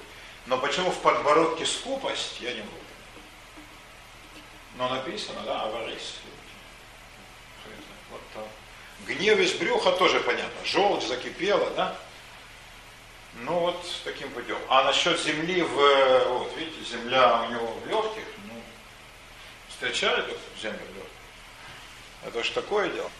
Но 0.47 0.57
почему 0.57 0.91
в 0.91 0.97
подбородке 0.99 1.65
скупость, 1.65 2.39
я 2.39 2.51
не 2.53 2.61
могу. 2.61 2.71
Но 4.77 4.89
написано, 4.89 5.41
да, 5.45 5.61
аварис. 5.61 6.15
Вот 8.11 8.21
так. 8.33 8.45
Гнев 9.07 9.39
из 9.39 9.53
брюха 9.53 9.91
тоже 9.93 10.19
понятно. 10.19 10.65
Желчь 10.65 11.05
закипела, 11.05 11.69
да? 11.71 11.95
Ну 13.41 13.59
вот 13.59 13.85
таким 14.03 14.29
путем. 14.31 14.57
А 14.69 14.83
насчет 14.83 15.19
земли 15.21 15.61
в, 15.61 15.75
вот 16.29 16.55
видите, 16.57 16.83
земля 16.89 17.43
у 17.43 17.51
него 17.51 17.67
в 17.67 17.87
легких, 17.87 18.23
ну, 18.47 18.53
встречали 19.69 20.21
тут 20.21 20.37
землю 20.61 20.79
в 20.79 20.95
легких? 20.95 21.11
Это 22.25 22.43
же 22.43 22.51
такое 22.51 22.89
дело. 22.89 23.11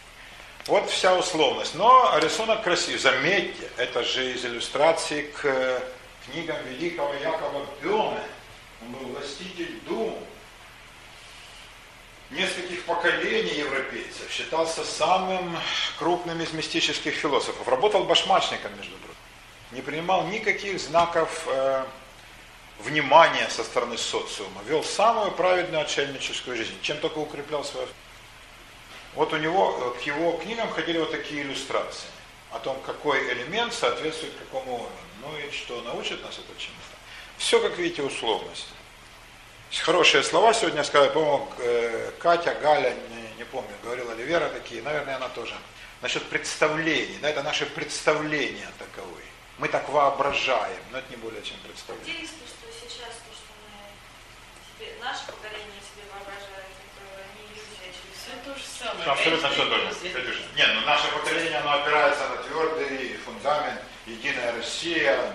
Вот 0.66 0.90
вся 0.90 1.16
условность. 1.16 1.74
Но 1.74 2.18
рисунок 2.18 2.62
красивый. 2.62 2.98
Заметьте, 2.98 3.70
это 3.76 4.02
же 4.02 4.32
из 4.32 4.44
иллюстрации 4.44 5.22
к 5.22 5.82
книгам 6.24 6.56
великого 6.64 7.14
Якова 7.14 7.66
Бёме. 7.82 8.24
Он 8.82 8.92
был 8.92 9.06
властитель 9.12 9.78
Дум. 9.86 10.18
Нескольких 12.30 12.84
поколений 12.84 13.54
европейцев. 13.54 14.30
Считался 14.30 14.84
самым 14.84 15.56
крупным 15.98 16.40
из 16.40 16.52
мистических 16.52 17.14
философов. 17.14 17.68
Работал 17.68 18.04
башмачником, 18.04 18.76
между 18.76 18.96
прочим. 18.96 19.16
Не 19.70 19.80
принимал 19.80 20.26
никаких 20.26 20.80
знаков 20.80 21.46
э, 21.46 21.84
внимания 22.80 23.48
со 23.48 23.64
стороны 23.64 23.96
социума, 23.96 24.62
вел 24.66 24.82
самую 24.82 25.32
праведную 25.32 25.82
отшельническую 25.82 26.56
жизнь, 26.56 26.74
чем 26.82 26.98
только 26.98 27.18
укреплял 27.18 27.64
свою... 27.64 27.88
Вот 29.14 29.32
у 29.32 29.38
него, 29.38 29.94
к 29.98 30.02
его 30.02 30.32
книгам 30.32 30.68
ходили 30.70 30.98
вот 30.98 31.10
такие 31.10 31.42
иллюстрации 31.42 32.08
о 32.52 32.58
том, 32.58 32.78
какой 32.84 33.32
элемент 33.32 33.72
соответствует 33.72 34.34
какому 34.34 34.74
уровню. 34.74 34.90
Ну 35.22 35.38
и 35.38 35.50
что, 35.50 35.80
научит 35.82 36.22
нас 36.22 36.34
это 36.34 36.60
чему-то? 36.60 36.96
Все, 37.38 37.60
как 37.60 37.78
видите, 37.78 38.02
условность. 38.02 38.68
Хорошие 39.82 40.22
слова 40.22 40.52
сегодня 40.54 40.82
сказали, 40.84 41.10
по-моему, 41.10 41.48
э, 41.58 42.12
Катя, 42.18 42.54
Галя, 42.60 42.94
не, 43.10 43.38
не 43.38 43.44
помню, 43.44 43.70
говорила 43.82 44.12
ли 44.12 44.24
Вера 44.24 44.48
такие, 44.48 44.82
наверное, 44.82 45.16
она 45.16 45.28
тоже. 45.28 45.54
Насчет 46.02 46.24
представлений, 46.24 47.18
да, 47.22 47.30
это 47.30 47.42
наше 47.42 47.66
представление 47.66 48.68
таковые. 48.78 49.24
Мы 49.58 49.68
так 49.68 49.88
воображаем, 49.88 50.80
но 50.92 50.98
это 50.98 51.08
не 51.10 51.16
более 51.16 51.42
чем 51.42 51.56
представление. 51.60 52.14
Где 52.14 52.24
искусство 52.24 52.68
сейчас, 52.72 53.14
то, 53.24 53.32
что 53.32 53.52
мы 53.64 54.84
себе, 54.84 54.92
наше 55.00 55.26
поколение 55.26 55.80
себе 55.80 56.04
воображает, 56.12 56.76
это 56.84 57.04
не 57.36 57.46
иллюзия, 57.48 57.88
через 57.96 58.16
Все 58.20 58.32
то 58.44 58.58
же 58.58 58.64
самое. 58.66 59.10
Абсолютно 59.10 59.50
все 59.50 59.62
иллюзия. 59.62 60.10
Катюша. 60.10 60.42
Нет, 60.56 60.68
ну 60.74 60.80
наше 60.82 61.08
поколение, 61.12 61.58
оно 61.58 61.72
опирается 61.80 62.28
на 62.28 62.36
твердый 62.42 63.16
фундамент, 63.24 63.80
Единая 64.06 64.52
Россия. 64.52 65.32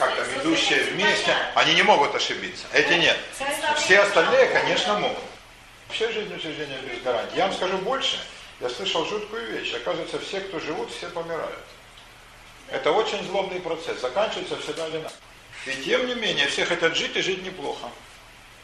Как 0.00 0.16
там, 0.16 0.26
идущие 0.40 0.82
вместе, 0.84 1.36
они 1.54 1.74
не 1.74 1.82
могут 1.82 2.14
ошибиться. 2.14 2.64
Эти 2.72 2.94
нет. 2.94 3.16
Все 3.76 4.00
остальные, 4.00 4.46
конечно, 4.46 4.98
могут. 4.98 5.18
Вообще 5.86 6.10
жизнь 6.10 6.34
учреждения 6.34 6.78
без 6.78 7.02
гарантии. 7.02 7.36
Я 7.36 7.46
вам 7.46 7.54
скажу 7.54 7.76
больше. 7.78 8.18
Я 8.60 8.70
слышал 8.70 9.04
жуткую 9.04 9.46
вещь. 9.52 9.74
Оказывается, 9.74 10.18
все, 10.18 10.40
кто 10.40 10.58
живут, 10.58 10.90
все 10.90 11.08
помирают. 11.08 11.64
Это 12.68 12.92
очень 12.92 13.22
злобный 13.24 13.60
процесс. 13.60 14.00
Заканчивается 14.00 14.56
всегда 14.58 14.86
одинаково. 14.86 15.12
И 15.66 15.82
тем 15.84 16.06
не 16.06 16.14
менее, 16.14 16.46
все 16.46 16.64
хотят 16.64 16.96
жить 16.96 17.16
и 17.16 17.20
жить 17.20 17.44
неплохо. 17.44 17.88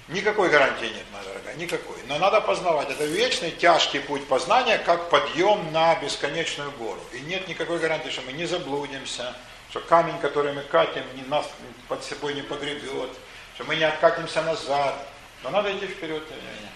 Никакой 0.08 0.48
гарантии 0.50 0.86
нет, 0.86 1.04
моя 1.12 1.24
дорогая, 1.24 1.56
никакой. 1.56 1.96
Но 2.06 2.16
надо 2.18 2.40
познавать. 2.40 2.88
Это 2.88 3.04
вечный, 3.04 3.50
тяжкий 3.50 3.98
путь 3.98 4.26
познания, 4.28 4.78
как 4.78 5.10
подъем 5.10 5.72
на 5.72 5.96
бесконечную 5.96 6.70
гору. 6.72 7.00
И 7.12 7.20
нет 7.20 7.48
никакой 7.48 7.78
гарантии, 7.78 8.10
что 8.10 8.22
мы 8.22 8.32
не 8.32 8.46
заблудимся, 8.46 9.34
что 9.76 9.86
камень, 9.88 10.18
который 10.20 10.52
мы 10.52 10.62
катим, 10.62 11.02
не 11.14 11.22
нас 11.22 11.46
под 11.88 12.02
собой 12.02 12.34
не 12.34 12.42
погребет, 12.42 13.10
что 13.54 13.64
мы 13.64 13.76
не 13.76 13.84
откатимся 13.84 14.42
назад. 14.42 14.94
Но 15.42 15.50
надо 15.50 15.76
идти 15.76 15.86
вперед. 15.86 16.26
тем 16.28 16.38
не. 16.38 16.70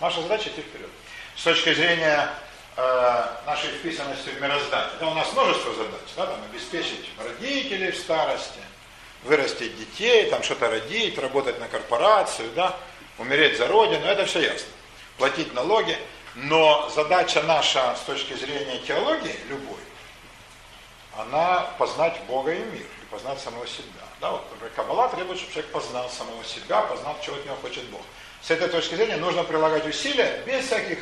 Наша 0.00 0.22
задача 0.22 0.48
идти 0.48 0.62
вперед. 0.62 0.88
С 1.36 1.44
точки 1.44 1.72
зрения 1.72 2.28
э, 2.76 3.26
нашей 3.46 3.70
вписанности 3.70 4.30
в 4.30 4.40
мироздание. 4.40 4.90
Да, 4.98 5.08
у 5.08 5.14
нас 5.14 5.32
множество 5.32 5.74
задач. 5.74 6.00
Да, 6.16 6.26
там, 6.26 6.40
обеспечить 6.50 7.08
родителей 7.18 7.92
в 7.92 7.96
старости, 7.96 8.60
вырастить 9.22 9.78
детей, 9.78 10.28
там 10.30 10.42
что-то 10.42 10.70
родить, 10.70 11.18
работать 11.18 11.60
на 11.60 11.68
корпорацию, 11.68 12.50
да, 12.56 12.76
умереть 13.18 13.58
за 13.58 13.68
родину, 13.68 14.06
это 14.06 14.24
все 14.26 14.40
ясно. 14.40 14.68
Платить 15.18 15.54
налоги. 15.54 15.96
Но 16.34 16.90
задача 16.94 17.42
наша 17.42 17.96
с 17.96 18.00
точки 18.06 18.34
зрения 18.34 18.78
теологии, 18.86 19.34
любой, 19.48 19.78
она 21.16 21.62
познать 21.78 22.20
Бога 22.26 22.52
и 22.52 22.58
мир, 22.58 22.82
и 22.82 23.04
познать 23.10 23.40
самого 23.40 23.66
себя. 23.66 23.84
Да, 24.20 24.32
вот, 24.32 24.50
например, 24.50 24.72
Каббала 24.74 25.08
требует, 25.08 25.38
чтобы 25.38 25.52
человек 25.52 25.72
познал 25.72 26.08
самого 26.10 26.44
себя, 26.44 26.82
познал, 26.82 27.16
чего 27.22 27.36
от 27.36 27.44
него 27.44 27.56
хочет 27.56 27.84
Бог. 27.86 28.02
С 28.42 28.50
этой 28.50 28.68
точки 28.68 28.94
зрения 28.94 29.16
нужно 29.16 29.44
прилагать 29.44 29.86
усилия 29.86 30.42
без 30.46 30.66
всяких 30.66 30.98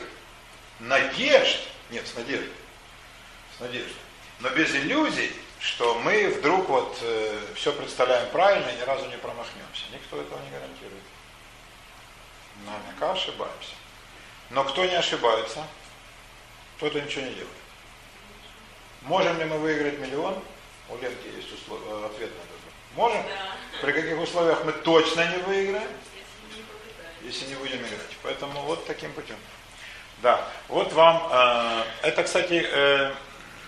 надежд, 0.80 1.60
нет, 1.90 2.06
с 2.06 2.14
надеждой, 2.14 2.52
с 3.56 3.60
надеждой, 3.60 3.96
но 4.40 4.50
без 4.50 4.74
иллюзий, 4.74 5.32
что 5.60 5.98
мы 5.98 6.28
вдруг 6.28 6.68
вот 6.68 6.98
э, 7.02 7.40
все 7.54 7.72
представляем 7.72 8.30
правильно 8.30 8.68
и 8.68 8.76
ни 8.76 8.82
разу 8.82 9.06
не 9.06 9.16
промахнемся. 9.16 9.84
Никто 9.92 10.20
этого 10.20 10.38
не 10.44 10.50
гарантирует. 10.50 11.02
Наверняка 12.64 13.12
ошибаемся. 13.12 13.74
Но 14.50 14.64
кто 14.64 14.84
не 14.84 14.94
ошибается, 14.94 15.64
тот 16.78 16.94
и 16.94 17.00
ничего 17.00 17.22
не 17.22 17.34
делает. 17.34 17.48
Можем 19.02 19.38
ли 19.38 19.44
мы 19.44 19.58
выиграть 19.58 19.98
миллион? 19.98 20.34
У 20.90 20.96
Ленки 20.96 21.26
есть 21.36 21.52
услов... 21.52 21.80
э, 21.86 22.06
ответ 22.06 22.30
на 22.30 22.40
это. 22.40 22.74
Можем? 22.96 23.22
Да. 23.22 23.56
При 23.82 23.92
каких 23.92 24.18
условиях 24.18 24.64
мы 24.64 24.72
точно 24.72 25.26
не 25.30 25.42
выиграем? 25.42 25.88
Если 26.14 26.56
не 26.56 26.62
попытаем. 26.64 27.16
если 27.24 27.46
не 27.46 27.54
будем 27.54 27.78
играть. 27.78 28.16
Поэтому 28.22 28.60
вот 28.62 28.86
таким 28.86 29.12
путем. 29.12 29.36
Да, 30.22 30.48
вот 30.68 30.92
вам, 30.94 31.28
э, 31.30 31.82
это, 32.02 32.24
кстати, 32.24 32.66
э, 32.70 33.12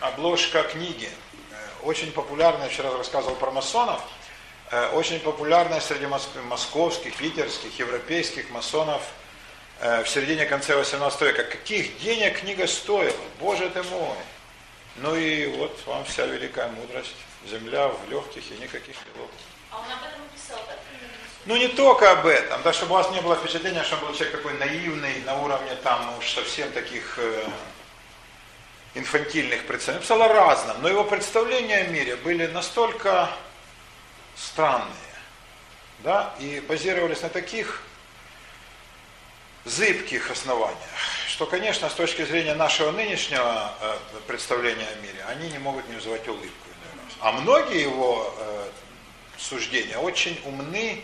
обложка 0.01 0.63
книги, 0.65 1.09
Э, 1.53 1.57
очень 1.85 2.13
популярная, 2.13 2.69
вчера 2.69 2.91
рассказывал 2.97 3.37
про 3.37 3.51
масонов, 3.51 4.01
э, 4.71 4.89
очень 4.93 5.21
популярная 5.21 5.81
среди 5.81 6.05
моск- 6.07 6.41
московских, 6.43 7.17
питерских, 7.17 7.79
европейских 7.79 8.51
масонов 8.51 9.03
э, 9.81 10.03
в 10.05 10.09
середине 10.09 10.47
конце 10.47 10.77
18 10.77 11.21
века. 11.23 11.45
Каких 11.45 11.99
денег 12.01 12.41
книга 12.41 12.67
стоила? 12.67 13.15
Боже 13.39 13.69
ты 13.71 13.83
мой! 13.85 14.17
Ну 14.97 15.15
и 15.15 15.47
вот 15.47 15.81
вам 15.87 16.05
вся 16.05 16.27
великая 16.27 16.69
мудрость. 16.69 17.17
Земля 17.49 17.89
в 17.89 18.11
легких 18.11 18.51
и 18.51 18.55
никаких 18.55 18.97
делов. 19.15 19.31
А 19.71 19.79
он 19.79 19.85
об 19.85 20.03
этом 20.03 20.21
написал, 20.23 20.59
да? 20.67 20.75
Ну 21.47 21.57
не 21.57 21.69
только 21.69 22.11
об 22.11 22.27
этом, 22.27 22.61
да, 22.63 22.73
чтобы 22.73 22.93
у 22.93 22.95
вас 22.97 23.11
не 23.13 23.21
было 23.23 23.35
впечатления, 23.35 23.83
что 23.83 23.97
он 23.97 24.03
был 24.03 24.13
человек 24.13 24.37
такой 24.37 24.53
наивный, 24.59 25.23
на 25.23 25.41
уровне 25.41 25.75
там 25.83 26.19
уж 26.19 26.31
совсем 26.31 26.71
таких 26.73 27.19
э, 27.19 27.49
инфантильных 28.95 29.67
представлений. 29.67 30.03
Писал 30.03 30.21
о 30.23 30.29
разном, 30.29 30.83
но 30.83 30.89
его 30.89 31.03
представления 31.03 31.79
о 31.79 31.87
мире 31.87 32.17
были 32.17 32.47
настолько 32.47 33.31
странные, 34.37 34.87
да, 36.01 36.35
и 36.41 36.61
базировались 36.61 37.23
на 37.23 37.31
таких 37.31 37.83
зыбких 39.65 40.31
основаниях, 40.31 40.79
что, 41.41 41.47
конечно, 41.47 41.89
с 41.89 41.95
точки 41.95 42.23
зрения 42.23 42.53
нашего 42.53 42.91
нынешнего 42.91 43.73
э, 43.81 43.97
представления 44.27 44.87
о 44.87 44.95
мире, 44.97 45.25
они 45.27 45.49
не 45.49 45.57
могут 45.57 45.89
не 45.89 45.95
вызывать 45.95 46.29
улыбку. 46.29 46.69
А 47.21 47.33
многие 47.33 47.81
его 47.81 48.35
э, 48.37 48.69
суждения 49.39 49.97
очень 49.97 50.39
умны 50.45 51.03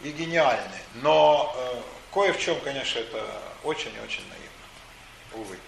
и 0.00 0.10
гениальны, 0.12 0.80
но 1.02 1.54
э, 1.54 1.80
кое 2.10 2.32
в 2.32 2.38
чем, 2.38 2.58
конечно, 2.60 3.00
это 3.00 3.22
очень 3.64 3.94
и 3.94 4.00
очень 4.02 4.22
наивно. 4.30 5.44
Увы. 5.44 5.58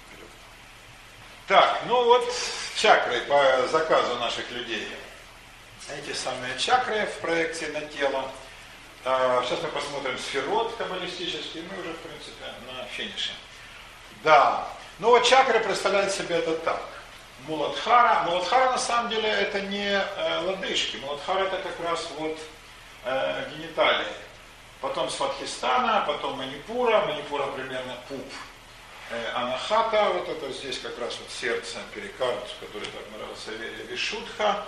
Так, 1.47 1.83
ну 1.87 2.03
вот 2.05 2.33
чакры 2.77 3.21
по 3.27 3.69
заказу 3.71 4.15
наших 4.21 4.51
людей. 4.53 4.89
Эти 6.03 6.17
самые 6.17 6.59
чакры 6.59 7.05
в 7.05 7.21
проекции 7.21 7.67
на 7.67 7.83
тело. 7.83 8.33
Сейчас 9.05 9.61
мы 9.63 9.69
посмотрим 9.69 10.19
сферот 10.19 10.75
каббалистический, 10.77 11.63
мы 11.71 11.83
уже, 11.83 11.93
в 11.93 11.99
принципе, 11.99 12.47
на 12.73 12.87
финише. 12.87 13.33
Да, 14.25 14.69
ну 14.99 15.11
вот 15.11 15.25
чакры 15.25 15.61
представляют 15.61 16.13
себе 16.13 16.37
это 16.37 16.57
так. 16.57 16.81
Муладхара. 17.47 18.25
Муладхара 18.25 18.73
на 18.73 18.79
самом 18.79 19.11
деле 19.11 19.29
это 19.29 19.61
не 19.61 19.87
э, 19.87 20.41
лодыжки. 20.41 20.97
Муладхара 20.97 21.45
это 21.45 21.59
как 21.59 21.89
раз 21.89 22.09
вот 22.19 22.37
э, 23.05 23.51
гениталии. 23.55 24.07
Потом 24.81 25.09
Сватхистана, 25.09 26.05
потом 26.07 26.39
Манипура. 26.39 27.01
Манипура 27.03 27.47
примерно 27.47 27.97
пуп. 28.09 28.27
Э, 29.11 29.33
Анахата, 29.35 30.11
вот 30.11 30.29
это 30.29 30.53
здесь 30.53 30.81
как 30.81 30.99
раз 30.99 31.17
вот 31.19 31.31
сердце, 31.31 31.79
перикард, 31.95 32.45
который 32.61 32.89
так 32.89 33.03
нравился 33.17 33.53
Вере 33.53 33.85
Вишудха. 33.85 34.65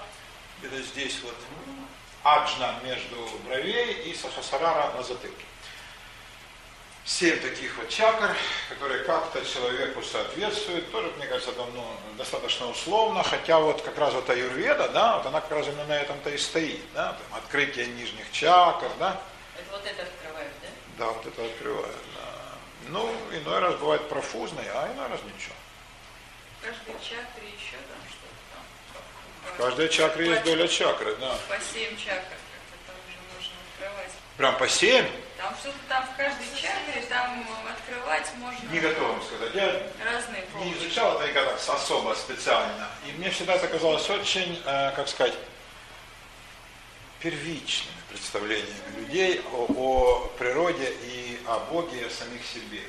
Это 0.63 0.81
здесь 0.81 1.19
вот 1.25 1.35
Аджна 2.23 2.77
между 2.85 3.17
бровей 3.45 4.11
и 4.11 4.15
Сахасарара 4.15 4.93
на 4.97 5.03
затылке. 5.03 5.45
Семь 7.11 7.41
таких 7.41 7.77
вот 7.77 7.89
чакр, 7.89 8.37
которые 8.69 9.03
как-то 9.03 9.45
человеку 9.45 10.01
соответствуют. 10.01 10.91
Тоже, 10.93 11.11
мне 11.17 11.27
кажется, 11.27 11.51
давно, 11.53 11.85
достаточно 12.17 12.69
условно, 12.69 13.25
хотя 13.25 13.59
вот 13.59 13.83
как 13.83 13.99
раз 13.99 14.15
вот 14.15 14.31
аюрведа, 14.31 14.89
да, 14.91 15.17
вот 15.17 15.27
она 15.27 15.41
как 15.41 15.51
раз 15.51 15.67
именно 15.67 15.87
на 15.87 15.99
этом-то 15.99 16.31
и 16.31 16.39
стоит, 16.39 16.81
да, 16.95 17.15
там, 17.15 17.39
открытие 17.39 17.89
нижних 17.89 18.31
чакр, 18.31 18.89
да, 19.01 19.21
Это 19.57 19.73
вот 19.73 19.85
это 19.85 20.03
открывают, 20.03 20.53
да? 20.63 20.69
да, 20.99 21.11
вот 21.11 21.27
это 21.27 21.45
открывает. 21.45 21.97
да. 22.15 22.23
Ну, 22.91 23.13
иной 23.33 23.59
раз 23.59 23.75
бывает 23.75 24.09
профузный, 24.09 24.65
а 24.73 24.93
иной 24.95 25.09
раз 25.09 25.21
ничего. 25.25 25.55
В 26.61 26.65
каждой 26.65 26.95
чакре 27.03 27.49
еще 27.49 27.77
там 27.89 27.99
что-то 28.09 28.39
там. 28.55 29.53
В 29.53 29.57
каждой 29.59 29.89
чакре 29.89 30.29
есть 30.29 30.45
доля 30.45 30.69
чакры, 30.69 31.17
да. 31.17 31.37
По 31.49 31.57
семь 31.75 31.97
чакр, 31.97 32.23
как-то 32.23 32.77
там 32.87 32.95
уже 33.09 33.19
можно 33.35 33.53
открывать. 33.75 34.13
Прям 34.37 34.57
по 34.57 34.69
семь? 34.69 35.07
Там 35.41 35.55
что-то 35.59 35.79
там 35.89 36.05
в 36.05 36.17
каждой 36.19 36.47
чакре, 36.55 37.01
там 37.09 37.47
открывать 37.67 38.31
можно 38.37 38.69
Не 38.71 38.79
готов 38.79 39.09
вам 39.09 39.23
сказать. 39.23 39.55
Я 39.55 39.83
разные 40.05 40.43
не 40.43 40.49
полочки. 40.49 40.79
изучал 40.79 41.19
это 41.19 41.29
никогда 41.29 41.55
особо 41.55 42.15
специально. 42.15 42.89
И 43.07 43.13
мне 43.13 43.31
всегда 43.31 43.55
это 43.55 43.67
казалось 43.69 44.09
очень, 44.11 44.61
э, 44.67 44.93
как 44.95 45.09
сказать, 45.09 45.33
первичными 47.21 47.97
представлениями 48.11 48.99
людей 48.99 49.41
о, 49.55 49.67
о 49.77 50.29
природе 50.39 50.93
и 51.05 51.41
о 51.47 51.59
Боге, 51.71 52.03
и 52.03 52.05
о 52.05 52.11
самих 52.11 52.45
себе. 52.45 52.83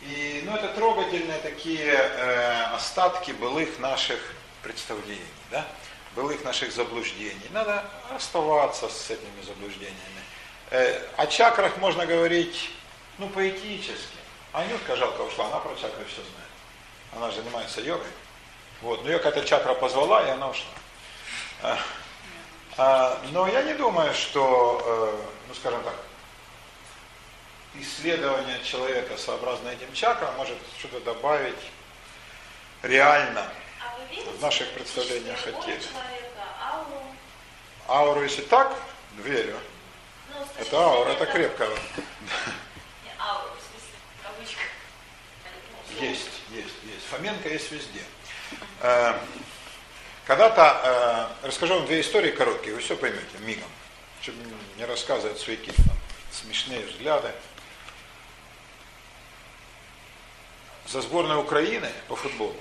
И 0.00 0.42
ну, 0.46 0.56
это 0.56 0.68
трогательные 0.68 1.38
такие 1.40 1.92
э, 1.92 2.62
остатки 2.74 3.32
былых 3.32 3.78
наших 3.78 4.20
представлений. 4.62 5.20
Да? 5.50 5.66
былых 6.14 6.44
наших 6.44 6.72
заблуждений. 6.72 7.48
Надо 7.50 7.84
оставаться 8.14 8.88
с 8.88 9.10
этими 9.10 9.42
заблуждениями. 9.44 10.23
Э, 10.70 11.00
о 11.16 11.26
чакрах 11.26 11.76
можно 11.78 12.06
говорить, 12.06 12.70
ну, 13.18 13.28
поэтически. 13.28 14.18
Анютка 14.52 14.96
жалко 14.96 15.22
ушла, 15.22 15.46
она 15.46 15.58
про 15.58 15.74
чакры 15.74 16.04
все 16.04 16.22
знает. 16.22 16.50
Она 17.16 17.30
же 17.30 17.42
занимается 17.42 17.80
йогой. 17.80 18.06
Вот, 18.82 19.02
но 19.02 19.10
ее 19.10 19.18
какая-то 19.18 19.46
чакра 19.46 19.74
позвала, 19.74 20.26
и 20.26 20.30
она 20.30 20.48
ушла. 20.48 20.70
А, 21.62 21.78
а, 22.76 23.20
но 23.32 23.46
я 23.48 23.62
не 23.62 23.74
думаю, 23.74 24.12
что, 24.14 24.82
э, 24.84 25.26
ну, 25.48 25.54
скажем 25.54 25.82
так, 25.82 25.94
исследование 27.74 28.62
человека 28.62 29.16
сообразно 29.16 29.68
этим 29.68 29.92
чакрам 29.92 30.34
может 30.36 30.58
что-то 30.78 31.00
добавить 31.00 31.54
реально 32.82 33.48
А 33.80 34.04
видите, 34.10 34.30
в 34.30 34.40
наших 34.40 34.70
представлениях 34.72 35.38
о 35.46 35.52
теле. 35.62 35.82
Ауру, 37.88 38.22
если 38.22 38.42
так, 38.42 38.74
верю. 39.18 39.58
Это 40.58 40.76
аура, 40.78 41.10
это 41.10 41.26
крепко. 41.26 41.68
Есть, 46.00 46.28
есть, 46.50 46.74
есть. 46.82 47.04
Фоменко 47.10 47.48
есть 47.48 47.70
везде. 47.70 48.02
Э, 48.80 49.14
Когда-то, 50.26 51.36
э, 51.42 51.46
расскажу 51.46 51.74
вам 51.74 51.86
две 51.86 52.00
истории 52.00 52.30
короткие, 52.30 52.74
вы 52.74 52.80
все 52.80 52.96
поймете 52.96 53.38
мигом, 53.40 53.68
чтобы 54.22 54.38
не 54.76 54.84
рассказывать 54.84 55.38
свои 55.38 55.56
какие-то 55.56 55.82
там 55.84 55.96
смешные 56.32 56.80
взгляды. 56.86 57.30
За 60.88 61.00
сборной 61.00 61.38
Украины 61.38 61.90
по 62.08 62.16
футболу 62.16 62.56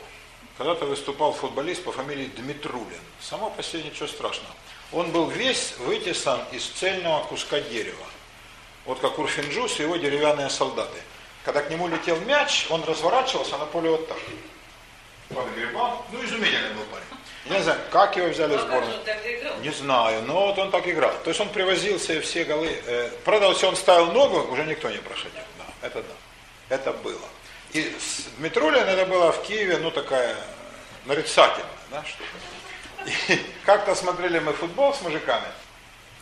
когда-то 0.58 0.86
выступал 0.86 1.34
футболист 1.34 1.84
по 1.84 1.92
фамилии 1.92 2.28
Дмитрулин. 2.28 3.02
Само 3.20 3.50
по 3.50 3.64
себе 3.64 3.84
ничего 3.84 4.08
страшного. 4.08 4.54
Он 4.94 5.12
был 5.12 5.28
весь 5.28 5.74
вытесан 5.80 6.40
из 6.52 6.66
цельного 6.66 7.24
куска 7.26 7.60
дерева. 7.60 8.06
Вот 8.86 9.00
как 9.00 9.18
Урфинджус 9.18 9.80
и 9.80 9.84
его 9.84 9.98
деревянные 9.98 10.50
солдаты. 10.50 11.00
Когда 11.44 11.62
к 11.62 11.70
нему 11.70 11.88
летел 11.88 12.20
мяч, 12.22 12.68
он 12.70 12.84
разворачивался 12.84 13.58
на 13.58 13.66
поле 13.66 13.90
вот 13.90 14.08
так. 14.08 14.18
Подгребал. 15.30 16.06
Ну, 16.12 16.24
изумительный 16.24 16.74
был 16.74 16.84
парень. 16.92 17.06
Я 17.46 17.58
не 17.58 17.64
знаю, 17.64 17.80
как 17.92 18.16
его 18.16 18.28
взяли 18.28 18.56
в 18.56 18.60
А 18.60 18.62
сборную. 18.62 19.00
Не 19.62 19.72
знаю, 19.72 20.22
но 20.24 20.48
вот 20.48 20.58
он 20.60 20.72
так 20.72 20.88
играл. 20.88 21.12
То 21.24 21.30
есть 21.30 21.42
он 21.42 21.50
привозил 21.50 22.00
себе 22.00 22.22
все 22.22 22.46
голы. 22.46 22.70
Э, 22.86 23.10
Правда, 23.26 23.50
если 23.50 23.66
он 23.66 23.76
ставил 23.76 24.12
ногу, 24.12 24.48
уже 24.52 24.64
никто 24.64 24.90
не 24.90 25.00
проходил. 25.00 25.42
Да, 25.58 25.88
это 25.88 26.04
да. 26.04 26.76
Это 26.76 26.94
было. 26.94 27.28
И 27.74 27.82
с 28.00 28.28
Дмитрулин 28.38 28.88
это 28.88 29.06
было 29.06 29.32
в 29.32 29.42
Киеве, 29.42 29.78
ну 29.78 29.92
такая 29.92 30.36
нарицательная 31.06 31.68
да, 31.92 32.04
штука. 32.06 32.30
Как-то 33.66 33.96
смотрели 33.96 34.40
мы 34.40 34.54
футбол 34.54 34.94
с 34.94 35.02
мужиками, 35.02 35.48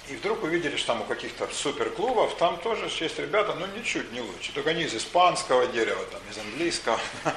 и 0.09 0.15
вдруг 0.15 0.43
увидели, 0.43 0.75
что 0.75 0.87
там 0.87 1.01
у 1.01 1.05
каких-то 1.05 1.47
суперклубов, 1.53 2.35
там 2.37 2.57
тоже 2.57 2.89
есть 2.99 3.19
ребята, 3.19 3.55
ну 3.55 3.65
ничуть 3.67 4.11
не 4.11 4.21
лучше. 4.21 4.51
Только 4.53 4.71
они 4.71 4.83
из 4.83 4.93
испанского 4.93 5.67
дерева, 5.67 6.03
там, 6.11 6.21
из 6.29 6.37
английского. 6.37 6.99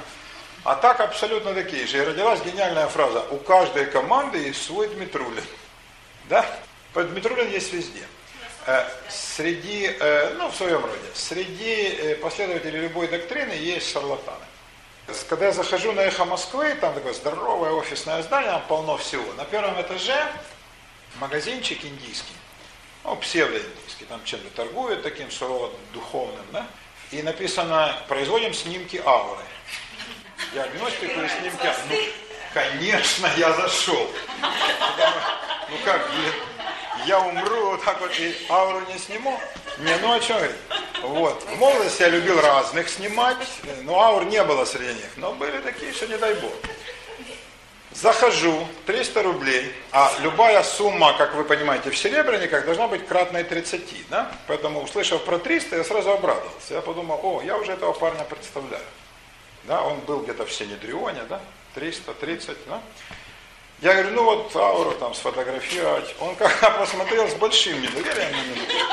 А 0.65 0.75
так 0.75 0.99
абсолютно 0.99 1.53
такие 1.53 1.85
же. 1.85 1.99
И 1.99 2.01
родилась 2.01 2.41
гениальная 2.41 2.87
фраза. 2.87 3.23
У 3.29 3.37
каждой 3.37 3.85
команды 3.85 4.39
есть 4.39 4.63
свой 4.63 4.87
Дмитрулин. 4.87 5.43
Да? 6.27 6.43
Дмитрулин 6.95 7.51
есть 7.51 7.71
везде. 7.71 8.01
Э, 8.65 8.83
Среди, 9.07 9.95
э, 9.99 10.33
ну 10.39 10.49
в 10.49 10.55
своем 10.55 10.83
роде, 10.83 11.07
среди 11.13 11.83
э, 11.83 12.15
последователей 12.15 12.79
любой 12.79 13.07
доктрины 13.07 13.51
есть 13.51 13.91
шарлатаны. 13.91 14.45
Когда 15.29 15.45
я 15.45 15.51
захожу 15.51 15.91
на 15.91 16.01
эхо 16.01 16.25
Москвы, 16.25 16.73
там 16.81 16.93
такое 16.95 17.13
здоровое 17.13 17.71
офисное 17.71 18.23
здание, 18.23 18.51
там 18.51 18.63
полно 18.67 18.97
всего. 18.97 19.33
На 19.33 19.45
первом 19.45 19.79
этаже 19.79 20.15
магазинчик 21.19 21.85
индийский, 21.85 22.33
ну, 23.03 23.15
псевдоиндийский, 23.17 24.07
там 24.07 24.23
чем-то 24.23 24.49
торгуют 24.55 25.03
таким 25.03 25.29
сурово 25.29 25.71
духовным, 25.93 26.45
да? 26.51 26.65
И 27.11 27.21
написано, 27.21 27.95
производим 28.07 28.53
снимки 28.53 28.99
ауры. 29.05 29.43
Диагностику 30.53 31.21
и 31.21 31.27
снимки 31.39 31.65
ауры. 31.67 31.79
Ну, 31.89 31.97
конечно, 32.53 33.29
я 33.37 33.53
зашел. 33.53 34.09
Ну 35.69 35.77
как, 35.83 36.09
блин, 36.09 36.33
я 37.05 37.19
умру 37.19 37.71
вот 37.71 37.83
так 37.83 37.99
вот 38.01 38.11
и 38.19 38.35
ауру 38.49 38.81
не 38.91 38.97
сниму? 38.97 39.39
Не, 39.79 39.95
ну 39.97 40.13
о 40.13 40.19
чем 40.19 40.37
говорить? 40.37 40.55
Вот. 41.03 41.43
В 41.43 41.57
молодости 41.57 42.01
я 42.01 42.09
любил 42.09 42.39
разных 42.41 42.89
снимать, 42.89 43.47
но 43.83 43.99
аур 43.99 44.25
не 44.25 44.43
было 44.43 44.65
среди 44.65 44.93
них. 44.93 45.09
Но 45.17 45.33
были 45.33 45.57
такие, 45.59 45.91
что 45.93 46.07
не 46.07 46.17
дай 46.17 46.33
бог. 46.35 46.51
Захожу, 47.91 48.67
300 48.85 49.23
рублей, 49.23 49.73
а 49.91 50.11
любая 50.19 50.61
сумма, 50.63 51.17
как 51.17 51.33
вы 51.33 51.45
понимаете, 51.45 51.91
в 51.91 51.97
серебряниках 51.97 52.65
должна 52.65 52.87
быть 52.87 53.07
кратной 53.07 53.45
30, 53.45 54.09
да? 54.09 54.31
Поэтому, 54.47 54.83
услышав 54.83 55.23
про 55.23 55.39
300, 55.39 55.77
я 55.77 55.83
сразу 55.85 56.11
обрадовался. 56.11 56.73
Я 56.73 56.81
подумал, 56.81 57.19
о, 57.23 57.41
я 57.41 57.55
уже 57.57 57.71
этого 57.71 57.93
парня 57.93 58.25
представляю. 58.25 58.83
Да, 59.63 59.81
он 59.81 59.99
был 59.99 60.21
где-то 60.21 60.45
в 60.45 60.51
Синедрионе, 60.51 61.23
да, 61.29 61.39
330, 61.75 62.57
да? 62.67 62.81
Я 63.81 63.93
говорю, 63.93 64.11
ну 64.11 64.23
вот 64.23 64.55
ауру 64.55 64.91
там 64.93 65.13
сфотографировать. 65.13 66.15
Он 66.19 66.35
как-то 66.35 66.71
посмотрел 66.79 67.27
с 67.27 67.33
большим 67.35 67.81
недоверием 67.81 68.31
на 68.31 68.51
меня. 68.51 68.85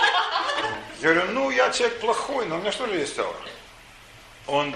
Я 1.01 1.15
говорю, 1.15 1.33
ну 1.33 1.51
я 1.51 1.71
человек 1.71 2.01
плохой, 2.01 2.47
но 2.47 2.57
у 2.57 2.59
меня 2.59 2.73
что 2.73 2.87
ли 2.87 2.99
есть 2.99 3.19
аура? 3.19 3.37
Он 4.47 4.75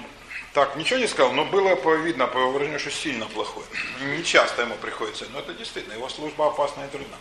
так 0.53 0.77
ничего 0.77 0.99
не 0.99 1.07
сказал, 1.07 1.33
но 1.33 1.45
было 1.45 1.75
видно 1.97 2.27
по 2.27 2.39
выражению, 2.39 2.81
что 2.81 2.91
сильно 2.91 3.27
плохой. 3.27 3.65
Не 4.01 4.25
часто 4.25 4.63
ему 4.63 4.75
приходится, 4.77 5.27
но 5.33 5.41
это 5.41 5.53
действительно, 5.55 5.95
его 5.95 6.09
служба 6.09 6.49
опасна 6.49 6.85
и 6.85 6.89
трудна. 6.89 7.17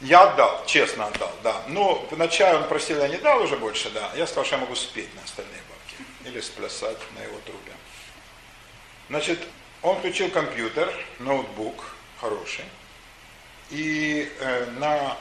Я 0.00 0.22
отдал, 0.22 0.64
честно 0.66 1.06
отдал, 1.06 1.32
да. 1.42 1.62
Но 1.68 2.06
вначале 2.10 2.58
он 2.58 2.68
просил, 2.68 2.98
я 2.98 3.08
не 3.08 3.18
дал 3.18 3.42
уже 3.42 3.56
больше, 3.56 3.90
да. 3.90 4.10
Я 4.14 4.26
сказал, 4.26 4.44
что 4.44 4.56
я 4.56 4.60
могу 4.60 4.74
спеть 4.74 5.14
на 5.14 5.22
остальные 5.22 5.60
бабки. 5.68 6.28
Или 6.28 6.40
сплясать 6.40 6.98
на 7.16 7.22
его 7.22 7.38
трубе. 7.44 7.72
Значит, 9.08 9.40
он 9.82 9.98
включил 9.98 10.30
компьютер, 10.30 10.94
ноутбук, 11.18 11.84
хороший. 12.20 12.64
И 13.70 14.30
э, 14.40 14.66
на 14.78 15.16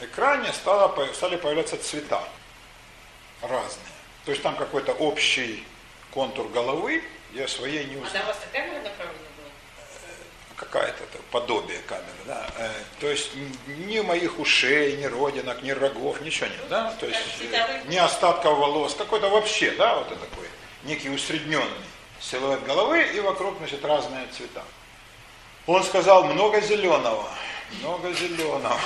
экране 0.00 0.52
стало, 0.52 1.12
стали 1.12 1.36
появляться 1.36 1.76
цвета 1.76 2.22
разные. 3.42 3.86
То 4.24 4.30
есть 4.30 4.42
там 4.42 4.56
какой-то 4.56 4.92
общий 4.92 5.64
контур 6.12 6.48
головы, 6.48 7.02
я 7.32 7.48
своей 7.48 7.84
не 7.84 7.96
А 7.96 7.98
узнал 7.98 8.22
на 8.22 8.28
вас 8.28 8.38
камера 8.52 8.76
направлена 8.82 9.18
была? 9.36 9.48
какая-то 10.56 11.02
подобие 11.32 11.80
камеры, 11.88 12.06
да. 12.26 12.46
Э, 12.58 12.70
то 13.00 13.10
есть 13.10 13.32
ни 13.66 13.98
моих 14.00 14.38
ушей, 14.38 14.96
ни 14.96 15.06
родинок, 15.06 15.62
ни 15.62 15.72
рогов, 15.72 16.20
ничего 16.20 16.46
нет, 16.46 16.68
да. 16.68 16.92
То 17.00 17.06
есть 17.06 17.20
э, 17.40 17.82
ни 17.88 17.96
остатков 17.96 18.58
волос, 18.58 18.94
какой-то 18.94 19.28
вообще, 19.28 19.72
да, 19.72 19.96
вот 19.96 20.12
это 20.12 20.20
такой 20.20 20.46
некий 20.84 21.10
усредненный 21.10 21.66
силуэт 22.20 22.62
головы 22.64 23.02
и 23.02 23.20
вокруг, 23.20 23.58
значит, 23.58 23.84
разные 23.84 24.26
цвета. 24.28 24.62
Он 25.66 25.82
сказал 25.84 26.24
много 26.24 26.60
зеленого, 26.60 27.28
много 27.80 28.12
зеленого. 28.12 28.78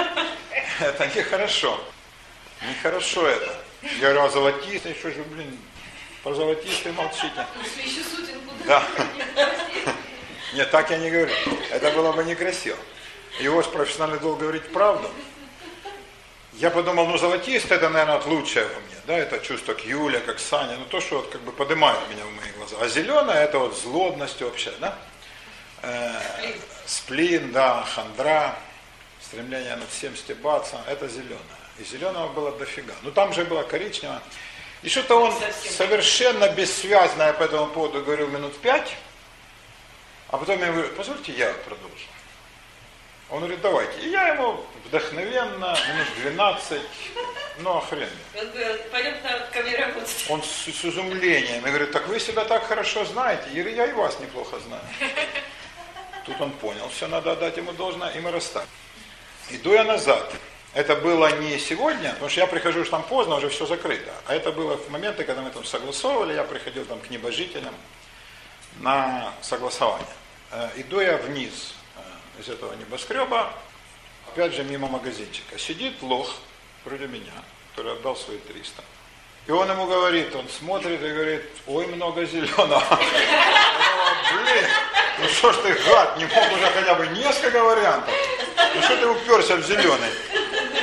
Это 0.80 1.06
нехорошо. 1.14 1.78
Нехорошо 2.68 3.26
это. 3.28 3.56
Я 3.82 4.12
говорю, 4.12 4.22
а 4.22 4.28
золотистый, 4.30 4.94
что 4.94 5.10
же, 5.10 5.22
блин, 5.24 5.58
про 6.22 6.34
золотистый 6.34 6.92
молчите. 6.92 7.46
Сутинку 7.64 8.54
Да. 8.64 8.84
Нет, 10.54 10.70
так 10.70 10.90
я 10.90 10.98
не 10.98 11.10
говорю. 11.10 11.32
Это 11.70 11.90
было 11.90 12.12
бы 12.12 12.22
некрасиво. 12.24 12.76
Его 13.40 13.62
профессиональный 13.62 14.20
долг 14.20 14.38
говорить 14.38 14.72
правду. 14.72 15.08
Я 16.54 16.70
подумал, 16.70 17.06
ну 17.06 17.18
золотистый 17.18 17.76
это, 17.76 17.88
наверное, 17.88 18.18
вот 18.18 18.26
лучшее 18.26 18.66
во 18.66 18.80
мне. 18.80 18.96
Да, 19.06 19.18
это 19.18 19.40
чувство 19.40 19.74
к 19.74 19.80
Юле, 19.80 20.20
как 20.20 20.38
Саня, 20.38 20.76
ну 20.76 20.84
то, 20.84 21.00
что 21.00 21.16
вот 21.16 21.30
как 21.30 21.40
бы 21.40 21.50
поднимает 21.50 21.98
меня 22.10 22.24
в 22.24 22.32
мои 22.32 22.50
глаза. 22.56 22.76
А 22.80 22.88
зеленое 22.88 23.38
это 23.38 23.58
вот 23.58 23.76
злобность 23.76 24.40
вообще, 24.40 24.72
да? 24.80 24.96
Э, 25.82 26.20
сплин, 26.86 27.52
да, 27.52 27.82
хандра, 27.82 28.56
стремление 29.20 29.76
над 29.76 29.88
всем 29.90 30.16
стебаться, 30.16 30.80
это 30.86 31.08
зеленое. 31.08 31.38
И 31.78 31.84
зеленого 31.84 32.32
было 32.32 32.52
дофига. 32.52 32.94
Ну 33.02 33.10
там 33.10 33.32
же 33.32 33.44
было 33.44 33.62
коричневое. 33.62 34.20
И 34.82 34.88
что-то 34.88 35.16
он 35.16 35.32
Совсем. 35.32 35.72
совершенно 35.72 36.48
бессвязно 36.48 37.22
я 37.22 37.32
по 37.32 37.44
этому 37.44 37.68
поводу 37.68 38.02
говорил 38.02 38.28
минут 38.28 38.56
пять, 38.60 38.96
а 40.28 40.38
потом 40.38 40.60
я 40.60 40.72
говорю, 40.72 40.88
позвольте 40.96 41.32
я 41.32 41.52
продолжу. 41.64 42.06
Он 43.30 43.38
говорит, 43.38 43.60
давайте. 43.62 44.00
И 44.02 44.10
я 44.10 44.28
ему 44.34 44.62
вдохновенно, 44.84 45.76
минут 45.88 46.08
12, 46.20 46.82
ну 47.58 47.78
охрен. 47.78 48.08
Он 48.38 48.50
говорит, 48.50 48.90
пойдем 48.90 49.14
ко 49.52 49.60
мне 49.62 49.76
работать. 49.76 50.26
Он 50.28 50.42
с, 50.42 50.46
с 50.46 50.84
изумлением. 50.84 51.64
Я 51.64 51.70
говорю, 51.70 51.86
так 51.86 52.06
вы 52.08 52.20
себя 52.20 52.44
так 52.44 52.64
хорошо 52.64 53.04
знаете. 53.04 53.44
Я 53.52 53.62
говорю, 53.62 53.76
я 53.76 53.86
и 53.86 53.92
вас 53.92 54.20
неплохо 54.20 54.58
знаю. 54.60 54.82
Тут 56.24 56.40
он 56.40 56.52
понял, 56.52 56.88
все, 56.88 57.08
надо 57.08 57.32
отдать 57.32 57.56
ему 57.56 57.72
должное, 57.72 58.10
и 58.10 58.20
мы 58.20 58.30
расстались. 58.30 58.68
Иду 59.50 59.72
я 59.72 59.84
назад. 59.84 60.32
Это 60.74 60.96
было 60.96 61.30
не 61.40 61.58
сегодня, 61.58 62.12
потому 62.12 62.30
что 62.30 62.40
я 62.40 62.46
прихожу 62.46 62.80
уж 62.80 62.88
там 62.88 63.02
поздно, 63.02 63.36
уже 63.36 63.50
все 63.50 63.66
закрыто. 63.66 64.10
А 64.26 64.34
это 64.34 64.52
было 64.52 64.78
в 64.78 64.88
моменты, 64.88 65.24
когда 65.24 65.42
мы 65.42 65.50
там 65.50 65.64
согласовывали, 65.64 66.32
я 66.32 66.44
приходил 66.44 66.86
там 66.86 66.98
к 67.00 67.10
небожителям 67.10 67.74
на 68.80 69.34
согласование. 69.42 70.06
Э, 70.50 70.70
Иду 70.76 71.00
я 71.00 71.18
вниз 71.18 71.74
э, 71.96 72.40
из 72.40 72.48
этого 72.48 72.72
небоскреба, 72.74 73.52
опять 74.28 74.54
же 74.54 74.64
мимо 74.64 74.88
магазинчика. 74.88 75.58
Сидит 75.58 76.00
лох, 76.00 76.36
вроде 76.86 77.06
меня, 77.06 77.32
который 77.72 77.92
отдал 77.92 78.16
свои 78.16 78.38
300. 78.38 78.82
И 79.46 79.50
он 79.50 79.68
ему 79.68 79.86
говорит, 79.86 80.34
он 80.36 80.48
смотрит 80.48 81.02
и 81.02 81.08
говорит, 81.08 81.42
ой, 81.66 81.86
много 81.86 82.24
зеленого. 82.24 82.82
Блин, 84.32 84.66
ну 85.18 85.28
что 85.28 85.52
ж 85.52 85.56
ты, 85.56 85.72
гад, 85.72 86.16
не 86.16 86.26
мог 86.26 86.52
уже 86.52 86.66
хотя 86.66 86.94
бы 86.94 87.06
несколько 87.08 87.62
вариантов? 87.62 88.14
Ну 88.74 88.82
что 88.82 88.96
ты 88.96 89.08
уперся 89.08 89.56
в 89.56 89.62
зеленый? 89.62 90.10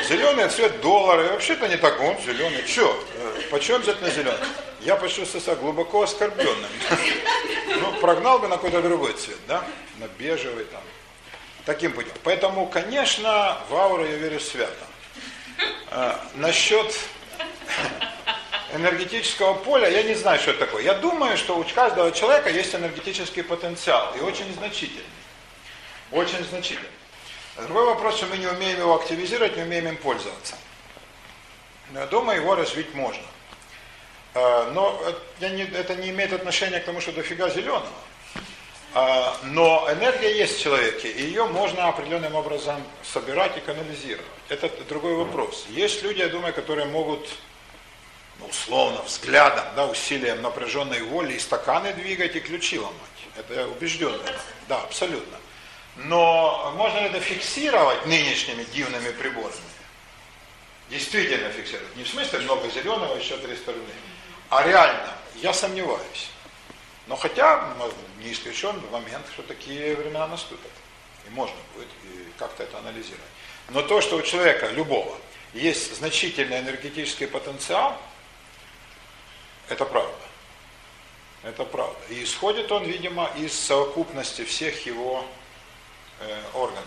Зеленый 0.09 0.49
цвет 0.49 0.81
доллара, 0.81 1.23
вообще-то 1.29 1.67
не 1.67 1.77
так, 1.77 2.01
он 2.01 2.17
зеленый. 2.25 2.65
Че, 2.65 2.93
э, 3.15 3.41
почему 3.49 3.77
обязательно 3.77 4.09
зеленый? 4.09 4.39
Я 4.81 4.95
почувствовал 4.95 5.43
себя 5.43 5.55
глубоко 5.55 6.03
оскорбленным. 6.03 6.69
Ну, 7.67 7.93
прогнал 8.01 8.39
бы 8.39 8.47
на 8.47 8.55
какой-то 8.55 8.81
другой 8.81 9.13
цвет, 9.13 9.37
да? 9.47 9.63
На 9.97 10.07
бежевый 10.17 10.65
там. 10.65 10.81
Таким 11.65 11.93
путем. 11.93 12.13
Поэтому, 12.23 12.65
конечно, 12.67 13.57
в 13.69 13.75
ауру 13.75 14.03
я 14.03 14.15
верю 14.15 14.39
свято. 14.39 14.73
А, 15.91 16.19
насчет 16.35 16.93
энергетического 18.73 19.53
поля, 19.53 19.89
я 19.89 20.03
не 20.03 20.15
знаю, 20.15 20.39
что 20.39 20.51
это 20.51 20.65
такое. 20.65 20.83
Я 20.83 20.93
думаю, 20.95 21.37
что 21.37 21.57
у 21.57 21.63
каждого 21.63 22.11
человека 22.11 22.49
есть 22.49 22.73
энергетический 22.75 23.43
потенциал, 23.43 24.13
и 24.15 24.19
очень 24.21 24.51
значительный. 24.53 25.03
Очень 26.11 26.43
значительный. 26.45 26.89
Другой 27.57 27.85
вопрос, 27.85 28.17
что 28.17 28.27
мы 28.27 28.37
не 28.37 28.47
умеем 28.47 28.79
его 28.79 28.95
активизировать, 28.95 29.57
не 29.57 29.63
умеем 29.63 29.87
им 29.87 29.97
пользоваться. 29.97 30.55
Но 31.91 32.01
я 32.01 32.07
думаю, 32.07 32.41
его 32.41 32.55
развить 32.55 32.93
можно. 32.93 33.23
А, 34.35 34.71
но 34.71 35.01
это 35.39 35.95
не 35.95 36.09
имеет 36.09 36.33
отношения 36.33 36.79
к 36.79 36.85
тому, 36.85 37.01
что 37.01 37.11
дофига 37.11 37.49
зеленого. 37.49 37.87
А, 38.93 39.35
но 39.43 39.87
энергия 39.91 40.35
есть 40.35 40.57
в 40.57 40.61
человеке, 40.61 41.11
и 41.11 41.23
ее 41.23 41.45
можно 41.45 41.87
определенным 41.87 42.35
образом 42.35 42.81
собирать 43.03 43.57
и 43.57 43.59
канализировать. 43.59 44.25
Это 44.47 44.69
другой 44.87 45.15
вопрос. 45.15 45.65
Есть 45.69 46.01
люди, 46.01 46.19
я 46.19 46.29
думаю, 46.29 46.53
которые 46.53 46.87
могут 46.87 47.27
ну, 48.39 48.47
условно, 48.47 49.01
взглядом, 49.03 49.65
да, 49.75 49.85
усилием 49.85 50.41
напряженной 50.41 51.01
воли 51.01 51.33
и 51.33 51.39
стаканы 51.39 51.93
двигать, 51.93 52.35
и 52.35 52.39
ключи 52.39 52.79
ломать. 52.79 52.95
Это 53.35 53.53
я 53.53 53.67
убежден. 53.67 54.19
Да, 54.67 54.81
абсолютно. 54.81 55.37
Но 55.95 56.73
можно 56.77 56.99
ли 56.99 57.05
это 57.05 57.19
фиксировать 57.19 58.05
нынешними 58.05 58.63
дивными 58.63 59.11
приборами? 59.11 59.55
Действительно 60.89 61.49
фиксировать. 61.49 61.95
Не 61.95 62.03
в 62.03 62.07
смысле 62.07 62.39
много 62.39 62.69
зеленого, 62.69 63.15
еще 63.15 63.37
300 63.37 63.71
рублей. 63.73 63.95
А 64.49 64.63
реально, 64.63 65.13
я 65.35 65.53
сомневаюсь. 65.53 66.29
Но 67.07 67.15
хотя 67.15 67.73
не 68.23 68.31
исключен 68.31 68.81
момент, 68.91 69.25
что 69.33 69.43
такие 69.43 69.95
времена 69.95 70.27
наступят. 70.27 70.71
И 71.27 71.29
можно 71.31 71.55
будет 71.75 71.87
как-то 72.37 72.63
это 72.63 72.77
анализировать. 72.79 73.19
Но 73.69 73.81
то, 73.81 74.01
что 74.01 74.15
у 74.15 74.21
человека, 74.21 74.67
любого, 74.67 75.17
есть 75.53 75.97
значительный 75.97 76.59
энергетический 76.59 77.27
потенциал, 77.27 77.99
это 79.69 79.85
правда. 79.85 80.13
Это 81.43 81.63
правда. 81.63 81.99
И 82.09 82.23
исходит 82.23 82.71
он, 82.71 82.83
видимо, 82.83 83.31
из 83.37 83.53
совокупности 83.53 84.43
всех 84.43 84.85
его 84.85 85.23
э, 86.19 86.41
органов. 86.53 86.85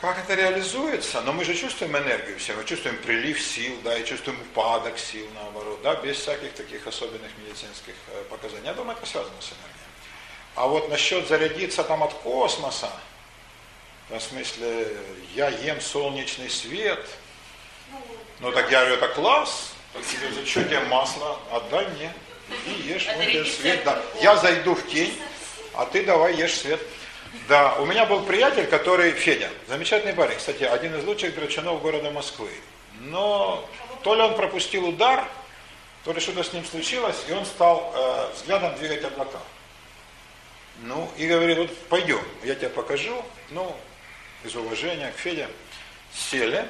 Как 0.00 0.18
это 0.18 0.34
реализуется? 0.34 1.20
Но 1.22 1.32
мы 1.32 1.44
же 1.44 1.54
чувствуем 1.54 1.96
энергию 1.96 2.38
все, 2.38 2.54
мы 2.54 2.64
чувствуем 2.64 2.96
прилив 2.98 3.40
сил, 3.40 3.78
да, 3.82 3.96
и 3.96 4.04
чувствуем 4.04 4.40
упадок 4.40 4.98
сил, 4.98 5.26
наоборот, 5.34 5.80
да, 5.82 5.94
без 5.96 6.18
всяких 6.18 6.52
таких 6.54 6.86
особенных 6.86 7.30
медицинских 7.38 7.94
э, 8.08 8.24
показаний. 8.30 8.66
Я 8.66 8.74
думаю, 8.74 8.96
это 8.96 9.06
связано 9.06 9.40
с 9.40 9.48
энергией. 9.48 9.74
А 10.54 10.66
вот 10.66 10.88
насчет 10.88 11.26
зарядиться 11.28 11.84
там 11.84 12.02
от 12.02 12.14
космоса, 12.14 12.90
в 14.08 14.20
смысле, 14.20 14.96
я 15.34 15.48
ем 15.48 15.80
солнечный 15.80 16.48
свет, 16.48 17.04
ну 18.40 18.52
так 18.52 18.70
я 18.70 18.80
говорю, 18.80 18.96
это 18.96 19.08
класс, 19.08 19.73
за 20.02 20.46
что 20.46 20.64
тебе 20.64 20.80
масло? 20.80 21.38
Отдай 21.50 21.86
мне. 21.88 22.12
И 22.66 22.88
ешь, 22.88 23.06
вот 23.16 23.24
тебе 23.24 23.44
свет. 23.44 23.84
Да. 23.84 24.00
Я 24.20 24.36
зайду 24.36 24.74
в 24.74 24.86
тень, 24.88 25.18
а 25.74 25.86
ты 25.86 26.04
давай 26.04 26.34
ешь 26.34 26.54
свет. 26.54 26.80
Да, 27.48 27.74
у 27.74 27.86
меня 27.86 28.06
был 28.06 28.22
приятель, 28.22 28.66
который, 28.66 29.12
Федя, 29.12 29.50
замечательный 29.66 30.14
парень, 30.14 30.36
кстати, 30.36 30.62
один 30.62 30.94
из 30.96 31.04
лучших 31.04 31.34
драчунов 31.34 31.82
города 31.82 32.10
Москвы. 32.10 32.50
Но 33.00 33.68
то 34.02 34.14
ли 34.14 34.22
он 34.22 34.36
пропустил 34.36 34.88
удар, 34.88 35.26
то 36.04 36.12
ли 36.12 36.20
что-то 36.20 36.44
с 36.44 36.52
ним 36.52 36.64
случилось, 36.64 37.16
и 37.28 37.32
он 37.32 37.44
стал 37.44 37.92
э, 37.94 38.32
взглядом 38.34 38.76
двигать 38.76 39.04
облака. 39.04 39.40
Ну, 40.82 41.10
и 41.16 41.26
говорит, 41.26 41.58
вот 41.58 41.76
пойдем, 41.88 42.20
я 42.44 42.54
тебе 42.54 42.68
покажу, 42.68 43.24
ну, 43.50 43.74
из 44.44 44.54
уважения 44.54 45.12
к 45.12 45.18
Феде, 45.18 45.48
сели 46.14 46.68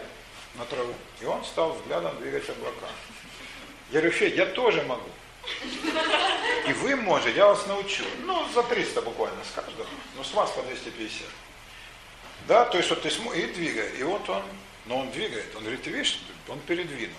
на 0.55 0.65
траву, 0.65 0.95
и 1.21 1.25
он 1.25 1.45
стал 1.45 1.73
взглядом 1.73 2.17
двигать 2.21 2.49
облака. 2.49 2.89
Я 3.90 4.01
говорю, 4.01 4.11
Федь, 4.12 4.35
я 4.36 4.47
тоже 4.47 4.82
могу. 4.82 5.09
И 6.66 6.73
вы 6.73 6.97
можете, 6.97 7.36
я 7.36 7.47
вас 7.47 7.66
научу. 7.66 8.05
Ну, 8.24 8.47
за 8.55 8.62
300 8.62 9.02
буквально 9.02 9.44
с 9.44 9.55
каждого. 9.55 9.86
Ну, 10.16 10.24
с 10.24 10.32
вас 10.32 10.51
по 10.51 10.62
250. 10.62 11.28
Да, 12.48 12.65
то 12.65 12.78
есть 12.78 12.90
вот 12.90 13.02
ты 13.02 13.11
смотришь 13.11 13.44
и 13.44 13.47
двигай. 13.48 13.90
И 13.98 14.02
вот 14.02 14.28
он, 14.28 14.43
но 14.86 14.98
он 14.98 15.11
двигает. 15.11 15.55
Он 15.56 15.62
говорит, 15.62 15.82
ты 15.82 15.90
видишь, 15.90 16.20
он 16.48 16.59
передвинул. 16.61 17.16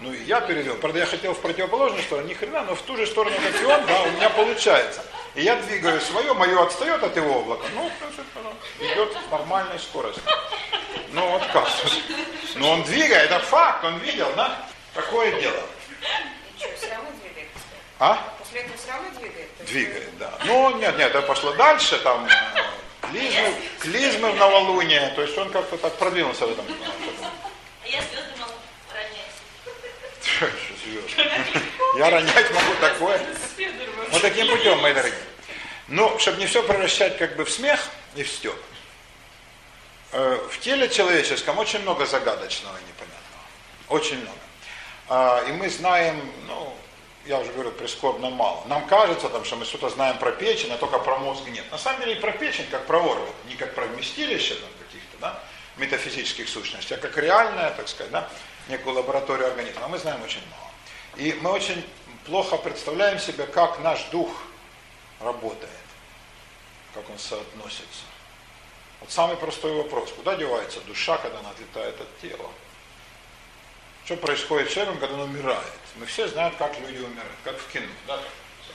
Ну, 0.00 0.12
и 0.12 0.22
я 0.24 0.40
передвинул. 0.40 0.78
Правда, 0.78 1.00
я 1.00 1.06
хотел 1.06 1.34
в 1.34 1.40
противоположную 1.40 2.02
сторону, 2.02 2.28
ни 2.28 2.34
хрена, 2.34 2.62
но 2.62 2.74
в 2.74 2.82
ту 2.82 2.96
же 2.96 3.06
сторону, 3.06 3.36
как 3.36 3.60
и 3.60 3.64
он, 3.64 3.86
да, 3.86 4.02
у 4.02 4.10
меня 4.10 4.30
получается. 4.30 5.04
И 5.34 5.42
я 5.42 5.56
двигаю 5.56 6.00
свое, 6.00 6.32
мое 6.34 6.62
отстает 6.62 7.02
от 7.02 7.16
его 7.16 7.40
облака. 7.40 7.66
Ну, 7.74 7.90
идет 8.80 9.12
с 9.12 9.30
нормальной 9.30 9.78
скоростью. 9.78 10.22
Ну, 11.12 11.28
вот 11.28 11.46
как. 11.52 11.68
Но 12.56 12.70
он 12.72 12.82
двигает, 12.84 13.30
это 13.30 13.38
факт, 13.40 13.84
он 13.84 13.98
видел, 13.98 14.28
да? 14.36 14.68
Такое 14.94 15.40
дело. 15.40 15.62
А? 17.98 18.34
После 18.38 18.60
этого 18.60 18.76
все 18.76 18.90
равно 18.90 19.08
двигает? 19.18 19.48
Двигает, 19.64 20.18
да. 20.18 20.38
Ну, 20.44 20.76
нет, 20.76 20.98
нет, 20.98 21.10
это 21.10 21.22
пошло 21.22 21.52
дальше, 21.52 21.96
там, 21.98 22.26
э, 22.26 22.30
клизмы, 23.10 23.54
клизмы 23.78 24.32
в 24.32 24.36
новолуние, 24.36 25.12
то 25.14 25.22
есть 25.22 25.38
он 25.38 25.50
как-то 25.50 25.78
так 25.78 25.96
продвинулся 25.96 26.46
в 26.46 26.52
этом. 26.52 26.66
Я 27.84 28.02
звезды 28.02 28.34
могу 28.38 28.52
ронять. 28.92 29.30
Я 31.96 32.10
ронять 32.10 32.50
могу 32.50 32.74
такое. 32.80 33.20
Вот 34.10 34.22
таким 34.22 34.48
путем, 34.48 34.80
мои 34.80 34.92
дорогие. 34.92 35.18
Ну, 35.88 36.18
чтобы 36.18 36.38
не 36.38 36.46
все 36.46 36.62
превращать 36.62 37.16
как 37.16 37.36
бы 37.36 37.44
в 37.44 37.50
смех 37.50 37.88
и 38.16 38.22
в 38.22 38.28
степ. 38.28 38.56
Э, 40.12 40.38
в 40.50 40.58
теле 40.60 40.88
человеческом 40.88 41.58
очень 41.58 41.80
много 41.80 42.06
загадочного 42.06 42.76
и 42.76 42.82
непонятного. 42.82 43.44
Очень 43.88 44.20
много. 44.20 44.43
А, 45.08 45.42
и 45.48 45.52
мы 45.52 45.68
знаем, 45.68 46.20
ну, 46.46 46.74
я 47.26 47.38
уже 47.38 47.52
говорю, 47.52 47.72
прискорбно 47.72 48.30
мало. 48.30 48.62
Нам 48.66 48.86
кажется, 48.86 49.28
там, 49.28 49.44
что 49.44 49.56
мы 49.56 49.64
что-то 49.64 49.90
знаем 49.90 50.18
про 50.18 50.32
печень, 50.32 50.72
а 50.72 50.78
только 50.78 50.98
про 50.98 51.18
мозг 51.18 51.42
нет. 51.48 51.64
На 51.70 51.78
самом 51.78 52.00
деле 52.00 52.14
и 52.14 52.20
про 52.20 52.32
печень, 52.32 52.66
как 52.70 52.86
про 52.86 52.98
орган, 52.98 53.28
не 53.48 53.54
как 53.56 53.74
про 53.74 53.86
вместилище 53.86 54.54
там, 54.54 54.70
каких-то 54.86 55.18
да, 55.20 55.42
метафизических 55.76 56.48
сущностей, 56.48 56.96
а 56.96 56.98
как 56.98 57.16
реальная, 57.16 57.70
так 57.70 57.88
сказать, 57.88 58.12
да, 58.12 58.28
некую 58.68 58.96
лабораторию 58.96 59.48
организма. 59.48 59.82
А 59.84 59.88
мы 59.88 59.98
знаем 59.98 60.22
очень 60.22 60.42
мало. 60.50 60.70
И 61.16 61.38
мы 61.40 61.50
очень 61.50 61.84
плохо 62.26 62.56
представляем 62.56 63.18
себе, 63.18 63.46
как 63.46 63.80
наш 63.80 64.04
дух 64.10 64.30
работает, 65.20 65.70
как 66.94 67.08
он 67.10 67.18
соотносится. 67.18 68.04
Вот 69.00 69.10
самый 69.10 69.36
простой 69.36 69.72
вопрос, 69.72 70.12
куда 70.12 70.34
девается 70.34 70.80
душа, 70.80 71.18
когда 71.18 71.40
она 71.40 71.50
отлетает 71.50 72.00
от 72.00 72.20
тела? 72.20 72.50
Что 74.04 74.16
происходит 74.16 74.68
с 74.68 74.74
человеком, 74.74 75.00
когда 75.00 75.14
он 75.14 75.30
умирает? 75.30 75.64
Мы 75.96 76.04
все 76.04 76.28
знаем, 76.28 76.54
как 76.58 76.78
люди 76.78 76.98
умирают, 76.98 77.32
как 77.42 77.56
в 77.56 77.72
кино. 77.72 77.86
Да? 78.06 78.20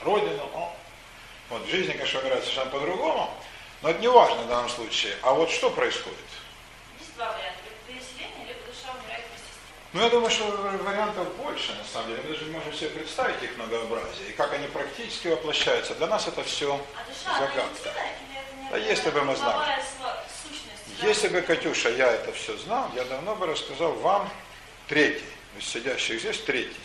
Родина, 0.02 0.42
о. 0.42 0.74
Вот 1.50 1.62
в 1.62 1.70
жизни, 1.70 1.92
конечно, 1.92 2.20
умирает 2.20 2.42
совершенно 2.42 2.70
по-другому, 2.70 3.30
но 3.82 3.90
это 3.90 4.00
не 4.00 4.08
важно 4.08 4.42
в 4.42 4.48
данном 4.48 4.68
случае. 4.68 5.14
А 5.22 5.32
вот 5.32 5.50
что 5.50 5.70
происходит? 5.70 6.18
Есть 6.98 7.14
два 7.14 7.26
варианта. 7.26 7.60
Либо 7.64 8.00
переселение, 8.00 8.48
либо 8.48 8.60
душа 8.66 8.92
умирает 8.98 9.24
Ну, 9.92 10.02
я 10.02 10.10
думаю, 10.10 10.30
что 10.30 10.50
вариантов 10.84 11.36
больше, 11.36 11.74
на 11.74 11.84
самом 11.84 12.08
деле. 12.08 12.22
Мы 12.24 12.34
даже 12.34 12.46
можем 12.46 12.72
себе 12.72 12.90
представить 12.90 13.40
их 13.40 13.56
многообразие. 13.56 14.30
И 14.30 14.32
как 14.32 14.52
они 14.52 14.66
практически 14.66 15.28
воплощаются. 15.28 15.94
Для 15.94 16.08
нас 16.08 16.26
это 16.26 16.42
все 16.42 16.74
а 16.74 17.08
душа, 17.08 17.38
загадка. 17.38 17.92
Да 18.72 18.76
если 18.78 19.10
бы 19.10 19.22
мы 19.22 19.36
знали. 19.36 19.80
Если 21.02 21.28
бы, 21.28 21.40
Катюша, 21.40 21.90
я 21.90 22.10
это 22.10 22.32
все 22.32 22.56
знал, 22.58 22.90
я 22.96 23.04
давно 23.04 23.36
бы 23.36 23.46
рассказал 23.46 23.92
вам 23.92 24.28
третий, 24.90 25.24
из 25.56 25.66
сидящих 25.66 26.20
здесь 26.20 26.40
третий. 26.40 26.76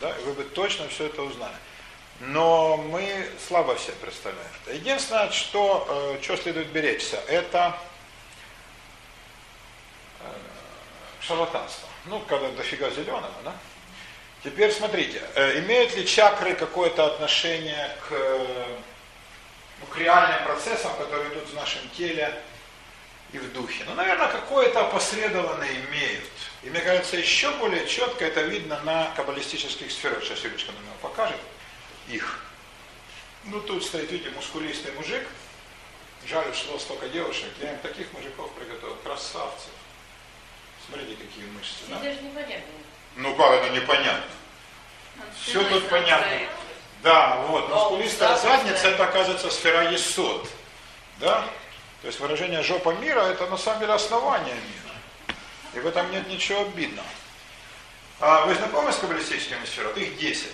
Да, 0.00 0.10
и 0.16 0.22
вы 0.22 0.32
бы 0.32 0.44
точно 0.44 0.88
все 0.88 1.06
это 1.06 1.22
узнали. 1.22 1.56
Но 2.20 2.76
мы 2.76 3.28
слабо 3.46 3.74
все 3.74 3.92
представляем. 3.92 4.50
Единственное, 4.72 5.30
что, 5.32 6.16
э, 6.18 6.22
что 6.22 6.36
следует 6.36 6.68
беречься, 6.68 7.20
это 7.26 7.76
э, 10.20 10.24
шарлатанство. 11.20 11.88
Ну, 12.06 12.20
когда 12.20 12.48
дофига 12.50 12.90
зеленого, 12.90 13.30
да? 13.44 13.52
Теперь 14.44 14.72
смотрите, 14.72 15.20
э, 15.34 15.58
имеют 15.58 15.96
ли 15.96 16.06
чакры 16.06 16.54
какое-то 16.54 17.06
отношение 17.06 17.96
к, 18.08 18.12
ну, 19.80 19.86
к 19.90 19.98
реальным 19.98 20.44
процессам, 20.44 20.96
которые 20.96 21.28
идут 21.32 21.48
в 21.48 21.54
нашем 21.54 21.82
теле, 21.90 22.40
и 23.32 23.38
в 23.38 23.52
духе. 23.52 23.84
Но, 23.84 23.94
наверное, 23.94 24.28
какое-то 24.28 24.86
опосредованное 24.86 25.70
имеют. 25.88 26.30
И 26.62 26.70
мне 26.70 26.80
кажется, 26.80 27.16
еще 27.16 27.50
более 27.52 27.86
четко 27.86 28.24
это 28.24 28.42
видно 28.42 28.80
на 28.82 29.12
каббалистических 29.16 29.90
сферах. 29.92 30.24
Сейчас 30.24 30.44
Юрочка 30.44 30.72
нам 30.72 30.94
покажет 31.00 31.38
их. 32.08 32.40
Ну, 33.44 33.60
тут 33.60 33.84
стоит, 33.84 34.10
видите, 34.10 34.30
мускулистый 34.30 34.92
мужик. 34.92 35.26
Жаль, 36.26 36.52
шло 36.54 36.78
столько 36.78 37.08
девушек. 37.08 37.48
Я 37.60 37.72
им 37.72 37.78
таких 37.78 38.12
мужиков 38.12 38.52
приготовил. 38.54 38.96
Красавцев. 38.96 39.70
Смотрите, 40.86 41.14
какие 41.14 41.44
мышцы. 41.50 41.84
Да? 41.88 41.98
даже 41.98 42.20
непонятно. 42.22 42.72
Ну, 43.16 43.34
как 43.36 43.52
это 43.52 43.70
непонятно? 43.70 44.30
Все 45.42 45.62
тут 45.68 45.88
понятно. 45.88 46.26
Да, 47.02 47.36
вот, 47.48 47.68
мускулистая 47.68 48.36
задница, 48.36 48.88
это, 48.88 49.04
оказывается, 49.04 49.50
сфера 49.50 49.90
есот. 49.90 50.48
Да? 51.20 51.44
То 52.02 52.08
есть 52.08 52.18
выражение 52.20 52.62
жопа 52.62 52.90
мира, 52.94 53.20
это 53.20 53.46
на 53.46 53.56
самом 53.56 53.80
деле 53.80 53.92
основание 53.92 54.54
мира. 54.54 54.87
И 55.74 55.80
в 55.80 55.86
этом 55.86 56.10
нет 56.10 56.26
ничего 56.28 56.62
обидного. 56.62 57.06
А 58.20 58.46
вы 58.46 58.54
знакомы 58.54 58.92
с 58.92 58.96
каббалистическими 58.96 59.64
сферами? 59.64 60.00
Их 60.00 60.18
10. 60.18 60.48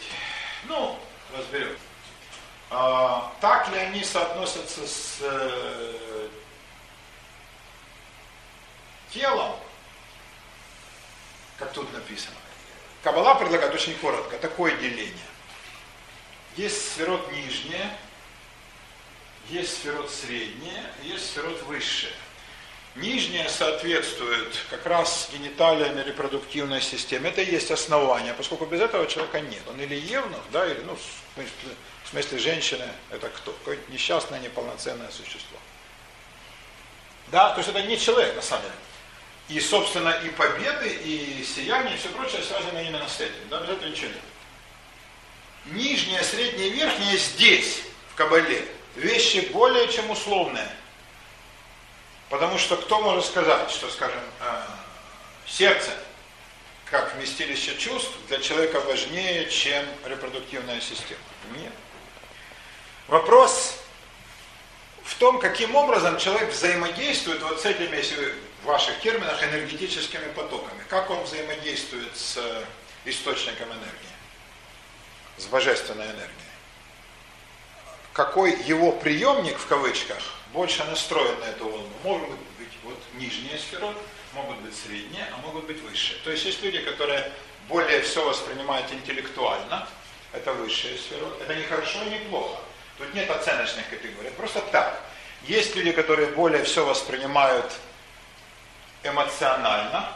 Ну, 0.65 0.99
разберем. 1.37 1.77
А, 2.71 3.33
так 3.41 3.69
ли 3.69 3.79
они 3.79 4.03
соотносятся 4.03 4.87
с 4.87 5.19
э, 5.21 6.29
телом, 9.11 9.57
как 11.59 11.73
тут 11.73 11.93
написано? 11.93 12.37
Кабала 13.03 13.35
предлагает 13.37 13.73
очень 13.75 13.95
коротко 13.99 14.39
такое 14.39 14.77
деление. 14.77 15.15
Есть 16.57 16.93
сферот 16.93 17.31
нижнее, 17.33 17.97
есть 19.49 19.79
сферот 19.79 20.11
среднее, 20.11 20.93
есть 21.03 21.31
сферот 21.31 21.63
высшее. 21.63 22.15
Нижнее 22.97 23.49
соответствует 23.49 24.57
как 24.71 24.87
раз 24.87 25.29
гениталиям 25.33 25.99
и 25.99 26.05
репродуктивной 26.05 26.81
системе. 26.81 27.31
Это 27.31 27.43
и 27.43 27.51
есть 27.51 27.73
основание, 27.73 28.35
поскольку 28.35 28.67
без 28.67 28.81
этого 28.81 29.09
человека 29.09 29.41
нет. 29.41 29.63
Он 29.69 29.81
или 29.81 29.97
евнух, 29.97 30.41
да, 30.53 30.65
или, 30.65 30.81
ну, 30.83 30.95
в 30.95 31.35
смысле, 31.35 31.77
в 32.05 32.09
смысле 32.09 32.39
женщины, 32.39 32.89
это 33.11 33.29
кто? 33.31 33.51
Какое-то 33.51 33.91
несчастное, 33.91 34.39
неполноценное 34.39 35.11
существо. 35.11 35.59
Да, 37.33 37.51
то 37.51 37.59
есть 37.59 37.69
это 37.69 37.83
не 37.83 37.99
человек 37.99 38.37
на 38.37 38.43
самом 38.43 38.63
деле. 38.63 38.75
И, 39.49 39.61
собственно, 39.61 40.11
и 40.11 40.29
победы, 40.31 40.89
и 40.89 41.45
сияние, 41.45 41.95
и 41.95 41.99
все 41.99 42.11
прочее 42.11 42.43
связано 42.43 42.79
именно 42.79 43.09
с 43.09 43.21
этим. 43.21 43.49
Да, 43.51 43.61
без 43.61 43.71
этого 43.71 43.89
ничего 43.89 44.07
нет. 44.07 44.23
Нижнее, 45.67 46.23
среднее, 46.23 46.71
верхнее 46.71 47.19
здесь, 47.19 47.81
в 48.13 48.15
Кабале, 48.15 48.69
вещи 48.95 49.49
более 49.53 49.89
чем 49.89 50.11
условные. 50.11 50.69
Потому 52.35 52.59
что 52.59 52.77
кто 52.77 53.01
может 53.01 53.27
сказать, 53.27 53.71
что, 53.71 53.89
скажем, 53.89 54.19
э, 54.41 54.63
сердце, 55.47 55.93
как 56.87 57.15
вместилище 57.15 57.77
чувств, 57.79 58.11
для 58.27 58.41
человека 58.41 58.81
важнее, 58.81 59.49
чем 59.49 59.87
репродуктивная 60.05 60.81
система? 60.81 61.21
Нет. 61.57 61.73
Вопрос 63.07 63.77
в 65.05 65.15
том, 65.15 65.39
каким 65.39 65.77
образом 65.77 66.19
человек 66.19 66.51
взаимодействует 66.51 67.41
вот 67.41 67.61
с 67.61 67.67
этими, 67.67 67.95
если 67.95 68.35
в 68.65 68.65
ваших 68.65 68.99
терминах, 68.99 69.41
энергетическими 69.41 70.27
потоками. 70.33 70.83
Как 70.89 71.11
он 71.11 71.23
взаимодействует 71.23 72.17
с 72.17 72.37
э, 72.39 72.65
источником 73.05 73.69
энергии, 73.69 74.17
с 75.37 75.45
божественной 75.47 76.07
энергией. 76.07 76.51
Какой 78.13 78.61
его 78.65 78.91
приемник, 78.91 79.57
в 79.57 79.69
кавычках, 79.69 80.19
больше 80.55 80.85
настроен 80.85 81.39
на 81.41 81.45
эту 81.45 81.69
волну. 81.69 81.89
Могут 82.05 82.31
быть 82.59 82.73
вот 82.85 82.99
нижние 83.15 83.59
сферы, 83.59 83.89
могут 84.33 84.57
быть 84.61 84.75
средние, 84.75 85.27
а 85.33 85.37
могут 85.47 85.67
быть 85.67 85.83
высшие. 85.83 86.19
То 86.21 86.31
есть 86.31 86.45
есть 86.45 86.63
люди, 86.63 86.79
которые 86.79 87.31
более 87.69 88.01
все 88.01 88.25
воспринимают 88.25 88.91
интеллектуально, 88.93 89.87
это 90.33 90.53
высшая 90.55 90.97
сфера. 90.97 91.27
Это 91.41 91.55
не 91.55 91.65
хорошо 91.65 92.03
и 92.05 92.11
не 92.11 92.19
плохо. 92.29 92.61
Тут 92.99 93.13
нет 93.15 93.29
оценочных 93.29 93.89
категорий, 93.91 94.31
просто 94.31 94.61
так. 94.61 95.01
Есть 95.43 95.75
люди, 95.75 95.93
которые 95.93 96.29
более 96.29 96.63
все 96.63 96.87
воспринимают 96.87 97.71
эмоционально. 99.03 100.09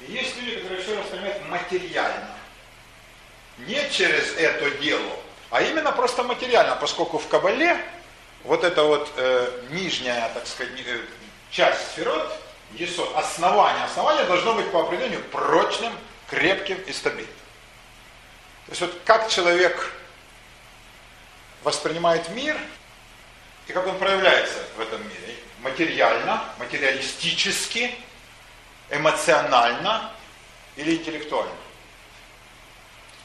И 0.00 0.12
есть 0.12 0.36
люди, 0.36 0.56
которые 0.56 0.82
все 0.82 0.96
воспринимают 0.96 1.48
материально. 1.48 2.36
Не 3.58 3.90
через 3.90 4.34
это 4.36 4.70
дело, 4.82 5.12
а 5.50 5.62
именно 5.62 5.92
просто 5.92 6.22
материально, 6.22 6.76
поскольку 6.76 7.18
в 7.18 7.28
Кабале 7.28 7.78
вот 8.44 8.64
эта 8.64 8.82
вот 8.84 9.10
э, 9.16 9.66
нижняя, 9.70 10.30
так 10.32 10.46
сказать, 10.46 10.72
э, 10.86 11.00
часть 11.50 11.92
сферот, 11.92 12.32
есот, 12.72 13.14
основание, 13.16 13.84
основание 13.84 14.24
должно 14.24 14.54
быть 14.54 14.70
по 14.70 14.82
определению 14.82 15.22
прочным, 15.24 15.92
крепким 16.28 16.80
и 16.82 16.92
стабильным. 16.92 17.34
То 18.66 18.72
есть 18.72 18.80
вот 18.80 19.00
как 19.04 19.28
человек 19.28 19.92
воспринимает 21.64 22.28
мир 22.30 22.56
и 23.66 23.72
как 23.72 23.86
он 23.86 23.98
проявляется 23.98 24.58
в 24.76 24.80
этом 24.80 25.02
мире 25.02 25.36
материально, 25.62 26.44
материалистически, 26.58 27.94
эмоционально 28.90 30.12
или 30.76 30.96
интеллектуально. 30.96 31.52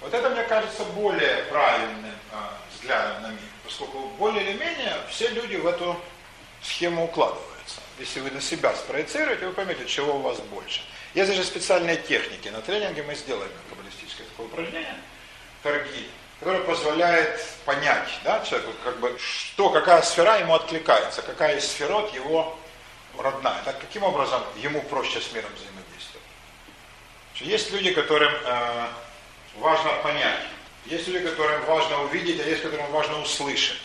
Вот 0.02 0.14
это, 0.14 0.30
мне 0.30 0.44
кажется, 0.44 0.84
более 0.86 1.44
правильным 1.44 2.14
а, 2.32 2.58
взглядом 2.74 3.24
на 3.24 3.28
мир, 3.30 3.55
поскольку 3.66 4.08
более 4.18 4.44
или 4.44 4.58
менее 4.58 4.96
все 5.10 5.28
люди 5.30 5.56
в 5.56 5.68
эту 5.68 6.00
схему 6.62 7.06
укладываются. 7.06 7.82
Если 8.00 8.20
вы 8.20 8.32
на 8.32 8.42
себя 8.42 8.76
спроецируете, 8.76 9.48
вы 9.48 9.54
поймете, 9.54 9.86
чего 9.86 10.16
у 10.16 10.22
вас 10.22 10.40
больше. 10.40 10.82
Есть 11.14 11.30
даже 11.30 11.44
специальные 11.44 11.98
техники. 11.98 12.50
На 12.50 12.62
тренинге 12.62 13.04
мы 13.04 13.16
сделаем 13.16 13.52
каббалистическое 13.70 14.28
такое 14.28 14.48
упражнение, 14.48 14.96
торги, 15.64 16.08
которое 16.40 16.64
позволяет 16.64 17.42
понять 17.66 18.10
да, 18.24 18.44
человеку, 18.46 18.74
как 18.84 19.00
бы, 19.00 19.18
что, 19.20 19.70
какая 19.70 20.02
сфера 20.02 20.40
ему 20.40 20.54
откликается, 20.54 21.22
какая 21.22 21.58
из 21.58 21.66
сферот 21.66 22.14
его 22.14 22.58
родная. 23.18 23.62
Так 23.64 23.80
каким 23.80 24.04
образом 24.04 24.42
ему 24.58 24.82
проще 24.84 25.22
с 25.22 25.32
миром 25.32 25.50
взаимодействовать. 25.56 26.26
Есть 27.36 27.72
люди, 27.72 27.94
которым 27.94 28.34
э, 28.34 28.88
важно 29.58 29.92
понять, 30.04 30.42
есть 30.86 31.08
люди, 31.08 31.26
которым 31.26 31.64
важно 31.66 32.04
увидеть, 32.04 32.40
а 32.40 32.48
есть, 32.48 32.62
которым 32.62 32.90
важно 32.92 33.22
услышать. 33.22 33.82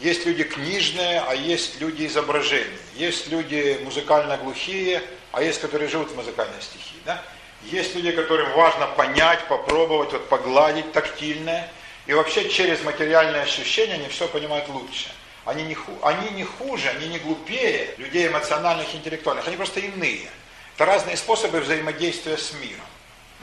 Есть 0.00 0.26
люди 0.26 0.44
книжные, 0.44 1.20
а 1.20 1.34
есть 1.34 1.80
люди 1.80 2.06
изображения. 2.06 2.78
Есть 2.94 3.28
люди 3.28 3.80
музыкально 3.84 4.36
глухие, 4.36 5.02
а 5.32 5.42
есть, 5.42 5.60
которые 5.60 5.88
живут 5.88 6.10
в 6.10 6.16
музыкальной 6.16 6.60
стихии. 6.60 7.00
Да? 7.04 7.22
Есть 7.62 7.94
люди, 7.94 8.10
которым 8.10 8.52
важно 8.52 8.86
понять, 8.88 9.46
попробовать, 9.48 10.12
вот, 10.12 10.28
погладить 10.28 10.92
тактильное– 10.92 11.70
и 12.06 12.12
вообще 12.12 12.48
через 12.50 12.82
материальные 12.82 13.42
ощущения 13.42 13.94
они 13.94 14.08
все 14.08 14.28
понимают 14.28 14.68
лучше. 14.68 15.10
Они 15.46 15.62
не, 15.62 15.74
ху, 15.74 15.92
они 16.02 16.30
не 16.30 16.44
хуже, 16.44 16.88
они 16.88 17.08
не 17.08 17.18
глупее 17.18 17.94
людей 17.98 18.28
эмоциональных, 18.28 18.94
интеллектуальных, 18.94 19.46
они 19.46 19.56
просто 19.56 19.80
иные. 19.80 20.30
Это 20.74 20.86
разные 20.86 21.16
способы 21.16 21.60
взаимодействия 21.60 22.36
с 22.36 22.52
миром. 22.54 22.84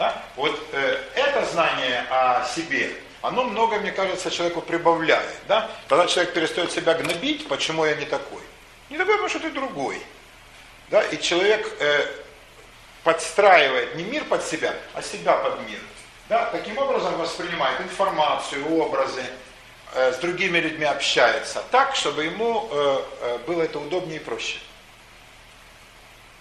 Да? 0.02 0.20
Вот 0.36 0.60
э, 0.72 0.98
это 1.14 1.46
знание 1.46 2.04
о 2.10 2.44
себе, 2.56 2.92
оно 3.22 3.44
много, 3.44 3.78
мне 3.78 3.92
кажется, 3.92 4.32
человеку 4.32 4.60
прибавляет. 4.60 5.30
Да? 5.48 5.70
Когда 5.88 6.08
человек 6.08 6.34
перестает 6.34 6.72
себя 6.72 6.96
гнобить, 6.96 7.48
почему 7.48 7.86
я 7.86 7.94
не 7.94 8.06
такой? 8.06 8.42
Не 8.90 8.98
такой, 8.98 9.14
потому 9.14 9.30
что 9.30 9.40
ты 9.42 9.52
другой. 9.52 10.02
Да? 10.90 11.04
И 11.04 11.22
человек 11.22 11.72
э, 11.80 12.06
подстраивает 13.04 13.94
не 13.94 14.04
мир 14.04 14.24
под 14.26 14.44
себя, 14.44 14.74
а 14.96 15.04
себя 15.04 15.34
под 15.34 15.60
мир. 15.70 15.78
Да, 16.30 16.46
таким 16.46 16.80
образом 16.80 17.16
воспринимает 17.20 17.80
информацию, 17.82 18.76
образы, 18.76 19.24
э, 19.94 20.14
с 20.14 20.18
другими 20.18 20.58
людьми 20.58 20.86
общается, 20.86 21.62
так, 21.70 21.96
чтобы 21.96 22.24
ему 22.24 22.68
э, 22.72 23.02
э, 23.22 23.38
было 23.46 23.62
это 23.62 23.78
удобнее 23.78 24.20
и 24.20 24.24
проще. 24.24 24.58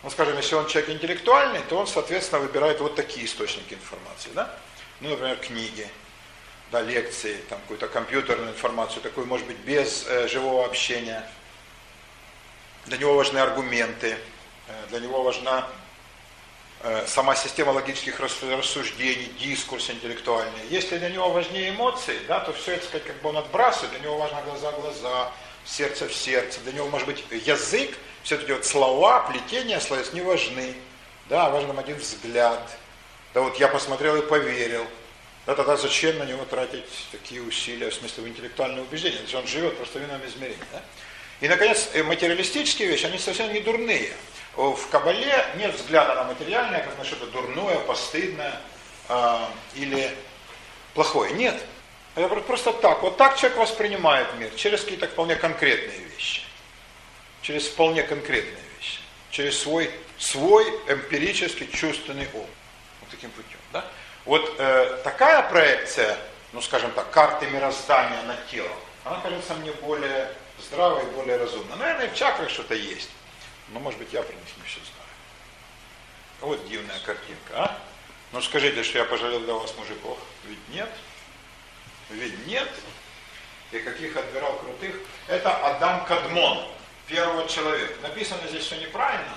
Ну, 0.03 0.11
скажем, 0.11 0.37
если 0.37 0.55
он 0.55 0.67
человек 0.67 0.91
интеллектуальный, 0.91 1.61
то 1.69 1.77
он, 1.77 1.87
соответственно, 1.87 2.41
выбирает 2.41 2.81
вот 2.81 2.97
такие 2.97 3.27
источники 3.27 3.75
информации, 3.75 4.31
да? 4.35 4.55
Ну, 5.01 5.11
например, 5.11 5.37
книги, 5.37 5.89
да, 6.73 6.81
лекции, 6.81 7.37
там 7.49 7.61
какую-то 7.61 7.89
компьютерную 7.89 8.51
информацию, 8.51 9.03
такую, 9.03 9.27
может 9.27 9.47
быть, 9.47 9.59
без 9.59 10.07
э, 10.07 10.29
живого 10.29 10.65
общения. 10.65 11.29
Для 12.87 12.97
него 12.97 13.15
важны 13.15 13.39
аргументы, 13.39 14.17
э, 14.69 14.87
для 14.89 15.01
него 15.01 15.23
важна 15.23 15.69
Э, 16.83 17.05
сама 17.07 17.37
система 17.37 17.73
логических 17.73 18.19
рассуждений, 18.21 19.31
дискурс 19.39 19.91
интеллектуальный. 19.91 20.63
Если 20.71 20.97
для 20.97 21.11
него 21.11 21.29
важнее 21.29 21.71
эмоции, 21.71 22.19
да, 22.27 22.41
то 22.41 22.55
все 22.55 22.73
это, 22.73 22.87
сказать, 22.87 23.07
как 23.07 23.21
бы 23.21 23.29
он 23.29 23.37
отбрасывает, 23.37 23.91
для 23.91 24.01
него 24.01 24.17
важно 24.17 24.41
глаза 24.47 24.71
в 24.71 24.81
глаза, 24.81 25.31
сердце 25.67 26.09
в 26.09 26.15
сердце, 26.15 26.59
для 26.61 26.73
него, 26.73 26.89
может 26.89 27.07
быть, 27.07 27.23
язык, 27.31 27.99
все 28.23 28.37
эти 28.37 28.51
вот 28.51 28.65
слова, 28.65 29.21
плетения 29.31 29.81
словес 29.81 30.13
не 30.13 30.21
важны. 30.21 30.75
Да, 31.29 31.49
важен 31.51 31.79
один 31.79 31.97
взгляд. 31.97 32.61
Да 33.35 33.43
вот 33.43 33.57
я 33.59 33.69
посмотрел 33.69 34.17
и 34.17 34.27
поверил. 34.27 34.87
Да, 35.47 35.55
тогда 35.55 35.77
зачем 35.77 36.19
на 36.19 36.25
него 36.25 36.45
тратить 36.45 36.85
такие 37.13 37.43
усилия, 37.43 37.91
в 37.91 37.95
смысле, 37.95 38.25
в 38.25 38.29
интеллектуальное 38.29 38.83
убеждение? 38.83 39.21
Если 39.23 39.37
он 39.37 39.47
живет 39.47 39.77
просто 39.77 39.99
в 39.99 40.05
ином 40.05 40.21
измерении. 40.27 40.63
Да? 40.73 40.83
И, 41.41 41.49
наконец, 41.49 41.89
э, 41.95 42.03
материалистические 42.03 42.89
вещи, 42.89 43.07
они 43.07 43.19
совсем 43.19 43.53
не 43.53 43.61
дурные. 43.61 44.13
В 44.57 44.89
Кабале 44.91 45.47
нет 45.57 45.75
взгляда 45.75 46.15
на 46.15 46.25
материальное, 46.25 46.83
как 46.83 46.99
на 46.99 47.05
что-то 47.05 47.27
дурное, 47.27 47.79
постыдное 47.79 48.61
э, 49.09 49.39
или 49.77 50.15
плохое. 50.95 51.33
Нет. 51.33 51.63
Это 52.17 52.29
просто 52.37 52.73
так. 52.73 53.03
Вот 53.03 53.17
так 53.17 53.39
человек 53.39 53.59
воспринимает 53.59 54.27
мир, 54.39 54.51
через 54.57 54.83
какие-то 54.83 55.07
вполне 55.07 55.37
конкретные 55.37 55.99
вещи. 55.99 56.43
Через 57.51 57.67
вполне 57.67 58.05
конкретные 58.05 58.63
вещи. 58.79 59.01
Через 59.33 59.59
свой, 59.59 59.91
свой 60.19 60.65
эмпирический 60.87 61.67
чувственный 61.67 62.29
ум. 62.33 62.47
Вот 63.01 63.11
таким 63.11 63.29
путем. 63.33 63.59
Да? 63.73 63.85
Вот 64.25 64.55
э, 64.57 65.01
такая 65.03 65.43
проекция, 65.51 66.17
ну 66.53 66.61
скажем 66.61 66.93
так, 66.93 67.11
карты 67.11 67.49
мироздания 67.49 68.23
на 68.23 68.37
тело, 68.53 68.71
она 69.05 69.19
кажется 69.19 69.55
мне 69.55 69.73
более 69.73 70.33
здравой 70.61 71.05
более 71.07 71.39
разумной. 71.39 71.77
Наверное, 71.77 72.09
в 72.09 72.15
чакрах 72.15 72.49
что-то 72.51 72.75
есть. 72.75 73.11
Но 73.71 73.81
может 73.81 73.99
быть 73.99 74.13
я 74.13 74.23
про 74.23 74.33
них 74.33 74.57
не 74.57 74.63
все 74.63 74.79
знаю. 74.79 75.11
Вот 76.43 76.69
дивная 76.69 77.01
картинка, 77.01 77.53
а? 77.55 77.79
Ну 78.31 78.41
скажите, 78.43 78.85
что 78.85 78.99
я 78.99 79.05
пожалел 79.07 79.41
для 79.41 79.55
вас 79.55 79.75
мужиков. 79.77 80.21
Ведь 80.45 80.69
нет. 80.69 80.89
Ведь 82.11 82.47
нет. 82.47 82.69
И 83.73 83.81
каких 83.81 84.17
отбирал 84.17 84.57
крутых. 84.59 84.95
Это 85.27 85.53
Адам 85.67 86.05
Кадмон, 86.05 86.65
первого 87.11 87.47
человека. 87.49 87.95
Написано 88.03 88.41
здесь 88.49 88.65
все 88.65 88.77
неправильно. 88.77 89.35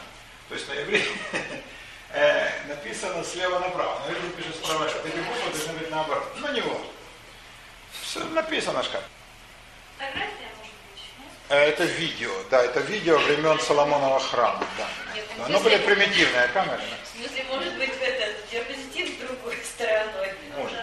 То 0.50 0.56
есть 0.56 0.68
на 0.70 0.74
иврите 0.82 1.10
э, 2.14 2.50
написано 2.68 3.24
слева 3.24 3.60
направо. 3.60 4.00
На 4.08 4.14
иврите 4.14 4.36
пишет 4.38 4.56
справа. 4.56 4.86
Эти 4.86 5.18
буквы 5.18 5.52
должны 5.52 5.74
быть 5.74 5.90
наоборот. 5.92 6.28
Ну 6.38 6.52
не 6.54 6.62
вот. 6.62 6.86
Все 8.02 8.20
написано 8.26 8.84
как. 8.92 9.04
Нет? 10.00 10.30
Э, 11.50 11.70
Это 11.70 11.84
видео, 11.84 12.32
да, 12.50 12.64
это 12.64 12.80
видео 12.82 13.18
времен 13.18 13.60
Соломонова 13.60 14.20
храма, 14.20 14.66
да. 14.78 14.88
Нет, 15.16 15.26
да. 15.38 15.46
Оно 15.46 15.60
были 15.60 15.78
примитивные 15.78 16.48
камеры. 16.50 16.78
да. 16.78 16.98
В 17.04 17.18
смысле, 17.18 17.44
может 17.50 17.74
быть, 17.76 17.92
это 18.02 18.34
диапозитив 18.52 19.10
с 19.10 19.28
другой 19.28 19.58
стороной. 19.64 20.34
Может. 20.58 20.80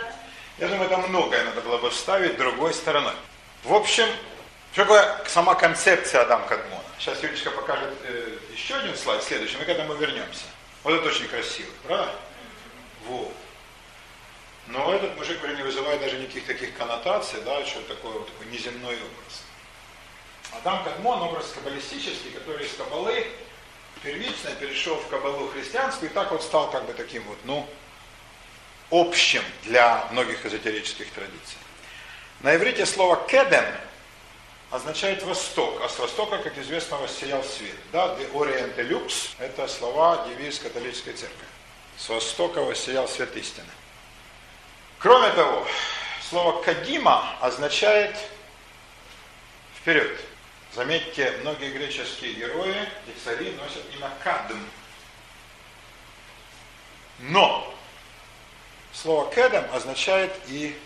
Я 0.59 0.69
думаю, 0.69 0.89
там 0.91 1.09
многое 1.09 1.45
надо 1.45 1.61
было 1.63 1.79
бы 1.79 1.91
вставить 1.91 2.37
другой 2.37 2.75
стороной. 2.75 3.15
В 3.65 3.73
общем, 3.75 4.07
что 4.73 4.83
такое 4.83 5.21
сама 5.27 5.55
концепция 5.55 6.23
Адам 6.23 6.47
Кадмона? 6.47 6.83
Сейчас 6.99 7.23
Юлечка 7.23 7.51
покажет 7.51 7.91
э, 8.05 8.37
еще 8.53 8.77
один 8.77 8.97
слайд, 8.97 9.23
следующий, 9.23 9.57
мы 9.57 9.65
к 9.65 9.69
этому 9.69 9.95
вернемся. 9.95 10.45
Вот 10.85 10.95
это 10.95 11.09
очень 11.09 11.29
красиво, 11.29 11.71
правда? 11.87 12.15
Вот. 13.07 13.33
Но 14.69 14.95
этот 14.95 15.17
мужик 15.17 15.39
говорю, 15.39 15.57
не 15.57 15.63
вызывает 15.65 16.01
даже 16.01 16.17
никаких 16.19 16.47
таких 16.47 16.77
коннотаций, 16.77 17.41
да, 17.45 17.65
что 17.67 17.81
такое 17.83 18.13
вот 18.13 18.29
такой 18.31 18.47
неземной 18.53 18.95
образ. 18.95 19.43
Адам 20.53 20.85
Кадмон 20.85 21.23
образ 21.23 21.53
каббалистический, 21.53 22.31
который 22.31 22.65
из 22.65 22.73
каббалы 22.75 23.27
первично 24.03 24.51
перешел 24.53 24.97
в 24.97 25.09
каббалу 25.09 25.49
христианскую 25.49 26.11
и 26.11 26.15
так 26.15 26.31
вот 26.31 26.43
стал 26.43 26.71
как 26.71 26.85
бы 26.87 26.93
таким 26.93 27.23
вот, 27.25 27.39
ну, 27.45 27.69
общим 28.91 29.43
для 29.65 30.07
многих 30.13 30.45
эзотерических 30.47 31.11
традиций. 31.11 31.59
На 32.41 32.55
иврите 32.55 32.87
слово 32.87 33.17
«кедем» 33.29 33.65
означает 34.71 35.23
«восток», 35.23 35.81
а 35.83 35.89
с 35.89 35.99
востока, 35.99 36.39
как 36.39 36.57
известно, 36.59 36.97
воссиял 36.97 37.43
свет. 37.43 37.77
Да, 37.93 38.17
«de 38.17 38.31
oriente 38.33 38.89
lux»– 38.89 39.31
это 39.39 39.67
слова 39.69 40.27
девиз 40.29 40.59
католической 40.59 41.13
церкви. 41.13 41.47
С 41.97 42.09
востока 42.09 42.63
воссиял 42.63 43.09
свет 43.09 43.37
истины. 43.37 43.69
Кроме 44.99 45.31
того, 45.31 45.67
слово 46.29 46.63
«кадима» 46.63 47.37
означает 47.41 48.17
«вперед». 49.81 50.21
Заметьте, 50.73 51.33
многие 51.41 51.71
греческие 51.73 52.35
герои 52.35 52.77
и 53.07 53.25
цари 53.25 53.51
носят 53.53 53.83
имя 53.97 54.09
Кадм. 54.23 54.59
Но 57.19 57.75
слово 58.93 59.33
Кедем 59.35 59.65
означает 59.73 60.33
и 60.47 60.79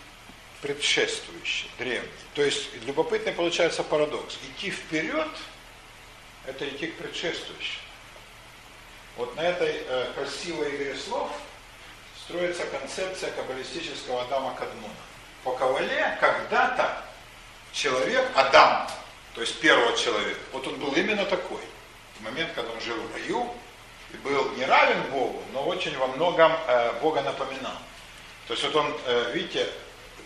предшествующий, 0.65 1.69
древний. 1.77 2.09
То 2.33 2.41
есть 2.41 2.69
любопытный 2.85 3.33
получается 3.33 3.83
парадокс. 3.83 4.39
Идти 4.49 4.71
вперед– 4.71 5.27
это 6.47 6.67
идти 6.67 6.87
к 6.87 6.97
предшествующему. 6.97 7.83
Вот 9.15 9.35
на 9.35 9.41
этой 9.41 9.83
э, 9.87 10.11
красивой 10.15 10.75
игре 10.75 10.95
слов 10.95 11.29
строится 12.25 12.65
концепция 12.65 13.31
каббалистического 13.33 14.23
Адама 14.23 14.55
Кадмона. 14.55 14.93
По 15.43 15.51
Кавале 15.51 16.17
когда-то 16.19 16.97
человек, 17.71 18.27
Адам, 18.33 18.89
то 19.35 19.41
есть 19.41 19.59
первого 19.59 19.95
человека, 19.95 20.39
вот 20.51 20.65
он 20.65 20.79
был 20.79 20.91
именно 20.93 21.25
такой. 21.25 21.61
В 22.19 22.23
момент, 22.23 22.49
когда 22.55 22.71
он 22.71 22.81
жил 22.81 22.95
в 22.95 23.13
раю, 23.13 23.53
и 24.11 24.17
был 24.17 24.49
не 24.53 24.65
равен 24.65 24.99
Богу, 25.11 25.43
но 25.53 25.63
очень 25.63 25.95
во 25.97 26.07
многом 26.07 26.53
э, 26.67 26.99
Бога 27.01 27.21
напоминал. 27.21 27.77
То 28.47 28.53
есть 28.53 28.63
вот 28.63 28.75
он, 28.75 28.97
э, 29.05 29.31
видите, 29.33 29.69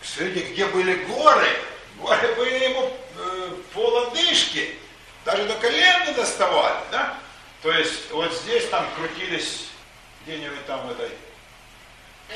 смотрите, 0.04 0.52
где 0.52 0.66
были 0.68 0.96
горы, 1.06 1.50
горы 1.98 2.36
были 2.36 2.64
ему 2.64 2.92
э, 3.18 3.50
по 3.74 3.80
лодыжке, 3.80 4.76
даже 5.26 5.46
до 5.46 5.56
колен 5.56 6.06
не 6.08 6.14
доставали, 6.14 6.80
да? 6.92 7.18
То 7.62 7.72
есть 7.72 8.12
вот 8.12 8.34
здесь 8.34 8.68
там 8.70 8.86
крутились 8.96 9.68
где-нибудь 10.26 10.66
там 10.66 10.88
в 10.88 10.92
этой 10.92 11.12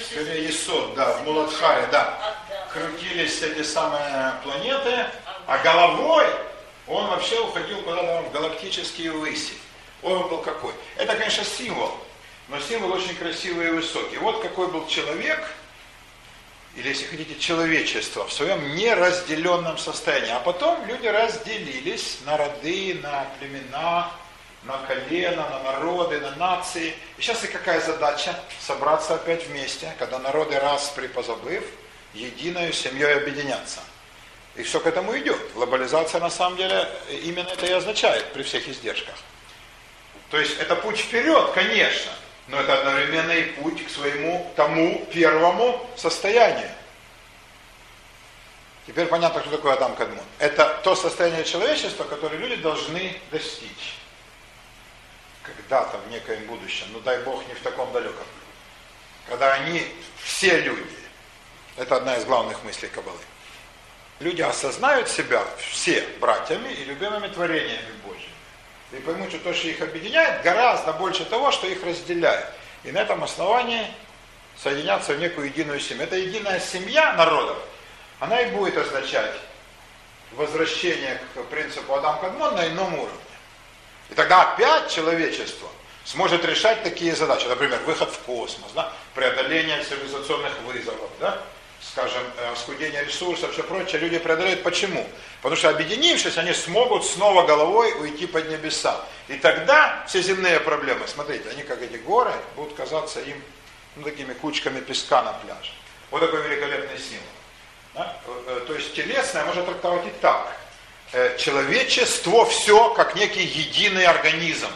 Скорее 0.02 0.50
Исот, 0.50 0.96
да, 0.96 1.14
в 1.14 1.24
Муладхаре, 1.24 1.88
да. 1.92 2.36
Крутились 2.72 3.42
эти 3.44 3.62
самые 3.62 4.34
планеты, 4.44 5.06
а 5.46 5.60
головой 5.60 6.26
он 6.88 7.06
вообще 7.08 7.40
уходил 7.40 7.82
куда-то 7.84 8.24
в 8.24 8.32
галактические 8.32 9.12
выси. 9.12 9.54
Он 10.02 10.28
был 10.28 10.40
какой? 10.40 10.74
Это, 10.98 11.16
конечно, 11.16 11.44
символ, 11.44 11.92
но 12.50 12.60
символ 12.60 12.92
очень 12.92 13.16
красивый 13.16 13.68
и 13.68 13.72
высокий. 13.72 14.18
Вот 14.18 14.42
какой 14.42 14.68
был 14.70 14.88
человек, 14.88 15.48
или, 16.76 16.90
если 16.90 17.06
хотите, 17.06 17.40
человечество 17.40 18.26
в 18.26 18.34
своем 18.34 18.76
неразделенном 18.76 19.78
состоянии. 19.78 20.32
А 20.32 20.40
потом 20.40 20.86
люди 20.88 21.06
разделились 21.06 22.18
на 22.26 22.38
роды, 22.38 23.00
на 23.02 23.28
племена, 23.40 24.12
на 24.64 24.78
колено, 24.88 25.50
на 25.50 25.60
народы, 25.72 26.20
на 26.20 26.32
нации. 26.36 26.94
И 27.18 27.22
сейчас 27.22 27.44
и 27.44 27.48
какая 27.48 27.80
задача? 27.82 28.36
Собраться 28.60 29.16
опять 29.16 29.46
вместе, 29.48 29.94
когда 30.00 30.18
народы 30.20 30.60
раз 30.60 30.92
припозабыв, 30.96 31.64
единой 32.14 32.74
семьей 32.74 33.18
объединяться. 33.18 33.82
И 34.56 34.64
все 34.64 34.80
к 34.80 34.88
этому 34.88 35.18
идет. 35.18 35.40
Глобализация 35.54 36.22
на 36.22 36.30
самом 36.30 36.58
деле 36.58 36.88
именно 37.24 37.50
это 37.50 37.66
и 37.66 37.72
означает 37.72 38.34
при 38.34 38.44
всех 38.44 38.68
издержках. 38.68 39.16
То 40.30 40.40
есть 40.40 40.58
это 40.60 40.76
путь 40.76 40.98
вперед, 40.98 41.52
конечно, 41.54 42.12
но 42.48 42.60
это 42.60 42.80
одновременно 42.80 43.32
и 43.32 43.44
путь 43.54 43.86
к 43.86 43.90
своему 43.90 44.52
тому 44.56 45.06
первому 45.14 45.90
состоянию. 45.96 46.70
Теперь 48.86 49.08
понятно, 49.08 49.40
кто 49.40 49.50
такой 49.50 49.74
Адам 49.74 49.96
Кадмон. 49.96 50.26
Это 50.40 50.82
то 50.84 50.96
состояние 50.96 51.46
человечества, 51.46 52.04
которое 52.04 52.38
люди 52.38 52.58
должны 52.58 53.18
достичь. 53.32 53.96
Когда-то 55.42 55.98
в 56.00 56.12
некоем 56.12 56.46
будущем, 56.48 56.88
ну 56.92 57.00
дай 57.00 57.20
Бог 57.24 57.48
не 57.48 57.54
в 57.54 57.62
таком 57.62 57.92
далеком. 57.94 58.26
Когда 59.30 59.54
они, 59.54 59.86
все 60.22 60.60
люди, 60.60 60.98
это 61.78 61.96
одна 61.96 62.18
из 62.18 62.26
главных 62.26 62.62
мыслей 62.64 62.90
Кабалы. 62.90 63.18
Люди 64.20 64.42
осознают 64.42 65.10
себя 65.10 65.44
все 65.58 66.02
братьями 66.20 66.70
и 66.70 66.84
любимыми 66.84 67.28
творениями. 67.28 68.03
И 68.94 69.00
поймут, 69.02 69.30
что 69.30 69.40
то, 69.40 69.54
что 69.54 69.68
их 69.68 69.82
объединяет, 69.82 70.44
гораздо 70.44 70.94
больше 70.94 71.26
того, 71.26 71.52
что 71.52 71.68
их 71.68 71.84
разделяет. 71.84 72.46
И 72.84 72.92
на 72.92 73.00
этом 73.00 73.24
основании 73.24 73.88
соединяться 74.62 75.14
в 75.14 75.20
некую 75.20 75.48
единую 75.48 75.80
семью. 75.80 76.04
Это 76.04 76.16
единая 76.16 76.60
семья 76.60 77.14
народов, 77.14 77.58
она 78.20 78.40
и 78.42 78.52
будет 78.52 78.78
означать 78.78 79.34
возвращение 80.34 81.22
к 81.34 81.44
принципу 81.46 81.96
Адам 81.96 82.20
Кадмон 82.20 82.56
на 82.56 82.68
ином 82.68 82.94
уровне. 82.94 83.20
И 84.10 84.14
тогда 84.14 84.54
опять 84.54 84.92
человечество 84.92 85.70
сможет 86.06 86.46
решать 86.46 86.84
такие 86.84 87.16
задачи. 87.16 87.48
Например, 87.48 87.80
выход 87.86 88.12
в 88.12 88.20
космос, 88.20 88.72
да? 88.74 88.92
преодоление 89.16 89.84
цивилизационных 89.84 90.54
вызовов, 90.62 91.10
да? 91.20 91.42
Скажем, 91.92 92.24
оскудение 92.52 93.04
ресурсов, 93.04 93.52
все 93.54 93.64
прочее, 93.64 94.02
люди 94.02 94.18
преодолеют. 94.18 94.64
Почему? 94.64 95.08
Потому 95.42 95.58
что 95.58 95.70
объединившись, 95.70 96.38
они 96.38 96.54
смогут 96.54 97.06
снова 97.06 97.46
головой 97.46 97.94
уйти 98.00 98.26
под 98.26 98.50
небеса. 98.50 99.04
И 99.28 99.36
тогда 99.36 100.04
все 100.08 100.22
земные 100.22 100.60
проблемы, 100.60 101.08
смотрите, 101.08 101.50
они 101.50 101.64
как 101.64 101.82
эти 101.82 101.98
горы, 101.98 102.34
будут 102.56 102.76
казаться 102.76 103.20
им 103.22 103.42
ну, 103.96 104.04
такими 104.04 104.34
кучками 104.34 104.80
песка 104.80 105.22
на 105.22 105.34
пляже. 105.34 105.72
Вот 106.10 106.22
такой 106.22 106.42
великолепный 106.42 106.98
символ. 106.98 107.28
Да? 107.94 108.18
То 108.66 108.74
есть 108.74 108.96
телесное 108.96 109.46
можно 109.46 109.64
трактовать 109.64 110.06
и 110.08 110.12
так. 110.22 110.58
Человечество 111.38 112.46
все 112.46 112.94
как 112.96 113.16
некий 113.16 113.44
единый 113.44 114.06
организм. 114.06 114.70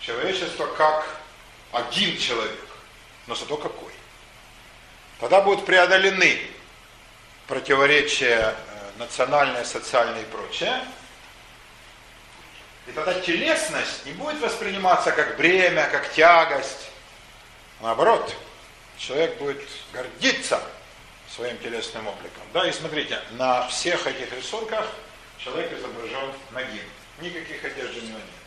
Человечество 0.00 0.66
как 0.66 1.06
один 1.72 2.16
человек. 2.18 2.66
Но 3.26 3.34
зато 3.34 3.56
какой. 3.56 3.92
Тогда 5.22 5.40
будут 5.40 5.64
преодолены 5.64 6.36
противоречия 7.46 8.56
национальные, 8.98 9.64
социальные 9.64 10.24
и 10.24 10.26
прочее. 10.26 10.84
И 12.88 12.90
тогда 12.90 13.14
телесность 13.20 14.04
не 14.04 14.14
будет 14.14 14.40
восприниматься 14.40 15.12
как 15.12 15.36
бремя, 15.36 15.88
как 15.92 16.10
тягость. 16.10 16.90
Наоборот, 17.80 18.34
человек 18.98 19.38
будет 19.38 19.62
гордиться 19.92 20.60
своим 21.32 21.56
телесным 21.58 22.08
обликом. 22.08 22.42
Да, 22.52 22.66
и 22.66 22.72
смотрите, 22.72 23.20
на 23.38 23.68
всех 23.68 24.04
этих 24.08 24.32
рисунках 24.32 24.88
человек 25.38 25.72
изображен 25.72 26.32
нагим. 26.50 26.82
Никаких 27.20 27.64
одежд 27.64 27.92
у 27.96 28.06
него 28.06 28.18
нет. 28.18 28.41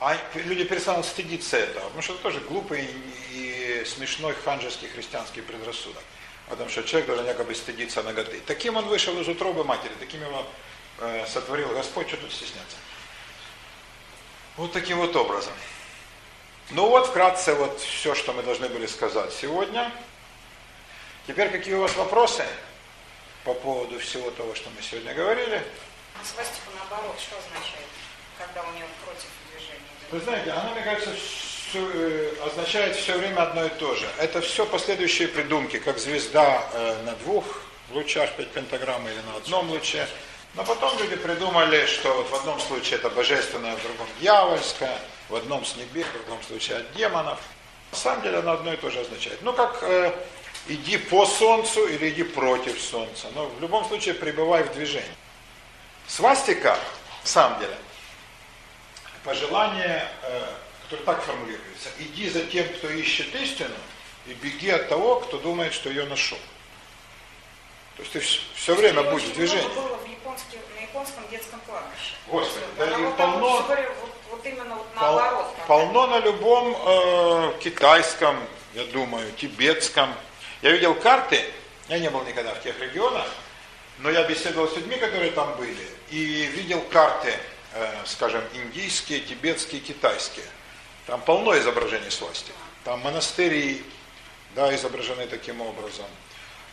А 0.00 0.16
люди 0.34 0.64
перестанут 0.64 1.06
стыдиться 1.06 1.56
этого, 1.56 1.84
потому 1.84 2.02
что 2.02 2.14
это 2.14 2.22
тоже 2.22 2.40
глупый 2.40 2.88
и 3.32 3.84
смешной 3.84 4.34
ханжеский 4.34 4.88
христианский 4.88 5.40
предрассудок. 5.40 6.02
Потому 6.48 6.70
что 6.70 6.82
человек 6.84 7.08
должен 7.08 7.26
якобы 7.26 7.54
стыдиться 7.54 8.02
ноготы. 8.02 8.40
Таким 8.46 8.76
он 8.76 8.86
вышел 8.86 9.18
из 9.20 9.28
утробы 9.28 9.64
матери, 9.64 9.92
таким 9.98 10.22
его 10.22 10.46
э, 10.98 11.26
сотворил 11.26 11.68
Господь, 11.70 12.08
что 12.08 12.16
тут 12.16 12.32
стесняться. 12.32 12.76
Вот 14.56 14.72
таким 14.72 14.98
вот 14.98 15.14
образом. 15.16 15.52
Ну 16.70 16.88
вот, 16.88 17.06
вкратце, 17.06 17.54
вот 17.54 17.80
все, 17.80 18.14
что 18.14 18.32
мы 18.32 18.42
должны 18.42 18.68
были 18.68 18.86
сказать 18.86 19.32
сегодня. 19.32 19.90
Теперь 21.26 21.50
какие 21.50 21.74
у 21.74 21.80
вас 21.80 21.94
вопросы 21.96 22.44
по 23.44 23.52
поводу 23.54 23.98
всего 23.98 24.30
того, 24.30 24.54
что 24.54 24.70
мы 24.70 24.82
сегодня 24.82 25.14
говорили? 25.14 25.62
А 26.20 26.24
свастика 26.24 26.66
наоборот, 26.76 27.18
что 27.18 27.36
означает, 27.36 27.86
когда 28.38 28.62
у 28.62 28.72
нее 28.72 28.86
против 29.04 29.28
движения? 29.50 29.82
Вы 30.10 30.20
знаете, 30.20 30.50
она, 30.52 30.70
мне 30.72 30.82
кажется, 30.82 31.10
э, 31.74 32.32
означает 32.46 32.96
все 32.96 33.18
время 33.18 33.42
одно 33.42 33.66
и 33.66 33.68
то 33.68 33.94
же. 33.94 34.08
Это 34.18 34.40
все 34.40 34.64
последующие 34.64 35.28
придумки, 35.28 35.78
как 35.78 35.98
звезда 35.98 36.64
э, 36.72 37.02
на 37.04 37.12
двух 37.16 37.44
лучах, 37.90 38.32
пять 38.36 38.50
пентаграмм 38.50 39.06
или 39.08 39.20
на 39.20 39.36
одном 39.36 39.70
луче. 39.70 40.06
Но 40.54 40.64
потом 40.64 40.98
люди 40.98 41.16
придумали, 41.16 41.86
что 41.86 42.14
вот 42.14 42.30
в 42.30 42.34
одном 42.34 42.58
случае 42.60 42.98
это 42.98 43.10
божественное, 43.10 43.76
в 43.76 43.82
другом 43.82 44.06
дьявольское, 44.20 44.98
в 45.28 45.34
одном 45.34 45.64
с 45.64 45.76
небес, 45.76 46.06
в 46.06 46.12
другом 46.12 46.42
случае 46.42 46.78
от 46.78 46.92
демонов. 46.94 47.38
На 47.90 47.96
самом 47.96 48.22
деле 48.22 48.38
оно 48.38 48.52
одно 48.52 48.72
и 48.72 48.76
то 48.76 48.90
же 48.90 49.00
означает. 49.00 49.40
Ну, 49.42 49.52
как 49.52 49.82
э, 49.82 50.12
иди 50.68 50.96
по 50.96 51.26
солнцу 51.26 51.86
или 51.86 52.10
иди 52.10 52.22
против 52.22 52.80
солнца. 52.80 53.28
Но 53.34 53.46
в 53.46 53.60
любом 53.60 53.84
случае 53.86 54.14
пребывай 54.14 54.62
в 54.62 54.72
движении. 54.72 55.08
Свастика, 56.06 56.78
в 57.22 57.28
самом 57.28 57.60
деле, 57.60 57.76
пожелание, 59.28 60.08
э, 60.22 60.42
которое 60.84 61.04
так 61.04 61.22
формулируется, 61.22 61.90
иди 61.98 62.30
за 62.30 62.44
тем, 62.46 62.66
кто 62.70 62.88
ищет 62.88 63.34
истину, 63.34 63.74
и 64.26 64.32
беги 64.32 64.70
от 64.70 64.88
того, 64.88 65.20
кто 65.20 65.36
думает, 65.36 65.74
что 65.74 65.90
ее 65.90 66.04
нашел. 66.04 66.38
То 67.96 68.02
есть 68.02 68.12
ты 68.12 68.20
все 68.54 68.74
время 68.74 69.02
будешь 69.02 69.24
в 69.24 69.34
движении. 69.34 69.68
Было 69.74 69.96
в 69.98 70.08
японском, 70.08 70.60
на 70.74 70.80
японском 70.80 71.24
детском 71.30 71.60
кладбище. 71.66 72.14
Господи, 72.26 72.64
да 72.78 72.86
и 72.86 72.88
полно- 73.18 73.62
говорю, 73.64 73.90
вот, 74.00 74.10
вот 74.30 74.46
именно 74.46 74.76
вот 74.76 74.86
наоборот. 74.94 75.54
полно 75.66 76.06
на 76.06 76.20
любом 76.20 76.74
э, 76.74 77.52
китайском, 77.60 78.36
я 78.72 78.84
думаю, 78.84 79.30
тибетском. 79.32 80.14
Я 80.62 80.70
видел 80.70 80.94
карты, 80.94 81.44
я 81.88 81.98
не 81.98 82.08
был 82.08 82.22
никогда 82.24 82.54
в 82.54 82.62
тех 82.62 82.80
регионах, 82.80 83.26
но 83.98 84.10
я 84.10 84.22
беседовал 84.24 84.68
с 84.68 84.76
людьми, 84.76 84.96
которые 84.96 85.32
там 85.32 85.54
были, 85.56 85.86
и 86.10 86.46
видел 86.46 86.80
карты, 86.90 87.34
скажем, 88.06 88.42
индийские, 88.54 89.20
тибетские, 89.20 89.80
китайские. 89.80 90.46
Там 91.06 91.20
полно 91.20 91.56
изображений 91.58 92.10
свастик. 92.10 92.54
Там 92.84 93.00
монастыри, 93.00 93.82
да, 94.54 94.74
изображены 94.74 95.26
таким 95.26 95.60
образом. 95.60 96.06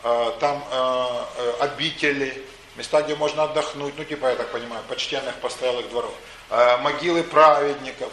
Э, 0.04 0.32
Там 0.40 0.64
э, 0.72 1.24
э, 1.38 1.54
обители, 1.62 2.44
места, 2.76 3.02
где 3.02 3.16
можно 3.16 3.44
отдохнуть, 3.44 3.94
ну 3.98 4.04
типа, 4.04 4.28
я 4.28 4.36
так 4.36 4.52
понимаю, 4.52 4.84
почтенных 4.90 5.36
постоялых 5.36 5.90
дворов. 5.90 6.14
Э, 6.50 6.78
Могилы 6.78 7.24
праведников. 7.24 8.12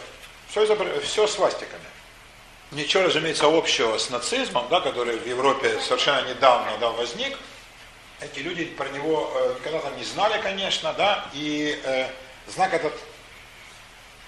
Все, 0.49 0.65
изобра- 0.65 0.99
все 1.01 1.27
свастиками. 1.27 1.83
Ничего, 2.71 3.03
разумеется, 3.03 3.45
общего 3.45 3.97
с 3.97 4.09
нацизмом, 4.09 4.67
да, 4.69 4.81
который 4.81 5.17
в 5.17 5.27
Европе 5.27 5.79
совершенно 5.79 6.27
недавно 6.27 6.77
да, 6.79 6.89
возник. 6.89 7.37
Эти 8.19 8.39
люди 8.39 8.65
про 8.65 8.87
него 8.89 9.31
э, 9.35 9.55
никогда 9.59 9.79
там 9.79 9.97
не 9.97 10.03
знали, 10.03 10.41
конечно, 10.41 10.93
да, 10.93 11.25
и 11.33 11.79
э, 11.83 12.07
знак 12.47 12.73
этот 12.73 12.93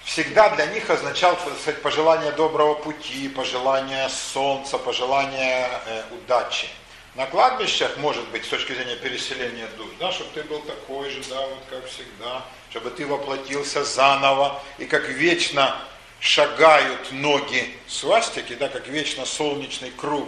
всегда 0.06 0.50
для 0.50 0.68
них 0.68 0.90
означал 0.90 1.38
сказать, 1.38 1.82
пожелание 1.82 2.32
доброго 2.32 2.76
пути, 2.76 3.28
пожелание 3.28 4.08
солнца, 4.10 4.78
пожелание 4.78 5.70
э, 5.86 6.04
удачи. 6.12 6.68
На 7.16 7.26
кладбищах, 7.26 7.98
может 7.98 8.28
быть, 8.30 8.46
с 8.46 8.50
точки 8.50 8.74
зрения 8.74 8.98
переселения 8.98 9.68
душ, 9.78 9.88
да, 10.00 10.12
чтобы 10.12 10.30
ты 10.34 10.44
был 10.44 10.60
такой 10.62 11.10
же, 11.10 11.22
да, 11.30 11.42
вот 11.48 11.60
как 11.70 11.86
всегда, 11.88 12.46
чтобы 12.70 12.92
ты 12.92 13.08
воплотился 13.08 13.84
заново, 13.84 14.62
и 14.78 14.86
как 14.86 15.08
вечно 15.08 15.76
шагают 16.20 17.12
ноги 17.12 17.74
свастики, 17.88 18.54
да, 18.56 18.68
как 18.68 18.88
вечно 18.88 19.26
солнечный 19.26 19.92
круг 19.92 20.28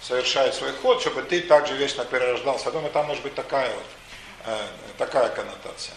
совершает 0.00 0.54
свой 0.54 0.72
ход, 0.72 1.00
чтобы 1.00 1.22
ты 1.22 1.40
также 1.40 1.74
вечно 1.74 2.04
перерождался. 2.04 2.66
Я 2.66 2.72
думаю, 2.72 2.92
там 2.92 3.06
может 3.06 3.22
быть 3.22 3.34
такая 3.34 3.74
вот, 3.74 3.86
э, 4.46 4.66
такая 4.98 5.30
коннотация. 5.30 5.94